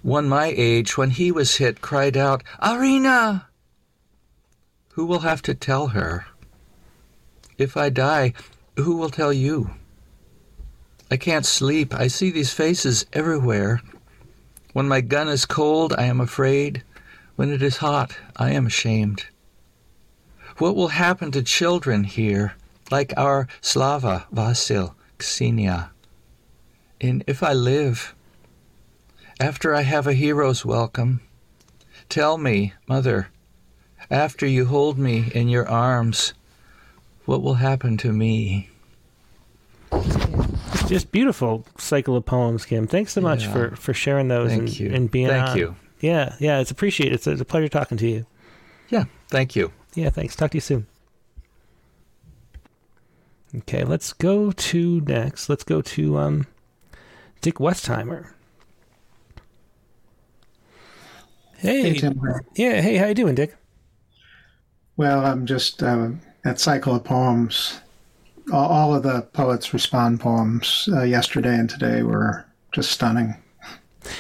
One 0.01 0.27
my 0.27 0.53
age, 0.57 0.97
when 0.97 1.11
he 1.11 1.31
was 1.31 1.57
hit, 1.57 1.81
cried 1.81 2.17
out, 2.17 2.43
Irina! 2.61 3.47
Who 4.93 5.05
will 5.05 5.19
have 5.19 5.41
to 5.43 5.53
tell 5.53 5.89
her? 5.89 6.25
If 7.57 7.77
I 7.77 7.89
die, 7.89 8.33
who 8.75 8.97
will 8.97 9.11
tell 9.11 9.31
you? 9.31 9.75
I 11.11 11.17
can't 11.17 11.45
sleep. 11.45 11.93
I 11.93 12.07
see 12.07 12.31
these 12.31 12.53
faces 12.53 13.05
everywhere. 13.13 13.81
When 14.73 14.87
my 14.87 15.01
gun 15.01 15.29
is 15.29 15.45
cold, 15.45 15.93
I 15.93 16.05
am 16.05 16.19
afraid. 16.19 16.83
When 17.35 17.51
it 17.51 17.61
is 17.61 17.77
hot, 17.77 18.17
I 18.35 18.51
am 18.51 18.65
ashamed. 18.65 19.27
What 20.57 20.75
will 20.75 20.89
happen 20.89 21.31
to 21.31 21.43
children 21.43 22.03
here, 22.03 22.55
like 22.91 23.13
our 23.17 23.47
Slava, 23.61 24.25
Vasil, 24.33 24.93
Ksenia? 25.19 25.89
And 27.01 27.23
if 27.27 27.43
I 27.43 27.53
live, 27.53 28.15
after 29.39 29.73
I 29.75 29.81
have 29.81 30.07
a 30.07 30.13
hero's 30.13 30.65
welcome, 30.65 31.21
tell 32.09 32.37
me, 32.37 32.73
Mother, 32.87 33.29
after 34.09 34.45
you 34.45 34.65
hold 34.65 34.97
me 34.97 35.31
in 35.33 35.49
your 35.49 35.67
arms, 35.67 36.33
what 37.25 37.41
will 37.41 37.55
happen 37.55 37.97
to 37.97 38.11
me? 38.11 38.69
It's 39.91 40.89
just 40.89 41.11
beautiful 41.11 41.65
cycle 41.77 42.15
of 42.15 42.25
poems, 42.25 42.65
Kim. 42.65 42.87
Thanks 42.87 43.13
so 43.13 43.21
much 43.21 43.43
Yeah. 43.43 43.53
for, 43.53 43.75
for 43.75 43.93
sharing 43.93 44.27
those 44.27 44.49
Thank 44.49 44.61
and, 44.61 44.79
you. 44.79 44.91
and 44.93 45.11
being 45.11 45.27
Thank 45.27 45.49
on. 45.49 45.57
you. 45.57 45.75
Yeah, 45.99 46.35
yeah, 46.39 46.59
it's 46.59 46.71
appreciated. 46.71 47.13
It's 47.15 47.27
a, 47.27 47.31
it's 47.31 47.41
a 47.41 47.45
pleasure 47.45 47.69
talking 47.69 47.97
to 47.97 48.07
you. 48.07 48.25
Yeah, 48.89 49.05
thank 49.29 49.55
you. 49.55 49.71
Yeah, 49.95 50.09
thanks. 50.09 50.35
Talk 50.35 50.51
to 50.51 50.57
you 50.57 50.61
soon. 50.61 50.85
Okay, 53.55 53.83
let's 53.83 54.13
go 54.13 54.51
to 54.51 55.01
next. 55.01 55.47
Let's 55.47 55.63
go 55.63 55.81
to 55.81 56.17
um, 56.17 56.47
Dick 57.41 57.55
Westheimer. 57.55 58.31
Hey, 61.57 61.93
Hey, 61.93 61.93
Tim. 61.93 62.19
yeah, 62.55 62.81
hey, 62.81 62.97
how 62.97 63.05
you 63.07 63.13
doing, 63.13 63.35
Dick? 63.35 63.55
Well, 64.97 65.25
I'm 65.25 65.45
just 65.45 65.81
uh, 65.81 66.09
that 66.43 66.59
cycle 66.59 66.95
of 66.95 67.03
poems. 67.03 67.79
All, 68.51 68.69
all 68.69 68.95
of 68.95 69.03
the 69.03 69.21
poets 69.33 69.73
respond 69.73 70.19
poems 70.19 70.89
uh, 70.91 71.03
yesterday 71.03 71.55
and 71.55 71.69
today 71.69 72.03
were 72.03 72.45
just 72.73 72.91
stunning. 72.91 73.35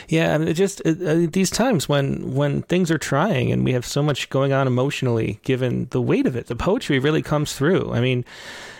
Yeah, 0.07 0.33
I 0.33 0.37
mean, 0.37 0.47
it 0.47 0.53
just 0.53 0.81
uh, 0.85 0.91
uh, 1.05 1.27
these 1.31 1.49
times 1.49 1.89
when 1.89 2.33
when 2.33 2.61
things 2.63 2.89
are 2.91 2.97
trying 2.97 3.51
and 3.51 3.63
we 3.63 3.73
have 3.73 3.85
so 3.85 4.01
much 4.01 4.29
going 4.29 4.53
on 4.53 4.67
emotionally, 4.67 5.39
given 5.43 5.87
the 5.91 6.01
weight 6.01 6.25
of 6.25 6.35
it, 6.35 6.47
the 6.47 6.55
poetry 6.55 6.99
really 6.99 7.21
comes 7.21 7.53
through. 7.53 7.91
I 7.93 7.99
mean, 8.01 8.25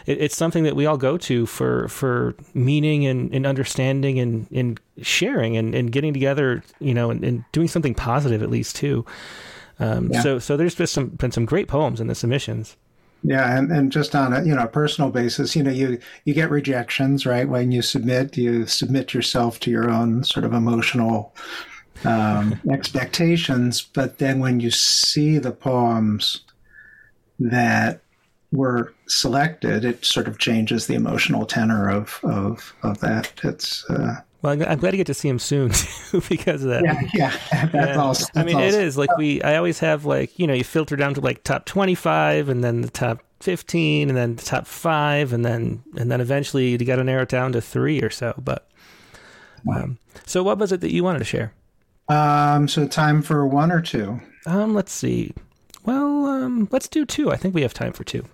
it, 0.06 0.22
it's 0.22 0.36
something 0.36 0.64
that 0.64 0.76
we 0.76 0.86
all 0.86 0.98
go 0.98 1.18
to 1.18 1.46
for 1.46 1.88
for 1.88 2.36
meaning 2.54 3.06
and, 3.06 3.34
and 3.34 3.46
understanding 3.46 4.20
and, 4.20 4.48
and 4.52 4.80
sharing 5.02 5.58
and, 5.58 5.76
and 5.76 5.92
getting 5.92 6.14
together, 6.14 6.64
you 6.80 6.94
know, 6.94 7.10
and, 7.12 7.24
and 7.24 7.44
doing 7.52 7.68
something 7.68 7.94
positive 7.94 8.42
at 8.44 8.50
least 8.50 8.76
too. 8.76 9.06
Um, 9.80 10.10
Yeah. 10.12 10.22
So 10.22 10.40
so 10.40 10.58
there's 10.58 10.76
been 10.76 10.88
some 10.88 11.08
been 11.10 11.32
some 11.32 11.46
great 11.46 11.68
poems 11.68 12.00
in 12.00 12.08
the 12.08 12.16
submissions. 12.16 12.78
Yeah, 13.24 13.58
and, 13.58 13.72
and 13.72 13.92
just 13.92 14.16
on 14.16 14.34
a 14.34 14.44
you 14.44 14.54
know 14.54 14.68
personal 14.68 15.10
basis, 15.10 15.56
you 15.56 15.64
know 15.64 15.72
you 15.72 16.00
you 16.26 16.34
get 16.34 16.52
rejections, 16.52 17.26
right? 17.26 17.48
When 17.48 17.72
you 17.72 17.82
submit, 17.82 18.38
you 18.38 18.68
submit 18.68 19.14
yourself 19.14 19.60
to 19.62 19.72
your 19.72 19.90
own 19.90 20.26
sort 20.26 20.46
of 20.46 20.54
emotional 20.54 21.34
um, 22.04 22.60
expectations. 22.72 23.82
But 23.82 24.18
then 24.18 24.40
when 24.40 24.60
you 24.60 24.72
see 24.72 25.38
the 25.38 25.54
poems 25.54 26.42
that 27.40 28.02
were 28.52 28.94
selected, 29.08 29.86
it 29.86 30.04
sort 30.04 30.28
of 30.28 30.38
changes 30.38 30.88
the 30.88 30.96
emotional 30.96 31.46
tenor 31.46 31.90
of 31.90 32.20
of 32.24 32.74
of 32.84 33.00
that. 33.00 33.32
It's 33.44 33.90
uh, 33.90 34.18
Well, 34.44 34.62
I'm, 34.68 34.78
glad 34.78 34.92
to 34.92 34.98
get 34.98 35.08
to 35.08 35.14
see 35.14 35.30
him 35.30 35.40
soon 35.40 35.72
too 36.12 36.22
because 36.30 36.64
of 36.64 36.70
that. 36.70 36.84
yeah, 36.84 37.02
yeah. 37.14 37.66
That's 37.68 37.74
Yeah. 37.74 37.96
all. 37.96 38.16
I 38.36 38.44
mean, 38.44 38.58
that's 38.58 38.76
it 38.76 38.84
is 38.84 38.98
like 38.98 39.16
we. 39.18 39.42
I 39.42 39.56
always 39.56 39.80
have 39.80 40.06
like 40.06 40.38
you 40.38 40.46
know 40.46 40.54
you 40.54 40.64
filter 40.66 40.96
down 40.96 41.14
to 41.16 41.22
like 41.22 41.44
top 41.44 41.66
twenty 41.66 41.96
five, 41.96 42.50
and 42.50 42.64
then 42.64 42.82
the 42.82 42.90
top 42.90 43.24
fifteen, 43.40 44.10
and 44.10 44.18
then 44.18 44.36
the 44.36 44.44
top 44.44 44.68
five, 44.68 45.34
and 45.34 45.44
then 45.46 45.82
and 45.98 46.12
then 46.12 46.20
eventually 46.22 46.70
you 46.70 46.78
got 46.78 46.98
to 46.98 47.04
narrow 47.04 47.24
it 47.24 47.30
down 47.30 47.54
to 47.54 47.62
three 47.62 48.02
or 48.02 48.10
so. 48.10 48.34
But 48.38 48.68
um, 49.74 49.98
so 50.26 50.44
what 50.44 50.58
was 50.58 50.72
it 50.74 50.82
that 50.82 50.92
you 50.92 51.04
wanted 51.04 51.20
to 51.20 51.26
share? 51.26 51.54
Um, 52.10 52.68
so 52.68 52.86
time 52.86 53.22
for 53.22 53.48
one 53.48 53.72
or 53.72 53.82
two. 53.82 54.20
Um, 54.46 54.74
let's 54.74 54.92
see. 54.92 55.34
Well, 55.86 56.26
um, 56.26 56.68
let's 56.70 56.90
do 56.90 57.06
two. 57.06 57.32
I 57.32 57.38
think 57.38 57.56
we 57.56 57.62
have 57.62 57.74
time 57.74 57.94
for 57.94 58.04
two. 58.04 58.26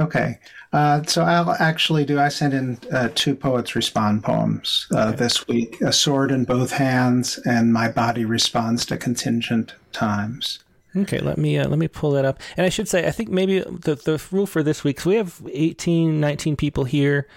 Okay. 0.00 0.38
Uh, 0.72 1.02
so 1.04 1.22
I'll 1.22 1.50
actually 1.60 2.04
do. 2.04 2.18
I 2.18 2.28
sent 2.28 2.52
in 2.52 2.78
uh, 2.92 3.10
two 3.14 3.36
poets 3.36 3.76
respond 3.76 4.24
poems 4.24 4.88
uh, 4.92 5.12
this 5.12 5.46
week: 5.46 5.80
"A 5.80 5.92
Sword 5.92 6.32
in 6.32 6.44
Both 6.44 6.72
Hands" 6.72 7.38
and 7.46 7.72
"My 7.72 7.88
Body 7.88 8.24
Responds 8.24 8.84
to 8.86 8.96
Contingent 8.96 9.74
Times." 9.92 10.64
Okay, 10.96 11.18
let 11.18 11.38
me 11.38 11.58
uh, 11.58 11.68
let 11.68 11.78
me 11.78 11.86
pull 11.86 12.10
that 12.12 12.24
up. 12.24 12.40
And 12.56 12.66
I 12.66 12.70
should 12.70 12.88
say, 12.88 13.06
I 13.06 13.12
think 13.12 13.28
maybe 13.28 13.60
the 13.60 13.94
the 13.94 14.22
rule 14.32 14.46
for 14.46 14.62
this 14.62 14.82
week. 14.82 15.00
So 15.00 15.10
we 15.10 15.16
have 15.16 15.40
18, 15.52 16.20
19 16.20 16.56
people 16.56 16.84
here. 16.84 17.28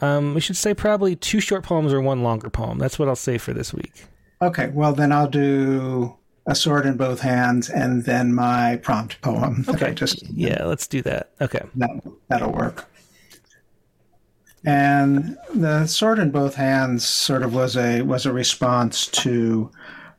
Um, 0.00 0.34
we 0.34 0.40
should 0.40 0.56
say 0.56 0.74
probably 0.74 1.16
two 1.16 1.40
short 1.40 1.64
poems 1.64 1.92
or 1.92 2.00
one 2.00 2.22
longer 2.22 2.50
poem. 2.50 2.78
That's 2.78 2.98
what 2.98 3.08
I'll 3.08 3.16
say 3.16 3.38
for 3.38 3.52
this 3.52 3.72
week. 3.72 4.04
Okay. 4.40 4.68
Well, 4.68 4.92
then 4.92 5.12
I'll 5.12 5.28
do 5.28 6.16
"A 6.46 6.54
Sword 6.54 6.86
in 6.86 6.96
Both 6.96 7.20
Hands" 7.20 7.68
and 7.70 8.04
then 8.04 8.32
my 8.34 8.76
prompt 8.82 9.20
poem. 9.22 9.62
that 9.64 9.82
I 9.82 9.86
Okay. 9.86 9.94
just 9.94 10.22
Yeah, 10.30 10.64
let's 10.64 10.86
do 10.86 11.02
that. 11.02 11.30
Okay. 11.40 11.62
that, 11.76 11.90
that'll 12.28 12.52
work. 12.52 12.88
And 14.64 15.36
the 15.54 15.86
sword 15.86 16.18
in 16.20 16.30
both 16.30 16.54
hands 16.54 17.04
sort 17.04 17.42
of 17.42 17.52
was 17.52 17.76
a 17.76 18.02
was 18.02 18.26
a 18.26 18.32
response 18.32 19.08
to, 19.08 19.70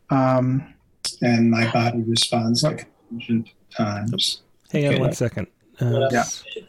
um, 0.09 0.73
and 1.21 1.49
my 1.49 1.71
body 1.71 2.01
responds 2.05 2.61
to 2.63 2.75
contingent 3.09 3.49
times. 3.75 4.41
Hang 4.71 4.87
on 4.87 4.93
Okay. 4.95 4.99
one 5.01 5.13
second. 5.13 5.47
Uh, 5.79 6.09
Yeah. 6.11 6.23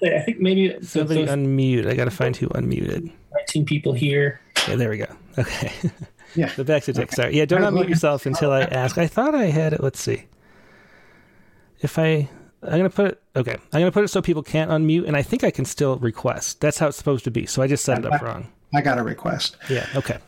I 0.04 0.20
think 0.20 0.38
maybe 0.40 0.68
the, 0.68 0.86
Somebody 0.86 1.24
the 1.24 1.32
unmute. 1.32 1.86
I 1.88 1.94
got 1.94 2.04
to 2.04 2.10
find 2.12 2.36
who 2.36 2.48
unmuted. 2.50 3.10
19 3.34 3.64
people 3.66 3.92
here. 3.92 4.40
Yeah, 4.68 4.76
there 4.76 4.90
we 4.90 4.98
go. 4.98 5.06
Okay. 5.38 5.72
Yeah. 6.34 6.48
so 6.48 6.64
back 6.64 6.82
to 6.84 6.92
Dick. 6.92 7.12
Sorry. 7.12 7.36
Yeah, 7.36 7.44
don't 7.44 7.62
unmute 7.62 7.88
yourself 7.88 8.26
until 8.26 8.52
I 8.52 8.62
ask. 8.62 8.98
I 8.98 9.06
thought 9.06 9.34
I 9.34 9.46
had 9.46 9.72
it. 9.72 9.82
Let's 9.82 10.00
see. 10.00 10.24
If 11.80 11.98
I, 11.98 12.28
I'm 12.62 12.78
gonna 12.78 12.90
put 12.90 13.06
it. 13.12 13.22
Okay, 13.36 13.56
I'm 13.72 13.80
gonna 13.80 13.92
put 13.92 14.04
it 14.04 14.08
so 14.08 14.22
people 14.22 14.42
can't 14.42 14.70
unmute, 14.70 15.06
and 15.06 15.16
I 15.16 15.22
think 15.22 15.44
I 15.44 15.50
can 15.50 15.64
still 15.64 15.96
request. 15.98 16.60
That's 16.60 16.78
how 16.78 16.88
it's 16.88 16.96
supposed 16.96 17.24
to 17.24 17.30
be. 17.30 17.46
So 17.46 17.62
I 17.62 17.66
just 17.66 17.84
set 17.84 17.98
it 17.98 18.06
up 18.06 18.22
wrong. 18.22 18.48
I 18.74 18.80
got 18.80 18.98
a 18.98 19.02
request. 19.02 19.56
Yeah. 19.70 19.86
Okay. 19.94 20.18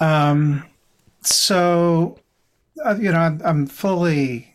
Um, 0.00 0.64
so, 1.22 2.18
uh, 2.84 2.96
you 2.98 3.10
know, 3.10 3.18
I'm, 3.18 3.40
I'm 3.44 3.66
fully, 3.66 4.47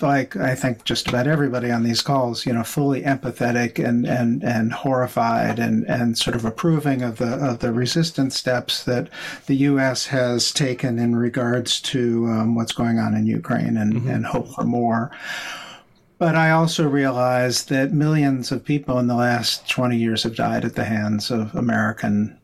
like 0.00 0.36
I 0.36 0.54
think 0.54 0.84
just 0.84 1.08
about 1.08 1.26
everybody 1.26 1.70
on 1.70 1.84
these 1.84 2.02
calls, 2.02 2.44
you 2.44 2.52
know, 2.52 2.64
fully 2.64 3.02
empathetic 3.02 3.82
and 3.82 4.06
and 4.06 4.42
and 4.44 4.72
horrified 4.72 5.58
and 5.58 5.84
and 5.88 6.18
sort 6.18 6.36
of 6.36 6.44
approving 6.44 7.02
of 7.02 7.16
the 7.16 7.34
of 7.34 7.60
the 7.60 7.72
resistance 7.72 8.36
steps 8.36 8.84
that 8.84 9.08
the 9.46 9.56
U.S. 9.56 10.06
has 10.06 10.52
taken 10.52 10.98
in 10.98 11.16
regards 11.16 11.80
to 11.82 12.26
um, 12.26 12.54
what's 12.54 12.72
going 12.72 12.98
on 12.98 13.14
in 13.14 13.26
Ukraine 13.26 13.76
and 13.78 14.06
and 14.06 14.26
hope 14.26 14.48
for 14.54 14.64
more. 14.64 15.10
But 16.18 16.36
I 16.36 16.50
also 16.50 16.88
realize 16.88 17.64
that 17.64 17.92
millions 17.92 18.52
of 18.52 18.64
people 18.64 18.98
in 18.98 19.08
the 19.08 19.16
last 19.16 19.68
20 19.68 19.96
years 19.96 20.22
have 20.22 20.36
died 20.36 20.64
at 20.64 20.74
the 20.76 20.84
hands 20.84 21.30
of 21.30 21.54
American 21.54 22.38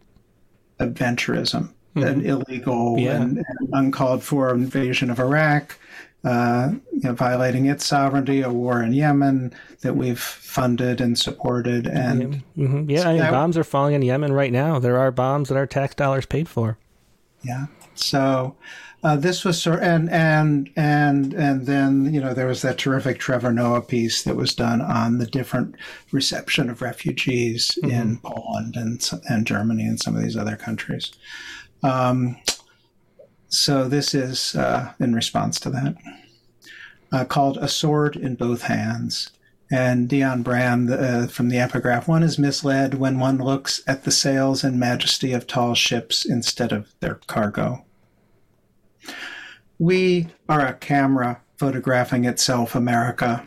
adventurism, 0.80 1.70
an 1.94 2.24
illegal 2.24 2.96
Yeah. 2.98 3.20
and, 3.20 3.36
and 3.38 3.68
uncalled 3.72 4.22
for 4.22 4.52
invasion 4.54 5.10
of 5.10 5.20
Iraq, 5.20 5.78
uh, 6.24 6.70
you 6.92 7.00
know, 7.00 7.12
violating 7.14 7.66
its 7.66 7.86
sovereignty, 7.86 8.42
a 8.42 8.50
war 8.50 8.82
in 8.82 8.92
Yemen 8.92 9.54
that 9.80 9.96
we've 9.96 10.20
funded 10.20 11.00
and 11.00 11.18
supported, 11.18 11.86
and 11.86 12.42
hmm 12.54 12.88
Yeah. 12.90 13.08
I 13.08 13.12
mean, 13.12 13.18
that- 13.22 13.30
bombs 13.30 13.56
are 13.56 13.64
falling 13.64 13.94
in 13.94 14.02
Yemen 14.02 14.32
right 14.32 14.52
now. 14.52 14.78
There 14.78 14.98
are 14.98 15.10
bombs 15.10 15.48
that 15.48 15.56
our 15.56 15.66
tax 15.66 15.94
dollars 15.94 16.26
paid 16.26 16.48
for. 16.48 16.76
Yeah. 17.42 17.66
So 17.94 18.54
uh, 19.02 19.16
this 19.16 19.44
was 19.46 19.60
sort 19.60 19.82
and 19.82 20.10
and 20.10 20.68
and 20.76 21.32
and 21.32 21.64
then 21.66 22.12
you 22.12 22.20
know 22.20 22.34
there 22.34 22.46
was 22.46 22.60
that 22.62 22.76
terrific 22.76 23.18
Trevor 23.18 23.50
Noah 23.52 23.80
piece 23.80 24.22
that 24.24 24.36
was 24.36 24.54
done 24.54 24.82
on 24.82 25.16
the 25.18 25.26
different 25.26 25.74
reception 26.12 26.68
of 26.68 26.82
refugees 26.82 27.78
in 27.82 28.18
Poland 28.18 28.76
and 28.76 29.08
and 29.30 29.46
Germany 29.46 29.84
and 29.86 29.98
some 29.98 30.14
of 30.16 30.22
these 30.22 30.36
other 30.36 30.56
countries. 30.56 31.12
Um, 31.82 32.36
so 33.50 33.88
this 33.88 34.14
is 34.14 34.54
uh, 34.56 34.92
in 35.00 35.14
response 35.14 35.60
to 35.60 35.70
that. 35.70 35.96
uh, 37.12 37.24
called 37.24 37.58
A 37.58 37.68
Sword 37.68 38.16
in 38.16 38.34
Both 38.34 38.62
Hands. 38.62 39.30
And 39.72 40.08
Dionne 40.08 40.42
Brand 40.42 40.90
uh, 40.90 41.28
from 41.28 41.48
the 41.48 41.58
epigraph 41.58 42.08
one 42.08 42.22
is 42.24 42.38
misled 42.38 42.94
when 42.94 43.20
one 43.20 43.38
looks 43.38 43.82
at 43.86 44.02
the 44.04 44.10
sails 44.10 44.64
and 44.64 44.80
majesty 44.80 45.32
of 45.32 45.46
tall 45.46 45.74
ships 45.74 46.24
instead 46.24 46.72
of 46.72 46.92
their 47.00 47.16
cargo. 47.28 47.84
We 49.78 50.28
are 50.48 50.66
a 50.66 50.74
camera 50.74 51.40
photographing 51.56 52.24
itself, 52.24 52.74
America. 52.74 53.46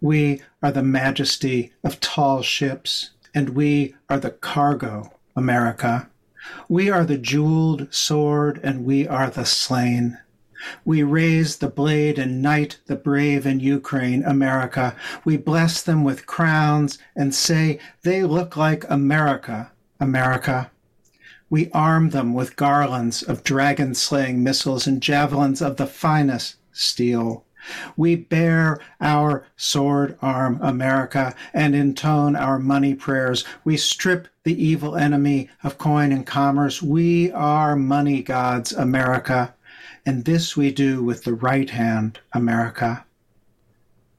We 0.00 0.40
are 0.62 0.72
the 0.72 0.82
majesty 0.82 1.72
of 1.84 2.00
tall 2.00 2.42
ships, 2.42 3.10
and 3.34 3.50
we 3.50 3.94
are 4.08 4.18
the 4.18 4.30
cargo, 4.30 5.12
America. 5.36 6.08
We 6.68 6.90
are 6.90 7.04
the 7.04 7.18
jeweled 7.18 7.92
sword, 7.92 8.60
and 8.62 8.84
we 8.84 9.06
are 9.06 9.30
the 9.30 9.44
slain. 9.44 10.18
We 10.84 11.02
raise 11.02 11.56
the 11.56 11.68
blade 11.68 12.18
and 12.18 12.40
knight 12.40 12.78
the 12.86 12.96
brave 12.96 13.46
in 13.46 13.60
Ukraine, 13.60 14.22
America. 14.24 14.94
We 15.24 15.36
bless 15.36 15.82
them 15.82 16.04
with 16.04 16.26
crowns 16.26 16.98
and 17.16 17.34
say 17.34 17.78
they 18.02 18.22
look 18.22 18.56
like 18.56 18.88
America, 18.88 19.72
America. 19.98 20.70
We 21.50 21.70
arm 21.72 22.10
them 22.10 22.32
with 22.32 22.56
garlands 22.56 23.22
of 23.22 23.44
dragon 23.44 23.94
slaying 23.94 24.42
missiles 24.42 24.86
and 24.86 25.02
javelins 25.02 25.60
of 25.60 25.76
the 25.76 25.86
finest 25.86 26.56
steel. 26.72 27.44
We 27.96 28.16
bear 28.16 28.78
our 29.00 29.46
sword 29.56 30.18
arm, 30.20 30.58
America, 30.62 31.34
and 31.52 31.74
intone 31.74 32.36
our 32.36 32.58
money 32.58 32.94
prayers. 32.94 33.44
We 33.64 33.76
strip 33.76 34.28
the 34.44 34.62
evil 34.62 34.96
enemy 34.96 35.48
of 35.62 35.78
coin 35.78 36.12
and 36.12 36.26
commerce. 36.26 36.82
We 36.82 37.30
are 37.32 37.76
money 37.76 38.22
gods, 38.22 38.72
America, 38.72 39.54
and 40.04 40.24
this 40.24 40.56
we 40.56 40.72
do 40.72 41.02
with 41.02 41.24
the 41.24 41.34
right 41.34 41.70
hand, 41.70 42.18
America. 42.32 43.04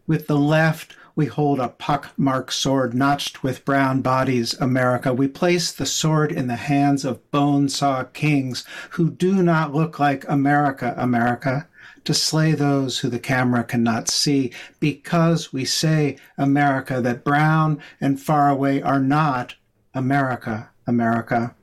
With 0.07 0.27
the 0.27 0.37
left, 0.37 0.95
we 1.15 1.27
hold 1.27 1.59
a 1.59 1.69
pock-marked 1.69 2.53
sword 2.53 2.93
notched 2.93 3.43
with 3.43 3.65
brown 3.65 4.01
bodies, 4.01 4.55
America. 4.55 5.13
We 5.13 5.27
place 5.27 5.71
the 5.71 5.85
sword 5.85 6.31
in 6.31 6.47
the 6.47 6.55
hands 6.55 7.05
of 7.05 7.29
bone-saw 7.29 8.05
kings 8.05 8.65
who 8.91 9.11
do 9.11 9.43
not 9.43 9.75
look 9.75 9.99
like 9.99 10.25
America, 10.27 10.95
America, 10.97 11.67
to 12.05 12.13
slay 12.13 12.53
those 12.53 12.99
who 12.99 13.09
the 13.09 13.19
camera 13.19 13.63
cannot 13.63 14.09
see, 14.09 14.51
because 14.79 15.53
we 15.53 15.65
say, 15.65 16.17
America, 16.37 17.01
that 17.01 17.23
brown 17.23 17.81
and 18.01 18.19
far 18.19 18.49
away 18.49 18.81
are 18.81 18.99
not 18.99 19.55
America, 19.93 20.69
America. 20.87 21.55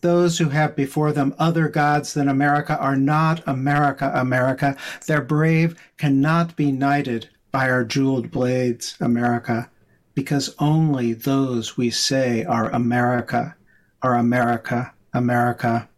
Those 0.00 0.38
who 0.38 0.50
have 0.50 0.76
before 0.76 1.12
them 1.12 1.34
other 1.38 1.68
gods 1.68 2.14
than 2.14 2.28
America 2.28 2.76
are 2.78 2.96
not 2.96 3.42
America, 3.46 4.12
America. 4.14 4.76
Their 5.06 5.22
brave 5.22 5.78
cannot 5.96 6.56
be 6.56 6.72
knighted 6.72 7.28
by 7.50 7.70
our 7.70 7.84
jeweled 7.84 8.30
blades, 8.30 8.96
America, 9.00 9.70
because 10.14 10.54
only 10.58 11.12
those 11.12 11.76
we 11.76 11.90
say 11.90 12.44
are 12.44 12.70
America 12.70 13.56
are 14.02 14.14
America, 14.14 14.92
America. 15.14 15.88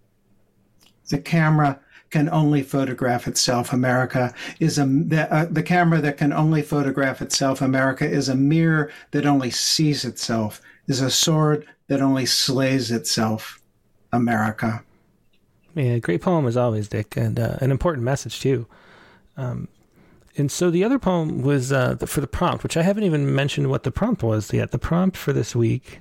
The 1.08 1.18
camera 1.18 1.80
can 2.10 2.28
only 2.30 2.62
photograph 2.62 3.28
itself, 3.28 3.72
America 3.72 4.34
is 4.60 4.78
a 4.78 4.86
the, 4.86 5.32
uh, 5.32 5.46
the 5.50 5.62
camera 5.62 6.00
that 6.00 6.16
can 6.16 6.32
only 6.32 6.62
photograph 6.62 7.20
itself, 7.20 7.60
America 7.60 8.08
is 8.08 8.28
a 8.28 8.34
mirror 8.34 8.90
that 9.10 9.26
only 9.26 9.50
sees 9.50 10.04
itself, 10.04 10.60
is 10.86 11.00
a 11.00 11.10
sword 11.10 11.66
that 11.88 12.00
only 12.00 12.26
slays 12.26 12.90
itself, 12.90 13.60
America. 14.12 14.82
Yeah, 15.74 15.98
great 15.98 16.22
poem 16.22 16.46
as 16.46 16.56
always, 16.56 16.88
Dick, 16.88 17.16
and 17.16 17.38
uh, 17.38 17.56
an 17.60 17.70
important 17.70 18.04
message 18.04 18.40
too. 18.40 18.66
Um, 19.36 19.68
and 20.36 20.50
so 20.50 20.70
the 20.70 20.84
other 20.84 20.98
poem 20.98 21.42
was 21.42 21.72
uh, 21.72 21.96
for 21.96 22.20
the 22.20 22.26
prompt, 22.26 22.62
which 22.62 22.76
I 22.76 22.82
haven't 22.82 23.04
even 23.04 23.34
mentioned 23.34 23.68
what 23.68 23.82
the 23.82 23.90
prompt 23.90 24.22
was 24.22 24.52
yet. 24.52 24.70
The 24.70 24.78
prompt 24.78 25.16
for 25.16 25.32
this 25.32 25.54
week 25.54 26.00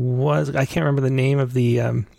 was 0.00 0.54
I 0.54 0.64
can't 0.64 0.84
remember 0.84 1.02
the 1.02 1.10
name 1.10 1.38
of 1.38 1.52
the 1.52 1.80
um, 1.80 2.06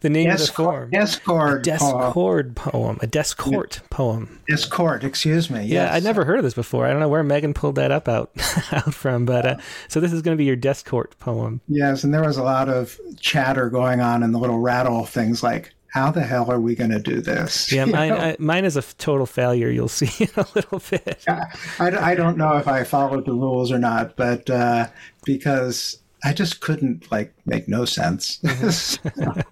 the 0.00 0.10
name 0.10 0.30
of 0.30 0.38
the 0.38 0.46
form. 0.46 0.90
Discord, 0.90 1.60
a 1.60 1.62
Discord 1.62 2.56
poem, 2.56 2.98
a 3.00 3.06
Discord 3.06 3.80
poem. 3.90 4.40
Discord, 4.46 5.04
excuse 5.04 5.50
me. 5.50 5.64
Yeah. 5.64 5.92
I'd 5.92 6.04
never 6.04 6.24
heard 6.24 6.38
of 6.38 6.44
this 6.44 6.54
before. 6.54 6.86
I 6.86 6.90
don't 6.90 7.00
know 7.00 7.08
where 7.08 7.22
Megan 7.22 7.54
pulled 7.54 7.76
that 7.76 7.90
up 7.90 8.08
out 8.08 8.30
out 8.72 8.94
from, 8.94 9.24
but 9.24 9.46
uh, 9.46 9.56
so 9.88 10.00
this 10.00 10.12
is 10.12 10.22
going 10.22 10.36
to 10.36 10.38
be 10.38 10.44
your 10.44 10.56
Discord 10.56 11.14
poem. 11.18 11.60
Yes, 11.68 12.04
and 12.04 12.12
there 12.12 12.22
was 12.22 12.36
a 12.36 12.42
lot 12.42 12.68
of 12.68 12.98
chatter 13.18 13.70
going 13.70 14.00
on 14.00 14.22
in 14.22 14.32
the 14.32 14.38
little 14.38 14.58
rattle 14.58 15.06
things 15.06 15.42
like 15.42 15.72
how 15.90 16.10
the 16.10 16.22
hell 16.22 16.50
are 16.50 16.60
we 16.60 16.74
going 16.74 16.90
to 16.90 17.00
do 17.00 17.20
this? 17.20 17.70
Yeah, 17.80 17.84
mine. 17.84 18.12
I, 18.12 18.36
mine 18.38 18.64
is 18.64 18.76
a 18.76 18.82
total 18.82 19.26
failure. 19.26 19.70
You'll 19.70 19.88
see 19.88 20.24
in 20.24 20.30
a 20.36 20.46
little 20.54 20.80
bit. 20.90 21.24
I, 21.28 21.50
I 21.78 22.14
don't 22.14 22.36
know 22.36 22.56
if 22.56 22.68
I 22.68 22.84
followed 22.84 23.26
the 23.26 23.32
rules 23.32 23.72
or 23.72 23.78
not, 23.78 24.16
but 24.16 24.48
uh, 24.50 24.88
because 25.24 25.99
I 26.24 26.32
just 26.32 26.60
couldn't 26.60 27.10
like 27.10 27.32
make 27.46 27.68
no 27.68 27.84
sense. 27.84 28.38
Mm-hmm. 28.38 29.40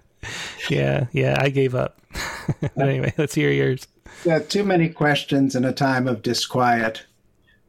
Yeah, 0.69 1.07
yeah, 1.13 1.37
I 1.39 1.49
gave 1.49 1.73
up. 1.73 2.01
but 2.61 2.77
anyway, 2.89 3.13
let's 3.17 3.33
hear 3.33 3.51
yours. 3.51 3.87
yeah, 4.25 4.39
too 4.39 4.63
many 4.63 4.89
questions 4.89 5.55
in 5.55 5.65
a 5.65 5.73
time 5.73 6.07
of 6.07 6.21
disquiet. 6.21 7.05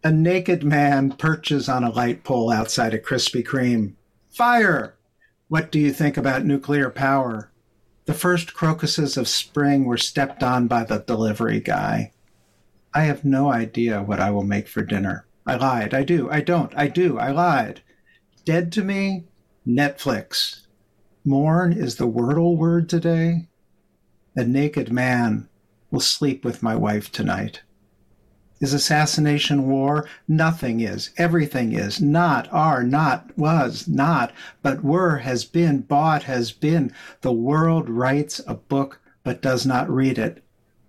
A 0.02 0.10
naked 0.10 0.64
man 0.64 1.12
perches 1.12 1.68
on 1.68 1.84
a 1.84 1.90
light 1.90 2.24
pole 2.24 2.50
outside 2.50 2.92
a 2.92 2.98
Krispy 2.98 3.44
Kreme. 3.46 3.92
Fire! 4.30 4.96
What 5.48 5.70
do 5.70 5.78
you 5.78 5.92
think 5.92 6.16
about 6.16 6.44
nuclear 6.44 6.90
power? 6.90 7.50
The 8.06 8.14
first 8.14 8.54
crocuses 8.54 9.16
of 9.16 9.28
spring 9.28 9.84
were 9.84 9.96
stepped 9.96 10.42
on 10.42 10.66
by 10.66 10.84
the 10.84 10.98
delivery 10.98 11.60
guy. 11.60 12.12
I 12.92 13.02
have 13.02 13.24
no 13.24 13.52
idea 13.52 14.02
what 14.02 14.20
I 14.20 14.30
will 14.30 14.42
make 14.44 14.66
for 14.68 14.82
dinner. 14.82 15.26
I 15.46 15.54
lied. 15.54 15.94
I 15.94 16.02
do. 16.02 16.30
I 16.30 16.40
don't. 16.40 16.72
I 16.76 16.88
do. 16.88 17.18
I 17.18 17.30
lied. 17.30 17.82
Dead 18.44 18.72
to 18.72 18.82
me? 18.82 19.24
Netflix. 19.66 20.66
Mourn 21.24 21.72
is 21.74 21.96
the 21.96 22.08
wordle 22.08 22.56
word 22.56 22.88
today. 22.88 23.48
A 24.34 24.44
naked 24.44 24.90
man 24.90 25.48
will 25.90 26.00
sleep 26.00 26.44
with 26.44 26.62
my 26.62 26.74
wife 26.74 27.12
tonight. 27.12 27.62
Is 28.60 28.72
assassination 28.72 29.68
war? 29.68 30.08
Nothing 30.26 30.80
is. 30.80 31.10
Everything 31.18 31.72
is. 31.72 32.00
Not, 32.00 32.48
are, 32.50 32.82
not, 32.82 33.36
was, 33.36 33.86
not, 33.86 34.32
but 34.62 34.82
were, 34.82 35.18
has 35.18 35.44
been, 35.44 35.80
bought, 35.80 36.22
has 36.22 36.52
been. 36.52 36.92
The 37.20 37.32
world 37.32 37.90
writes 37.90 38.40
a 38.46 38.54
book 38.54 39.00
but 39.22 39.42
does 39.42 39.66
not 39.66 39.90
read 39.90 40.18
it. 40.18 40.42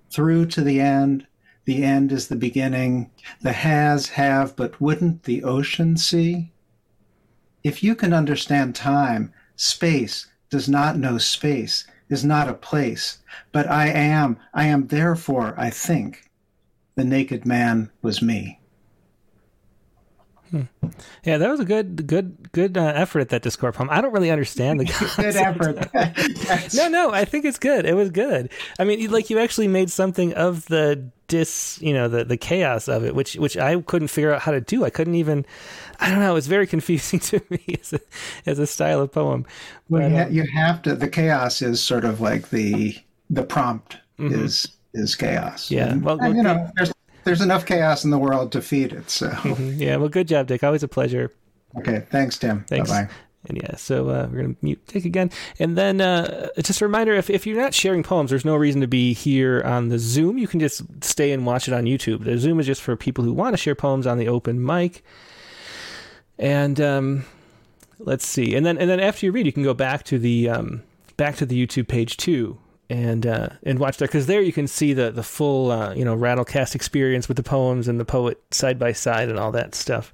Through 0.10 0.48
to 0.48 0.62
the 0.62 0.80
end. 0.80 1.28
The 1.66 1.84
end 1.84 2.12
is 2.12 2.28
the 2.28 2.36
beginning. 2.36 3.12
The 3.42 3.54
has, 3.54 4.10
have, 4.10 4.56
but 4.56 4.80
wouldn't 4.80 5.24
the 5.24 5.44
ocean 5.44 5.98
see? 5.98 6.52
If 7.64 7.84
you 7.84 7.96
can 7.96 8.14
understand 8.14 8.76
time, 8.76 9.34
space 9.56 10.28
does 10.50 10.68
not 10.68 10.98
know 10.98 11.18
space, 11.18 11.86
is 12.10 12.26
not 12.26 12.50
a 12.50 12.54
place. 12.54 13.20
But 13.52 13.70
I 13.70 13.88
am, 13.88 14.38
I 14.54 14.66
am 14.66 14.88
therefore, 14.88 15.54
I 15.58 15.70
think. 15.70 16.30
The 16.96 17.06
naked 17.06 17.46
man 17.46 17.90
was 18.02 18.22
me. 18.22 18.60
Yeah, 21.24 21.38
that 21.38 21.50
was 21.50 21.60
a 21.60 21.66
good, 21.66 22.08
good, 22.08 22.52
good 22.52 22.78
uh, 22.78 22.92
effort 22.96 23.22
at 23.22 23.30
that 23.30 23.42
Discord 23.42 23.74
poem. 23.74 23.90
I 23.90 24.02
don't 24.02 24.12
really 24.12 24.32
understand 24.32 24.80
the 24.80 24.86
Good 25.16 25.36
effort. 25.36 25.88
No, 26.74 26.90
no, 26.90 27.12
I 27.12 27.26
think 27.26 27.46
it's 27.46 27.60
good. 27.60 27.86
It 27.86 27.96
was 27.96 28.10
good. 28.10 28.50
I 28.78 28.84
mean, 28.84 29.10
like 29.10 29.30
you 29.30 29.40
actually 29.40 29.68
made 29.68 29.90
something 29.90 30.34
of 30.34 30.66
the 30.66 31.10
dis, 31.28 31.80
you 31.82 31.94
know, 31.94 32.08
the 32.08 32.26
the 32.26 32.38
chaos 32.38 32.88
of 32.88 33.06
it, 33.06 33.16
which 33.16 33.36
which 33.36 33.58
I 33.58 33.80
couldn't 33.82 34.10
figure 34.10 34.34
out 34.34 34.42
how 34.42 34.52
to 34.52 34.62
do. 34.62 34.84
I 34.84 34.90
couldn't 34.90 35.16
even. 35.16 35.46
I 36.02 36.10
don't 36.10 36.20
know. 36.20 36.36
It's 36.36 36.48
very 36.48 36.68
confusing 36.68 37.20
to 37.32 37.42
me 37.50 37.78
as 37.80 37.94
a, 37.94 38.00
as 38.46 38.60
a 38.60 38.68
style 38.68 39.00
of 39.02 39.12
poem. 39.12 39.46
Well, 39.90 40.02
But, 40.02 40.12
you, 40.12 40.18
ha- 40.18 40.30
you 40.30 40.60
have 40.60 40.82
to. 40.84 40.96
The 40.96 41.08
chaos 41.08 41.62
is 41.62 41.82
sort 41.82 42.04
of 42.06 42.20
like 42.20 42.50
the 42.50 42.96
the 43.30 43.44
prompt 43.44 43.98
is 44.20 44.68
is 44.94 45.16
chaos. 45.16 45.66
Mm-hmm. 45.66 45.74
Yeah, 45.74 45.88
And, 45.92 46.04
well, 46.04 46.20
and, 46.20 46.36
you 46.36 46.44
well, 46.44 46.56
know, 46.56 46.72
there's 46.76 46.92
there's 47.24 47.42
enough 47.42 47.66
chaos 47.66 48.04
in 48.04 48.10
the 48.12 48.18
world 48.18 48.52
to 48.52 48.62
feed 48.62 48.92
it. 48.94 49.10
So, 49.10 49.30
mhm. 49.30 49.80
yeah, 49.80 49.96
well, 49.98 50.10
good 50.10 50.28
job, 50.28 50.48
Dick. 50.48 50.64
Always 50.64 50.84
a 50.84 50.88
pleasure. 50.88 51.32
okay, 51.78 52.04
thanks, 52.10 52.38
Tim. 52.38 52.66
Thanks. 52.68 52.90
Bye 52.90 53.04
bye. 53.04 53.10
And 53.48 53.58
yeah, 53.58 53.76
so 53.76 54.10
uh, 54.10 54.28
we're 54.32 54.42
going 54.44 54.54
to 54.56 54.66
mute 54.66 54.86
Dick 54.86 55.04
again. 55.04 55.32
And 55.58 55.76
then 55.76 56.00
uh, 56.00 56.50
just 56.62 56.80
a 56.80 56.86
reminder 56.86 57.14
if, 57.16 57.28
if 57.28 57.48
you're 57.48 57.60
not 57.60 57.74
sharing 57.74 58.04
poems, 58.04 58.30
there's 58.30 58.46
no 58.46 58.56
reason 58.56 58.82
to 58.82 58.88
be 58.88 59.14
here 59.14 59.64
on 59.66 59.90
the 59.90 59.98
Zoom. 59.98 60.38
You 60.38 60.48
can 60.48 60.60
just 60.60 60.84
stay 61.04 61.32
and 61.32 61.44
watch 61.44 61.68
it 61.68 61.74
on 61.74 61.86
YouTube. 61.86 62.24
The 62.24 62.38
Zoom 62.38 62.60
is 62.60 62.68
just 62.68 62.84
for 62.84 62.96
people 62.96 63.24
who 63.24 63.34
want 63.34 63.54
to 63.54 63.58
share 63.58 63.74
poems 63.74 64.06
on 64.06 64.20
the 64.20 64.28
open 64.28 64.64
mic. 64.64 65.04
And 66.42 66.82
um, 66.82 67.26
let's 68.00 68.26
see. 68.26 68.56
And 68.56 68.66
then 68.66 68.78
and 68.80 68.90
then 68.90 69.00
after 69.00 69.26
you 69.26 69.32
read, 69.32 69.46
you 69.46 69.54
can 69.54 69.64
go 69.64 69.76
back 69.76 70.04
to 70.06 70.18
the 70.18 70.50
um, 70.50 70.84
back 71.16 71.36
to 71.38 71.46
the 71.46 71.68
YouTube 71.68 71.88
page 71.88 72.18
too. 72.18 72.58
And 72.90 73.26
uh, 73.26 73.50
and 73.64 73.80
watch 73.80 73.98
there 73.98 74.08
because 74.08 74.26
there 74.26 74.42
you 74.42 74.52
can 74.52 74.68
see 74.68 74.92
the 74.92 75.12
the 75.12 75.24
full 75.24 75.72
uh, 75.72 75.94
you 75.94 76.04
know 76.04 76.18
Rattlecast 76.18 76.74
experience 76.74 77.28
with 77.28 77.38
the 77.38 77.44
poems 77.44 77.88
and 77.88 78.00
the 78.00 78.06
poet 78.06 78.42
side 78.52 78.80
by 78.80 78.92
side 78.92 79.30
and 79.30 79.38
all 79.38 79.52
that 79.52 79.76
stuff. 79.76 80.12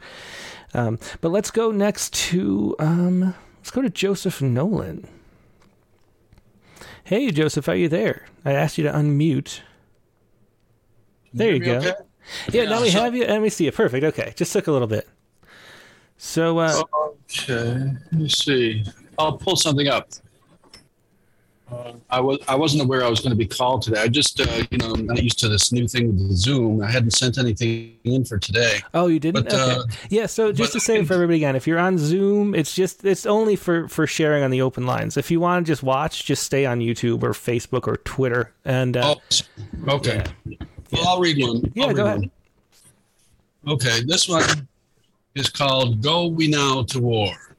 Um, 0.73 0.99
but 1.21 1.29
let's 1.29 1.49
go 1.49 1.71
next 1.71 2.13
to 2.13 2.75
um, 2.77 3.33
let's 3.59 3.71
go 3.71 3.81
to 3.81 3.89
Joseph 3.89 4.41
Nolan. 4.41 5.07
Hey 7.05 7.31
Joseph, 7.31 7.69
are 7.69 7.75
you 7.75 7.87
there? 7.87 8.25
I 8.43 8.51
asked 8.51 8.77
you 8.77 8.83
to 8.83 8.91
unmute. 8.91 9.61
There 11.33 11.55
you 11.55 11.63
hear 11.63 11.79
go. 11.79 11.87
okay? 11.87 12.01
Yeah, 12.51 12.65
now 12.65 12.81
we 12.81 12.89
have 12.89 13.15
you. 13.15 13.25
Let 13.25 13.41
me 13.41 13.49
see 13.49 13.63
you. 13.63 13.71
Perfect. 13.71 14.03
Okay, 14.03 14.33
just 14.35 14.51
took 14.51 14.67
a 14.67 14.71
little 14.73 14.87
bit. 14.87 15.07
So, 16.17 16.57
uh, 16.59 16.83
Okay, 17.29 17.93
let 18.11 18.13
me 18.13 18.29
see. 18.29 18.83
I'll 19.19 19.37
pull 19.37 19.55
something 19.55 19.87
up. 19.87 20.09
Uh, 21.69 21.91
I 22.09 22.21
was 22.21 22.39
I 22.47 22.55
wasn't 22.55 22.83
aware 22.83 23.03
I 23.03 23.09
was 23.09 23.19
going 23.19 23.31
to 23.31 23.35
be 23.35 23.45
called 23.45 23.81
today. 23.81 24.01
I 24.01 24.07
just 24.07 24.39
uh, 24.39 24.63
you 24.71 24.77
know 24.77 24.93
I'm 24.93 25.05
not 25.05 25.21
used 25.21 25.37
to 25.39 25.49
this 25.49 25.73
new 25.73 25.85
thing 25.85 26.07
with 26.07 26.29
the 26.29 26.33
Zoom. 26.33 26.81
I 26.81 26.89
hadn't 26.89 27.11
sent 27.11 27.37
anything 27.37 27.97
in 28.05 28.23
for 28.23 28.37
today. 28.37 28.79
oh, 28.93 29.07
you 29.07 29.19
didn't. 29.19 29.43
But, 29.43 29.53
okay. 29.53 29.79
uh, 29.81 29.83
yeah. 30.09 30.27
So 30.27 30.53
just 30.53 30.71
to 30.73 30.79
say 30.79 31.03
for 31.03 31.15
everybody 31.15 31.37
again, 31.37 31.57
if 31.57 31.67
you're 31.67 31.79
on 31.79 31.97
Zoom, 31.97 32.55
it's 32.55 32.73
just 32.73 33.03
it's 33.03 33.25
only 33.25 33.57
for 33.57 33.89
for 33.89 34.07
sharing 34.07 34.43
on 34.43 34.51
the 34.51 34.61
open 34.61 34.85
lines. 34.85 35.17
If 35.17 35.29
you 35.29 35.41
want 35.41 35.65
to 35.65 35.69
just 35.69 35.83
watch, 35.83 36.23
just 36.23 36.43
stay 36.43 36.65
on 36.65 36.79
YouTube 36.79 37.21
or 37.21 37.31
Facebook 37.31 37.85
or 37.85 37.97
Twitter. 37.97 38.53
And 38.63 38.95
uh, 38.95 39.15
Oh, 39.87 39.95
okay. 39.95 40.23
Well, 40.93 41.05
I'll 41.05 41.19
read 41.19 41.37
one. 41.45 41.57
I'll 41.57 41.87
Yeah, 41.87 41.93
go 41.93 42.05
ahead. 42.05 42.19
one. 42.19 42.31
Okay, 43.67 44.03
this 44.05 44.29
one 44.29 44.69
is 45.37 45.49
called 45.49 46.01
"Go 46.01 46.27
We 46.27 46.47
Now 46.47 46.83
to 46.83 46.99
War." 46.99 47.55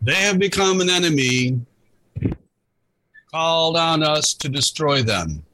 They 0.00 0.16
have 0.16 0.38
become 0.38 0.80
an 0.80 0.90
enemy, 0.90 1.60
called 3.30 3.76
on 3.76 4.02
us 4.02 4.34
to 4.34 4.48
destroy 4.48 5.02
them. 5.02 5.44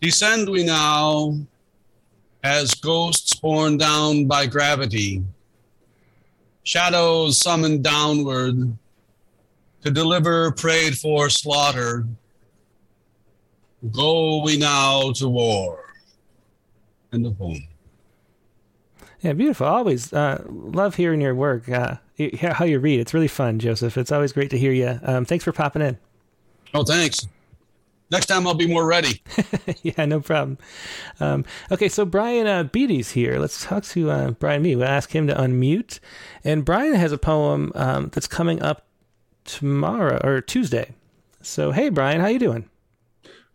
Descend 0.00 0.48
we 0.48 0.62
now, 0.62 1.36
as 2.44 2.74
ghosts 2.74 3.34
borne 3.34 3.76
down 3.76 4.26
by 4.26 4.46
gravity, 4.46 5.24
shadows 6.62 7.38
summoned 7.38 7.82
downward 7.82 8.76
to 9.82 9.90
deliver 9.90 10.52
prayed 10.52 10.96
for 10.96 11.28
slaughter. 11.28 12.06
Go 13.90 14.42
we 14.42 14.56
now 14.56 15.12
to 15.12 15.28
war. 15.28 15.85
Of 17.24 17.38
poem. 17.38 17.66
yeah, 19.20 19.32
beautiful. 19.32 19.66
Always 19.66 20.12
uh, 20.12 20.44
love 20.48 20.96
hearing 20.96 21.20
your 21.20 21.34
work. 21.34 21.68
Uh, 21.68 21.96
how 22.40 22.64
you 22.64 22.78
read. 22.78 23.00
It's 23.00 23.14
really 23.14 23.28
fun, 23.28 23.58
Joseph. 23.58 23.96
It's 23.96 24.12
always 24.12 24.32
great 24.32 24.50
to 24.50 24.58
hear 24.58 24.72
you. 24.72 24.98
Um, 25.02 25.24
thanks 25.24 25.44
for 25.44 25.52
popping 25.52 25.82
in. 25.82 25.98
Oh, 26.74 26.82
thanks. 26.84 27.26
Next 28.10 28.26
time 28.26 28.46
I'll 28.46 28.54
be 28.54 28.68
more 28.68 28.86
ready. 28.86 29.20
yeah, 29.82 30.04
no 30.04 30.20
problem. 30.20 30.58
Um, 31.18 31.44
okay, 31.72 31.88
so 31.88 32.04
Brian 32.04 32.46
uh, 32.46 32.62
Beatty's 32.64 33.10
here. 33.10 33.38
Let's 33.38 33.64
talk 33.64 33.82
to 33.84 34.10
uh, 34.10 34.30
Brian 34.32 34.62
Beatty. 34.62 34.76
We'll 34.76 34.86
ask 34.86 35.14
him 35.14 35.26
to 35.26 35.34
unmute. 35.34 35.98
And 36.44 36.64
Brian 36.64 36.94
has 36.94 37.10
a 37.10 37.18
poem 37.18 37.72
um, 37.74 38.10
that's 38.12 38.28
coming 38.28 38.62
up 38.62 38.86
tomorrow 39.44 40.20
or 40.22 40.40
Tuesday. 40.40 40.94
So, 41.42 41.72
hey, 41.72 41.88
Brian, 41.88 42.20
how 42.20 42.28
you 42.28 42.38
doing? 42.38 42.68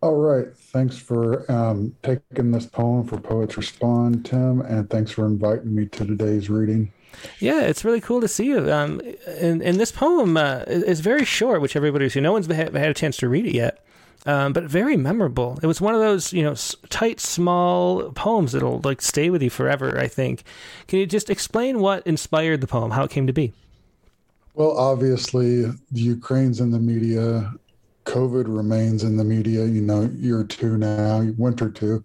All 0.01 0.15
right. 0.15 0.47
Thanks 0.55 0.97
for 0.97 1.49
um, 1.51 1.95
taking 2.01 2.51
this 2.51 2.65
poem 2.65 3.05
for 3.05 3.19
Poets 3.19 3.55
Respond, 3.55 4.25
Tim, 4.25 4.61
and 4.61 4.89
thanks 4.89 5.11
for 5.11 5.27
inviting 5.27 5.75
me 5.75 5.85
to 5.85 6.05
today's 6.05 6.49
reading. 6.49 6.91
Yeah, 7.39 7.61
it's 7.61 7.85
really 7.85 8.01
cool 8.01 8.19
to 8.21 8.27
see 8.27 8.47
you. 8.47 8.71
Um, 8.71 8.99
and, 9.27 9.61
and 9.61 9.79
this 9.79 9.91
poem 9.91 10.37
uh, 10.37 10.63
is 10.67 11.01
very 11.01 11.23
short, 11.23 11.61
which 11.61 11.75
everybody 11.75 12.09
who 12.09 12.21
no 12.21 12.31
one's 12.31 12.47
had, 12.47 12.73
had 12.73 12.89
a 12.89 12.93
chance 12.95 13.17
to 13.17 13.29
read 13.29 13.45
it 13.45 13.53
yet. 13.53 13.85
Um, 14.25 14.53
but 14.53 14.63
very 14.65 14.97
memorable. 14.97 15.59
It 15.63 15.67
was 15.67 15.81
one 15.81 15.95
of 15.95 15.99
those, 15.99 16.31
you 16.31 16.43
know, 16.43 16.55
tight, 16.89 17.19
small 17.19 18.11
poems 18.11 18.51
that'll 18.51 18.79
like 18.83 19.01
stay 19.01 19.29
with 19.31 19.41
you 19.41 19.49
forever. 19.49 19.99
I 19.99 20.07
think. 20.07 20.43
Can 20.87 20.99
you 20.99 21.07
just 21.07 21.31
explain 21.31 21.79
what 21.79 22.05
inspired 22.05 22.61
the 22.61 22.67
poem, 22.67 22.91
how 22.91 23.03
it 23.03 23.09
came 23.09 23.25
to 23.25 23.33
be? 23.33 23.51
Well, 24.53 24.77
obviously, 24.77 25.63
the 25.63 25.77
Ukraine's 25.91 26.59
in 26.59 26.69
the 26.71 26.79
media. 26.79 27.51
COVID 28.05 28.45
remains 28.47 29.03
in 29.03 29.17
the 29.17 29.23
media, 29.23 29.65
you 29.65 29.81
know, 29.81 30.09
year 30.15 30.43
two 30.43 30.77
now, 30.77 31.21
winter 31.37 31.69
two. 31.69 32.03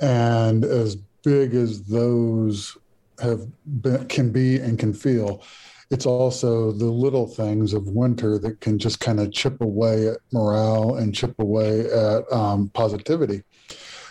And 0.00 0.64
as 0.64 0.96
big 1.24 1.54
as 1.54 1.82
those 1.84 2.76
have 3.20 3.46
been, 3.82 4.06
can 4.08 4.30
be 4.30 4.58
and 4.58 4.78
can 4.78 4.92
feel, 4.92 5.42
it's 5.90 6.06
also 6.06 6.72
the 6.72 6.86
little 6.86 7.26
things 7.26 7.72
of 7.72 7.88
winter 7.88 8.38
that 8.38 8.60
can 8.60 8.78
just 8.78 9.00
kind 9.00 9.20
of 9.20 9.32
chip 9.32 9.60
away 9.60 10.08
at 10.08 10.18
morale 10.32 10.96
and 10.96 11.14
chip 11.14 11.34
away 11.38 11.90
at 11.90 12.30
um, 12.32 12.68
positivity. 12.70 13.42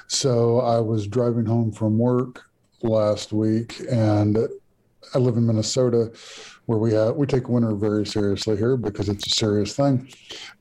So 0.08 0.60
I 0.60 0.80
was 0.80 1.08
driving 1.08 1.46
home 1.46 1.72
from 1.72 1.98
work 1.98 2.44
last 2.82 3.34
week 3.34 3.82
and 3.92 4.38
I 5.14 5.18
live 5.18 5.38
in 5.38 5.46
Minnesota 5.46 6.12
where 6.66 6.80
we 6.80 6.94
have 6.94 7.16
we 7.16 7.28
take 7.28 7.50
winter 7.50 7.76
very 7.76 8.06
seriously 8.06 8.58
here 8.58 8.78
because 8.78 9.10
it's 9.10 9.28
a 9.28 9.30
serious 9.30 9.76
thing. 9.76 10.08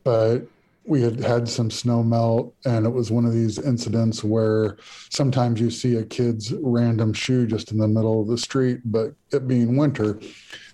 But 0.03 0.43
we 0.87 1.01
had 1.01 1.19
had 1.21 1.49
some 1.49 1.71
snow 1.71 2.03
melt, 2.03 2.55
and 2.67 2.85
it 2.85 2.91
was 2.91 3.11
one 3.11 3.25
of 3.25 3.33
these 3.33 3.59
incidents 3.59 4.23
where 4.23 4.77
sometimes 5.11 5.59
you 5.59 5.71
see 5.71 5.97
a 5.97 6.05
kid's 6.05 6.53
random 6.61 7.15
shoe 7.15 7.47
just 7.47 7.73
in 7.73 7.79
the 7.79 7.89
middle 7.89 8.21
of 8.21 8.29
the 8.29 8.37
street, 8.37 8.81
but 8.85 9.15
it 9.33 9.49
being 9.49 9.77
winter, 9.77 10.21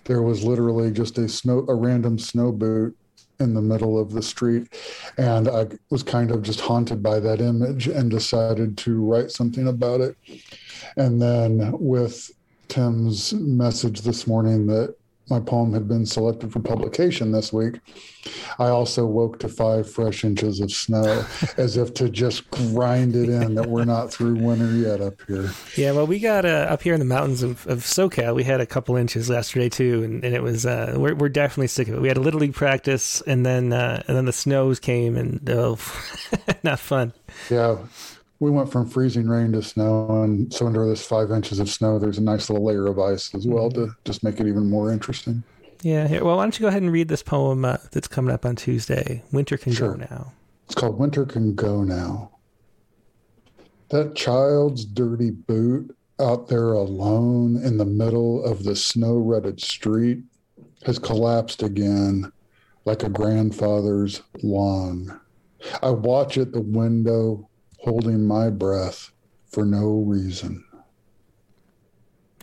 there 0.03 0.21
was 0.21 0.43
literally 0.43 0.91
just 0.91 1.17
a 1.17 1.29
snow 1.29 1.65
a 1.69 1.75
random 1.75 2.19
snow 2.19 2.51
boot 2.51 2.95
in 3.39 3.53
the 3.53 3.61
middle 3.61 3.99
of 3.99 4.11
the 4.11 4.21
street 4.21 4.67
and 5.17 5.49
i 5.49 5.65
was 5.89 6.03
kind 6.03 6.29
of 6.29 6.43
just 6.43 6.61
haunted 6.61 7.01
by 7.01 7.19
that 7.19 7.41
image 7.41 7.87
and 7.87 8.11
decided 8.11 8.77
to 8.77 9.03
write 9.03 9.31
something 9.31 9.67
about 9.67 9.99
it 9.99 10.15
and 10.97 11.19
then 11.19 11.71
with 11.79 12.29
Tim's 12.71 13.33
message 13.33 13.99
this 13.99 14.25
morning 14.25 14.65
that 14.67 14.95
my 15.31 15.39
poem 15.39 15.73
had 15.73 15.87
been 15.87 16.05
selected 16.05 16.51
for 16.51 16.59
publication 16.59 17.31
this 17.31 17.51
week, 17.51 17.79
I 18.59 18.67
also 18.67 19.05
woke 19.07 19.39
to 19.39 19.49
five 19.49 19.89
fresh 19.89 20.23
inches 20.23 20.59
of 20.59 20.71
snow 20.71 21.25
as 21.57 21.77
if 21.77 21.93
to 21.95 22.09
just 22.09 22.47
grind 22.51 23.15
it 23.15 23.29
in 23.29 23.55
that 23.55 23.67
we're 23.67 23.85
not 23.85 24.11
through 24.11 24.35
winter 24.35 24.71
yet 24.75 25.01
up 25.01 25.15
here. 25.27 25.49
Yeah, 25.75 25.93
well, 25.93 26.05
we 26.05 26.19
got 26.19 26.45
uh, 26.45 26.67
up 26.69 26.83
here 26.83 26.93
in 26.93 26.99
the 26.99 27.05
mountains 27.05 27.41
of, 27.41 27.65
of 27.65 27.79
SoCal. 27.79 28.35
We 28.35 28.43
had 28.43 28.61
a 28.61 28.65
couple 28.65 28.95
inches 28.97 29.29
yesterday 29.29 29.69
too, 29.69 30.03
and, 30.03 30.23
and 30.23 30.35
it 30.35 30.43
was 30.43 30.65
uh, 30.65 30.95
we're 30.97 31.15
we're 31.15 31.29
definitely 31.29 31.67
sick 31.67 31.87
of 31.87 31.95
it. 31.95 32.01
We 32.01 32.09
had 32.09 32.17
a 32.17 32.21
little 32.21 32.41
league 32.41 32.53
practice, 32.53 33.21
and 33.21 33.45
then 33.45 33.73
uh, 33.73 34.03
and 34.07 34.15
then 34.15 34.25
the 34.25 34.33
snows 34.33 34.79
came, 34.79 35.15
and 35.15 35.49
oh, 35.49 35.79
not 36.63 36.79
fun. 36.79 37.13
Yeah. 37.49 37.77
We 38.41 38.49
went 38.49 38.71
from 38.71 38.87
freezing 38.89 39.27
rain 39.27 39.51
to 39.51 39.61
snow, 39.61 40.23
and 40.23 40.51
so 40.51 40.65
under 40.65 40.87
this 40.89 41.05
five 41.05 41.29
inches 41.29 41.59
of 41.59 41.69
snow, 41.69 41.99
there's 41.99 42.17
a 42.17 42.23
nice 42.23 42.49
little 42.49 42.65
layer 42.65 42.87
of 42.87 42.97
ice 42.97 43.35
as 43.35 43.45
well 43.45 43.69
to 43.69 43.95
just 44.03 44.23
make 44.23 44.39
it 44.39 44.47
even 44.47 44.67
more 44.67 44.91
interesting. 44.91 45.43
Yeah. 45.83 46.07
Here, 46.07 46.23
well, 46.25 46.37
why 46.37 46.43
don't 46.43 46.57
you 46.57 46.63
go 46.63 46.67
ahead 46.69 46.81
and 46.81 46.91
read 46.91 47.07
this 47.07 47.21
poem 47.21 47.63
uh, 47.63 47.77
that's 47.91 48.07
coming 48.07 48.33
up 48.33 48.43
on 48.43 48.55
Tuesday? 48.55 49.21
Winter 49.31 49.57
can 49.57 49.73
Sure. 49.73 49.93
go 49.93 49.97
now. 50.09 50.33
It's 50.65 50.73
called 50.73 50.97
Winter 50.97 51.23
Can 51.23 51.53
Go 51.53 51.83
Now. 51.83 52.31
That 53.89 54.15
child's 54.15 54.85
dirty 54.85 55.29
boot 55.29 55.95
out 56.19 56.47
there 56.47 56.73
alone 56.73 57.57
in 57.63 57.77
the 57.77 57.85
middle 57.85 58.43
of 58.43 58.63
the 58.63 58.75
snow 58.75 59.17
rutted 59.17 59.61
street 59.61 60.23
has 60.83 60.97
collapsed 60.97 61.61
again 61.61 62.31
like 62.85 63.03
a 63.03 63.09
grandfather's 63.09 64.23
lawn 64.41 65.19
I 65.83 65.91
watch 65.91 66.39
at 66.39 66.51
the 66.53 66.61
window 66.61 67.47
holding 67.81 68.25
my 68.25 68.49
breath 68.49 69.11
for 69.47 69.65
no 69.65 70.03
reason. 70.05 70.63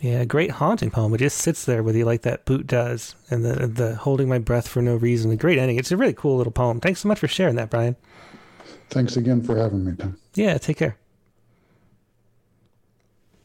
Yeah, 0.01 0.23
great 0.23 0.51
haunting 0.51 0.91
poem. 0.91 1.13
It 1.13 1.17
just 1.17 1.39
sits 1.39 1.65
there 1.65 1.83
with 1.83 1.95
you 1.95 2.05
like 2.05 2.21
that 2.21 2.45
boot 2.45 2.67
does, 2.67 3.15
and 3.29 3.43
the 3.43 3.67
the 3.67 3.95
holding 3.95 4.29
my 4.29 4.39
breath 4.39 4.67
for 4.67 4.81
no 4.81 4.95
reason. 4.95 5.31
A 5.31 5.35
great 5.35 5.57
ending. 5.57 5.77
It's 5.77 5.91
a 5.91 5.97
really 5.97 6.13
cool 6.13 6.37
little 6.37 6.53
poem. 6.53 6.79
Thanks 6.79 7.01
so 7.01 7.09
much 7.09 7.19
for 7.19 7.27
sharing 7.27 7.55
that, 7.55 7.69
Brian. 7.69 7.97
Thanks 8.89 9.17
again 9.17 9.41
for 9.41 9.57
having 9.57 9.83
me. 9.83 9.93
Yeah, 10.35 10.57
take 10.57 10.77
care. 10.77 10.97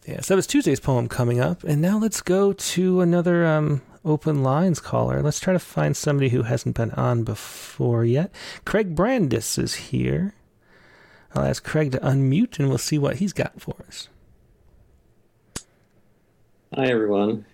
Yeah, 0.06 0.20
so 0.20 0.34
that 0.34 0.36
was 0.36 0.46
Tuesday's 0.46 0.80
poem 0.80 1.08
coming 1.08 1.40
up, 1.40 1.64
and 1.64 1.80
now 1.80 1.98
let's 1.98 2.20
go 2.20 2.52
to 2.52 3.00
another 3.00 3.46
um, 3.46 3.82
open 4.04 4.42
lines 4.42 4.78
caller. 4.78 5.22
Let's 5.22 5.40
try 5.40 5.54
to 5.54 5.58
find 5.58 5.96
somebody 5.96 6.28
who 6.28 6.42
hasn't 6.42 6.76
been 6.76 6.90
on 6.92 7.24
before 7.24 8.04
yet. 8.04 8.30
Craig 8.64 8.94
Brandis 8.94 9.58
is 9.58 9.74
here. 9.74 10.34
I'll 11.34 11.44
ask 11.44 11.64
Craig 11.64 11.92
to 11.92 11.98
unmute, 11.98 12.58
and 12.58 12.68
we'll 12.68 12.78
see 12.78 12.98
what 12.98 13.16
he's 13.16 13.32
got 13.32 13.60
for 13.60 13.74
us. 13.86 14.08
Hi, 16.74 16.86
everyone. 16.86 17.44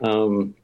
Um, 0.00 0.54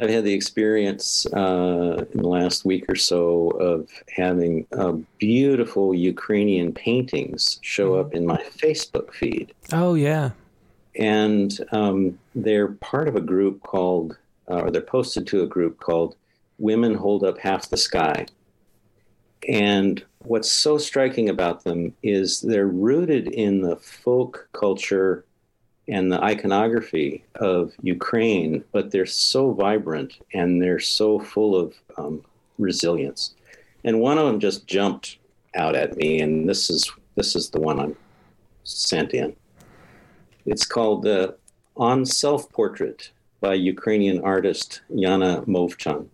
I've 0.00 0.10
had 0.10 0.24
the 0.24 0.32
experience 0.32 1.26
uh, 1.26 2.04
in 2.12 2.22
the 2.22 2.28
last 2.28 2.64
week 2.64 2.86
or 2.88 2.96
so 2.96 3.50
of 3.50 3.88
having 4.14 4.66
uh, 4.72 4.92
beautiful 5.18 5.94
Ukrainian 5.94 6.72
paintings 6.72 7.58
show 7.62 7.94
up 7.94 8.14
in 8.14 8.24
my 8.26 8.42
Facebook 8.56 9.12
feed. 9.12 9.52
Oh 9.72 9.94
yeah, 9.94 10.30
And 10.98 11.56
um, 11.72 12.18
they're 12.34 12.68
part 12.68 13.08
of 13.08 13.16
a 13.16 13.20
group 13.20 13.62
called, 13.62 14.16
uh, 14.50 14.62
or 14.62 14.70
they're 14.70 14.80
posted 14.80 15.26
to 15.28 15.42
a 15.42 15.46
group 15.46 15.80
called 15.80 16.16
Women 16.58 16.94
Hold 16.94 17.22
Up 17.24 17.38
Half 17.38 17.68
the 17.68 17.76
Sky. 17.76 18.26
And 19.48 20.02
what's 20.24 20.50
so 20.50 20.78
striking 20.78 21.28
about 21.28 21.64
them 21.64 21.94
is 22.02 22.40
they're 22.40 22.66
rooted 22.66 23.28
in 23.28 23.62
the 23.62 23.76
folk 23.76 24.48
culture 24.52 25.24
and 25.88 26.12
the 26.12 26.22
iconography 26.22 27.24
of 27.36 27.72
Ukraine, 27.82 28.62
but 28.70 28.90
they're 28.90 29.06
so 29.06 29.52
vibrant 29.52 30.18
and 30.34 30.62
they're 30.62 30.78
so 30.78 31.18
full 31.18 31.56
of 31.56 31.74
um, 31.96 32.22
resilience. 32.58 33.34
And 33.84 34.00
one 34.00 34.18
of 34.18 34.26
them 34.26 34.38
just 34.38 34.66
jumped 34.66 35.18
out 35.56 35.74
at 35.74 35.96
me, 35.96 36.20
and 36.20 36.48
this 36.48 36.70
is 36.70 36.92
this 37.16 37.34
is 37.34 37.50
the 37.50 37.60
one 37.60 37.80
I'm 37.80 37.96
sent 38.62 39.14
in. 39.14 39.34
It's 40.46 40.66
called 40.66 41.06
uh, 41.06 41.32
"On 41.76 42.04
Self 42.04 42.50
Portrait" 42.52 43.10
by 43.40 43.54
Ukrainian 43.54 44.20
artist 44.20 44.82
Yana 44.92 45.44
Movchan. 45.46 46.06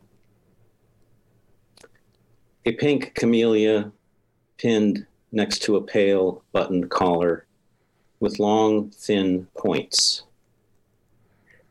A 2.65 2.73
pink 2.73 3.15
camellia 3.15 3.93
pinned 4.59 5.07
next 5.33 5.63
to 5.63 5.77
a 5.77 5.83
pale 5.83 6.43
buttoned 6.53 6.91
collar 6.91 7.47
with 8.21 8.39
long, 8.39 8.91
thin 8.91 9.47
points. 9.57 10.23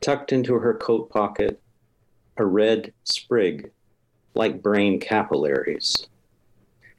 Tucked 0.00 0.32
into 0.32 0.54
her 0.54 0.74
coat 0.74 1.10
pocket, 1.10 1.60
a 2.36 2.44
red 2.44 2.92
sprig 3.04 3.70
like 4.34 4.62
brain 4.62 5.00
capillaries. 5.00 6.06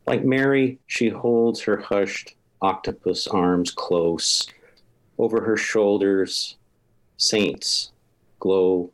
Like 0.05 0.23
Mary, 0.23 0.79
she 0.87 1.09
holds 1.09 1.61
her 1.61 1.77
hushed 1.77 2.35
octopus 2.61 3.27
arms 3.27 3.71
close. 3.71 4.47
Over 5.17 5.41
her 5.41 5.57
shoulders, 5.57 6.57
saints 7.17 7.91
glow, 8.39 8.91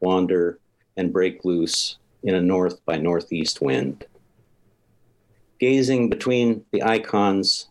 wander, 0.00 0.58
and 0.96 1.12
break 1.12 1.44
loose 1.44 1.96
in 2.22 2.34
a 2.34 2.40
north 2.40 2.84
by 2.84 2.98
northeast 2.98 3.60
wind. 3.60 4.04
Gazing 5.62 6.10
between 6.10 6.64
the 6.72 6.82
icons, 6.82 7.68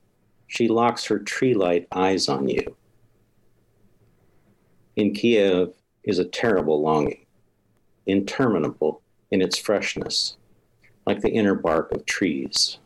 she 0.48 0.70
locks 0.70 1.04
her 1.04 1.20
tree 1.20 1.54
light 1.54 1.90
eyes 1.92 2.30
on 2.30 2.48
you. 2.48 2.78
In 4.96 5.14
Kiev 5.14 5.74
is 6.06 6.18
a 6.18 6.24
terrible 6.24 6.82
longing, 6.82 7.26
interminable 8.06 9.02
in 9.30 9.42
its 9.42 9.58
freshness, 9.58 10.38
like 11.06 11.20
the 11.20 11.32
inner 11.32 11.54
bark 11.54 11.92
of 11.92 12.06
trees. 12.06 12.78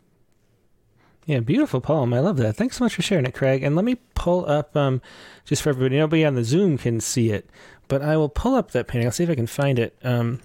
Yeah, 1.24 1.38
beautiful 1.38 1.80
poem. 1.80 2.12
I 2.12 2.18
love 2.18 2.38
that. 2.38 2.56
Thanks 2.56 2.78
so 2.78 2.84
much 2.84 2.96
for 2.96 3.02
sharing 3.02 3.26
it, 3.26 3.34
Craig. 3.34 3.62
And 3.62 3.76
let 3.76 3.84
me 3.84 3.98
pull 4.16 4.44
up, 4.50 4.74
um, 4.74 5.00
just 5.44 5.62
for 5.62 5.68
everybody, 5.68 5.98
nobody 5.98 6.24
on 6.24 6.34
the 6.34 6.42
Zoom 6.42 6.78
can 6.78 6.98
see 6.98 7.30
it, 7.30 7.48
but 7.86 8.02
I 8.02 8.16
will 8.16 8.28
pull 8.28 8.56
up 8.56 8.72
that 8.72 8.88
painting. 8.88 9.06
I'll 9.06 9.12
see 9.12 9.22
if 9.22 9.30
I 9.30 9.36
can 9.36 9.46
find 9.46 9.78
it, 9.78 9.96
um, 10.02 10.40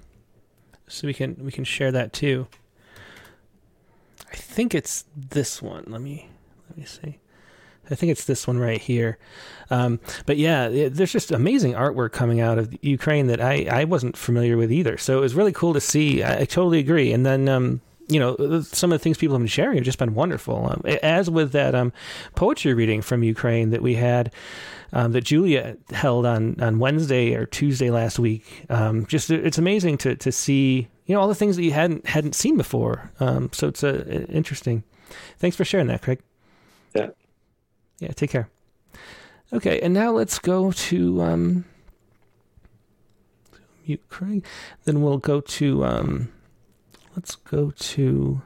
so 0.88 1.08
we 1.08 1.16
can 1.16 1.36
we 1.44 1.52
can 1.52 1.64
share 1.64 1.92
that 1.92 2.14
too. 2.14 2.46
I 4.32 4.36
think 4.36 4.74
it's 4.74 5.06
this 5.16 5.62
one. 5.62 5.86
Let 5.88 6.02
me 6.02 6.30
let 6.70 6.78
me 6.78 6.86
see. 6.86 7.20
I 7.90 7.96
think 7.96 8.12
it's 8.12 8.24
this 8.24 8.48
one 8.48 8.58
right 8.58 8.80
here. 8.80 9.18
Um, 9.70 10.00
but 10.26 10.38
yeah, 10.38 10.70
it, 10.70 10.94
there's 10.94 11.12
just 11.12 11.32
amazing 11.32 11.74
artwork 11.74 12.14
coming 12.14 12.40
out 12.40 12.58
of 12.58 12.74
Ukraine 12.82 13.28
that 13.28 13.42
I, 13.42 13.68
I 13.70 13.84
wasn't 13.84 14.16
familiar 14.16 14.56
with 14.56 14.72
either. 14.72 14.98
So 14.98 15.18
it 15.18 15.22
was 15.22 15.36
really 15.36 15.52
cool 15.52 15.74
to 15.74 15.82
see. 15.82 16.24
I, 16.24 16.42
I 16.42 16.46
totally 16.46 16.80
agree. 16.80 17.12
And 17.12 17.26
then, 17.26 17.50
um, 17.50 17.82
you 18.12 18.20
know, 18.20 18.62
some 18.62 18.92
of 18.92 19.00
the 19.00 19.04
things 19.04 19.18
people 19.18 19.36
have 19.36 19.42
been 19.42 19.48
sharing 19.48 19.78
have 19.78 19.86
just 19.86 19.98
been 19.98 20.14
wonderful. 20.14 20.68
Um, 20.70 20.82
as 21.02 21.30
with 21.30 21.54
that 21.54 21.74
um, 21.74 21.94
poetry 22.36 22.74
reading 22.74 23.02
from 23.02 23.24
Ukraine 23.24 23.70
that 23.70 23.82
we 23.82 23.96
had, 23.96 24.34
um, 24.92 25.14
that 25.14 25.22
Julia 25.22 25.78
held 25.92 26.26
on, 26.26 26.60
on 26.60 26.80
Wednesday 26.80 27.34
or 27.34 27.46
Tuesday 27.46 27.90
last 27.90 28.20
week. 28.20 28.66
Um, 28.70 29.06
just 29.06 29.32
it's 29.32 29.58
amazing 29.58 29.98
to 30.00 30.16
to 30.18 30.32
see 30.32 30.90
you 31.06 31.16
know 31.16 31.22
all 31.22 31.30
the 31.30 31.36
things 31.36 31.56
that 31.56 31.64
you 31.64 31.72
hadn't 31.72 32.06
hadn't 32.06 32.36
seen 32.36 32.58
before. 32.58 33.10
Um, 33.22 33.50
so 33.54 33.70
it's 33.70 33.84
uh, 33.84 34.26
interesting. 34.30 34.84
Thanks 35.38 35.56
for 35.56 35.64
sharing 35.64 35.88
that, 35.88 36.02
Craig. 36.02 36.20
Yeah. 36.94 37.10
Yeah. 38.00 38.12
Take 38.12 38.32
care. 38.32 38.50
Okay, 39.54 39.80
and 39.82 39.94
now 39.94 40.12
let's 40.12 40.40
go 40.40 40.72
to 40.72 41.22
um, 41.22 41.66
mute 43.86 44.02
Craig. 44.10 44.46
Then 44.84 45.02
we'll 45.02 45.18
go 45.18 45.42
to 45.42 45.86
um, 45.86 46.32
let's 47.16 47.36
go 47.36 47.72
to 47.72 48.42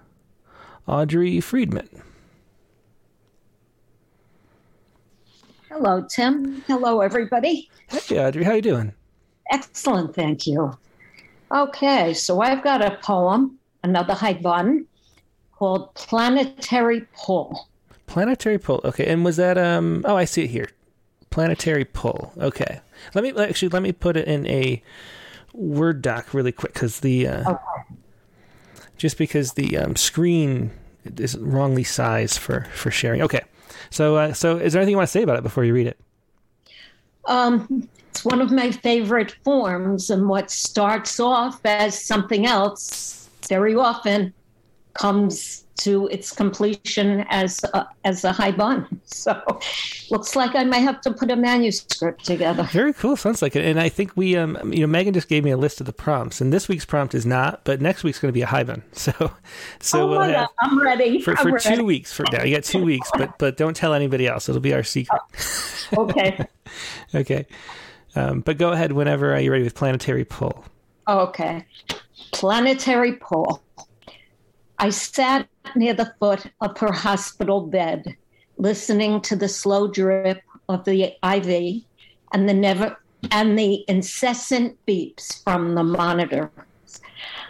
Audrey 0.87 1.39
Friedman. 1.41 1.89
Hello, 5.69 6.05
Tim. 6.09 6.63
Hello, 6.67 7.01
everybody. 7.01 7.69
Hey, 7.89 8.25
Audrey. 8.25 8.43
How 8.43 8.53
you 8.53 8.61
doing? 8.61 8.93
Excellent, 9.51 10.15
thank 10.15 10.47
you. 10.47 10.77
Okay, 11.51 12.13
so 12.13 12.41
I've 12.41 12.63
got 12.63 12.81
a 12.81 12.97
poem, 13.03 13.59
another 13.83 14.13
haibun, 14.13 14.85
called 15.53 15.93
Planetary 15.95 17.05
Pull. 17.15 17.67
Planetary 18.07 18.57
pull. 18.57 18.81
Okay, 18.83 19.05
and 19.07 19.25
was 19.25 19.37
that 19.37 19.57
um? 19.57 20.03
Oh, 20.05 20.15
I 20.15 20.25
see 20.25 20.43
it 20.43 20.49
here. 20.49 20.69
Planetary 21.31 21.85
pull. 21.85 22.31
Okay. 22.37 22.79
Let 23.13 23.23
me 23.23 23.33
actually 23.41 23.69
let 23.69 23.81
me 23.81 23.91
put 23.91 24.15
it 24.15 24.27
in 24.27 24.45
a 24.47 24.81
Word 25.53 26.01
doc 26.01 26.33
really 26.33 26.51
quick 26.51 26.73
because 26.73 26.99
the 26.99 27.27
uh, 27.27 27.51
Okay. 27.51 27.94
Just 28.97 29.17
because 29.17 29.53
the 29.53 29.77
um, 29.77 29.95
screen 29.95 30.71
is 31.17 31.37
wrongly 31.37 31.83
sized 31.83 32.39
for 32.39 32.67
for 32.73 32.91
sharing. 32.91 33.21
Okay. 33.21 33.41
So 33.89 34.15
uh, 34.15 34.33
so 34.33 34.57
is 34.57 34.73
there 34.73 34.81
anything 34.81 34.91
you 34.91 34.97
want 34.97 35.07
to 35.07 35.11
say 35.11 35.23
about 35.23 35.37
it 35.37 35.43
before 35.43 35.63
you 35.63 35.73
read 35.73 35.87
it? 35.87 35.99
Um, 37.25 37.89
it's 38.09 38.23
one 38.23 38.41
of 38.41 38.51
my 38.51 38.71
favorite 38.71 39.35
forms, 39.43 40.09
and 40.09 40.29
what 40.29 40.49
starts 40.51 41.19
off 41.19 41.59
as 41.65 42.01
something 42.01 42.45
else 42.45 43.29
very 43.47 43.75
often 43.75 44.33
comes 44.93 45.64
to 45.77 46.07
its 46.07 46.31
completion 46.31 47.25
as 47.29 47.63
a, 47.73 47.87
as 48.03 48.23
a 48.23 48.31
haibun. 48.31 48.87
So, 49.07 49.41
looks 50.11 50.35
like 50.35 50.55
I 50.55 50.63
might 50.65 50.79
have 50.79 50.99
to 51.01 51.11
put 51.11 51.31
a 51.31 51.35
manuscript 51.35 52.25
together. 52.25 52.63
Very 52.71 52.93
cool. 52.93 53.15
Sounds 53.15 53.41
like 53.41 53.55
it. 53.55 53.63
And 53.65 53.79
I 53.79 53.89
think 53.89 54.15
we 54.15 54.35
um 54.35 54.71
you 54.73 54.81
know 54.81 54.87
Megan 54.87 55.13
just 55.13 55.29
gave 55.29 55.43
me 55.43 55.51
a 55.51 55.57
list 55.57 55.79
of 55.79 55.85
the 55.85 55.93
prompts, 55.93 56.41
and 56.41 56.51
this 56.53 56.67
week's 56.67 56.85
prompt 56.85 57.15
is 57.15 57.25
not, 57.25 57.63
but 57.63 57.81
next 57.81 58.03
week's 58.03 58.19
going 58.19 58.29
to 58.29 58.33
be 58.33 58.41
a 58.41 58.47
Haibun. 58.47 58.81
So 58.93 59.11
so 59.79 60.01
oh 60.03 60.07
we'll 60.07 60.19
my 60.19 60.27
have 60.27 60.35
God, 60.35 60.49
I'm 60.59 60.81
ready. 60.81 61.21
for, 61.21 61.31
I'm 61.31 61.37
for 61.37 61.51
ready. 61.53 61.75
two 61.77 61.85
weeks 61.85 62.11
from 62.13 62.25
now. 62.31 62.43
You 62.43 62.55
got 62.55 62.63
two 62.65 62.83
weeks, 62.83 63.09
but 63.17 63.37
but 63.39 63.57
don't 63.57 63.75
tell 63.75 63.93
anybody 63.93 64.27
else. 64.27 64.49
It'll 64.49 64.61
be 64.61 64.73
our 64.73 64.83
secret. 64.83 65.21
Okay. 65.97 66.45
Okay. 67.13 67.45
Um, 68.15 68.41
but 68.41 68.57
go 68.57 68.71
ahead 68.71 68.91
whenever 68.91 69.33
uh, 69.35 69.39
you're 69.39 69.51
ready 69.51 69.63
with 69.63 69.75
planetary 69.75 70.25
pull. 70.25 70.65
Okay. 71.07 71.65
Planetary 72.31 73.13
pull. 73.13 73.61
I 74.77 74.89
sat 74.89 75.47
near 75.75 75.93
the 75.93 76.13
foot 76.19 76.45
of 76.61 76.77
her 76.79 76.91
hospital 76.91 77.61
bed, 77.61 78.15
listening 78.57 79.21
to 79.21 79.35
the 79.35 79.47
slow 79.47 79.87
drip 79.87 80.41
of 80.67 80.83
the 80.85 81.13
IV 81.23 81.83
and 82.33 82.49
the 82.49 82.53
never 82.53 82.97
and 83.31 83.57
the 83.57 83.83
incessant 83.87 84.77
beeps 84.85 85.43
from 85.43 85.75
the 85.75 85.83
monitor. 85.83 86.51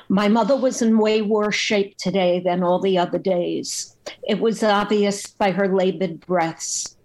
My 0.07 0.27
mother 0.27 0.56
was 0.56 0.81
in 0.81 0.99
way 0.99 1.22
worse 1.22 1.56
shape 1.56 1.97
today 1.97 2.39
than 2.39 2.64
all 2.64 2.80
the 2.80 2.97
other 2.97 3.18
days. 3.18 3.95
It 4.27 4.39
was 4.39 4.61
obvious 4.61 5.26
by 5.26 5.52
her 5.52 5.68
labored 5.68 6.19
breaths, 6.26 6.95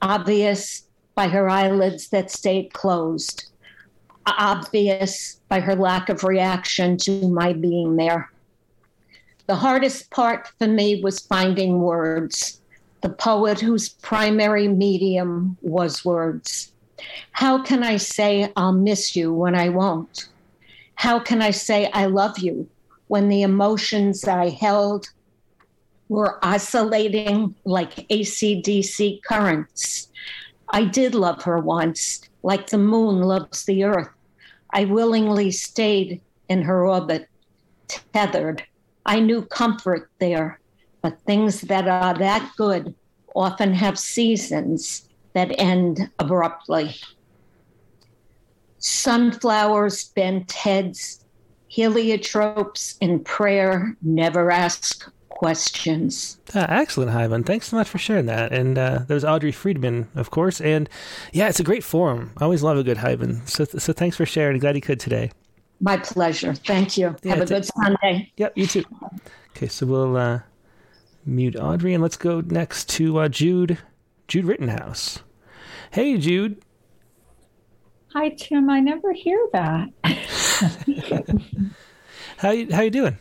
obvious 0.00 0.86
by 1.14 1.28
her 1.28 1.48
eyelids 1.48 2.08
that 2.08 2.30
stayed 2.30 2.72
closed, 2.72 3.50
obvious 4.26 5.40
by 5.48 5.60
her 5.60 5.76
lack 5.76 6.08
of 6.08 6.24
reaction 6.24 6.96
to 6.98 7.28
my 7.28 7.52
being 7.52 7.96
there. 7.96 8.30
The 9.46 9.56
hardest 9.56 10.10
part 10.10 10.48
for 10.58 10.66
me 10.66 11.02
was 11.02 11.20
finding 11.20 11.80
words, 11.80 12.62
the 13.02 13.10
poet 13.10 13.60
whose 13.60 13.90
primary 13.90 14.68
medium 14.68 15.58
was 15.60 16.02
words. 16.02 16.72
How 17.32 17.62
can 17.62 17.82
I 17.82 17.98
say 17.98 18.50
I'll 18.56 18.72
miss 18.72 19.14
you 19.14 19.34
when 19.34 19.54
I 19.54 19.68
won't? 19.68 20.28
How 20.94 21.18
can 21.18 21.42
I 21.42 21.50
say 21.50 21.90
I 21.92 22.06
love 22.06 22.38
you 22.38 22.66
when 23.08 23.28
the 23.28 23.42
emotions 23.42 24.26
I 24.26 24.48
held 24.48 25.08
were 26.08 26.42
oscillating 26.42 27.54
like 27.64 28.08
ACDC 28.08 29.22
currents? 29.24 30.08
I 30.70 30.86
did 30.86 31.14
love 31.14 31.42
her 31.42 31.58
once, 31.58 32.22
like 32.42 32.70
the 32.70 32.78
moon 32.78 33.20
loves 33.20 33.66
the 33.66 33.84
earth. 33.84 34.08
I 34.70 34.86
willingly 34.86 35.50
stayed 35.50 36.22
in 36.48 36.62
her 36.62 36.86
orbit, 36.86 37.28
tethered. 38.14 38.64
I 39.06 39.20
knew 39.20 39.42
comfort 39.42 40.10
there, 40.18 40.60
but 41.02 41.20
things 41.22 41.62
that 41.62 41.86
are 41.86 42.14
that 42.14 42.52
good 42.56 42.94
often 43.34 43.74
have 43.74 43.98
seasons 43.98 45.08
that 45.34 45.54
end 45.58 46.10
abruptly. 46.18 46.96
Sunflowers 48.78 50.04
bent 50.04 50.52
heads, 50.52 51.24
heliotropes 51.70 52.96
in 53.00 53.20
prayer 53.24 53.96
never 54.02 54.50
ask 54.50 55.10
questions. 55.28 56.38
Ah, 56.54 56.66
excellent, 56.68 57.10
Haibun. 57.10 57.44
Thanks 57.44 57.68
so 57.68 57.76
much 57.76 57.88
for 57.88 57.98
sharing 57.98 58.26
that. 58.26 58.52
And 58.52 58.78
uh, 58.78 59.00
there's 59.08 59.24
Audrey 59.24 59.52
Friedman, 59.52 60.08
of 60.14 60.30
course. 60.30 60.60
And 60.60 60.88
yeah, 61.32 61.48
it's 61.48 61.60
a 61.60 61.64
great 61.64 61.82
forum. 61.82 62.32
I 62.38 62.44
always 62.44 62.62
love 62.62 62.78
a 62.78 62.84
good 62.84 62.98
Haibun. 62.98 63.46
So, 63.48 63.64
so 63.64 63.92
thanks 63.92 64.16
for 64.16 64.24
sharing. 64.24 64.58
Glad 64.58 64.76
you 64.76 64.80
could 64.80 65.00
today. 65.00 65.32
My 65.84 65.98
pleasure. 65.98 66.54
Thank 66.54 66.96
you. 66.96 67.14
Yeah, 67.22 67.30
Have 67.34 67.38
a 67.40 67.42
it's 67.42 67.50
a- 67.50 67.54
good 67.54 67.64
Sunday. 67.66 68.32
Yep, 68.38 68.52
you 68.56 68.66
too. 68.66 68.84
Okay, 69.50 69.68
so 69.68 69.84
we'll 69.84 70.16
uh, 70.16 70.40
mute 71.26 71.56
Audrey 71.56 71.92
and 71.92 72.02
let's 72.02 72.16
go 72.16 72.40
next 72.40 72.88
to 72.90 73.18
uh, 73.18 73.28
Jude, 73.28 73.76
Jude 74.26 74.46
Rittenhouse. 74.46 75.20
Hey, 75.90 76.16
Jude. 76.16 76.62
Hi, 78.14 78.30
Tim. 78.30 78.70
I 78.70 78.80
never 78.80 79.12
hear 79.12 79.38
that. 79.52 79.90
How 82.38 82.50
you, 82.50 82.66
how 82.72 82.82
you 82.82 82.90
doing? 82.90 83.18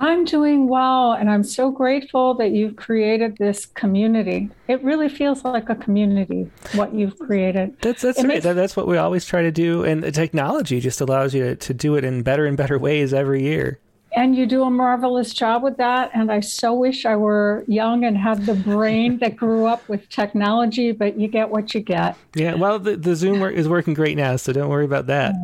I'm 0.00 0.24
doing 0.24 0.68
well, 0.68 1.12
and 1.12 1.28
I'm 1.28 1.42
so 1.42 1.70
grateful 1.70 2.34
that 2.34 2.52
you've 2.52 2.76
created 2.76 3.36
this 3.38 3.66
community. 3.66 4.48
It 4.68 4.82
really 4.84 5.08
feels 5.08 5.44
like 5.44 5.68
a 5.68 5.74
community, 5.74 6.48
what 6.74 6.94
you've 6.94 7.18
created. 7.18 7.76
That's 7.80 8.02
that's 8.02 8.18
right. 8.18 8.28
makes- 8.28 8.44
that's 8.44 8.76
what 8.76 8.86
we 8.86 8.96
always 8.96 9.24
try 9.24 9.42
to 9.42 9.50
do, 9.50 9.84
and 9.84 10.02
the 10.02 10.12
technology 10.12 10.78
just 10.78 11.00
allows 11.00 11.34
you 11.34 11.42
to, 11.44 11.56
to 11.56 11.74
do 11.74 11.96
it 11.96 12.04
in 12.04 12.22
better 12.22 12.46
and 12.46 12.56
better 12.56 12.78
ways 12.78 13.12
every 13.12 13.42
year. 13.42 13.80
And 14.16 14.34
you 14.34 14.46
do 14.46 14.62
a 14.62 14.70
marvelous 14.70 15.34
job 15.34 15.62
with 15.62 15.76
that. 15.76 16.10
And 16.14 16.32
I 16.32 16.40
so 16.40 16.72
wish 16.72 17.04
I 17.04 17.14
were 17.14 17.64
young 17.68 18.04
and 18.04 18.16
had 18.16 18.46
the 18.46 18.54
brain 18.54 19.18
that 19.18 19.36
grew 19.36 19.66
up 19.66 19.86
with 19.88 20.08
technology, 20.08 20.92
but 20.92 21.18
you 21.18 21.28
get 21.28 21.50
what 21.50 21.74
you 21.74 21.80
get. 21.80 22.16
Yeah. 22.34 22.54
Well, 22.54 22.78
the, 22.78 22.96
the 22.96 23.14
Zoom 23.14 23.38
work 23.38 23.54
is 23.54 23.68
working 23.68 23.94
great 23.94 24.16
now, 24.16 24.36
so 24.36 24.52
don't 24.52 24.70
worry 24.70 24.86
about 24.86 25.06
that. 25.08 25.34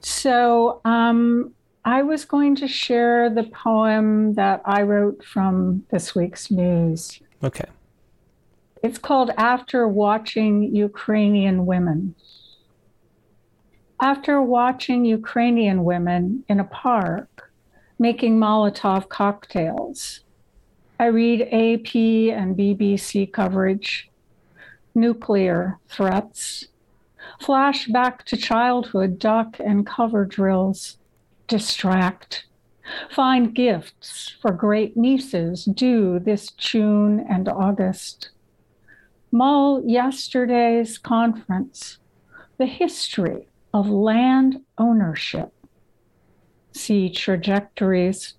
So 0.00 0.80
um, 0.84 1.54
I 1.84 2.02
was 2.02 2.24
going 2.24 2.56
to 2.56 2.68
share 2.68 3.30
the 3.30 3.44
poem 3.44 4.34
that 4.34 4.60
I 4.64 4.82
wrote 4.82 5.24
from 5.24 5.84
this 5.90 6.14
week's 6.14 6.50
news. 6.50 7.20
Okay. 7.42 7.64
It's 8.82 8.98
called 8.98 9.30
After 9.36 9.88
Watching 9.88 10.74
Ukrainian 10.74 11.64
Women. 11.64 12.14
After 14.00 14.40
watching 14.40 15.04
Ukrainian 15.04 15.84
women 15.84 16.44
in 16.48 16.60
a 16.60 16.64
park 16.64 17.52
making 17.98 18.38
Molotov 18.38 19.08
cocktails, 19.08 20.20
I 20.98 21.06
read 21.06 21.42
AP 21.42 21.94
and 22.34 22.56
BBC 22.56 23.30
coverage, 23.30 24.10
nuclear 24.94 25.78
threats, 25.88 26.68
flash 27.40 27.86
back 27.88 28.24
to 28.26 28.36
childhood 28.36 29.18
duck 29.18 29.58
and 29.60 29.86
cover 29.86 30.24
drills, 30.24 30.96
distract, 31.50 32.46
find 33.10 33.54
gifts 33.54 34.34
for 34.40 34.52
great 34.52 34.96
nieces 34.96 35.66
due 35.66 36.18
this 36.18 36.50
June 36.52 37.26
and 37.28 37.46
August 37.46 38.30
mull 39.32 39.82
yesterday's 39.86 40.98
conference, 40.98 41.98
the 42.58 42.66
history 42.66 43.48
of 43.72 43.88
land 43.88 44.60
ownership. 44.78 45.52
See 46.72 47.10
trajectories. 47.10 48.34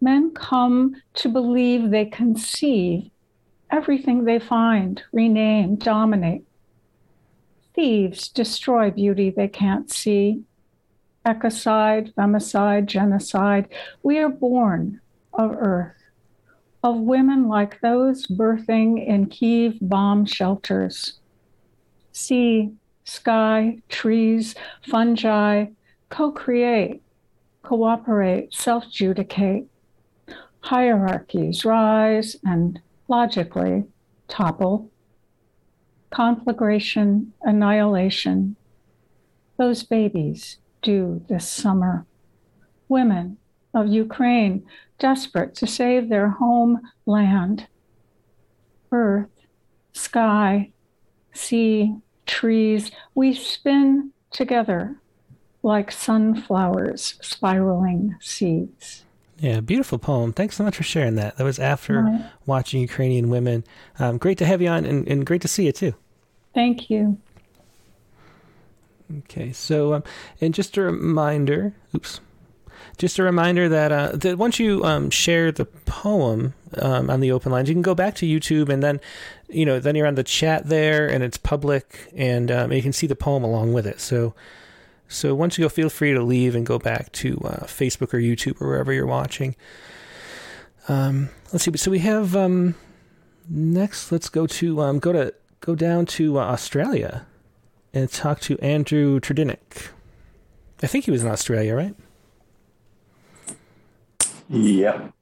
Men 0.00 0.32
come 0.34 0.96
to 1.14 1.28
believe 1.28 1.90
they 1.90 2.04
conceive 2.04 3.10
everything 3.70 4.24
they 4.24 4.38
find, 4.38 5.02
rename, 5.12 5.76
dominate. 5.76 6.44
Thieves 7.74 8.28
destroy 8.28 8.90
beauty 8.90 9.30
they 9.30 9.48
can't 9.48 9.90
see. 9.90 10.42
Ecocide, 11.26 12.14
femicide, 12.14 12.86
genocide. 12.86 13.68
We 14.04 14.18
are 14.18 14.28
born 14.28 15.00
of 15.32 15.56
earth 15.58 15.96
of 16.84 16.98
women 16.98 17.48
like 17.48 17.80
those 17.80 18.28
birthing 18.28 19.04
in 19.04 19.26
Kiev 19.26 19.76
bomb 19.80 20.24
shelters. 20.24 21.18
Sea, 22.12 22.72
sky, 23.02 23.82
trees, 23.88 24.54
fungi 24.88 25.66
co 26.10 26.30
create, 26.30 27.02
cooperate, 27.64 28.54
self 28.54 28.88
judicate. 28.88 29.66
Hierarchies 30.60 31.64
rise 31.64 32.36
and 32.44 32.80
logically 33.08 33.84
topple. 34.28 34.90
Conflagration, 36.10 37.32
annihilation. 37.42 38.54
Those 39.58 39.82
babies 39.82 40.58
do 40.82 41.22
this 41.28 41.48
summer. 41.48 42.06
Women 42.88 43.38
of 43.74 43.88
Ukraine 43.88 44.64
desperate 44.98 45.54
to 45.56 45.66
save 45.66 46.08
their 46.08 46.28
homeland. 46.30 47.66
Earth, 48.92 49.28
sky, 49.92 50.70
sea, 51.32 51.96
trees, 52.26 52.90
we 53.14 53.34
spin 53.34 54.12
together 54.30 54.96
like 55.62 55.90
sunflowers 55.90 57.18
spiraling 57.20 58.14
seeds. 58.20 59.04
Yeah, 59.38 59.60
beautiful 59.60 59.98
poem. 59.98 60.32
Thanks 60.32 60.56
so 60.56 60.64
much 60.64 60.76
for 60.76 60.82
sharing 60.82 61.16
that. 61.16 61.36
That 61.36 61.44
was 61.44 61.58
after 61.58 62.02
Right. 62.02 62.24
watching 62.46 62.80
Ukrainian 62.80 63.28
women. 63.28 63.64
Um, 63.98 64.16
great 64.16 64.38
to 64.38 64.46
have 64.46 64.62
you 64.62 64.68
on, 64.68 64.84
and, 64.86 65.06
and 65.08 65.26
great 65.26 65.42
to 65.42 65.48
see 65.48 65.66
you 65.66 65.72
too. 65.72 65.94
Thank 66.54 66.88
you. 66.88 67.18
Okay, 69.18 69.52
so 69.52 69.94
um, 69.94 70.04
and 70.40 70.52
just 70.52 70.76
a 70.76 70.82
reminder, 70.82 71.74
oops, 71.94 72.20
just 72.98 73.18
a 73.18 73.22
reminder 73.22 73.68
that 73.68 73.92
uh, 73.92 74.12
that 74.14 74.38
once 74.38 74.58
you 74.58 74.84
um, 74.84 75.10
share 75.10 75.52
the 75.52 75.64
poem 75.64 76.54
um, 76.78 77.08
on 77.10 77.20
the 77.20 77.30
open 77.30 77.52
lines, 77.52 77.68
you 77.68 77.74
can 77.74 77.82
go 77.82 77.94
back 77.94 78.14
to 78.16 78.26
YouTube 78.26 78.68
and 78.68 78.82
then, 78.82 79.00
you 79.48 79.64
know, 79.64 79.78
then 79.78 79.94
you're 79.94 80.06
on 80.06 80.16
the 80.16 80.24
chat 80.24 80.68
there 80.68 81.06
and 81.08 81.22
it's 81.22 81.36
public 81.36 82.10
and 82.16 82.50
um, 82.50 82.72
you 82.72 82.82
can 82.82 82.92
see 82.92 83.06
the 83.06 83.16
poem 83.16 83.44
along 83.44 83.72
with 83.72 83.86
it. 83.86 84.00
So, 84.00 84.34
so 85.08 85.34
once 85.34 85.56
you 85.56 85.64
go, 85.64 85.68
feel 85.68 85.90
free 85.90 86.12
to 86.12 86.22
leave 86.22 86.54
and 86.54 86.66
go 86.66 86.78
back 86.78 87.12
to 87.12 87.38
uh, 87.44 87.66
Facebook 87.66 88.12
or 88.12 88.18
YouTube 88.18 88.60
or 88.60 88.68
wherever 88.68 88.92
you're 88.92 89.06
watching. 89.06 89.54
Um, 90.88 91.30
let's 91.52 91.64
see. 91.64 91.76
So 91.76 91.90
we 91.90 92.00
have 92.00 92.34
um, 92.34 92.74
next. 93.48 94.10
Let's 94.10 94.28
go 94.28 94.46
to 94.46 94.98
go 94.98 95.12
to 95.12 95.34
go 95.60 95.74
down 95.74 96.06
to 96.06 96.38
uh, 96.38 96.42
Australia 96.42 97.26
and 97.96 98.10
talk 98.12 98.40
to 98.40 98.58
Andrew 98.58 99.18
Tredinnick. 99.20 99.88
I 100.82 100.86
think 100.86 101.06
he 101.06 101.10
was 101.10 101.24
in 101.24 101.30
Australia, 101.30 101.74
right? 101.74 101.94
Yep. 104.50 105.12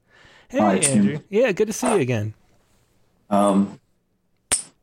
Hey, 0.49 0.59
Hi, 0.59 0.79
Tim. 0.79 0.97
Andrew. 0.99 1.19
Yeah, 1.29 1.51
good 1.53 1.67
to 1.67 1.73
see 1.73 1.87
you 1.87 1.95
again. 2.01 2.33
Um, 3.29 3.79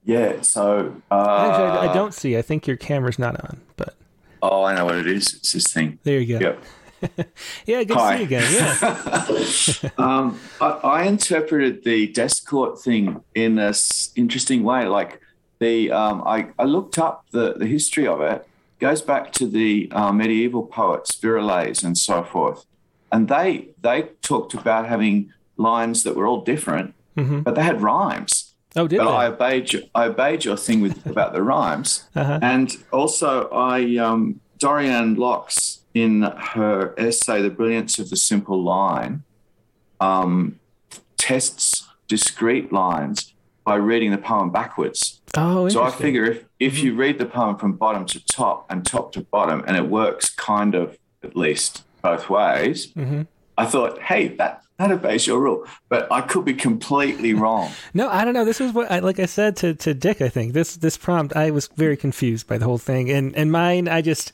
yeah, 0.05 0.40
so. 0.40 0.97
Uh, 1.10 1.48
Actually, 1.51 1.86
I, 1.89 1.90
I 1.90 1.94
don't 1.94 2.14
see. 2.14 2.36
I 2.39 2.43
think 2.43 2.66
your 2.66 2.78
camera's 2.78 3.19
not 3.19 3.39
on, 3.44 3.60
but 3.77 3.94
Oh, 4.40 4.64
I 4.64 4.74
know 4.74 4.86
what 4.86 4.97
it 4.97 5.06
is. 5.06 5.35
It's 5.35 5.52
this 5.52 5.66
thing. 5.73 5.98
there 6.02 6.19
you 6.19 6.39
go. 6.39 6.44
Yep. 6.47 6.64
Yeah, 7.66 7.82
good 7.85 7.97
Hi. 7.97 8.12
to 8.12 8.16
see 8.16 8.20
you 8.20 8.27
again. 8.27 9.82
Yeah. 9.82 9.90
um, 9.98 10.40
I, 10.60 10.66
I 10.69 11.02
interpreted 11.05 11.82
the 11.85 12.06
descort 12.09 12.81
thing 12.81 13.23
in 13.35 13.59
a 13.59 13.69
s- 13.69 14.12
interesting 14.16 14.62
way. 14.62 14.86
Like 14.86 15.20
the, 15.62 15.90
um, 15.93 16.22
I, 16.26 16.48
I 16.59 16.64
looked 16.64 16.98
up 16.98 17.24
the, 17.30 17.55
the 17.55 17.66
history 17.66 18.06
of 18.06 18.20
it. 18.20 18.47
Goes 18.80 19.01
back 19.12 19.32
to 19.34 19.47
the 19.47 19.89
uh, 19.93 20.12
medieval 20.12 20.64
poets, 20.66 21.10
Virales 21.22 21.84
and 21.84 21.97
so 21.97 22.24
forth, 22.24 22.66
and 23.12 23.28
they 23.28 23.68
they 23.80 23.98
talked 24.22 24.55
about 24.55 24.89
having 24.89 25.32
lines 25.56 26.02
that 26.05 26.14
were 26.16 26.26
all 26.26 26.40
different, 26.43 26.89
Mhm. 27.16 27.44
but 27.44 27.55
they 27.55 27.62
had 27.62 27.80
rhymes. 27.80 28.32
Oh, 28.74 28.89
did 28.89 28.98
but 28.98 29.05
they? 29.05 29.16
I 29.22 29.26
obeyed 29.28 29.72
your, 29.72 29.82
I 29.94 30.02
obeyed 30.06 30.44
your 30.44 30.56
thing 30.56 30.80
with 30.80 31.06
about 31.06 31.32
the 31.32 31.43
rhymes, 31.43 31.90
Uh-huh. 32.16 32.39
and 32.43 32.68
also 32.90 33.48
I 33.51 33.76
um, 34.06 34.40
Dorianne 34.59 35.16
Laux 35.16 35.78
in 35.94 36.22
her 36.56 36.93
essay 36.98 37.40
"The 37.40 37.51
Brilliance 37.51 38.01
of 38.02 38.10
the 38.10 38.16
Simple 38.16 38.60
Line" 38.64 39.22
um, 40.01 40.59
tests 41.16 41.86
discrete 42.09 42.72
lines 42.72 43.31
by 43.64 43.76
reading 43.76 44.10
the 44.10 44.18
poem 44.18 44.51
backwards. 44.51 45.20
Oh, 45.36 45.68
so 45.68 45.82
I 45.82 45.90
figure 45.90 46.24
if 46.24 46.44
if 46.60 46.82
you 46.82 46.94
read 46.94 47.18
the 47.18 47.26
poem 47.26 47.56
from 47.56 47.72
bottom 47.74 48.05
to 48.06 48.24
top 48.26 48.66
and 48.70 48.84
top 48.84 49.12
to 49.12 49.20
bottom, 49.20 49.64
and 49.66 49.76
it 49.76 49.89
works 49.89 50.30
kind 50.30 50.74
of 50.74 50.98
at 51.22 51.36
least 51.36 51.84
both 52.02 52.28
ways, 52.28 52.89
Mhm. 52.94 53.26
I 53.56 53.66
thought, 53.66 54.01
hey, 54.01 54.28
that 54.36 54.62
that 54.78 54.90
obeys 54.90 55.26
your 55.26 55.39
rule, 55.40 55.64
but 55.89 56.10
I 56.10 56.22
could 56.22 56.44
be 56.44 56.55
completely 56.55 57.34
wrong. 57.43 57.70
No, 57.94 58.09
I 58.09 58.24
don't 58.24 58.34
know. 58.34 58.44
This 58.44 58.60
is 58.60 58.72
what, 58.72 58.90
I, 58.90 58.98
like 58.98 59.20
I 59.20 59.26
said 59.26 59.55
to, 59.59 59.74
to 59.74 59.94
Dick. 59.94 60.20
I 60.20 60.28
think 60.28 60.55
this 60.55 60.76
this 60.76 60.97
prompt. 60.98 61.36
I 61.36 61.51
was 61.52 61.68
very 61.76 61.97
confused 61.97 62.47
by 62.48 62.59
the 62.59 62.64
whole 62.64 62.78
thing, 62.78 63.10
and 63.10 63.34
and 63.36 63.52
mine. 63.52 63.86
I 63.89 64.02
just, 64.02 64.32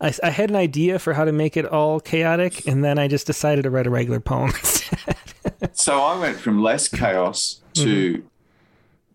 I, 0.00 0.12
I 0.22 0.30
had 0.30 0.48
an 0.50 0.56
idea 0.56 0.98
for 0.98 1.12
how 1.12 1.24
to 1.24 1.32
make 1.32 1.56
it 1.56 1.66
all 1.66 2.00
chaotic, 2.00 2.66
and 2.66 2.82
then 2.82 2.98
I 2.98 3.06
just 3.08 3.26
decided 3.26 3.62
to 3.64 3.70
write 3.70 3.86
a 3.86 3.90
regular 3.90 4.20
poem. 4.20 4.52
so 5.72 6.00
I 6.00 6.18
went 6.18 6.38
from 6.38 6.62
less 6.62 6.88
chaos 6.88 7.60
to 7.74 8.22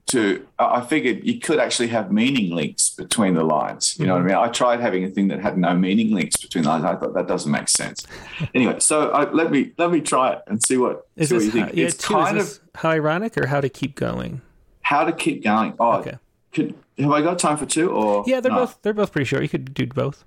to 0.07 0.45
I 0.57 0.81
figured 0.81 1.25
you 1.25 1.39
could 1.39 1.59
actually 1.59 1.87
have 1.89 2.11
meaning 2.11 2.55
links 2.55 2.89
between 2.91 3.33
the 3.33 3.43
lines. 3.43 3.97
You 3.99 4.05
know 4.07 4.13
what 4.13 4.21
I 4.23 4.25
mean? 4.25 4.35
I 4.35 4.47
tried 4.47 4.79
having 4.79 5.03
a 5.03 5.09
thing 5.09 5.27
that 5.29 5.39
had 5.39 5.57
no 5.57 5.75
meaning 5.75 6.11
links 6.11 6.37
between 6.37 6.63
the 6.63 6.69
lines. 6.69 6.85
I 6.85 6.95
thought 6.95 7.13
that 7.13 7.27
doesn't 7.27 7.51
make 7.51 7.67
sense. 7.69 8.05
anyway, 8.55 8.79
so 8.79 9.09
I, 9.11 9.29
let 9.31 9.51
me 9.51 9.71
let 9.77 9.91
me 9.91 10.01
try 10.01 10.33
it 10.33 10.41
and 10.47 10.61
see 10.63 10.77
what 10.77 11.07
Is 11.17 11.29
see 11.29 11.35
what 11.35 11.43
you 11.43 11.51
how, 11.51 11.65
think. 11.67 11.77
yeah, 11.77 11.85
it's 11.85 11.97
two, 11.97 12.13
kind 12.13 12.37
this 12.37 12.59
how 12.75 12.89
ironic 12.89 13.37
or 13.37 13.47
how 13.47 13.61
to 13.61 13.69
keep 13.69 13.95
going? 13.95 14.41
how 14.81 15.03
to 15.03 15.11
keep 15.11 15.43
going. 15.43 15.73
Oh, 15.79 15.97
Okay. 15.99 16.17
could 16.53 16.73
have 16.97 17.11
I 17.11 17.21
got 17.21 17.37
time 17.39 17.57
for 17.57 17.65
two 17.65 17.91
or 17.91 18.23
Yeah, 18.25 18.39
they're 18.39 18.51
no? 18.51 18.59
both 18.59 18.79
they're 18.83 18.93
both 18.93 19.11
pretty 19.11 19.25
short. 19.25 19.43
You 19.43 19.49
could 19.49 19.73
do 19.73 19.85
both. 19.87 20.23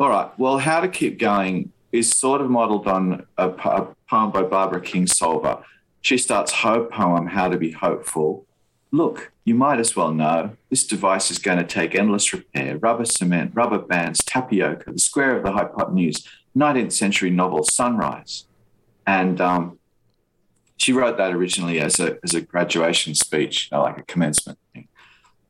All 0.00 0.08
right. 0.10 0.28
Well, 0.38 0.58
How 0.58 0.80
to 0.80 0.88
Keep 0.88 1.18
Going 1.18 1.72
is 1.92 2.10
sort 2.10 2.40
of 2.40 2.50
modeled 2.50 2.86
on 2.86 3.24
a, 3.38 3.48
a 3.48 3.86
poem 4.10 4.30
by 4.30 4.42
Barbara 4.42 4.80
Kingsolver. 4.82 5.62
She 6.02 6.18
starts 6.18 6.52
her 6.52 6.84
poem, 6.84 7.26
How 7.26 7.48
to 7.48 7.56
Be 7.56 7.70
Hopeful. 7.72 8.44
Look, 8.96 9.30
you 9.44 9.54
might 9.54 9.78
as 9.78 9.94
well 9.94 10.10
know 10.10 10.56
this 10.70 10.86
device 10.86 11.30
is 11.30 11.38
going 11.38 11.58
to 11.58 11.64
take 11.64 11.94
endless 11.94 12.32
repair 12.32 12.78
rubber 12.78 13.04
cement, 13.04 13.50
rubber 13.52 13.78
bands, 13.78 14.24
tapioca, 14.24 14.90
the 14.90 14.98
square 14.98 15.36
of 15.36 15.44
the 15.44 15.52
hypotenuse, 15.52 16.26
19th 16.56 16.92
century 16.92 17.28
novel 17.28 17.62
Sunrise. 17.62 18.46
and 19.06 19.38
um, 19.38 19.78
she 20.78 20.94
wrote 20.94 21.18
that 21.18 21.34
originally 21.34 21.78
as 21.78 22.00
a 22.00 22.16
as 22.24 22.32
a 22.32 22.40
graduation 22.40 23.14
speech, 23.14 23.70
know, 23.70 23.82
like 23.82 23.98
a 23.98 24.02
commencement 24.02 24.58
thing. 24.72 24.88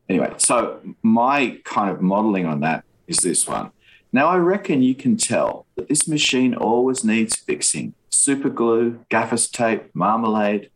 Anyway, 0.09 0.33
so 0.39 0.81
my 1.05 1.61
kind 1.63 1.89
of 1.89 2.01
modeling 2.03 2.47
on 2.47 2.59
that 2.61 2.83
is 3.07 3.19
this 3.19 3.47
one. 3.47 3.71
Now 4.13 4.27
I 4.27 4.39
reckon 4.39 4.83
you 4.83 4.97
can 4.97 5.17
tell 5.17 5.67
that 5.77 5.89
this 5.89 6.09
machine 6.09 6.53
always 6.53 7.05
needs 7.05 7.37
fixing. 7.37 7.95
Super 8.11 8.51
glue, 8.51 9.05
gaffer's 9.09 9.47
tape, 9.47 9.95
marmalade, 9.95 10.71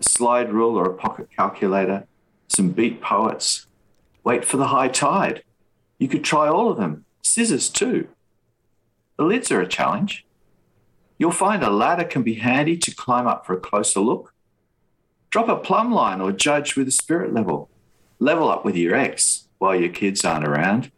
a 0.00 0.02
slide 0.02 0.52
rule 0.52 0.76
or 0.76 0.84
a 0.84 0.94
pocket 0.94 1.28
calculator, 1.34 2.06
some 2.50 2.70
beat 2.70 3.00
poets. 3.00 3.66
Wait 4.24 4.44
for 4.44 4.56
the 4.56 4.68
high 4.68 4.88
tide. 4.88 5.42
You 5.98 6.08
could 6.08 6.24
try 6.24 6.48
all 6.48 6.70
of 6.70 6.76
them. 6.76 7.04
Scissors 7.22 7.68
too. 7.68 8.08
The 9.16 9.24
lids 9.24 9.50
are 9.52 9.60
a 9.60 9.68
challenge. 9.68 10.26
You'll 11.18 11.30
find 11.30 11.62
a 11.62 11.70
ladder 11.70 12.04
can 12.04 12.22
be 12.22 12.34
handy 12.34 12.76
to 12.78 12.94
climb 12.94 13.26
up 13.26 13.46
for 13.46 13.54
a 13.54 13.60
closer 13.60 14.00
look. 14.00 14.34
Drop 15.30 15.48
a 15.48 15.56
plumb 15.56 15.92
line 15.92 16.20
or 16.20 16.32
judge 16.32 16.76
with 16.76 16.88
a 16.88 16.90
spirit 16.92 17.32
level. 17.32 17.70
Level 18.18 18.48
up 18.48 18.64
with 18.64 18.76
your 18.76 18.94
ex 18.94 19.46
while 19.58 19.76
your 19.76 19.90
kids 19.90 20.24
aren't 20.24 20.48
around. 20.48 20.90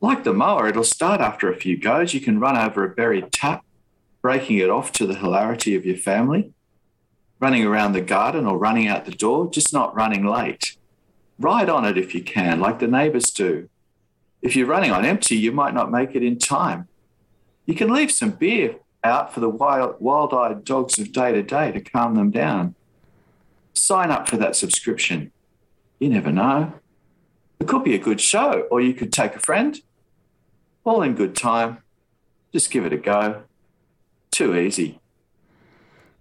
Like 0.00 0.24
the 0.24 0.32
mower, 0.32 0.66
it'll 0.66 0.82
start 0.82 1.20
after 1.20 1.50
a 1.50 1.56
few 1.56 1.78
goes. 1.78 2.12
You 2.12 2.20
can 2.20 2.40
run 2.40 2.56
over 2.56 2.84
a 2.84 2.88
buried 2.88 3.30
tap, 3.30 3.64
breaking 4.20 4.58
it 4.58 4.70
off 4.70 4.90
to 4.92 5.06
the 5.06 5.14
hilarity 5.14 5.76
of 5.76 5.86
your 5.86 5.96
family. 5.96 6.52
Running 7.42 7.66
around 7.66 7.92
the 7.92 8.00
garden 8.00 8.46
or 8.46 8.56
running 8.56 8.86
out 8.86 9.04
the 9.04 9.10
door, 9.10 9.50
just 9.50 9.72
not 9.72 9.96
running 9.96 10.24
late. 10.24 10.76
Ride 11.40 11.68
on 11.68 11.84
it 11.84 11.98
if 11.98 12.14
you 12.14 12.22
can, 12.22 12.60
like 12.60 12.78
the 12.78 12.86
neighbours 12.86 13.32
do. 13.32 13.68
If 14.40 14.54
you're 14.54 14.68
running 14.68 14.92
on 14.92 15.04
empty, 15.04 15.36
you 15.36 15.50
might 15.50 15.74
not 15.74 15.90
make 15.90 16.14
it 16.14 16.22
in 16.22 16.38
time. 16.38 16.86
You 17.66 17.74
can 17.74 17.92
leave 17.92 18.12
some 18.12 18.30
beer 18.30 18.76
out 19.02 19.34
for 19.34 19.40
the 19.40 19.48
wild, 19.48 19.96
wild-eyed 19.98 20.62
dogs 20.62 21.00
of 21.00 21.10
day 21.10 21.32
to 21.32 21.42
day 21.42 21.72
to 21.72 21.80
calm 21.80 22.14
them 22.14 22.30
down. 22.30 22.76
Sign 23.74 24.12
up 24.12 24.28
for 24.28 24.36
that 24.36 24.54
subscription. 24.54 25.32
You 25.98 26.10
never 26.10 26.30
know. 26.30 26.74
It 27.58 27.66
could 27.66 27.82
be 27.82 27.96
a 27.96 27.98
good 27.98 28.20
show, 28.20 28.68
or 28.70 28.80
you 28.80 28.94
could 28.94 29.12
take 29.12 29.34
a 29.34 29.40
friend. 29.40 29.80
All 30.84 31.02
in 31.02 31.16
good 31.16 31.34
time. 31.34 31.78
Just 32.52 32.70
give 32.70 32.86
it 32.86 32.92
a 32.92 32.98
go. 32.98 33.42
Too 34.30 34.56
easy. 34.56 35.00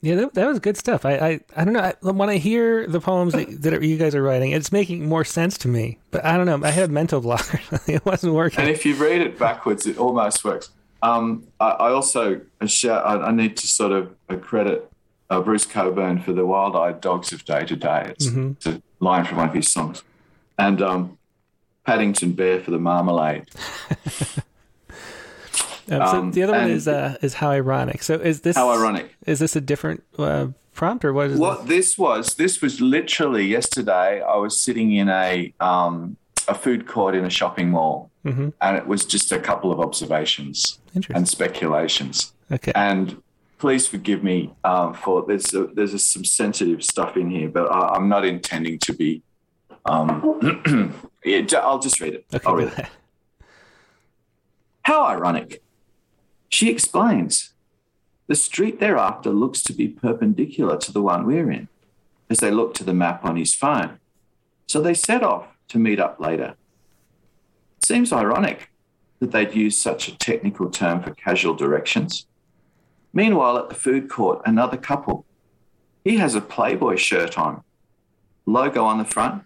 Yeah, 0.02 0.16
that, 0.16 0.34
that 0.34 0.48
was 0.48 0.60
good 0.60 0.78
stuff. 0.78 1.06
I, 1.06 1.14
I, 1.14 1.40
I 1.56 1.64
don't 1.64 1.74
know. 1.74 1.80
I, 1.80 1.94
when 2.02 2.30
I 2.30 2.38
hear 2.38 2.88
the 2.88 3.00
poems 3.00 3.34
that, 3.34 3.62
that 3.62 3.84
you 3.84 3.98
guys 3.98 4.16
are 4.16 4.24
writing, 4.24 4.52
it's 4.52 4.72
making 4.72 5.08
more 5.08 5.24
sense 5.24 5.60
to 5.60 5.68
me. 5.68 6.00
But 6.10 6.26
I 6.26 6.38
don't 6.38 6.48
know. 6.48 6.68
I 6.68 6.72
had 6.72 6.90
a 6.90 6.92
mental 6.92 7.22
block. 7.22 7.48
it 7.88 8.04
wasn't 8.04 8.34
working. 8.34 8.62
And 8.62 8.70
if 8.70 8.84
you 8.84 8.96
read 8.96 9.22
it 9.22 9.38
backwards, 9.38 9.86
it 9.86 10.00
almost 10.00 10.44
works. 10.44 10.72
Um, 11.04 11.48
I, 11.60 11.70
I, 11.70 11.92
also 11.92 12.42
shout, 12.66 13.06
I, 13.06 13.28
I, 13.28 13.32
need 13.32 13.58
to 13.58 13.68
sort 13.68 13.92
of 13.92 14.16
credit 14.42 14.92
uh, 15.32 15.42
Bruce 15.42 15.66
Cockburn 15.66 16.22
for 16.22 16.34
the 16.34 16.46
Wild-Eyed 16.46 17.02
Dogs 17.02 17.32
of 17.32 17.44
Day 17.46 17.66
to 17.66 17.76
Day. 17.76 18.08
It's, 18.10 18.28
mm-hmm. 18.28 18.52
it's, 18.52 18.66
a 18.68 18.82
line 19.00 19.26
from 19.26 19.38
one 19.38 19.50
of 19.50 19.56
his 19.56 19.72
songs, 19.72 20.04
and 20.60 20.80
um, 20.80 21.18
Paddington 21.86 22.34
Bear 22.34 22.60
for 22.60 22.70
the 22.70 22.78
Marmalade. 22.78 23.50
Um, 25.90 26.32
so 26.32 26.32
the 26.32 26.44
other 26.44 26.54
one 26.54 26.70
is 26.70 26.88
uh, 26.88 27.18
is 27.22 27.36
how 27.36 27.52
ironic. 27.52 28.04
So 28.04 28.16
is 28.16 28.42
this 28.42 28.56
how 28.56 28.72
ironic? 28.72 29.16
Is 29.26 29.40
this 29.40 29.56
a 29.56 29.62
different 29.62 30.04
uh, 30.18 30.48
prompt 30.74 31.04
or 31.06 31.14
what 31.14 31.32
is 31.32 31.40
what 31.40 31.68
this? 31.68 31.90
this? 31.90 31.98
was? 31.98 32.36
This 32.36 32.62
was 32.62 32.82
literally 32.82 33.46
yesterday. 33.46 34.22
I 34.22 34.36
was 34.36 34.58
sitting 34.58 34.94
in 34.94 35.10
a 35.10 35.54
um, 35.60 36.18
a 36.48 36.56
food 36.56 36.88
court 36.88 37.16
in 37.16 37.26
a 37.26 37.30
shopping 37.30 37.70
mall, 37.70 38.12
mm-hmm. 38.26 38.50
and 38.62 38.78
it 38.78 38.88
was 38.88 39.06
just 39.06 39.32
a 39.32 39.40
couple 39.40 39.72
of 39.72 39.80
observations 39.80 40.80
and 41.14 41.28
speculations. 41.28 42.34
Okay. 42.52 42.72
And 42.76 43.22
please 43.58 43.88
forgive 43.88 44.24
me 44.24 44.52
um, 44.64 44.94
for 44.94 45.24
there's 45.28 45.54
a, 45.54 45.68
there's 45.68 45.94
a, 45.94 46.00
some 46.00 46.26
sensitive 46.26 46.84
stuff 46.84 47.16
in 47.16 47.30
here, 47.30 47.48
but 47.48 47.72
I, 47.72 47.96
am 47.96 48.10
not 48.10 48.26
intending 48.26 48.80
to 48.80 48.94
be. 48.94 49.22
Um, 49.86 50.94
yeah, 51.26 51.46
I'll 51.60 51.80
just 51.80 52.00
read 52.02 52.16
it. 52.16 52.26
Okay, 52.34 52.48
I'll 52.48 52.56
read 52.56 52.74
it. 52.78 52.88
How 54.84 55.06
ironic. 55.06 55.62
She 56.52 56.70
explains. 56.70 57.54
The 58.28 58.36
street 58.36 58.80
thereafter 58.80 59.32
looks 59.32 59.64
to 59.64 59.74
be 59.74 59.88
perpendicular 59.88 60.78
to 60.78 60.92
the 60.92 61.02
one 61.02 61.26
we're 61.26 61.52
in, 61.52 61.68
as 62.30 62.40
they 62.40 62.52
look 62.52 62.74
to 62.76 62.84
the 62.84 62.94
map 62.94 63.26
on 63.26 63.36
his 63.36 63.54
phone. 63.54 64.00
So 64.68 64.82
they 64.82 64.94
set 64.94 65.24
off 65.24 65.48
to 65.70 65.80
meet 65.80 66.00
up 66.00 66.20
later. 66.20 66.56
Seems 67.84 68.14
ironic 68.14 68.70
that 69.20 69.32
they'd 69.32 69.56
use 69.56 69.78
such 69.78 70.08
a 70.08 70.18
technical 70.18 70.70
term 70.70 71.02
for 71.02 71.14
casual 71.14 71.56
directions. 71.56 72.26
Meanwhile, 73.14 73.58
at 73.58 73.70
the 73.70 73.76
food 73.76 74.10
court, 74.10 74.42
another 74.46 74.78
couple. 74.78 75.26
He 76.04 76.18
has 76.18 76.36
a 76.36 76.42
Playboy 76.42 76.96
shirt 76.96 77.38
on, 77.38 77.64
logo 78.46 78.84
on 78.84 78.98
the 78.98 79.06
front, 79.06 79.44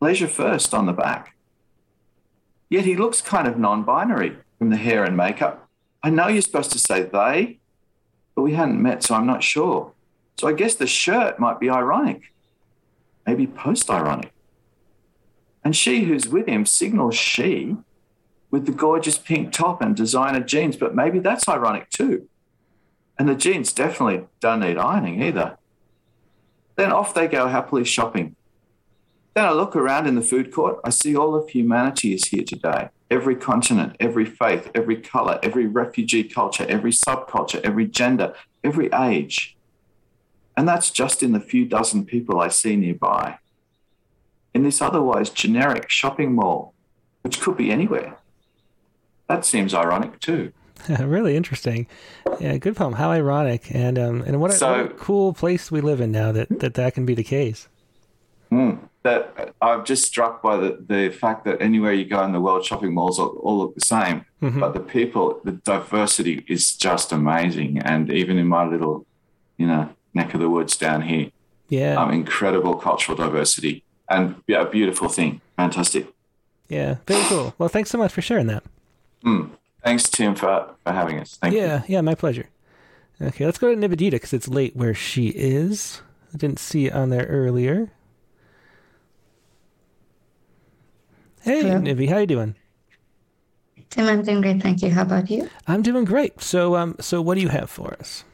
leisure 0.00 0.28
first 0.28 0.74
on 0.74 0.86
the 0.86 0.92
back. 0.92 1.34
Yet 2.68 2.84
he 2.84 2.96
looks 2.96 3.22
kind 3.22 3.48
of 3.48 3.58
non 3.58 3.84
binary 3.84 4.38
from 4.58 4.70
the 4.70 4.76
hair 4.76 5.04
and 5.04 5.16
makeup. 5.16 5.67
I 6.02 6.10
know 6.10 6.28
you're 6.28 6.42
supposed 6.42 6.72
to 6.72 6.78
say 6.78 7.02
they, 7.02 7.58
but 8.34 8.42
we 8.42 8.54
hadn't 8.54 8.82
met, 8.82 9.02
so 9.02 9.14
I'm 9.14 9.26
not 9.26 9.42
sure. 9.42 9.92
So 10.38 10.46
I 10.46 10.52
guess 10.52 10.74
the 10.74 10.86
shirt 10.86 11.40
might 11.40 11.58
be 11.58 11.68
ironic, 11.68 12.32
maybe 13.26 13.46
post 13.46 13.90
ironic. 13.90 14.32
And 15.64 15.74
she 15.74 16.04
who's 16.04 16.28
with 16.28 16.46
him 16.46 16.64
signals 16.64 17.16
she 17.16 17.76
with 18.50 18.66
the 18.66 18.72
gorgeous 18.72 19.18
pink 19.18 19.52
top 19.52 19.82
and 19.82 19.94
designer 19.94 20.40
jeans, 20.40 20.76
but 20.76 20.94
maybe 20.94 21.18
that's 21.18 21.48
ironic 21.48 21.90
too. 21.90 22.28
And 23.18 23.28
the 23.28 23.34
jeans 23.34 23.72
definitely 23.72 24.26
don't 24.40 24.60
need 24.60 24.78
ironing 24.78 25.22
either. 25.22 25.58
Then 26.76 26.92
off 26.92 27.12
they 27.12 27.26
go 27.26 27.48
happily 27.48 27.84
shopping. 27.84 28.36
Then 29.34 29.44
I 29.44 29.52
look 29.52 29.74
around 29.74 30.06
in 30.06 30.14
the 30.14 30.22
food 30.22 30.52
court. 30.52 30.78
I 30.84 30.90
see 30.90 31.16
all 31.16 31.34
of 31.34 31.48
humanity 31.48 32.14
is 32.14 32.26
here 32.26 32.44
today. 32.44 32.88
Every 33.10 33.36
continent, 33.36 33.96
every 34.00 34.26
faith, 34.26 34.70
every 34.74 35.00
color, 35.00 35.38
every 35.42 35.66
refugee 35.66 36.24
culture, 36.24 36.66
every 36.68 36.92
subculture, 36.92 37.60
every 37.62 37.86
gender, 37.86 38.34
every 38.62 38.90
age. 38.92 39.56
And 40.56 40.68
that's 40.68 40.90
just 40.90 41.22
in 41.22 41.32
the 41.32 41.40
few 41.40 41.64
dozen 41.64 42.04
people 42.04 42.40
I 42.40 42.48
see 42.48 42.76
nearby. 42.76 43.38
In 44.52 44.62
this 44.62 44.82
otherwise 44.82 45.30
generic 45.30 45.88
shopping 45.88 46.34
mall, 46.34 46.74
which 47.22 47.40
could 47.40 47.56
be 47.56 47.70
anywhere. 47.70 48.16
That 49.28 49.44
seems 49.44 49.74
ironic 49.74 50.20
too. 50.20 50.52
really 50.98 51.36
interesting. 51.36 51.86
Yeah, 52.40 52.56
good 52.58 52.76
poem. 52.76 52.94
How 52.94 53.10
ironic, 53.10 53.74
and 53.74 53.98
um, 53.98 54.22
and 54.22 54.40
what 54.40 54.50
a, 54.50 54.54
so, 54.54 54.70
what 54.70 54.92
a, 54.92 54.94
cool 54.94 55.32
place 55.32 55.70
we 55.70 55.80
live 55.80 56.00
in 56.00 56.12
now 56.12 56.32
that 56.32 56.60
that, 56.60 56.74
that 56.74 56.94
can 56.94 57.04
be 57.04 57.14
the 57.14 57.24
case. 57.24 57.68
Mm, 58.50 58.78
that 59.08 59.54
I'm 59.62 59.84
just 59.84 60.04
struck 60.04 60.42
by 60.42 60.56
the, 60.56 60.84
the 60.86 61.10
fact 61.10 61.44
that 61.46 61.60
anywhere 61.62 61.92
you 61.92 62.04
go 62.04 62.22
in 62.24 62.32
the 62.32 62.40
world, 62.40 62.64
shopping 62.64 62.92
malls 62.94 63.18
all, 63.18 63.28
all 63.42 63.58
look 63.58 63.74
the 63.74 63.80
same, 63.80 64.24
mm-hmm. 64.42 64.60
but 64.60 64.74
the 64.74 64.80
people, 64.80 65.40
the 65.44 65.52
diversity 65.52 66.44
is 66.48 66.76
just 66.76 67.12
amazing. 67.12 67.78
And 67.78 68.10
even 68.10 68.38
in 68.38 68.46
my 68.46 68.66
little, 68.66 69.06
you 69.56 69.66
know, 69.66 69.88
neck 70.14 70.34
of 70.34 70.40
the 70.40 70.50
woods 70.50 70.76
down 70.76 71.02
here, 71.02 71.30
yeah, 71.68 72.00
um, 72.00 72.12
incredible 72.12 72.74
cultural 72.76 73.16
diversity 73.16 73.84
and 74.08 74.36
yeah, 74.46 74.62
a 74.62 74.70
beautiful 74.70 75.08
thing. 75.08 75.40
Fantastic. 75.56 76.06
Yeah, 76.68 76.96
very 77.06 77.24
cool. 77.24 77.54
Well, 77.58 77.68
thanks 77.68 77.90
so 77.90 77.98
much 77.98 78.12
for 78.12 78.22
sharing 78.22 78.46
that. 78.48 78.62
Mm. 79.24 79.50
Thanks, 79.82 80.08
Tim, 80.08 80.34
for, 80.34 80.74
for 80.84 80.92
having 80.92 81.18
us. 81.18 81.36
Thank 81.36 81.54
yeah, 81.54 81.78
you. 81.86 81.94
yeah, 81.94 82.00
my 82.02 82.14
pleasure. 82.14 82.48
Okay, 83.20 83.44
let's 83.44 83.58
go 83.58 83.74
to 83.74 83.80
Nivedita 83.80 84.12
because 84.12 84.32
it's 84.32 84.48
late 84.48 84.76
where 84.76 84.94
she 84.94 85.28
is. 85.28 86.02
I 86.32 86.36
didn't 86.36 86.58
see 86.58 86.86
it 86.86 86.92
on 86.92 87.10
there 87.10 87.26
earlier. 87.26 87.90
Hey, 91.42 91.62
Hello. 91.62 91.78
Nivi, 91.80 92.08
how 92.08 92.18
you 92.18 92.26
doing? 92.26 92.54
Tim, 93.90 94.06
I'm 94.06 94.22
doing 94.22 94.40
great, 94.40 94.62
thank 94.62 94.82
you. 94.82 94.90
How 94.90 95.02
about 95.02 95.30
you? 95.30 95.48
I'm 95.66 95.82
doing 95.82 96.04
great. 96.04 96.40
So, 96.42 96.76
um, 96.76 96.96
so 97.00 97.22
what 97.22 97.36
do 97.36 97.40
you 97.40 97.48
have 97.48 97.70
for 97.70 97.94
us? 97.98 98.24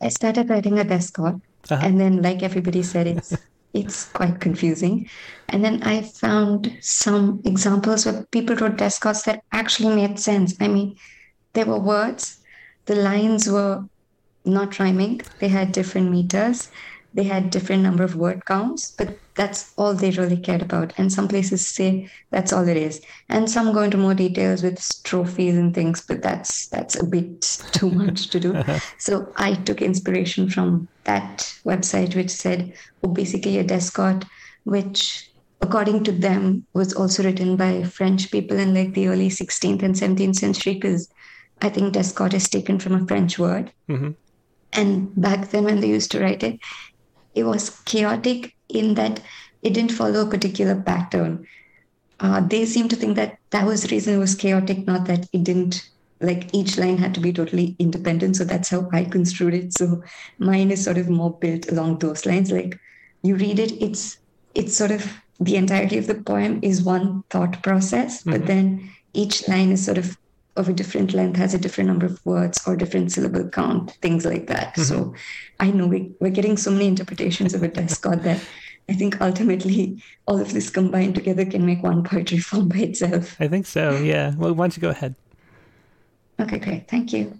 I 0.00 0.08
started 0.08 0.50
writing 0.50 0.78
a 0.78 0.84
Descort, 0.84 1.36
uh-huh. 1.70 1.80
and 1.80 2.00
then, 2.00 2.22
like 2.22 2.42
everybody 2.42 2.82
said, 2.82 3.06
it's 3.06 3.36
it's 3.72 4.06
quite 4.06 4.40
confusing. 4.40 5.08
And 5.48 5.64
then 5.64 5.82
I 5.82 6.02
found 6.02 6.76
some 6.80 7.40
examples 7.44 8.04
where 8.04 8.24
people 8.32 8.56
wrote 8.56 8.76
Descorts 8.76 9.22
that 9.22 9.44
actually 9.52 9.94
made 9.94 10.18
sense. 10.18 10.54
I 10.60 10.68
mean, 10.68 10.96
there 11.52 11.66
were 11.66 11.78
words, 11.78 12.40
the 12.86 12.96
lines 12.96 13.48
were 13.48 13.84
not 14.44 14.78
rhyming, 14.78 15.20
they 15.38 15.48
had 15.48 15.72
different 15.72 16.10
meters, 16.10 16.70
they 17.14 17.24
had 17.24 17.50
different 17.50 17.82
number 17.82 18.02
of 18.02 18.16
word 18.16 18.44
counts, 18.46 18.90
but 18.92 19.18
that's 19.34 19.72
all 19.76 19.94
they 19.94 20.10
really 20.10 20.36
cared 20.36 20.62
about. 20.62 20.92
And 20.98 21.12
some 21.12 21.28
places 21.28 21.66
say 21.66 22.08
that's 22.30 22.52
all 22.52 22.66
it 22.66 22.76
is. 22.76 23.02
And 23.28 23.50
some 23.50 23.72
go 23.72 23.82
into 23.82 23.96
more 23.96 24.14
details 24.14 24.62
with 24.62 24.78
strophes 24.78 25.56
and 25.56 25.74
things, 25.74 26.00
but 26.00 26.22
that's 26.22 26.68
that's 26.68 26.96
a 26.96 27.04
bit 27.04 27.40
too 27.72 27.90
much 27.90 28.28
to 28.30 28.40
do. 28.40 28.62
so 28.98 29.32
I 29.36 29.54
took 29.54 29.82
inspiration 29.82 30.48
from 30.48 30.88
that 31.04 31.38
website 31.64 32.14
which 32.14 32.30
said, 32.30 32.72
oh, 33.02 33.08
basically 33.08 33.58
a 33.58 33.64
Descort, 33.64 34.24
which 34.64 35.30
according 35.60 36.04
to 36.04 36.12
them 36.12 36.66
was 36.72 36.92
also 36.92 37.22
written 37.22 37.56
by 37.56 37.84
French 37.84 38.30
people 38.30 38.58
in 38.58 38.74
like 38.74 38.94
the 38.94 39.08
early 39.08 39.28
16th 39.28 39.82
and 39.82 39.94
17th 39.94 40.36
century, 40.36 40.74
because 40.74 41.08
I 41.60 41.68
think 41.68 41.92
Descort 41.92 42.34
is 42.34 42.48
taken 42.48 42.78
from 42.78 42.94
a 42.94 43.06
French 43.06 43.38
word. 43.38 43.70
Mm-hmm 43.88 44.12
And 44.72 45.12
back 45.20 45.50
then, 45.50 45.64
when 45.64 45.80
they 45.80 45.88
used 45.88 46.10
to 46.12 46.20
write 46.20 46.42
it, 46.42 46.58
it 47.34 47.44
was 47.44 47.70
chaotic 47.84 48.54
in 48.68 48.94
that 48.94 49.20
it 49.62 49.74
didn't 49.74 49.92
follow 49.92 50.26
a 50.26 50.30
particular 50.30 50.80
pattern. 50.80 51.46
Uh, 52.20 52.40
they 52.40 52.64
seem 52.64 52.88
to 52.88 52.96
think 52.96 53.16
that 53.16 53.38
that 53.50 53.66
was 53.66 53.82
the 53.82 53.88
reason 53.88 54.14
it 54.14 54.18
was 54.18 54.34
chaotic, 54.34 54.86
not 54.86 55.06
that 55.06 55.28
it 55.32 55.44
didn't 55.44 55.88
like 56.20 56.54
each 56.54 56.78
line 56.78 56.98
had 56.98 57.14
to 57.14 57.20
be 57.20 57.32
totally 57.32 57.74
independent. 57.78 58.36
So 58.36 58.44
that's 58.44 58.68
how 58.68 58.88
I 58.92 59.04
construed 59.04 59.54
it. 59.54 59.76
So 59.76 60.02
mine 60.38 60.70
is 60.70 60.84
sort 60.84 60.98
of 60.98 61.08
more 61.08 61.32
built 61.32 61.68
along 61.70 61.98
those 61.98 62.24
lines. 62.24 62.52
Like 62.52 62.78
you 63.22 63.36
read 63.36 63.58
it, 63.58 63.72
it's 63.82 64.18
it's 64.54 64.76
sort 64.76 64.92
of 64.92 65.12
the 65.40 65.56
entirety 65.56 65.98
of 65.98 66.06
the 66.06 66.14
poem 66.14 66.60
is 66.62 66.82
one 66.82 67.24
thought 67.30 67.62
process, 67.62 68.20
mm-hmm. 68.20 68.30
but 68.30 68.46
then 68.46 68.90
each 69.12 69.48
line 69.48 69.72
is 69.72 69.84
sort 69.84 69.98
of 69.98 70.16
of 70.56 70.68
a 70.68 70.72
different 70.72 71.14
length, 71.14 71.36
has 71.36 71.54
a 71.54 71.58
different 71.58 71.88
number 71.88 72.06
of 72.06 72.24
words 72.26 72.60
or 72.66 72.76
different 72.76 73.10
syllable 73.10 73.48
count, 73.48 73.92
things 74.02 74.24
like 74.24 74.46
that. 74.48 74.74
Mm-hmm. 74.74 74.82
So 74.82 75.14
I 75.60 75.70
know 75.70 75.86
we, 75.86 76.12
we're 76.20 76.30
getting 76.30 76.56
so 76.56 76.70
many 76.70 76.86
interpretations 76.86 77.54
of 77.54 77.62
a 77.62 77.68
Descort 77.68 78.22
that 78.24 78.40
I 78.88 78.94
think 78.94 79.20
ultimately 79.20 80.02
all 80.26 80.40
of 80.40 80.52
this 80.52 80.68
combined 80.68 81.14
together 81.14 81.44
can 81.44 81.64
make 81.64 81.82
one 81.82 82.04
poetry 82.04 82.38
form 82.38 82.68
by 82.68 82.78
itself. 82.78 83.36
I 83.40 83.48
think 83.48 83.66
so, 83.66 83.96
yeah. 83.96 84.34
Well, 84.36 84.52
why 84.52 84.64
don't 84.64 84.76
you 84.76 84.82
go 84.82 84.90
ahead? 84.90 85.14
Okay, 86.40 86.58
great. 86.58 86.88
Thank 86.88 87.12
you. 87.12 87.38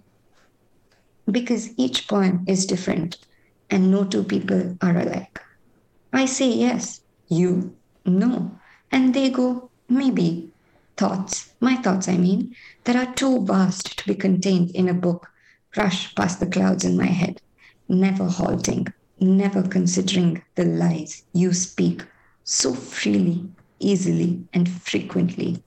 Because 1.30 1.70
each 1.76 2.08
poem 2.08 2.44
is 2.48 2.66
different 2.66 3.18
and 3.70 3.90
no 3.90 4.04
two 4.04 4.24
people 4.24 4.76
are 4.80 4.98
alike. 4.98 5.40
I 6.12 6.26
say 6.26 6.48
yes, 6.48 7.00
you 7.28 7.74
no, 8.04 8.58
and 8.90 9.14
they 9.14 9.30
go 9.30 9.70
maybe. 9.88 10.48
Thoughts, 10.98 11.50
my 11.60 11.76
thoughts, 11.76 12.06
I 12.06 12.18
mean, 12.18 12.54
that 12.84 12.96
are 12.96 13.14
too 13.14 13.44
vast 13.44 13.98
to 13.98 14.06
be 14.06 14.14
contained 14.14 14.70
in 14.72 14.88
a 14.88 14.94
book, 14.94 15.30
rush 15.76 16.14
past 16.14 16.40
the 16.40 16.46
clouds 16.46 16.84
in 16.84 16.96
my 16.96 17.06
head, 17.06 17.40
never 17.88 18.24
halting, 18.24 18.86
never 19.20 19.62
considering 19.62 20.42
the 20.54 20.64
lies 20.64 21.22
you 21.32 21.52
speak 21.52 22.04
so 22.44 22.74
freely, 22.74 23.48
easily, 23.78 24.42
and 24.52 24.68
frequently. 24.68 25.62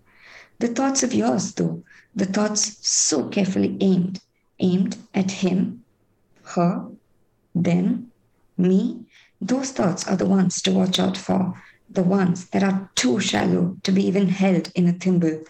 The 0.60 0.68
thoughts 0.68 1.04
of 1.04 1.14
yours, 1.14 1.54
though, 1.54 1.84
the 2.16 2.26
thoughts 2.26 2.88
so 2.88 3.28
carefully 3.30 3.78
aimed, 3.82 4.22
aimed 4.60 4.98
at 5.14 5.32
him, 5.32 5.84
her, 6.44 6.88
them, 7.54 8.12
me, 8.58 9.06
those 9.42 9.72
thoughts 9.72 10.08
are 10.08 10.16
the 10.16 10.26
ones 10.26 10.62
to 10.62 10.72
watch 10.72 11.00
out 11.00 11.18
for, 11.18 11.62
the 11.90 12.04
ones 12.04 12.48
that 12.50 12.64
are 12.64 12.90
too 12.96 13.20
shallow 13.20 13.78
to 13.84 13.92
be 13.92 14.06
even 14.06 14.28
held 14.28 14.72
in 14.76 14.88
a 14.88 14.94
thimble, 14.94 15.44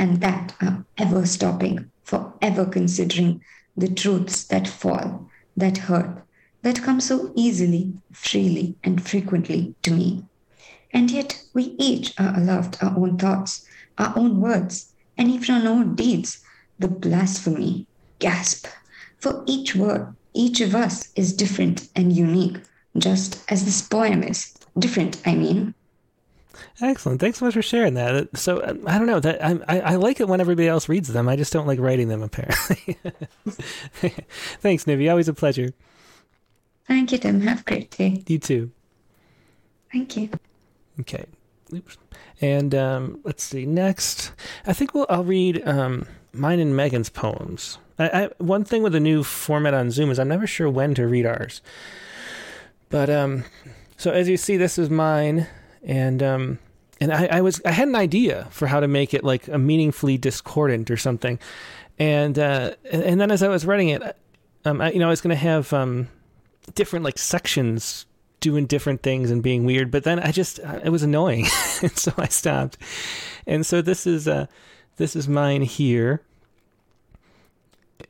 and 0.00 0.22
that 0.22 0.54
are 0.62 0.82
ever 0.96 1.26
stopping, 1.26 1.90
forever 2.02 2.64
considering 2.64 3.44
the 3.76 3.86
truths 3.86 4.44
that 4.44 4.66
fall, 4.66 5.28
that 5.54 5.76
hurt, 5.76 6.24
that 6.62 6.82
come 6.82 7.00
so 7.00 7.30
easily, 7.36 7.92
freely, 8.10 8.74
and 8.82 9.06
frequently 9.06 9.74
to 9.82 9.90
me. 9.90 10.24
And 10.90 11.10
yet 11.10 11.44
we 11.52 11.74
each 11.78 12.18
are 12.18 12.34
allowed 12.34 12.78
our 12.82 12.96
own 12.96 13.18
thoughts, 13.18 13.66
our 13.98 14.14
own 14.16 14.40
words, 14.40 14.90
and 15.18 15.30
even 15.30 15.66
our 15.66 15.70
own 15.70 15.94
deeds. 15.94 16.42
The 16.78 16.88
blasphemy, 16.88 17.86
gasp. 18.20 18.66
For 19.18 19.44
each 19.46 19.76
word, 19.76 20.16
each 20.32 20.62
of 20.62 20.74
us 20.74 21.12
is 21.14 21.34
different 21.34 21.88
and 21.94 22.10
unique, 22.10 22.56
just 22.96 23.44
as 23.52 23.66
this 23.66 23.82
poem 23.82 24.22
is. 24.22 24.54
Different, 24.78 25.20
I 25.26 25.34
mean. 25.34 25.74
Excellent. 26.80 27.20
Thanks 27.20 27.38
so 27.38 27.44
much 27.44 27.54
for 27.54 27.62
sharing 27.62 27.94
that. 27.94 28.36
So 28.36 28.62
I 28.86 28.98
don't 28.98 29.06
know 29.06 29.20
that 29.20 29.44
I, 29.44 29.58
I, 29.68 29.80
I 29.80 29.94
like 29.96 30.20
it 30.20 30.28
when 30.28 30.40
everybody 30.40 30.68
else 30.68 30.88
reads 30.88 31.12
them. 31.12 31.28
I 31.28 31.36
just 31.36 31.52
don't 31.52 31.66
like 31.66 31.78
writing 31.78 32.08
them. 32.08 32.22
Apparently. 32.22 32.96
Thanks, 34.60 34.84
Nivi. 34.84 35.10
Always 35.10 35.28
a 35.28 35.34
pleasure. 35.34 35.72
Thank 36.86 37.12
you, 37.12 37.18
Tim. 37.18 37.40
Have 37.42 37.60
a 37.60 37.64
great 37.64 37.90
day. 37.90 38.22
You 38.26 38.38
too. 38.38 38.70
Thank 39.92 40.16
you. 40.16 40.30
Okay. 41.00 41.24
Oops. 41.72 41.96
And 42.40 42.74
um, 42.74 43.20
let's 43.24 43.44
see. 43.44 43.66
Next, 43.66 44.32
I 44.66 44.72
think 44.72 44.94
we'll, 44.94 45.06
I'll 45.08 45.24
read 45.24 45.62
um, 45.66 46.06
mine 46.32 46.58
and 46.58 46.74
Megan's 46.76 47.10
poems. 47.10 47.78
I, 47.98 48.24
I, 48.24 48.30
one 48.38 48.64
thing 48.64 48.82
with 48.82 48.92
the 48.92 49.00
new 49.00 49.22
format 49.22 49.74
on 49.74 49.90
Zoom 49.90 50.10
is 50.10 50.18
I'm 50.18 50.28
never 50.28 50.46
sure 50.46 50.68
when 50.70 50.94
to 50.94 51.06
read 51.06 51.26
ours. 51.26 51.60
But 52.88 53.10
um, 53.10 53.44
so 53.96 54.10
as 54.10 54.28
you 54.28 54.36
see, 54.36 54.56
this 54.56 54.78
is 54.78 54.90
mine, 54.90 55.46
and 55.82 56.22
um, 56.22 56.58
and 57.00 57.12
I, 57.12 57.26
I 57.26 57.40
was 57.40 57.60
I 57.64 57.72
had 57.72 57.88
an 57.88 57.96
idea 57.96 58.48
for 58.50 58.66
how 58.66 58.80
to 58.80 58.88
make 58.88 59.14
it 59.14 59.24
like 59.24 59.48
a 59.48 59.58
meaningfully 59.58 60.18
discordant 60.18 60.90
or 60.90 60.96
something, 60.96 61.38
and 61.98 62.38
uh, 62.38 62.72
and 62.90 63.20
then 63.20 63.30
as 63.30 63.42
I 63.42 63.48
was 63.48 63.64
writing 63.64 63.88
it, 63.88 64.02
um, 64.64 64.80
I, 64.80 64.92
you 64.92 64.98
know, 64.98 65.06
I 65.06 65.10
was 65.10 65.20
going 65.20 65.34
to 65.34 65.42
have 65.42 65.72
um 65.72 66.08
different 66.74 67.04
like 67.04 67.18
sections 67.18 68.06
doing 68.40 68.66
different 68.66 69.02
things 69.02 69.30
and 69.30 69.42
being 69.42 69.64
weird 69.64 69.90
but 69.90 70.04
then 70.04 70.18
i 70.18 70.30
just 70.30 70.60
uh, 70.60 70.80
it 70.82 70.88
was 70.90 71.02
annoying. 71.02 71.46
And 71.82 71.96
so 71.96 72.12
i 72.16 72.26
stopped. 72.28 72.78
And 73.46 73.64
so 73.64 73.82
this 73.82 74.06
is 74.06 74.28
uh 74.28 74.46
this 74.96 75.16
is 75.16 75.28
mine 75.28 75.62
here. 75.62 76.22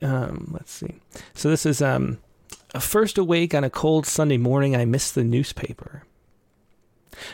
Um 0.03 0.51
let's 0.53 0.73
see. 0.73 0.95
So 1.35 1.51
this 1.51 1.67
is 1.67 1.81
um 1.83 2.19
first 2.79 3.19
awake 3.19 3.55
on 3.55 3.65
a 3.65 3.71
cold 3.71 4.07
sunday 4.07 4.39
morning 4.39 4.77
i 4.77 4.85
missed 4.85 5.17
the 5.17 5.25
newspaper 5.25 6.05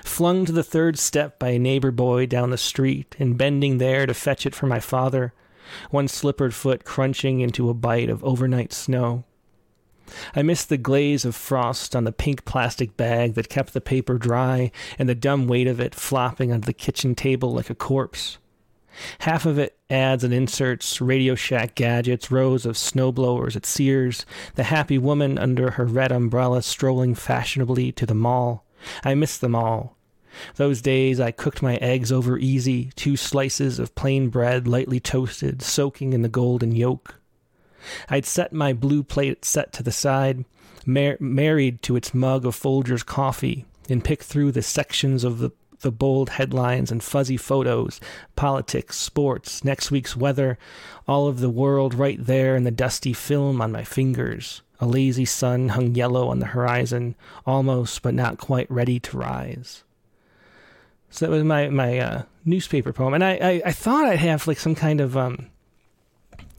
flung 0.05 0.45
to 0.45 0.53
the 0.53 0.63
third 0.63 0.99
step 0.99 1.39
by 1.39 1.51
a 1.51 1.59
neighbor 1.59 1.91
boy 1.91 2.27
down 2.27 2.51
the 2.51 2.59
street 2.59 3.15
and 3.19 3.39
bending 3.39 3.79
there 3.79 4.07
to 4.07 4.15
fetch 4.15 4.47
it 4.47 4.55
for 4.55 4.67
my 4.67 4.81
father 4.81 5.33
one 5.91 6.07
slippered 6.07 6.55
foot 6.55 6.85
crunching 6.85 7.41
into 7.41 7.69
a 7.69 7.75
bite 7.75 8.09
of 8.09 8.23
overnight 8.25 8.73
snow 8.73 9.25
I 10.35 10.43
missed 10.43 10.69
the 10.69 10.77
glaze 10.77 11.25
of 11.25 11.35
frost 11.35 11.97
on 11.97 12.05
the 12.05 12.13
pink 12.13 12.45
plastic 12.45 12.97
bag 12.97 13.35
that 13.35 13.49
kept 13.49 13.73
the 13.73 13.81
paper 13.81 14.19
dry 14.19 14.71
and 14.99 15.09
the 15.09 15.15
dumb 15.15 15.49
weight 15.49 15.67
of 15.67 15.81
it 15.81 15.95
flopping 15.95 16.53
on 16.53 16.61
the 16.61 16.73
kitchen 16.73 17.15
table 17.15 17.53
like 17.53 17.71
a 17.71 17.75
corpse. 17.75 18.39
Half 19.21 19.45
of 19.45 19.59
it 19.59 19.79
ads 19.91 20.25
and 20.25 20.33
inserts, 20.33 21.01
Radio 21.01 21.35
Shack 21.35 21.75
gadgets, 21.75 22.31
rows 22.31 22.65
of 22.65 22.77
snowblowers 22.77 23.57
at 23.57 23.67
Sears, 23.67 24.25
the 24.55 24.65
happy 24.65 24.99
woman 24.99 25.39
under 25.39 25.73
her 25.73 25.85
red 25.85 26.13
umbrella 26.13 26.63
strolling 26.63 27.15
fashionably 27.15 27.93
to 27.93 28.07
the 28.07 28.15
mall. 28.15 28.66
I 29.05 29.15
miss 29.15 29.39
them 29.39 29.55
all. 29.55 29.97
Those 30.57 30.83
days 30.83 31.19
I 31.19 31.31
cooked 31.31 31.63
my 31.63 31.77
eggs 31.77 32.13
over 32.13 32.39
easy, 32.39 32.91
two 32.95 33.17
slices 33.17 33.79
of 33.79 33.95
plain 33.95 34.29
bread 34.29 34.69
lightly 34.69 35.01
toasted, 35.01 35.63
soaking 35.63 36.13
in 36.13 36.23
the 36.23 36.29
golden 36.29 36.75
yolk. 36.75 37.17
I'd 38.09 38.27
set 38.27 38.53
my 38.53 38.73
blue 38.73 39.03
plate 39.03 39.45
set 39.45 39.73
to 39.75 39.83
the 39.83 39.93
side, 39.93 40.45
mar- 40.85 41.17
married 41.21 41.83
to 41.83 41.97
its 41.97 42.13
mug 42.13 42.45
of 42.45 42.55
Folgers 42.55 43.05
coffee, 43.05 43.65
and 43.89 44.05
pick 44.05 44.23
through 44.23 44.53
the 44.53 44.63
sections 44.63 45.25
of 45.25 45.39
the 45.39 45.53
the 45.81 45.93
bold 45.93 46.31
headlines 46.31 46.91
and 46.91 47.03
fuzzy 47.03 47.37
photos, 47.37 48.01
politics, 48.35 48.97
sports, 48.97 49.63
next 49.63 49.91
week's 49.91 50.17
weather, 50.17 50.59
all 51.07 51.29
of 51.29 51.41
the 51.41 51.51
world 51.51 51.95
right 51.95 52.25
there 52.25 52.57
in 52.57 52.65
the 52.65 52.71
dusty 52.71 53.13
film 53.13 53.61
on 53.61 53.73
my 53.73 53.85
fingers. 53.85 54.63
A 54.81 54.87
lazy 54.87 55.25
sun 55.25 55.71
hung 55.71 55.95
yellow 55.95 56.29
on 56.29 56.39
the 56.39 56.47
horizon, 56.47 57.15
almost 57.47 58.03
but 58.03 58.15
not 58.15 58.39
quite 58.39 58.71
ready 58.71 59.01
to 59.01 59.17
rise. 59.17 59.85
So 61.11 61.25
that 61.25 61.33
was 61.33 61.45
my 61.45 61.69
my 61.69 61.99
uh, 61.99 62.23
newspaper 62.45 62.93
poem, 62.93 63.15
and 63.15 63.25
I, 63.25 63.33
I, 63.37 63.63
I 63.67 63.73
thought 63.73 64.07
I'd 64.07 64.19
have 64.19 64.47
like 64.47 64.59
some 64.59 64.75
kind 64.75 65.01
of 65.01 65.17
um, 65.17 65.51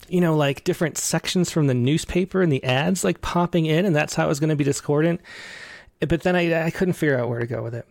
you 0.08 0.20
know, 0.20 0.36
like 0.36 0.64
different 0.64 0.98
sections 0.98 1.50
from 1.50 1.66
the 1.66 1.74
newspaper 1.74 2.42
and 2.42 2.50
the 2.50 2.64
ads 2.64 3.04
like 3.04 3.20
popping 3.20 3.66
in, 3.66 3.84
and 3.84 3.94
that's 3.94 4.14
how 4.14 4.24
it 4.24 4.28
was 4.28 4.40
going 4.40 4.50
to 4.50 4.56
be 4.56 4.64
discordant. 4.64 5.20
But 6.00 6.22
then 6.22 6.36
I, 6.36 6.66
I 6.66 6.70
couldn't 6.70 6.94
figure 6.94 7.18
out 7.18 7.28
where 7.28 7.40
to 7.40 7.46
go 7.46 7.62
with 7.62 7.74
it. 7.74 7.86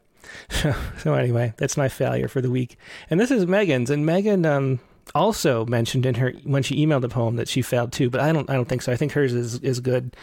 so 1.00 1.14
anyway, 1.14 1.54
that's 1.58 1.78
my 1.78 1.90
failure 1.90 2.28
for 2.28 2.42
the 2.42 2.50
week. 2.50 2.78
And 3.10 3.20
this 3.20 3.32
is 3.32 3.46
Megan's, 3.46 3.90
and 3.90 4.06
Megan 4.06 4.46
um, 4.46 4.80
also 5.16 5.66
mentioned 5.66 6.06
in 6.06 6.16
her 6.16 6.32
when 6.44 6.64
she 6.64 6.86
emailed 6.86 7.02
the 7.02 7.10
poem 7.10 7.36
that 7.38 7.48
she 7.48 7.62
failed 7.62 7.92
too, 7.92 8.10
but 8.10 8.22
I 8.22 8.32
don't 8.32 8.50
I 8.50 8.54
don't 8.54 8.68
think 8.68 8.82
so. 8.82 8.92
I 8.92 8.96
think 8.96 9.12
hers 9.14 9.34
is 9.34 9.60
is 9.60 9.80
good. 9.80 10.16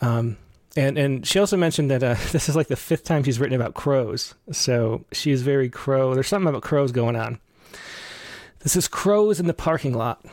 Um, 0.00 0.36
and 0.76 0.96
and 0.98 1.26
she 1.26 1.38
also 1.38 1.56
mentioned 1.56 1.90
that 1.90 2.02
uh, 2.02 2.14
this 2.32 2.48
is 2.48 2.56
like 2.56 2.68
the 2.68 2.76
fifth 2.76 3.04
time 3.04 3.24
she's 3.24 3.40
written 3.40 3.60
about 3.60 3.74
crows, 3.74 4.34
so 4.52 5.04
she 5.12 5.30
is 5.30 5.42
very 5.42 5.68
crow. 5.68 6.14
There's 6.14 6.28
something 6.28 6.48
about 6.48 6.62
crows 6.62 6.92
going 6.92 7.16
on. 7.16 7.38
This 8.60 8.76
is 8.76 8.88
crows 8.88 9.40
in 9.40 9.46
the 9.46 9.54
parking 9.54 9.94
lot. 9.94 10.24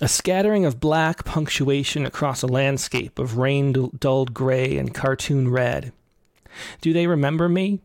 A 0.00 0.08
scattering 0.08 0.66
of 0.66 0.78
black 0.78 1.24
punctuation 1.24 2.04
across 2.04 2.42
a 2.42 2.46
landscape 2.46 3.18
of 3.18 3.38
rain 3.38 3.72
dulled 3.98 4.34
gray 4.34 4.76
and 4.76 4.94
cartoon 4.94 5.48
red. 5.48 5.92
Do 6.82 6.92
they 6.92 7.06
remember 7.06 7.48
me? 7.48 7.80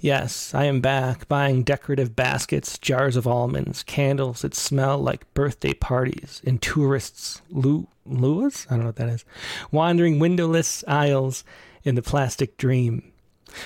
Yes, 0.00 0.54
I 0.54 0.64
am 0.64 0.80
back, 0.80 1.28
buying 1.28 1.62
decorative 1.62 2.14
baskets, 2.14 2.78
jars 2.78 3.16
of 3.16 3.26
almonds, 3.26 3.82
candles 3.82 4.42
that 4.42 4.54
smell 4.54 4.98
like 4.98 5.32
birthday 5.34 5.72
parties, 5.72 6.42
and 6.44 6.60
tourists' 6.60 7.42
lu- 7.50 7.88
luas? 8.08 8.66
I 8.68 8.74
don't 8.74 8.80
know 8.80 8.86
what 8.86 8.96
that 8.96 9.08
is. 9.08 9.24
Wandering 9.70 10.18
windowless 10.18 10.84
aisles 10.86 11.44
in 11.82 11.94
the 11.94 12.02
plastic 12.02 12.56
dream. 12.56 13.12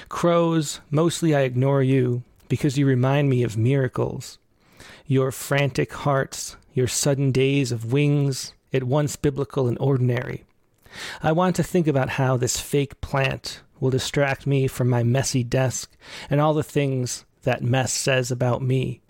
Crows, 0.09 0.81
mostly 0.91 1.35
I 1.35 1.41
ignore 1.41 1.83
you 1.83 2.23
because 2.49 2.79
you 2.79 2.87
remind 2.87 3.29
me 3.29 3.43
of 3.43 3.57
miracles. 3.57 4.39
Your 5.07 5.33
frantic 5.33 5.93
hearts, 5.93 6.57
your 6.73 6.89
sudden 6.89 7.33
days 7.33 7.73
of 7.73 7.93
wings, 7.93 8.55
at 8.73 8.85
once 8.85 9.17
biblical 9.17 9.69
and 9.69 9.79
ordinary. 9.79 10.45
I 11.23 11.33
want 11.33 11.57
to 11.57 11.63
think 11.63 11.87
about 11.87 12.11
how 12.11 12.37
this 12.37 12.61
fake 12.61 13.01
plant 13.01 13.61
will 13.81 13.91
distract 13.91 14.47
me 14.47 14.67
from 14.67 14.89
my 14.89 15.03
messy 15.03 15.45
desk 15.45 15.97
and 16.31 16.41
all 16.41 16.55
the 16.55 16.63
things 16.63 17.25
that 17.43 17.63
mess 17.63 17.93
says 17.93 18.31
about 18.31 18.63
me. 18.63 19.01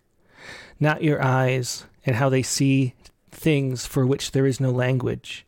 Not 0.81 1.03
your 1.03 1.23
eyes 1.23 1.87
and 2.05 2.17
how 2.17 2.29
they 2.29 2.43
see 2.43 2.95
things 3.31 3.87
for 3.87 4.07
which 4.07 4.33
there 4.33 4.47
is 4.47 4.61
no 4.61 4.71
language. 4.71 5.47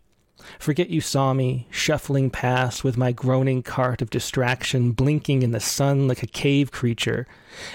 Forget 0.58 0.90
you 0.90 1.00
saw 1.00 1.32
me, 1.32 1.66
shuffling 1.70 2.30
past 2.30 2.84
with 2.84 2.96
my 2.96 3.10
groaning 3.10 3.62
cart 3.62 4.00
of 4.00 4.10
distraction 4.10 4.92
blinking 4.92 5.42
in 5.42 5.50
the 5.50 5.60
sun 5.60 6.06
like 6.06 6.22
a 6.22 6.28
cave 6.28 6.70
creature, 6.70 7.26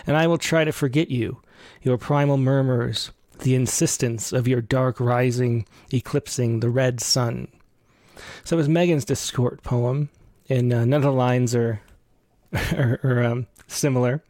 and 0.07 0.15
I 0.15 0.27
will 0.27 0.37
try 0.37 0.63
to 0.63 0.71
forget 0.71 1.11
you, 1.11 1.41
your 1.81 1.97
primal 1.97 2.37
murmurs, 2.37 3.11
the 3.39 3.55
insistence 3.55 4.31
of 4.31 4.47
your 4.47 4.61
dark 4.61 4.99
rising 4.99 5.65
eclipsing 5.91 6.59
the 6.59 6.69
red 6.69 7.01
sun. 7.01 7.47
So 8.43 8.57
was 8.57 8.69
Megan's 8.69 9.05
Descort 9.05 9.63
poem, 9.63 10.09
and 10.51 10.73
uh, 10.73 10.85
none 10.85 10.93
of 10.93 11.03
the 11.03 11.11
lines 11.11 11.55
are, 11.55 11.81
are, 12.53 12.99
are 13.03 13.23
um, 13.23 13.47
similar. 13.67 14.21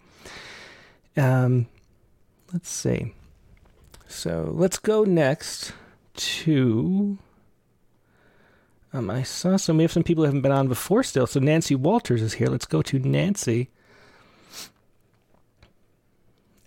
Um, 1.18 1.68
let's 2.54 2.70
see. 2.70 3.14
So 4.08 4.52
let's 4.54 4.78
go 4.78 5.04
next 5.04 5.74
to. 6.16 7.18
Um, 8.94 9.10
I 9.10 9.24
saw 9.24 9.58
some. 9.58 9.78
We 9.78 9.84
have 9.84 9.92
some 9.92 10.04
people 10.04 10.24
who 10.24 10.28
haven't 10.28 10.42
been 10.42 10.52
on 10.52 10.68
before 10.68 11.02
still. 11.02 11.26
So 11.26 11.40
Nancy 11.40 11.76
Walters 11.76 12.22
is 12.22 12.34
here. 12.34 12.48
Let's 12.48 12.66
go 12.66 12.82
to 12.84 13.00
Nancy 13.00 13.70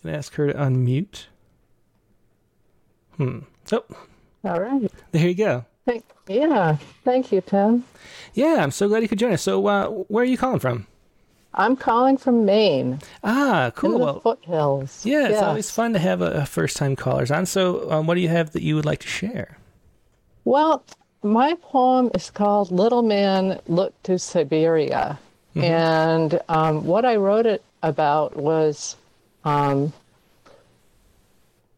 and 0.03 0.15
ask 0.15 0.35
her 0.35 0.53
to 0.53 0.59
unmute. 0.59 1.27
Hmm. 3.17 3.41
Oh. 3.71 3.85
All 4.45 4.61
right. 4.61 4.91
There 5.13 5.29
you 5.29 5.35
go. 5.35 5.65
Thank, 5.87 6.05
yeah. 6.29 6.77
Thank 7.05 7.31
you, 7.33 7.41
Tim. 7.41 7.85
Yeah, 8.33 8.57
I'm 8.61 8.71
so 8.71 8.89
glad 8.89 9.03
you 9.03 9.09
could 9.09 9.19
join 9.19 9.33
us. 9.33 9.43
So, 9.43 9.67
uh, 9.67 9.89
where 9.89 10.23
are 10.23 10.27
you 10.27 10.39
calling 10.39 10.59
from? 10.61 10.87
I'm 11.53 11.77
calling 11.77 12.17
from 12.17 12.45
Maine. 12.45 12.99
Ah, 13.23 13.71
cool. 13.77 13.93
In 13.93 13.99
the 13.99 14.05
well, 14.05 14.21
foothills. 14.21 15.05
Yeah, 15.07 15.25
it's 15.25 15.31
Yes. 15.33 15.43
always 15.43 15.71
fun 15.71 15.93
to 15.93 15.99
have 16.01 16.21
a, 16.21 16.31
a 16.33 16.47
first-time 16.47 16.97
callers 16.97 17.31
on. 17.31 17.47
So, 17.47 17.91
um, 17.93 18.07
what 18.07 18.15
do 18.15 18.21
you 18.21 18.29
have 18.29 18.51
that 18.53 18.63
you 18.63 18.75
would 18.75 18.85
like 18.87 19.01
to 19.01 19.07
share? 19.07 19.59
Well, 20.45 20.83
my 21.23 21.55
poem 21.63 22.11
is 22.15 22.31
called 22.31 22.71
Little 22.73 23.03
Man 23.03 23.61
Look 23.69 23.95
to 24.05 24.19
Siberia. 24.19 25.19
Mhm. 25.55 25.63
And 25.63 26.41
um, 26.49 26.85
what 26.85 27.05
I 27.05 27.17
wrote 27.17 27.47
it 27.47 27.63
about 27.83 28.37
was 28.37 28.97
um, 29.45 29.93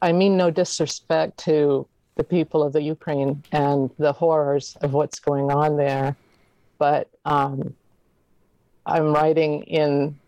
I 0.00 0.12
mean, 0.12 0.36
no 0.36 0.50
disrespect 0.50 1.36
to 1.44 1.86
the 2.16 2.24
people 2.24 2.62
of 2.62 2.72
the 2.72 2.82
Ukraine 2.82 3.42
and 3.52 3.90
the 3.98 4.12
horrors 4.12 4.76
of 4.80 4.92
what's 4.92 5.20
going 5.20 5.50
on 5.50 5.76
there, 5.76 6.16
but 6.78 7.08
um, 7.24 7.74
I'm 8.86 9.12
writing 9.12 9.62
in 9.64 10.18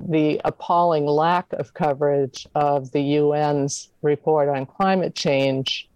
the 0.00 0.40
appalling 0.44 1.06
lack 1.06 1.52
of 1.52 1.74
coverage 1.74 2.46
of 2.54 2.90
the 2.92 3.18
UN's 3.18 3.90
report 4.02 4.48
on 4.48 4.66
climate 4.66 5.14
change, 5.14 5.88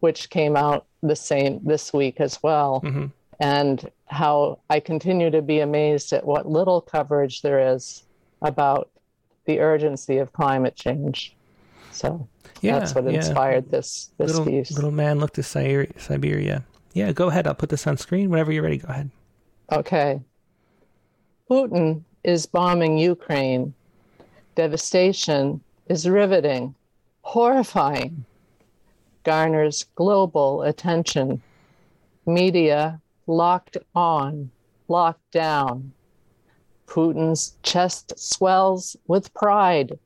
which 0.00 0.30
came 0.30 0.56
out 0.56 0.86
the 1.02 1.14
same 1.14 1.60
this 1.62 1.92
week 1.92 2.20
as 2.20 2.42
well, 2.42 2.80
and 3.40 3.90
how 4.06 4.58
I 4.70 4.80
continue 4.80 5.30
to 5.30 5.42
be 5.42 5.60
amazed 5.60 6.12
at 6.12 6.24
what 6.24 6.48
little 6.48 6.80
coverage 6.80 7.42
there 7.42 7.74
is 7.74 8.04
about 8.40 8.90
the 9.44 9.60
urgency 9.60 10.18
of 10.18 10.32
climate 10.32 10.76
change. 10.76 11.36
So 11.92 12.26
Yeah, 12.60 12.78
that's 12.78 12.94
what 12.94 13.04
yeah. 13.04 13.18
inspired 13.18 13.70
this 13.70 14.10
this 14.18 14.30
little, 14.30 14.46
piece. 14.46 14.72
little 14.72 14.90
man 14.90 15.18
looked 15.20 15.34
to 15.34 15.42
Siberia. 15.42 15.92
Siberia. 15.98 16.64
Yeah, 16.94 17.12
go 17.12 17.28
ahead. 17.28 17.46
I'll 17.46 17.54
put 17.54 17.68
this 17.70 17.86
on 17.86 17.96
screen 17.96 18.30
whenever 18.30 18.52
you're 18.52 18.62
ready. 18.62 18.78
Go 18.78 18.88
ahead. 18.88 19.10
Okay. 19.70 20.20
Putin 21.50 22.02
is 22.24 22.46
bombing 22.46 22.98
Ukraine. 22.98 23.74
Devastation 24.54 25.60
is 25.88 26.08
riveting, 26.08 26.74
horrifying, 27.22 28.24
garners 29.24 29.84
global 29.94 30.62
attention. 30.62 31.42
Media 32.26 33.00
locked 33.26 33.76
on, 33.94 34.50
locked 34.88 35.30
down. 35.32 35.92
Putin's 36.86 37.56
chest 37.62 38.12
swells 38.18 38.96
with 39.06 39.32
pride. 39.34 39.98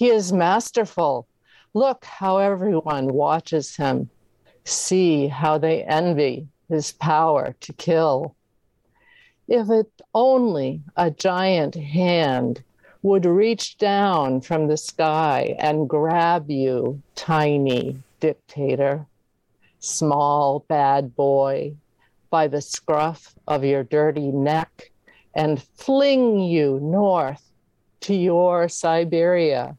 He 0.00 0.08
is 0.08 0.32
masterful. 0.32 1.26
Look 1.74 2.06
how 2.06 2.38
everyone 2.38 3.12
watches 3.12 3.76
him. 3.76 4.08
See 4.64 5.28
how 5.28 5.58
they 5.58 5.82
envy 5.82 6.48
his 6.70 6.92
power 6.92 7.54
to 7.60 7.72
kill. 7.74 8.34
If 9.46 9.68
it 9.68 9.92
only 10.14 10.80
a 10.96 11.10
giant 11.10 11.74
hand 11.74 12.64
would 13.02 13.26
reach 13.26 13.76
down 13.76 14.40
from 14.40 14.68
the 14.68 14.78
sky 14.78 15.54
and 15.58 15.86
grab 15.86 16.50
you, 16.50 17.02
tiny 17.14 17.98
dictator, 18.20 19.04
small 19.80 20.64
bad 20.66 21.14
boy, 21.14 21.74
by 22.30 22.48
the 22.48 22.62
scruff 22.62 23.34
of 23.46 23.64
your 23.64 23.84
dirty 23.84 24.32
neck 24.32 24.92
and 25.34 25.62
fling 25.62 26.40
you 26.40 26.80
north 26.80 27.44
to 28.00 28.14
your 28.14 28.66
Siberia, 28.70 29.76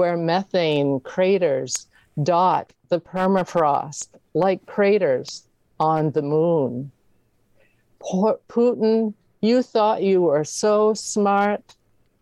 where 0.00 0.16
methane 0.16 0.98
craters 1.00 1.86
dot 2.22 2.72
the 2.88 2.98
permafrost 2.98 4.08
like 4.32 4.64
craters 4.64 5.46
on 5.78 6.10
the 6.12 6.22
moon. 6.22 6.90
Pu- 8.00 8.40
Putin, 8.48 9.12
you 9.42 9.62
thought 9.62 10.02
you 10.02 10.22
were 10.22 10.42
so 10.42 10.94
smart, 10.94 11.76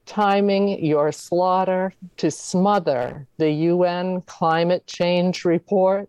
timing 0.07 0.85
your 0.85 1.13
slaughter 1.13 1.93
to 2.17 2.33
smother 2.33 3.29
the 3.37 3.53
UN 3.73 4.23
climate 4.23 4.85
change 4.89 5.45
report 5.45 6.09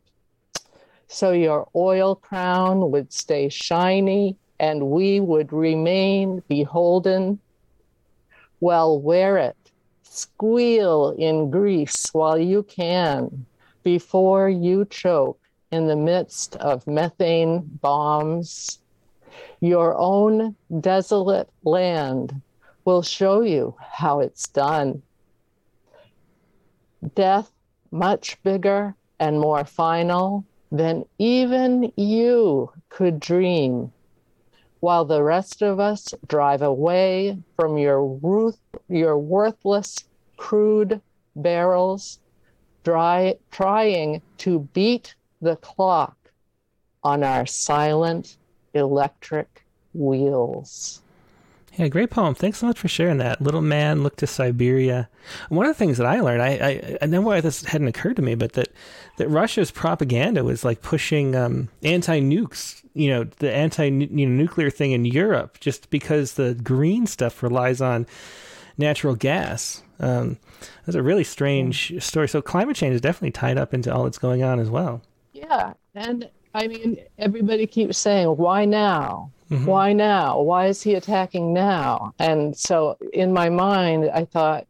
so 1.08 1.34
your 1.34 1.70
oil 1.76 2.16
crown 2.16 2.90
would 2.90 3.14
stay 3.14 3.48
shiny 3.48 4.36
and 4.60 4.90
we 4.90 5.20
would 5.20 5.54
remain 5.54 6.41
beholden. 6.48 7.40
Well, 8.60 9.00
wear 9.00 9.38
it. 9.38 9.59
Squeal 10.11 11.11
in 11.11 11.52
grease 11.52 12.11
while 12.14 12.38
you 12.38 12.64
can 12.64 13.45
before 13.84 14.49
you 14.49 14.86
choke 14.86 15.40
in 15.72 15.86
the 15.86 15.95
midst 15.95 16.56
of 16.56 16.88
methane 16.88 17.60
bombs. 17.80 18.80
Your 19.60 19.95
own 19.95 20.56
desolate 20.81 21.49
land 21.64 22.41
will 22.86 23.03
show 23.03 23.41
you 23.41 23.76
how 23.80 24.19
it's 24.19 24.48
done. 24.48 25.03
Death 27.14 27.52
much 27.91 28.41
bigger 28.41 28.95
and 29.19 29.40
more 29.40 29.64
final 29.64 30.44
than 30.72 31.06
even 31.19 31.94
you 31.95 32.72
could 32.90 33.19
dream, 33.19 33.94
while 34.80 35.06
the 35.06 35.22
rest 35.24 35.62
of 35.62 35.80
us 35.80 36.14
drive 36.28 36.62
away 36.62 37.38
from 37.56 37.78
your 37.78 38.06
ruth, 38.06 38.60
your 38.88 39.18
worthless 39.18 40.06
crude 40.38 41.02
barrels, 41.36 42.20
dry, 42.84 43.36
trying 43.52 44.22
to 44.38 44.60
beat 44.74 45.16
the 45.42 45.56
clock 45.58 46.18
on 47.04 47.24
our 47.24 47.46
silent 47.46 48.38
electric 48.74 49.66
wheels. 49.94 51.02
Yeah, 51.78 51.88
great 51.88 52.10
poem. 52.10 52.36
Thanks 52.36 52.58
so 52.58 52.68
much 52.68 52.78
for 52.78 52.90
sharing 52.90 53.20
that. 53.20 53.42
Little 53.42 53.62
man 53.62 54.04
looked 54.04 54.20
to 54.20 54.28
Siberia. 54.28 55.08
One 55.48 55.66
of 55.66 55.70
the 55.70 55.80
things 55.80 55.98
that 55.98 56.06
I 56.06 56.20
learned, 56.20 56.42
I, 56.42 56.50
I, 56.50 56.98
I 57.04 57.06
know 57.06 57.22
why 57.22 57.40
this 57.40 57.64
hadn't 57.64 57.88
occurred 57.88 58.18
to 58.18 58.22
me, 58.22 58.36
but 58.36 58.54
that, 58.54 58.68
that 59.20 59.28
Russia's 59.30 59.70
propaganda 59.70 60.46
was 60.46 60.64
like 60.64 60.82
pushing 60.82 61.36
um, 61.36 61.68
anti-nukes, 61.84 62.82
you 62.94 63.10
know, 63.10 63.26
the 63.26 63.54
anti-nuclear 63.54 64.70
thing 64.70 64.94
in 64.94 65.04
Europe, 65.04 65.60
just 65.60 65.90
because 65.90 66.34
the 66.34 66.54
green 66.56 67.06
stuff 67.06 67.44
relies 67.44 67.82
on 67.82 68.08
natural 68.78 69.16
gas. 69.16 69.84
Um, 70.00 70.38
that's 70.86 70.96
a 70.96 71.04
really 71.04 71.26
strange 71.26 72.02
story. 72.02 72.30
So 72.30 72.41
climate 72.41 72.78
change 72.78 72.96
is 72.96 73.02
definitely 73.02 73.32
tied 73.32 73.58
up 73.58 73.74
into 73.74 73.94
all 73.94 74.06
that's 74.06 74.18
going 74.18 74.41
on 74.41 74.58
as 74.58 74.70
well. 74.70 75.02
Yeah, 75.34 75.74
and 75.94 76.30
I 76.54 76.68
mean, 76.68 76.98
everybody 77.18 77.68
keeps 77.68 77.98
saying, 77.98 78.28
"Why 78.30 78.64
now? 78.64 79.32
Mhm. 79.52 79.66
Why 79.66 79.91
now? 79.91 80.40
Why 80.40 80.68
is 80.68 80.82
he 80.82 80.96
attacking 80.96 81.54
now?" 81.54 82.14
And 82.20 82.56
so, 82.56 82.96
in 83.12 83.34
my 83.34 83.50
mind, 83.50 84.10
I 84.14 84.24
thought 84.24 84.66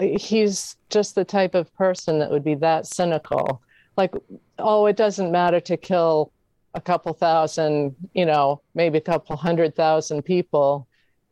he's 0.00 0.76
just 0.90 1.14
the 1.14 1.24
type 1.24 1.54
of 1.54 1.72
person 1.74 2.18
that 2.18 2.30
would 2.30 2.44
be 2.44 2.54
that 2.56 2.86
cynical. 2.86 3.62
Like, 3.96 4.14
oh, 4.58 4.86
it 4.86 4.96
doesn't 4.96 5.32
matter 5.32 5.60
to 5.60 5.76
kill 5.76 6.32
a 6.74 6.80
couple 6.80 7.12
thousand, 7.12 7.96
you 8.14 8.26
know, 8.26 8.60
maybe 8.74 8.98
a 8.98 9.02
couple 9.02 9.36
hundred 9.36 9.74
thousand 9.74 10.22
people 10.22 10.86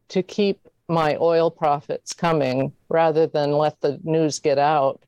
to 0.09 0.23
keep 0.23 0.69
my 0.89 1.17
oil 1.21 1.51
profits 1.51 2.13
coming 2.13 2.73
rather 2.89 3.27
than 3.27 3.53
let 3.53 3.81
the 3.81 3.99
news 4.05 4.39
get 4.39 4.59
out 4.59 5.03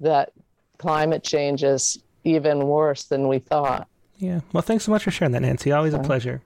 that 0.00 0.32
climate 0.78 1.22
change 1.22 1.62
is 1.62 2.02
even 2.24 2.66
worse 2.66 3.04
than 3.04 3.28
we 3.28 3.38
thought. 3.38 3.88
Yeah. 4.18 4.40
Well, 4.52 4.62
thanks 4.62 4.84
so 4.84 4.92
much 4.92 5.04
for 5.04 5.10
sharing 5.10 5.32
that, 5.32 5.42
Nancy. 5.42 5.72
Always 5.72 5.94
a 5.94 5.98
pleasure. 5.98 6.42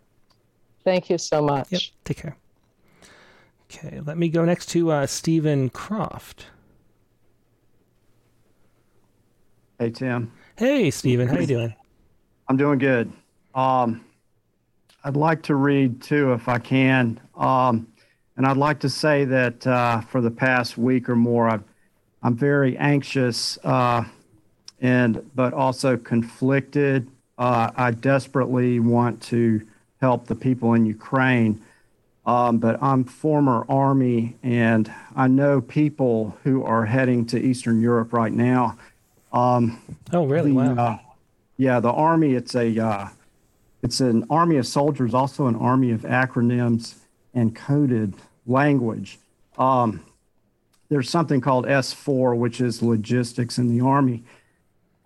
Thank 0.85 1.11
you 1.11 1.19
so 1.19 1.43
much. 1.43 1.73
Yep. 1.73 1.83
Take 2.05 2.17
care. 2.19 2.37
Okay, 3.71 4.01
let 4.01 4.17
me 4.17 4.29
go 4.29 4.45
next 4.45 4.67
to 4.71 4.91
uh, 4.91 5.07
Stephen 5.07 5.71
Croft. 5.71 6.47
Hey, 9.79 9.91
Tim. 9.91 10.33
Hey, 10.57 10.91
Stephen. 10.91 11.29
How 11.29 11.39
you 11.39 11.47
doing? 11.47 11.75
I'm 12.49 12.57
doing 12.57 12.79
good. 12.79 13.13
Um, 13.55 14.05
I'd 15.05 15.17
like 15.17 15.43
to 15.45 15.55
read 15.55 16.01
too, 16.01 16.33
if 16.33 16.49
I 16.49 16.59
can. 16.59 17.21
Um, 17.37 17.87
and 18.37 18.47
I'd 18.47 18.57
like 18.57 18.81
to 18.81 18.89
say 18.89 19.25
that 19.25 19.67
uh, 19.67 20.01
for 20.01 20.21
the 20.21 20.31
past 20.31 20.79
week 20.79 21.09
or 21.09 21.17
more, 21.17 21.49
I've, 21.49 21.65
I'm 22.23 22.37
very 22.37 22.77
anxious 22.77 23.59
uh, 23.65 24.05
and 24.81 25.29
but 25.35 25.53
also 25.53 25.97
conflicted. 25.97 27.11
Uh, 27.39 27.71
I 27.77 27.91
desperately 27.91 28.81
want 28.81 29.23
to 29.25 29.67
help 30.01 30.27
the 30.27 30.35
people 30.35 30.75
in 30.75 30.87
Ukraine, 30.87 31.63
um, 32.27 32.59
but 32.59 32.83
I'm 32.83 33.05
former 33.05 33.65
Army, 33.69 34.37
and 34.43 34.93
I 35.15 35.29
know 35.29 35.61
people 35.61 36.37
who 36.43 36.65
are 36.65 36.85
heading 36.85 37.25
to 37.27 37.41
Eastern 37.41 37.81
Europe 37.81 38.13
right 38.13 38.33
now. 38.33 38.77
Um, 39.33 39.81
oh, 40.13 40.27
really? 40.27 40.51
The, 40.51 40.57
wow. 40.57 40.75
Uh, 40.75 40.99
yeah, 41.57 41.81
the 41.81 41.93
Army. 41.93 42.35
It's 42.35 42.55
a 42.55 42.79
uh, 42.79 43.09
it's 43.83 44.01
an 44.01 44.27
army 44.31 44.57
of 44.57 44.67
soldiers, 44.67 45.15
also 45.15 45.47
an 45.47 45.55
army 45.55 45.93
of 45.93 46.03
acronyms 46.03 46.97
and 47.35 47.55
coded 47.55 48.15
language. 48.47 49.19
Um, 49.59 50.03
there's 50.89 51.09
something 51.09 51.41
called 51.41 51.67
S4, 51.67 52.37
which 52.37 52.61
is 52.61 52.83
logistics 52.83 53.59
in 53.59 53.69
the 53.69 53.85
Army. 53.85 54.25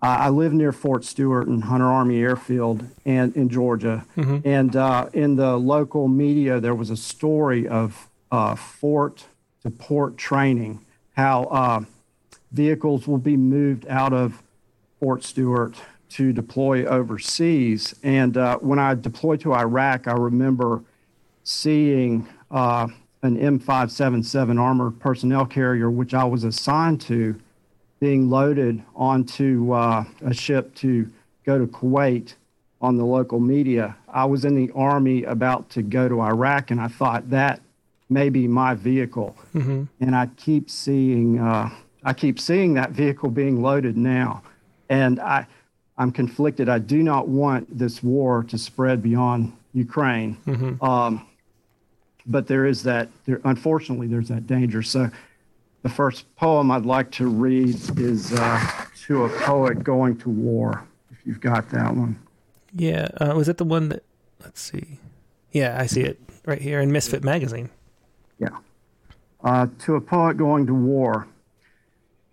Uh, 0.03 0.07
I 0.21 0.29
live 0.31 0.53
near 0.55 0.73
Fort 0.73 1.05
Stewart 1.05 1.47
and 1.47 1.65
Hunter 1.65 1.87
Army 1.87 2.21
Airfield 2.21 2.87
and 3.05 3.37
in 3.37 3.51
Georgia. 3.51 4.07
Mm-hmm. 4.17 4.49
And 4.49 4.75
uh, 4.75 5.11
in 5.13 5.37
the 5.37 5.57
local 5.59 6.09
media, 6.09 6.59
there 6.59 6.75
was 6.75 6.89
a 6.89 6.97
story 6.97 7.69
of 7.69 8.09
uh, 8.33 8.55
fort 8.55 9.27
to 9.63 9.71
port 9.71 10.17
training, 10.17 10.85
how 11.17 11.45
uh, 11.45 11.81
vehicles 12.53 13.07
will 13.07 13.19
be 13.19 13.37
moved 13.37 13.87
out 13.89 14.15
of 14.15 14.43
Fort 15.01 15.23
Stewart 15.23 15.77
to 16.11 16.33
deploy 16.33 16.85
overseas. 16.87 17.95
And 18.03 18.37
uh, 18.37 18.57
when 18.59 18.79
I 18.79 18.95
deployed 18.95 19.41
to 19.41 19.53
Iraq, 19.53 20.09
I 20.09 20.13
remember 20.13 20.83
seeing 21.45 22.27
uh, 22.51 22.89
an 23.23 23.37
M577 23.37 24.59
armored 24.59 24.99
personnel 24.99 25.45
carrier, 25.45 25.91
which 25.91 26.15
I 26.15 26.25
was 26.25 26.45
assigned 26.45 27.03
to, 27.03 27.39
being 28.01 28.31
loaded 28.31 28.83
onto 28.97 29.73
uh, 29.73 30.05
a 30.25 30.35
ship 30.35 30.75
to 30.75 31.09
go 31.45 31.59
to 31.59 31.67
Kuwait 31.67 32.35
on 32.81 32.97
the 32.97 33.05
local 33.05 33.39
media. 33.39 33.95
I 34.09 34.25
was 34.25 34.45
in 34.47 34.55
the 34.57 34.73
Army 34.75 35.25
about 35.25 35.69
to 35.71 35.83
go 35.83 36.09
to 36.09 36.21
Iraq, 36.23 36.71
and 36.71 36.81
I 36.81 36.89
thought 36.89 37.29
that 37.31 37.61
may 38.09 38.31
be 38.31 38.49
my 38.49 38.75
vehicle. 38.75 39.37
Mm-hmm. 39.55 39.85
And 40.01 40.17
I 40.17 40.27
keep 40.37 40.71
seeing, 40.71 41.39
uh, 41.39 41.71
I 42.03 42.15
keep 42.15 42.41
seeing 42.41 42.75
that 42.75 42.91
vehicle 42.91 43.31
being 43.31 43.63
loaded 43.63 43.97
now, 43.99 44.43
and 44.89 45.21
I, 45.21 45.47
I'm 45.99 46.11
conflicted. 46.11 46.71
I 46.71 46.79
do 46.79 47.03
not 47.03 47.29
want 47.29 47.79
this 47.79 48.03
war 48.03 48.43
to 48.45 48.57
spread 48.57 49.03
beyond 49.03 49.53
Ukraine. 49.75 50.39
Mm-hmm. 50.47 50.83
Um, 50.83 51.27
but 52.27 52.47
there 52.47 52.65
is 52.65 52.83
that, 52.85 53.09
there, 53.27 53.41
unfortunately, 53.45 54.07
there's 54.07 54.29
that 54.29 54.47
danger. 54.47 54.83
So 54.83 55.11
the 55.83 55.89
first 55.89 56.35
poem 56.37 56.71
I'd 56.71 56.87
like 56.87 57.11
to 57.13 57.29
read 57.29 57.77
is 57.99 58.33
uh, 58.33 58.85
To 59.07 59.25
a 59.25 59.29
Poet 59.29 59.83
Going 59.83 60.17
to 60.19 60.29
War, 60.29 60.87
if 61.11 61.19
you've 61.25 61.41
got 61.41 61.71
that 61.71 61.95
one. 61.95 62.19
Yeah. 62.75 63.09
Uh, 63.21 63.35
was 63.35 63.49
it 63.49 63.57
the 63.57 63.65
one 63.65 63.89
that, 63.89 64.05
let's 64.43 64.61
see. 64.61 64.99
Yeah, 65.53 65.77
I 65.81 65.87
see 65.87 66.03
it 66.03 66.21
right 66.45 66.61
here 66.61 66.81
in 66.81 66.93
Misfit 66.93 67.25
Magazine. 67.25 67.71
Yeah. 68.39 68.57
Uh, 69.43 69.69
to 69.81 69.97
a 69.97 70.01
poet 70.01 70.37
going 70.37 70.67
to 70.67 70.75
war, 70.75 71.27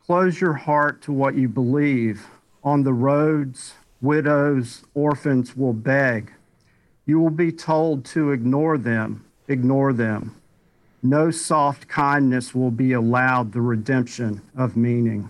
close 0.05 0.39
your 0.39 0.53
heart 0.53 1.01
to 1.03 1.13
what 1.13 1.35
you 1.35 1.47
believe. 1.47 2.27
On 2.63 2.83
the 2.83 2.93
roads, 2.93 3.73
widows, 4.01 4.83
orphans 4.93 5.55
will 5.55 5.73
beg. 5.73 6.33
You 7.05 7.19
will 7.19 7.29
be 7.29 7.51
told 7.53 8.03
to 8.05 8.31
ignore 8.31 8.77
them, 8.77 9.25
ignore 9.47 9.93
them. 9.93 10.35
No 11.03 11.29
soft 11.29 11.87
kindness 11.87 12.55
will 12.55 12.71
be 12.71 12.91
allowed 12.91 13.51
the 13.51 13.61
redemption 13.61 14.41
of 14.55 14.75
meaning. 14.75 15.29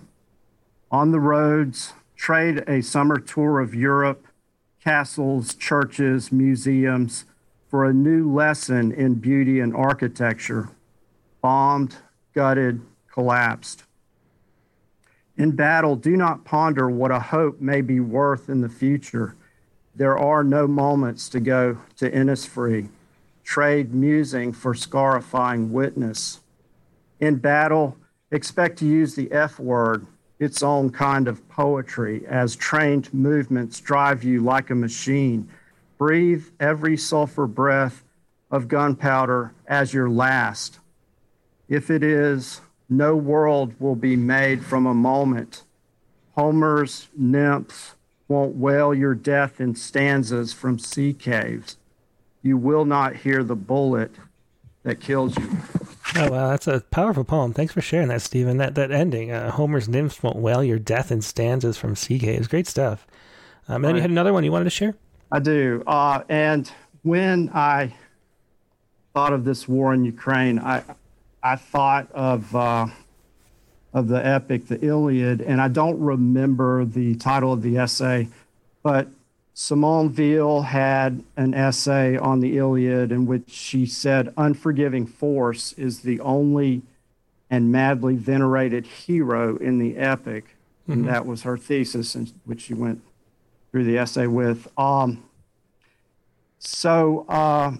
On 0.90 1.10
the 1.10 1.20
roads, 1.20 1.92
trade 2.16 2.64
a 2.66 2.80
summer 2.80 3.18
tour 3.18 3.60
of 3.60 3.74
Europe, 3.74 4.26
castles, 4.82 5.54
churches, 5.54 6.32
museums, 6.32 7.26
for 7.68 7.84
a 7.84 7.92
new 7.92 8.32
lesson 8.32 8.92
in 8.92 9.16
beauty 9.16 9.60
and 9.60 9.76
architecture. 9.76 10.70
Bombed, 11.42 11.96
gutted, 12.34 12.80
collapsed. 13.12 13.84
In 15.36 15.52
battle, 15.52 15.94
do 15.94 16.16
not 16.16 16.44
ponder 16.44 16.88
what 16.88 17.10
a 17.10 17.20
hope 17.20 17.60
may 17.60 17.82
be 17.82 18.00
worth 18.00 18.48
in 18.48 18.62
the 18.62 18.68
future. 18.68 19.36
There 19.94 20.18
are 20.18 20.42
no 20.42 20.66
moments 20.66 21.28
to 21.28 21.40
go 21.40 21.78
to 21.96 22.10
Innisfree. 22.10 22.88
Trade 23.48 23.94
musing 23.94 24.52
for 24.52 24.74
scarifying 24.74 25.72
witness. 25.72 26.40
In 27.18 27.36
battle, 27.36 27.96
expect 28.30 28.78
to 28.80 28.86
use 28.86 29.14
the 29.14 29.32
F 29.32 29.58
word, 29.58 30.06
its 30.38 30.62
own 30.62 30.90
kind 30.90 31.26
of 31.26 31.48
poetry, 31.48 32.26
as 32.26 32.54
trained 32.54 33.12
movements 33.14 33.80
drive 33.80 34.22
you 34.22 34.42
like 34.42 34.68
a 34.68 34.74
machine. 34.74 35.48
Breathe 35.96 36.44
every 36.60 36.98
sulfur 36.98 37.46
breath 37.46 38.04
of 38.50 38.68
gunpowder 38.68 39.54
as 39.66 39.94
your 39.94 40.10
last. 40.10 40.78
If 41.70 41.88
it 41.88 42.02
is, 42.02 42.60
no 42.90 43.16
world 43.16 43.72
will 43.80 43.96
be 43.96 44.14
made 44.14 44.62
from 44.62 44.84
a 44.84 44.92
moment. 44.92 45.62
Homer's 46.36 47.08
nymphs 47.16 47.94
won't 48.28 48.56
wail 48.56 48.92
your 48.92 49.14
death 49.14 49.58
in 49.58 49.74
stanzas 49.74 50.52
from 50.52 50.78
sea 50.78 51.14
caves. 51.14 51.78
You 52.42 52.56
will 52.56 52.84
not 52.84 53.16
hear 53.16 53.42
the 53.42 53.56
bullet 53.56 54.10
that 54.84 55.00
kills 55.00 55.36
you. 55.36 55.50
Oh 56.16 56.30
wow, 56.30 56.48
that's 56.48 56.66
a 56.66 56.80
powerful 56.90 57.24
poem. 57.24 57.52
Thanks 57.52 57.74
for 57.74 57.80
sharing 57.80 58.08
that, 58.08 58.22
Stephen. 58.22 58.56
That 58.56 58.74
that 58.76 58.90
ending, 58.90 59.30
uh, 59.30 59.50
Homer's 59.50 59.88
nymphs 59.88 60.22
won't 60.22 60.36
wail 60.36 60.64
your 60.64 60.78
death 60.78 61.12
in 61.12 61.20
stanzas 61.20 61.76
from 61.76 61.94
sea 61.94 62.18
caves. 62.18 62.48
Great 62.48 62.66
stuff. 62.66 63.06
Um, 63.68 63.76
and 63.76 63.84
then 63.84 63.96
you 63.96 64.00
had 64.00 64.10
another 64.10 64.32
one 64.32 64.44
you 64.44 64.52
wanted 64.52 64.64
to 64.64 64.70
share. 64.70 64.94
I 65.30 65.40
do. 65.40 65.82
Uh, 65.86 66.22
and 66.30 66.70
when 67.02 67.50
I 67.52 67.94
thought 69.12 69.34
of 69.34 69.44
this 69.44 69.68
war 69.68 69.92
in 69.92 70.04
Ukraine, 70.04 70.58
I 70.58 70.82
I 71.42 71.56
thought 71.56 72.10
of 72.12 72.54
uh, 72.56 72.86
of 73.92 74.08
the 74.08 74.24
epic, 74.24 74.68
the 74.68 74.82
Iliad, 74.82 75.40
and 75.40 75.60
I 75.60 75.68
don't 75.68 76.00
remember 76.00 76.84
the 76.84 77.16
title 77.16 77.52
of 77.52 77.62
the 77.62 77.76
essay, 77.76 78.28
but 78.82 79.08
Simone 79.60 80.14
Weil 80.14 80.62
had 80.62 81.24
an 81.36 81.52
essay 81.52 82.16
on 82.16 82.38
the 82.38 82.56
Iliad 82.56 83.10
in 83.10 83.26
which 83.26 83.50
she 83.50 83.86
said 83.86 84.32
unforgiving 84.36 85.04
force 85.04 85.72
is 85.72 86.02
the 86.02 86.20
only 86.20 86.82
and 87.50 87.72
madly 87.72 88.14
venerated 88.14 88.86
hero 88.86 89.56
in 89.56 89.80
the 89.80 89.96
epic. 89.96 90.54
Mhm. 90.86 90.92
And 90.92 91.08
that 91.08 91.26
was 91.26 91.42
her 91.42 91.58
thesis, 91.58 92.14
in 92.14 92.28
which 92.44 92.60
she 92.60 92.74
went 92.74 93.02
through 93.72 93.82
the 93.82 93.98
essay 93.98 94.28
with. 94.28 94.68
Um, 94.78 95.24
so 96.60 97.26
uh, 97.28 97.72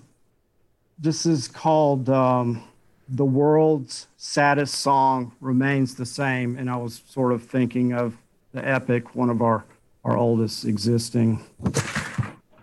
this 0.98 1.24
is 1.26 1.46
called 1.46 2.10
um, 2.10 2.60
The 3.08 3.24
World's 3.24 4.08
Saddest 4.16 4.74
Song 4.74 5.30
Remains 5.40 5.94
the 5.94 6.06
Same. 6.06 6.56
And 6.58 6.68
I 6.68 6.76
was 6.76 7.02
sort 7.06 7.32
of 7.32 7.44
thinking 7.44 7.92
of 7.92 8.16
the 8.50 8.66
epic, 8.66 9.14
one 9.14 9.30
of 9.30 9.40
our, 9.40 9.64
our 10.04 10.16
oldest 10.16 10.64
existing 10.64 11.40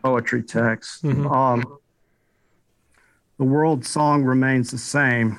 poetry 0.03 0.41
texts. 0.43 1.01
Mhm. 1.01 1.31
Um, 1.31 1.63
the 3.37 3.43
world 3.43 3.85
song 3.85 4.23
remains 4.23 4.71
the 4.71 4.77
same. 4.77 5.37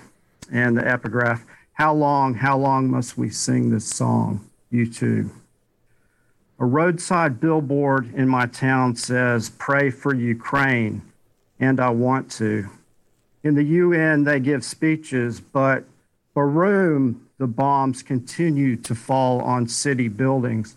And 0.52 0.76
the 0.76 0.86
epigraph 0.86 1.44
How 1.72 1.92
long, 1.92 2.34
how 2.34 2.56
long 2.56 2.90
must 2.90 3.18
we 3.18 3.28
sing 3.28 3.68
this 3.70 3.84
song? 3.84 4.40
U2. 4.72 5.28
A 6.58 6.64
roadside 6.64 7.38
billboard 7.38 8.14
in 8.14 8.28
my 8.28 8.46
town 8.46 8.96
says, 8.96 9.50
Pray 9.50 9.90
for 9.90 10.14
Ukraine, 10.14 11.02
and 11.60 11.78
I 11.78 11.90
want 11.90 12.30
to. 12.32 12.70
In 13.44 13.56
the 13.56 13.62
UN, 13.64 14.24
they 14.24 14.40
give 14.40 14.64
speeches, 14.64 15.38
but 15.38 15.84
Barum, 16.34 17.16
the 17.36 17.46
bombs 17.46 18.02
continue 18.02 18.76
to 18.76 18.94
fall 18.94 19.40
on 19.42 19.68
city 19.68 20.08
buildings. 20.08 20.76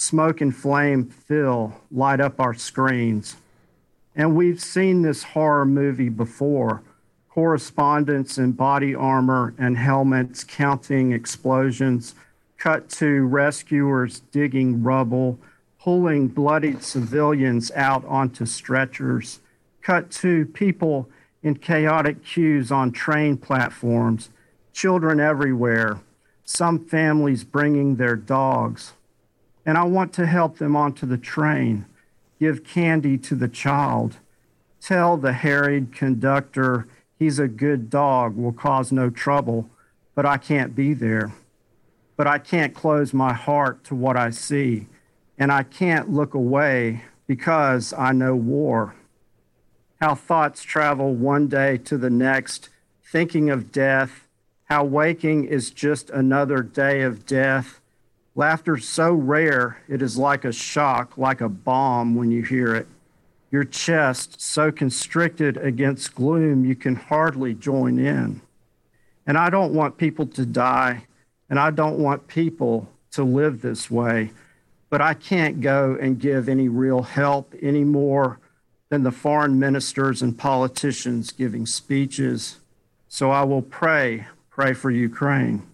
Smoke 0.00 0.40
and 0.40 0.56
flame 0.56 1.04
fill, 1.04 1.74
light 1.90 2.22
up 2.22 2.40
our 2.40 2.54
screens. 2.54 3.36
And 4.16 4.34
we've 4.34 4.58
seen 4.58 5.02
this 5.02 5.22
horror 5.22 5.66
movie 5.66 6.08
before 6.08 6.82
correspondents 7.28 8.38
in 8.38 8.52
body 8.52 8.94
armor 8.94 9.52
and 9.58 9.76
helmets 9.76 10.42
counting 10.42 11.12
explosions, 11.12 12.14
cut 12.56 12.88
to 12.88 13.26
rescuers 13.26 14.20
digging 14.32 14.82
rubble, 14.82 15.38
pulling 15.78 16.28
bloodied 16.28 16.82
civilians 16.82 17.70
out 17.72 18.02
onto 18.06 18.46
stretchers. 18.46 19.40
Cut 19.82 20.10
to 20.12 20.46
people 20.46 21.10
in 21.42 21.56
chaotic 21.56 22.24
queues 22.24 22.72
on 22.72 22.90
train 22.90 23.36
platforms, 23.36 24.30
children 24.72 25.20
everywhere, 25.20 26.00
some 26.42 26.86
families 26.86 27.44
bringing 27.44 27.96
their 27.96 28.16
dogs. 28.16 28.94
And 29.70 29.78
I 29.78 29.84
want 29.84 30.12
to 30.14 30.26
help 30.26 30.58
them 30.58 30.74
onto 30.74 31.06
the 31.06 31.16
train, 31.16 31.86
give 32.40 32.64
candy 32.64 33.16
to 33.18 33.36
the 33.36 33.46
child, 33.46 34.16
tell 34.80 35.16
the 35.16 35.32
harried 35.32 35.92
conductor 35.94 36.88
he's 37.20 37.38
a 37.38 37.46
good 37.46 37.88
dog, 37.88 38.34
will 38.34 38.52
cause 38.52 38.90
no 38.90 39.10
trouble, 39.10 39.70
but 40.16 40.26
I 40.26 40.38
can't 40.38 40.74
be 40.74 40.92
there. 40.92 41.32
But 42.16 42.26
I 42.26 42.38
can't 42.38 42.74
close 42.74 43.14
my 43.14 43.32
heart 43.32 43.84
to 43.84 43.94
what 43.94 44.16
I 44.16 44.30
see, 44.30 44.88
and 45.38 45.52
I 45.52 45.62
can't 45.62 46.12
look 46.12 46.34
away 46.34 47.04
because 47.28 47.92
I 47.92 48.10
know 48.10 48.34
war. 48.34 48.96
How 50.00 50.16
thoughts 50.16 50.64
travel 50.64 51.14
one 51.14 51.46
day 51.46 51.78
to 51.84 51.96
the 51.96 52.10
next, 52.10 52.70
thinking 53.04 53.50
of 53.50 53.70
death, 53.70 54.26
how 54.64 54.82
waking 54.82 55.44
is 55.44 55.70
just 55.70 56.10
another 56.10 56.60
day 56.60 57.02
of 57.02 57.24
death. 57.24 57.79
Laughter 58.40 58.78
so 58.78 59.12
rare, 59.12 59.82
it 59.86 60.00
is 60.00 60.16
like 60.16 60.46
a 60.46 60.52
shock, 60.52 61.18
like 61.18 61.42
a 61.42 61.48
bomb 61.50 62.14
when 62.14 62.30
you 62.30 62.42
hear 62.42 62.74
it. 62.74 62.86
Your 63.50 63.64
chest 63.64 64.40
so 64.40 64.72
constricted 64.72 65.58
against 65.58 66.14
gloom, 66.14 66.64
you 66.64 66.74
can 66.74 66.94
hardly 66.94 67.52
join 67.52 67.98
in. 67.98 68.40
And 69.26 69.36
I 69.36 69.50
don't 69.50 69.74
want 69.74 69.98
people 69.98 70.24
to 70.28 70.46
die, 70.46 71.04
and 71.50 71.58
I 71.58 71.70
don't 71.70 71.98
want 71.98 72.28
people 72.28 72.88
to 73.10 73.24
live 73.24 73.60
this 73.60 73.90
way, 73.90 74.30
but 74.88 75.02
I 75.02 75.12
can't 75.12 75.60
go 75.60 75.98
and 76.00 76.18
give 76.18 76.48
any 76.48 76.70
real 76.70 77.02
help 77.02 77.54
anymore 77.60 78.38
than 78.88 79.02
the 79.02 79.12
foreign 79.12 79.58
ministers 79.58 80.22
and 80.22 80.38
politicians 80.38 81.30
giving 81.30 81.66
speeches. 81.66 82.58
So 83.06 83.30
I 83.30 83.42
will 83.42 83.60
pray, 83.60 84.28
pray 84.48 84.72
for 84.72 84.90
Ukraine. 84.90 85.69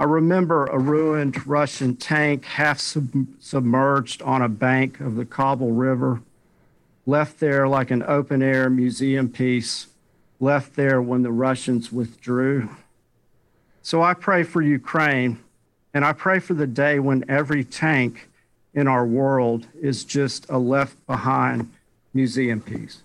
I 0.00 0.04
remember 0.04 0.64
a 0.64 0.78
ruined 0.78 1.46
Russian 1.46 1.94
tank 1.94 2.46
half 2.46 2.80
sub- 2.80 3.26
submerged 3.38 4.22
on 4.22 4.40
a 4.40 4.48
bank 4.48 4.98
of 4.98 5.16
the 5.16 5.26
Kabul 5.26 5.72
River, 5.72 6.22
left 7.04 7.38
there 7.38 7.68
like 7.68 7.90
an 7.90 8.02
open 8.04 8.42
air 8.42 8.70
museum 8.70 9.28
piece, 9.28 9.88
left 10.40 10.74
there 10.74 11.02
when 11.02 11.22
the 11.22 11.30
Russians 11.30 11.92
withdrew. 11.92 12.70
So 13.82 14.02
I 14.02 14.14
pray 14.14 14.42
for 14.42 14.62
Ukraine, 14.62 15.38
and 15.92 16.02
I 16.02 16.14
pray 16.14 16.38
for 16.38 16.54
the 16.54 16.66
day 16.66 16.98
when 16.98 17.22
every 17.28 17.62
tank 17.62 18.30
in 18.72 18.88
our 18.88 19.04
world 19.04 19.66
is 19.82 20.02
just 20.02 20.48
a 20.48 20.56
left 20.56 20.96
behind 21.06 21.70
museum 22.14 22.62
piece. 22.62 23.02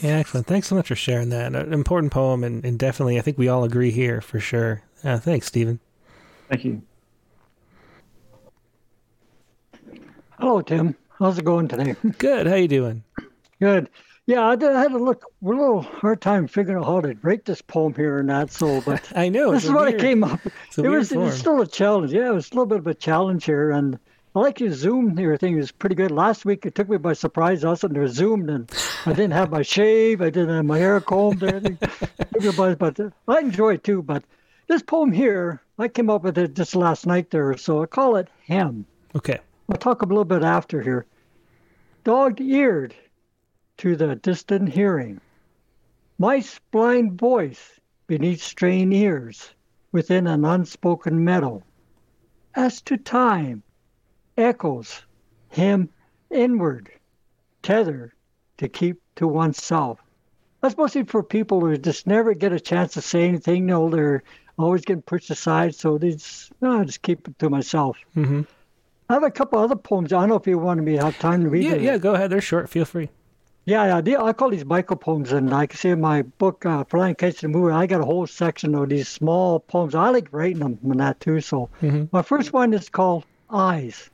Yeah, 0.00 0.18
excellent. 0.18 0.46
Thanks 0.46 0.68
so 0.68 0.76
much 0.76 0.86
for 0.86 0.94
sharing 0.94 1.30
that. 1.30 1.56
An 1.56 1.72
important 1.72 2.12
poem, 2.12 2.44
and, 2.44 2.64
and 2.64 2.78
definitely, 2.78 3.18
I 3.18 3.22
think 3.22 3.36
we 3.36 3.48
all 3.48 3.64
agree 3.64 3.90
here 3.90 4.20
for 4.20 4.38
sure. 4.38 4.82
Uh, 5.02 5.18
thanks, 5.18 5.48
Stephen. 5.48 5.80
Thank 6.48 6.64
you. 6.64 6.82
Hello, 10.38 10.60
Tim. 10.60 10.94
How's 11.18 11.38
it 11.38 11.44
going 11.44 11.68
today? 11.68 11.96
Good. 12.18 12.46
How 12.46 12.54
you 12.54 12.68
doing? 12.68 13.02
Good. 13.60 13.88
Yeah, 14.26 14.44
I, 14.44 14.56
did, 14.56 14.72
I 14.72 14.82
had 14.82 14.90
to 14.90 14.98
look 14.98 15.24
a 15.24 15.46
little 15.46 15.82
hard 15.82 16.20
time 16.20 16.48
figuring 16.48 16.78
out 16.78 16.86
how 16.86 17.00
to 17.00 17.14
break 17.14 17.44
this 17.44 17.62
poem 17.62 17.94
here 17.94 18.18
or 18.18 18.22
not. 18.22 18.50
So, 18.50 18.80
but 18.86 19.12
I 19.16 19.28
know 19.28 19.52
this 19.52 19.64
is 19.64 19.70
what 19.70 19.84
weird, 19.84 19.94
it 19.94 20.00
came 20.00 20.24
up. 20.24 20.40
It 20.76 20.88
was, 20.88 21.12
it 21.12 21.18
was 21.18 21.38
still 21.38 21.60
a 21.60 21.66
challenge. 21.66 22.12
Yeah, 22.12 22.28
it 22.28 22.34
was 22.34 22.50
a 22.50 22.54
little 22.54 22.66
bit 22.66 22.78
of 22.78 22.86
a 22.86 22.94
challenge 22.94 23.44
here, 23.44 23.70
and 23.70 23.98
I 24.34 24.40
like 24.40 24.60
your 24.60 24.72
Zoom 24.72 25.16
here 25.16 25.36
thing. 25.38 25.54
It 25.54 25.58
was 25.58 25.72
pretty 25.72 25.94
good. 25.94 26.10
Last 26.10 26.44
week 26.44 26.66
it 26.66 26.74
took 26.74 26.90
me 26.90 26.98
by 26.98 27.14
surprise. 27.14 27.64
I 27.64 27.70
was 27.70 27.80
sitting 27.80 27.94
there 27.94 28.06
zoomed 28.06 28.50
and 28.50 28.70
I 29.06 29.14
didn't 29.14 29.32
have 29.32 29.50
my 29.50 29.62
shave. 29.62 30.20
I 30.20 30.28
didn't 30.28 30.54
have 30.54 30.66
my 30.66 30.76
hair 30.76 31.00
combed 31.00 31.42
or 31.42 31.54
anything. 31.54 31.78
but 32.78 33.00
I 33.28 33.38
enjoy 33.38 33.74
it 33.74 33.84
too. 33.84 34.02
But 34.02 34.24
this 34.68 34.82
poem 34.82 35.10
here, 35.10 35.62
I 35.78 35.88
came 35.88 36.08
up 36.08 36.22
with 36.22 36.38
it 36.38 36.54
just 36.54 36.74
last 36.74 37.06
night 37.06 37.30
there. 37.30 37.56
So 37.56 37.82
I 37.82 37.86
call 37.86 38.16
it 38.16 38.28
Hem. 38.46 38.86
Okay. 39.14 39.38
I'll 39.70 39.76
talk 39.76 40.02
a 40.02 40.06
little 40.06 40.24
bit 40.24 40.42
after 40.42 40.80
here. 40.80 41.06
Dog 42.04 42.40
eared 42.40 42.94
to 43.78 43.96
the 43.96 44.14
distant 44.16 44.70
hearing. 44.70 45.20
Mice 46.18 46.60
blind 46.70 47.18
voice 47.18 47.78
beneath 48.06 48.42
strained 48.42 48.94
ears 48.94 49.50
within 49.92 50.26
an 50.26 50.44
unspoken 50.44 51.24
meadow. 51.24 51.62
As 52.54 52.80
to 52.82 52.96
time, 52.96 53.62
echoes 54.38 55.02
him 55.50 55.90
inward, 56.30 56.90
tether 57.62 58.14
to 58.58 58.68
keep 58.68 59.00
to 59.16 59.28
oneself. 59.28 60.00
That's 60.60 60.76
mostly 60.76 61.04
for 61.04 61.22
people 61.22 61.60
who 61.60 61.76
just 61.76 62.06
never 62.06 62.34
get 62.34 62.52
a 62.52 62.60
chance 62.60 62.94
to 62.94 63.02
say 63.02 63.28
anything. 63.28 63.62
You 63.62 63.66
know, 63.66 63.90
they're 63.90 64.22
always 64.58 64.84
getting 64.84 65.02
pushed 65.02 65.30
aside, 65.30 65.74
so 65.74 65.98
these, 65.98 66.50
no, 66.60 66.80
I 66.80 66.84
just 66.84 67.02
keep 67.02 67.26
it 67.28 67.38
to 67.38 67.50
myself. 67.50 67.98
Mm-hmm. 68.16 68.42
I 69.08 69.14
have 69.14 69.22
a 69.22 69.30
couple 69.30 69.58
other 69.58 69.76
poems. 69.76 70.12
I 70.12 70.20
don't 70.20 70.28
know 70.30 70.36
if 70.36 70.46
you 70.46 70.58
want 70.58 70.82
me 70.82 70.96
to 70.96 71.04
have 71.04 71.18
time 71.18 71.42
to 71.44 71.48
read 71.48 71.64
yeah, 71.64 71.72
it. 71.72 71.82
Yeah, 71.82 71.98
go 71.98 72.14
ahead. 72.14 72.30
They're 72.30 72.40
short. 72.40 72.68
Feel 72.68 72.84
free. 72.84 73.08
Yeah, 73.64 74.00
yeah. 74.00 74.22
I 74.22 74.32
call 74.32 74.50
these 74.50 74.64
micro 74.64 74.96
poems, 74.96 75.32
and 75.32 75.50
like 75.50 75.72
I 75.72 75.76
say 75.76 75.90
in 75.90 76.00
my 76.00 76.22
book, 76.22 76.64
uh, 76.66 76.84
Flying 76.84 77.14
Kites 77.14 77.40
the 77.40 77.48
Movie, 77.48 77.72
I 77.72 77.86
got 77.86 78.00
a 78.00 78.04
whole 78.04 78.26
section 78.26 78.74
of 78.74 78.88
these 78.88 79.08
small 79.08 79.60
poems. 79.60 79.94
I 79.94 80.10
like 80.10 80.28
writing 80.32 80.60
them 80.60 80.78
and 80.82 81.00
that 81.00 81.20
too. 81.20 81.40
So 81.40 81.68
mm-hmm. 81.82 82.04
my 82.12 82.22
first 82.22 82.52
one 82.52 82.72
is 82.72 82.88
called 82.88 83.24
Eyes 83.50 84.10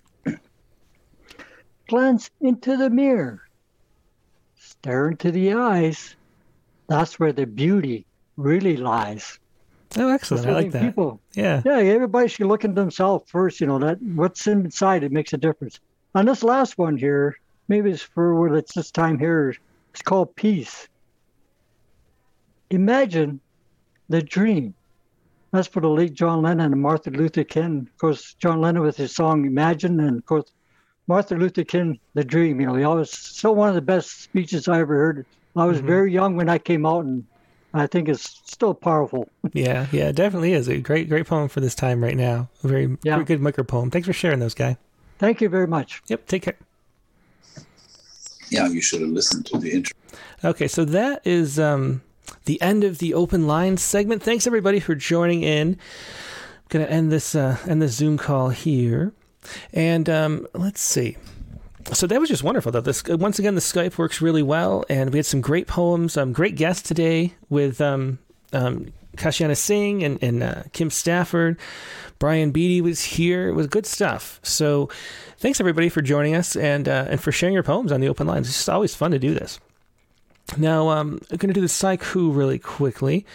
glance 1.93 2.31
into 2.41 2.79
the 2.79 2.89
mirror, 2.89 3.43
stare 4.57 5.09
into 5.09 5.31
the 5.31 5.53
eyes. 5.53 6.17
That's 6.89 7.21
where 7.21 7.35
the 7.35 7.45
beauty 7.45 8.07
really 8.39 8.79
lies. 8.79 9.39
Oh, 9.97 10.09
excellent! 10.09 10.47
I 10.47 10.53
like 10.53 10.71
that. 10.73 10.83
People, 10.83 11.21
yeah, 11.35 11.63
yeah. 11.65 11.77
Everybody 11.77 12.29
should 12.29 12.47
look 12.47 12.65
into 12.65 12.81
themselves 12.81 13.31
first. 13.31 13.61
You 13.61 13.67
know 13.67 13.79
that 13.81 14.01
what's 14.03 14.47
inside 14.47 15.03
it 15.05 15.13
makes 15.13 15.33
a 15.33 15.37
difference. 15.37 15.81
On 16.15 16.25
this 16.25 16.43
last 16.43 16.79
one 16.79 16.97
here, 16.97 17.37
maybe 17.69 17.91
it's 17.91 18.03
for 18.03 18.35
what 18.35 18.53
it's 18.53 18.75
this 18.75 18.91
time 18.91 19.19
here. 19.19 19.55
It's 19.91 20.03
called 20.03 20.35
peace. 20.37 20.89
Imagine 22.71 23.41
the 24.09 24.23
dream. 24.23 24.75
That's 25.53 25.69
for 25.69 25.81
the 25.81 25.89
late 25.89 26.15
John 26.15 26.41
Lennon 26.41 26.73
and 26.73 26.81
Martin 26.81 27.15
Luther 27.15 27.45
King. 27.45 27.81
Of 27.93 27.99
course, 27.99 28.35
John 28.35 28.63
Lennon 28.63 28.83
with 28.83 28.97
his 28.97 29.15
song 29.15 29.45
"Imagine," 29.45 30.01
and 30.01 30.19
of 30.19 30.25
course, 30.25 30.51
Martin 31.07 31.39
Luther 31.39 31.65
King, 31.65 31.99
The 32.15 32.25
Dream. 32.25 32.61
You 32.61 32.69
know, 32.69 32.75
he 32.75 32.85
always 32.85 33.11
so 33.11 33.53
one 33.53 33.69
of 33.69 33.75
the 33.75 33.83
best 33.83 34.23
speeches 34.23 34.69
I 34.69 34.81
ever 34.81 34.95
heard. 34.95 35.27
I 35.55 35.67
was 35.67 35.79
mm-hmm. 35.79 35.87
very 35.87 36.13
young 36.13 36.37
when 36.37 36.49
I 36.49 36.57
came 36.57 36.87
out, 36.87 37.05
and 37.05 37.27
I 37.75 37.87
think 37.87 38.09
it's 38.09 38.41
still 38.45 38.75
powerful. 38.75 39.29
yeah, 39.53 39.87
yeah, 39.93 40.09
it 40.09 40.17
definitely 40.17 40.53
is 40.53 40.69
a 40.69 40.79
great, 40.79 41.09
great 41.09 41.27
poem 41.27 41.49
for 41.49 41.61
this 41.61 41.75
time 41.75 42.03
right 42.03 42.17
now. 42.17 42.49
A 42.63 42.69
very, 42.69 42.97
yeah. 43.03 43.15
very 43.15 43.25
good 43.25 43.41
micro 43.41 43.65
poem. 43.65 43.91
Thanks 43.91 44.07
for 44.07 44.13
sharing 44.13 44.41
those, 44.41 44.55
guy. 44.55 44.77
Thank 45.19 45.41
you 45.41 45.49
very 45.49 45.67
much. 45.67 46.03
Yep, 46.09 46.27
take 46.27 46.43
care. 46.43 46.57
Yeah, 48.51 48.69
you 48.69 48.83
should 48.83 49.01
have 49.01 49.11
listened 49.11 49.47
to 49.47 49.59
the 49.59 49.73
intro. 49.73 49.97
Okay, 50.45 50.69
so 50.69 50.85
that 50.85 51.27
is 51.27 51.59
um, 51.59 52.03
the 52.45 52.61
end 52.61 52.85
of 52.85 52.99
the 52.99 53.15
open 53.15 53.47
line 53.47 53.77
segment. 53.79 54.23
Thanks 54.23 54.47
everybody 54.47 54.81
for 54.81 54.95
joining 54.95 55.43
in. 55.43 55.69
I'm 55.69 55.79
gonna 56.69 56.85
end 56.85 57.11
this 57.11 57.35
uh, 57.35 57.57
end 57.67 57.81
this 57.81 57.95
Zoom 57.95 58.19
call 58.19 58.51
here. 58.51 59.13
And 59.73 60.09
um, 60.09 60.47
let's 60.55 60.81
see. 60.81 61.17
So 61.93 62.07
that 62.07 62.21
was 62.21 62.29
just 62.29 62.43
wonderful, 62.43 62.73
though. 62.73 62.81
This 62.81 63.03
once 63.05 63.39
again, 63.39 63.55
the 63.55 63.61
Skype 63.61 63.99
works 63.99 64.21
really 64.21 64.43
well, 64.43 64.85
and 64.89 65.11
we 65.11 65.19
had 65.19 65.27
some 65.27 65.41
great 65.41 65.67
poems. 65.67 66.17
Um, 66.17 66.33
great 66.33 66.55
guests 66.55 66.87
today 66.87 67.35
with 67.51 67.81
um, 67.81 68.19
um, 68.53 68.93
Kashiana 69.17 69.57
Singh 69.57 70.03
and, 70.03 70.23
and 70.23 70.43
uh, 70.43 70.63
Kim 70.73 70.91
Stafford. 70.91 71.59
Brian 72.19 72.53
Beatty 72.53 72.81
was 72.81 73.03
here. 73.03 73.49
It 73.49 73.55
was 73.55 73.67
good 73.67 73.85
stuff. 73.85 74.39
So, 74.43 74.89
thanks 75.39 75.61
everybody 75.61 75.89
for 75.89 76.03
joining 76.03 76.35
us 76.35 76.55
and 76.57 76.89
uh, 76.89 77.07
and 77.09 77.21
for 77.21 77.33
sharing 77.33 77.55
your 77.55 77.65
poems 77.65 77.91
on 77.93 78.01
the 78.01 78.09
open 78.09 78.27
lines. 78.27 78.49
It's 78.49 78.57
just 78.57 78.71
always 78.71 78.95
fun 78.95 79.11
to 79.11 79.19
do 79.19 79.35
this. 79.35 79.59
Now, 80.57 80.89
um, 80.89 81.21
I'm 81.31 81.37
going 81.37 81.49
to 81.49 81.55
do 81.55 81.61
the 81.61 81.69
Sci-Ku 81.69 82.31
really 82.31 82.59
quickly. 82.59 83.27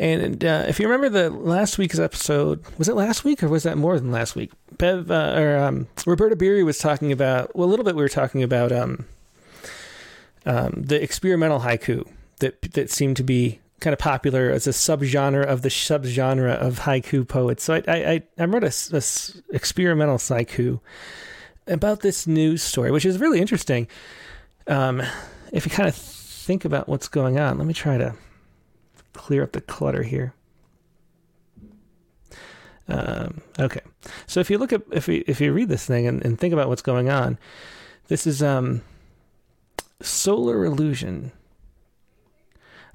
And 0.00 0.42
uh, 0.42 0.64
if 0.66 0.80
you 0.80 0.88
remember 0.88 1.10
the 1.10 1.28
last 1.28 1.76
week's 1.76 1.98
episode, 1.98 2.64
was 2.78 2.88
it 2.88 2.94
last 2.96 3.22
week 3.22 3.42
or 3.42 3.48
was 3.48 3.64
that 3.64 3.76
more 3.76 4.00
than 4.00 4.10
last 4.10 4.34
week? 4.34 4.50
Bev 4.78 5.10
uh, 5.10 5.34
or 5.36 5.58
um, 5.58 5.88
Roberta 6.06 6.36
Beary 6.36 6.62
was 6.64 6.78
talking 6.78 7.12
about. 7.12 7.54
Well, 7.54 7.68
a 7.68 7.70
little 7.70 7.84
bit 7.84 7.94
we 7.94 8.02
were 8.02 8.08
talking 8.08 8.42
about 8.42 8.72
um, 8.72 9.04
um, 10.46 10.84
the 10.86 11.00
experimental 11.00 11.60
haiku 11.60 12.08
that 12.38 12.62
that 12.72 12.90
seemed 12.90 13.18
to 13.18 13.22
be 13.22 13.60
kind 13.80 13.92
of 13.92 13.98
popular 13.98 14.50
as 14.50 14.66
a 14.66 14.70
subgenre 14.70 15.44
of 15.44 15.60
the 15.60 15.68
subgenre 15.68 16.56
of 16.56 16.80
haiku 16.80 17.28
poets. 17.28 17.62
So 17.62 17.74
I 17.74 17.82
I, 17.86 18.22
I 18.38 18.44
wrote 18.46 18.64
a, 18.64 18.72
a 18.96 19.54
experimental 19.54 20.16
haiku 20.16 20.80
about 21.66 22.00
this 22.00 22.26
news 22.26 22.62
story, 22.62 22.90
which 22.90 23.04
is 23.04 23.18
really 23.18 23.38
interesting. 23.38 23.86
Um, 24.66 25.02
if 25.52 25.66
you 25.66 25.70
kind 25.70 25.90
of 25.90 25.94
think 25.94 26.64
about 26.64 26.88
what's 26.88 27.06
going 27.06 27.38
on, 27.38 27.58
let 27.58 27.66
me 27.66 27.74
try 27.74 27.98
to 27.98 28.14
clear 29.12 29.42
up 29.42 29.52
the 29.52 29.60
clutter 29.60 30.02
here. 30.02 30.34
Um, 32.88 33.40
okay, 33.58 33.80
so 34.26 34.40
if 34.40 34.50
you 34.50 34.58
look 34.58 34.72
at 34.72 34.82
if 34.90 35.06
you 35.06 35.22
if 35.26 35.40
you 35.40 35.52
read 35.52 35.68
this 35.68 35.86
thing 35.86 36.06
and, 36.06 36.24
and 36.24 36.38
think 36.38 36.52
about 36.52 36.68
what's 36.68 36.82
going 36.82 37.08
on, 37.08 37.38
this 38.08 38.26
is 38.26 38.42
um, 38.42 38.82
solar 40.00 40.64
illusion. 40.64 41.32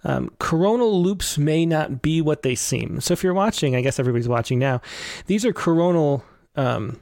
Um, 0.04 0.32
coronal 0.38 1.02
loops 1.02 1.38
may 1.38 1.66
not 1.66 2.02
be 2.02 2.22
what 2.22 2.44
they 2.44 2.54
seem. 2.54 3.02
So 3.02 3.14
if 3.14 3.24
you're 3.24 3.34
watching, 3.34 3.76
I 3.76 3.82
guess 3.82 3.98
everybody's 3.98 4.28
watching 4.28 4.60
now. 4.60 4.82
These 5.26 5.46
are 5.46 5.54
coronal 5.54 6.24
um, 6.56 7.00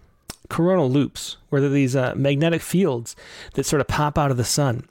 coronal 0.49 0.89
loops, 0.89 1.37
where 1.49 1.61
they're 1.61 1.69
these 1.69 1.95
uh, 1.95 2.13
magnetic 2.15 2.61
fields 2.61 3.15
that 3.55 3.65
sort 3.65 3.81
of 3.81 3.87
pop 3.87 4.17
out 4.17 4.31
of 4.31 4.37
the 4.37 4.43
sun. 4.43 4.87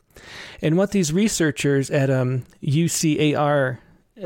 And 0.61 0.77
what 0.77 0.91
these 0.91 1.13
researchers 1.13 1.91
at 1.91 2.11
um, 2.11 2.45
UCAR 2.63 3.79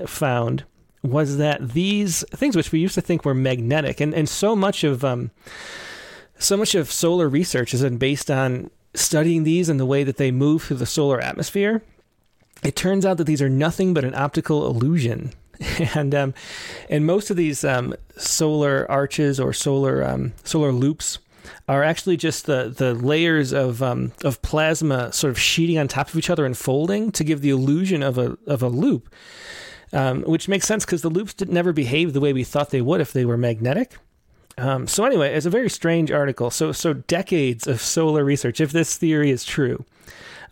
found 0.07 0.65
was 1.03 1.37
that 1.37 1.71
these 1.71 2.25
things, 2.31 2.57
which 2.57 2.73
we 2.73 2.81
used 2.81 2.95
to 2.95 3.01
think 3.01 3.25
were 3.25 3.35
magnetic, 3.35 4.01
and, 4.01 4.15
and 4.15 4.29
so 4.29 4.57
much 4.57 4.85
of 4.85 5.05
um, 5.05 5.31
so 6.39 6.57
much 6.57 6.75
of 6.75 6.91
solar 6.91 7.29
research 7.29 7.73
is 7.73 7.85
based 7.97 8.31
on 8.31 8.71
studying 8.95 9.45
these 9.45 9.69
and 9.69 9.79
the 9.79 9.87
way 9.87 10.05
that 10.05 10.17
they 10.17 10.31
move 10.31 10.65
through 10.65 10.79
the 10.79 10.87
solar 10.87 11.21
atmosphere. 11.21 11.83
It 12.63 12.77
turns 12.77 13.05
out 13.05 13.19
that 13.19 13.25
these 13.25 13.43
are 13.43 13.49
nothing 13.49 13.95
but 13.95 14.05
an 14.05 14.15
optical 14.15 14.67
illusion, 14.67 15.33
and 15.95 16.15
um, 16.15 16.35
and 16.89 17.07
most 17.07 17.31
of 17.31 17.37
these 17.37 17.65
um, 17.65 17.95
solar 18.17 18.91
arches 18.91 19.39
or 19.39 19.53
solar 19.53 20.05
um, 20.05 20.33
solar 20.45 20.73
loops 20.73 21.19
are 21.69 21.83
actually 21.83 22.17
just 22.17 22.47
the 22.47 22.73
the 22.77 22.95
layers 22.95 23.53
of 23.53 23.83
um, 23.83 24.13
of 24.25 24.41
plasma 24.43 25.13
sort 25.13 25.31
of 25.31 25.39
sheeting 25.39 25.79
on 25.79 25.89
top 25.89 26.09
of 26.09 26.17
each 26.17 26.31
other 26.31 26.47
and 26.47 26.57
folding 26.57 27.13
to 27.13 27.25
give 27.25 27.41
the 27.41 27.51
illusion 27.51 28.03
of 28.03 28.19
a 28.19 28.37
of 28.47 28.63
a 28.63 28.69
loop, 28.69 29.15
um, 29.97 30.23
which 30.25 30.47
makes 30.47 30.67
sense 30.67 30.85
because 30.85 31.01
the 31.01 31.09
loops 31.09 31.33
did 31.33 31.49
never 31.49 31.73
behave 31.73 32.13
the 32.13 32.21
way 32.21 32.33
we 32.33 32.45
thought 32.45 32.71
they 32.71 32.83
would 32.83 33.01
if 33.01 33.13
they 33.13 33.25
were 33.25 33.39
magnetic. 33.39 33.97
Um, 34.59 34.87
so 34.87 35.05
anyway, 35.05 35.35
it's 35.35 35.47
a 35.47 35.51
very 35.51 35.71
strange 35.71 36.11
article. 36.13 36.51
So 36.51 36.71
so 36.73 36.93
decades 36.93 37.67
of 37.67 37.81
solar 37.81 38.23
research, 38.23 38.61
if 38.61 38.73
this 38.73 38.97
theory 38.97 39.31
is 39.31 39.45
true, 39.45 39.85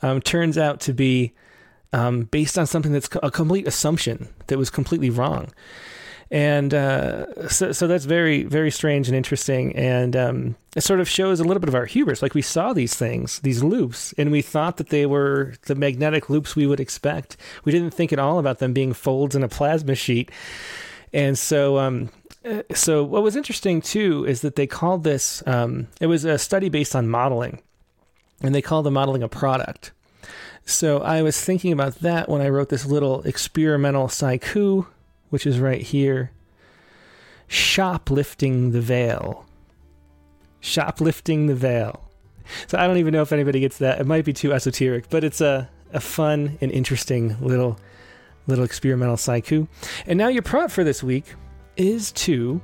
um, 0.03 0.23
turns 0.23 0.57
out 0.57 0.81
to 0.81 0.95
be 0.95 1.33
um, 1.93 2.23
based 2.23 2.59
on 2.59 2.67
something 2.67 2.93
that's 2.93 3.09
a 3.23 3.31
complete 3.31 3.69
assumption 3.69 4.29
that 4.47 4.59
was 4.59 4.71
completely 4.71 5.11
wrong 5.11 5.51
and 6.31 6.73
uh, 6.73 7.49
so, 7.49 7.73
so 7.73 7.87
that's 7.87 8.05
very 8.05 8.43
very 8.45 8.71
strange 8.71 9.09
and 9.09 9.17
interesting. 9.17 9.75
And 9.77 10.17
um, 10.17 10.57
it 10.75 10.83
sort 10.83 11.01
of 11.01 11.09
shows 11.09 11.41
a 11.41 11.45
little 11.45 11.61
bit 11.61 11.69
of 11.69 11.75
our 11.75 11.87
hubris. 11.87 12.23
Like 12.23 12.35
we 12.35 12.43
saw 12.43 12.73
these 12.73 12.95
things 12.95 13.41
these 13.41 13.63
loops 13.63 14.15
and 14.19 14.31
we 14.31 14.43
thought 14.43 14.79
that 14.79 14.89
they 14.89 15.07
were 15.07 15.55
the 15.67 15.75
magnetic 15.75 16.31
loops 16.31 16.57
we 16.57 16.67
would 16.67 16.81
expect. 16.81 17.37
We 17.65 17.73
didn't 17.73 17.93
think 17.93 18.13
at 18.13 18.19
all 18.19 18.39
about 18.39 18.59
them 18.59 18.73
being 18.73 18.93
folds 18.93 19.37
in 19.37 19.43
a 19.43 19.49
plasma 19.49 19.95
sheet. 19.95 20.31
And 21.13 21.39
so 21.39 21.79
um, 21.79 22.11
uh, 22.45 22.63
so 22.75 23.05
what 23.05 23.23
was 23.23 23.37
interesting 23.37 23.81
too 23.81 24.25
is 24.27 24.41
that 24.41 24.57
they 24.57 24.67
called 24.67 25.05
this 25.05 25.43
um, 25.47 25.89
it 26.01 26.07
was 26.07 26.25
a 26.25 26.39
study 26.39 26.69
based 26.69 26.97
on 26.97 27.09
modeling. 27.09 27.61
And 28.43 28.55
they 28.55 28.63
called 28.63 28.85
the 28.85 28.91
modeling 28.91 29.23
a 29.23 29.29
product. 29.29 29.93
So 30.67 31.01
I 31.01 31.23
was 31.23 31.41
thinking 31.41 31.73
about 31.73 31.97
that 31.97 32.29
when 32.29 32.41
I 32.41 32.49
wrote 32.49 32.69
this 32.69 32.87
little 32.87 33.23
experimental 33.23 34.09
haiku 34.09 34.87
which 35.35 35.49
is 35.49 35.59
right 35.59 35.83
here. 35.83 36.31
Shoplifting 37.49 38.71
the 38.71 38.81
veil. 38.81 39.45
Shoplifting 40.61 41.49
the 41.49 41.57
veil. 41.57 42.09
So 42.69 42.79
I 42.79 42.87
don't 42.87 42.99
even 42.99 43.13
know 43.13 43.23
if 43.23 43.33
anybody 43.33 43.59
gets 43.59 43.79
that. 43.79 44.01
It 44.01 44.07
might 44.07 44.25
be 44.25 44.33
too 44.33 44.53
esoteric, 44.53 45.11
but 45.11 45.25
it's 45.25 45.41
a, 45.41 45.69
a 45.93 45.99
fun 45.99 46.57
and 46.61 46.71
interesting 46.71 47.37
little 47.41 47.81
little 48.47 48.65
experimental 48.65 49.17
haiku. 49.17 49.67
And 50.07 50.17
now 50.17 50.29
your 50.29 50.43
prompt 50.43 50.71
for 50.71 50.85
this 50.85 51.03
week 51.03 51.35
is 51.77 52.13
to 52.13 52.63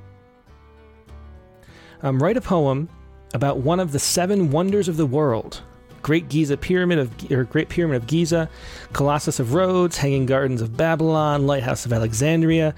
um, 2.03 2.23
write 2.23 2.37
a 2.37 2.41
poem 2.41 2.89
about 3.35 3.59
one 3.59 3.81
of 3.81 3.91
the 3.91 3.99
seven 3.99 4.53
wonders 4.53 4.87
of 4.87 4.97
the 4.97 5.07
world. 5.07 5.61
Great 6.03 6.29
Giza 6.29 6.57
Pyramid 6.57 6.99
of 6.99 7.33
or 7.33 7.45
Great 7.45 7.69
Pyramid 7.69 7.97
of 7.97 8.07
Giza, 8.07 8.49
Colossus 8.93 9.41
of 9.41 9.55
Rhodes, 9.55 9.97
Hanging 9.97 10.27
Gardens 10.27 10.63
of 10.63 10.77
Babylon, 10.77 11.47
Lighthouse 11.47 11.87
of 11.87 11.93
Alexandria, 11.93 12.75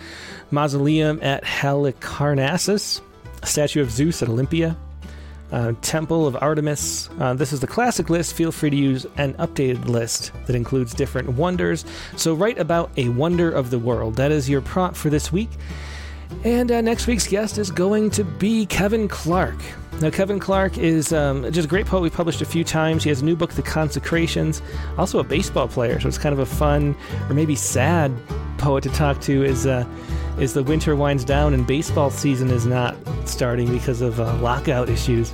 Mausoleum 0.50 1.18
at 1.22 1.44
Halicarnassus, 1.44 3.00
Statue 3.44 3.80
of 3.80 3.90
Zeus 3.90 4.22
at 4.22 4.28
Olympia, 4.28 4.76
uh, 5.52 5.72
Temple 5.82 6.26
of 6.26 6.36
Artemis. 6.40 7.08
Uh, 7.20 7.34
this 7.34 7.52
is 7.52 7.60
the 7.60 7.66
classic 7.66 8.10
list. 8.10 8.34
Feel 8.34 8.52
free 8.52 8.70
to 8.70 8.76
use 8.76 9.06
an 9.16 9.34
updated 9.34 9.86
list 9.86 10.32
that 10.46 10.56
includes 10.56 10.94
different 10.94 11.28
wonders. 11.30 11.84
So, 12.16 12.34
write 12.34 12.58
about 12.58 12.90
a 12.96 13.10
wonder 13.10 13.50
of 13.50 13.70
the 13.70 13.78
world. 13.78 14.16
That 14.16 14.32
is 14.32 14.48
your 14.48 14.62
prompt 14.62 14.96
for 14.96 15.10
this 15.10 15.30
week. 15.30 15.50
And 16.44 16.72
uh, 16.72 16.80
next 16.80 17.06
week's 17.06 17.26
guest 17.26 17.58
is 17.58 17.70
going 17.70 18.10
to 18.12 18.24
be 18.24 18.66
Kevin 18.66 19.06
Clark. 19.08 19.58
Now, 20.02 20.10
Kevin 20.10 20.40
Clark 20.40 20.78
is 20.78 21.12
um, 21.12 21.44
just 21.52 21.66
a 21.66 21.68
great 21.68 21.86
poet 21.86 22.00
we 22.00 22.10
published 22.10 22.42
a 22.42 22.44
few 22.44 22.64
times. 22.64 23.04
He 23.04 23.08
has 23.10 23.22
a 23.22 23.24
new 23.24 23.36
book, 23.36 23.52
The 23.52 23.62
Consecrations, 23.62 24.60
also 24.98 25.20
a 25.20 25.24
baseball 25.24 25.68
player. 25.68 26.00
So 26.00 26.08
it's 26.08 26.18
kind 26.18 26.32
of 26.32 26.40
a 26.40 26.46
fun 26.46 26.96
or 27.28 27.34
maybe 27.34 27.54
sad 27.54 28.12
poet 28.58 28.82
to 28.82 28.90
talk 28.90 29.20
to 29.20 29.44
as, 29.44 29.64
uh, 29.64 29.86
as 30.38 30.54
the 30.54 30.64
winter 30.64 30.96
winds 30.96 31.24
down 31.24 31.54
and 31.54 31.64
baseball 31.68 32.10
season 32.10 32.50
is 32.50 32.66
not 32.66 32.96
starting 33.26 33.70
because 33.70 34.00
of 34.00 34.18
uh, 34.18 34.34
lockout 34.38 34.88
issues. 34.88 35.32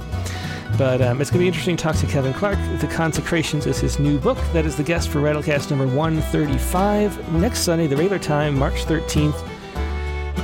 But 0.76 1.00
um, 1.00 1.22
it's 1.22 1.30
going 1.30 1.38
to 1.38 1.44
be 1.44 1.48
interesting 1.48 1.78
to 1.78 1.82
talk 1.82 1.96
to 1.96 2.06
Kevin 2.06 2.34
Clark. 2.34 2.58
The 2.82 2.88
Consecrations 2.88 3.64
is 3.64 3.78
his 3.78 3.98
new 3.98 4.18
book. 4.18 4.36
That 4.52 4.66
is 4.66 4.76
the 4.76 4.82
guest 4.82 5.08
for 5.08 5.20
Rattlecast 5.20 5.70
number 5.70 5.86
135. 5.86 7.32
Next 7.32 7.60
Sunday, 7.60 7.86
the 7.86 7.96
regular 7.96 8.18
time, 8.18 8.58
March 8.58 8.84
13th, 8.84 9.34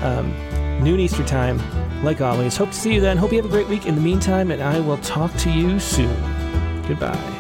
um, 0.03 0.83
noon 0.83 0.99
Eastern 0.99 1.27
time 1.27 1.59
like 2.05 2.21
always. 2.21 2.57
Hope 2.57 2.71
to 2.71 2.77
see 2.77 2.95
you 2.95 3.01
then. 3.01 3.17
Hope 3.17 3.33
you 3.33 3.39
have 3.39 3.47
a 3.47 3.49
great 3.49 3.69
week 3.69 3.87
in 3.87 3.95
the 3.95 4.01
meantime, 4.01 4.51
and 4.51 4.63
I 4.63 4.81
will 4.81 4.99
talk 4.99 5.35
to 5.39 5.51
you 5.51 5.79
soon. 5.81 6.17
Goodbye. 6.87 7.34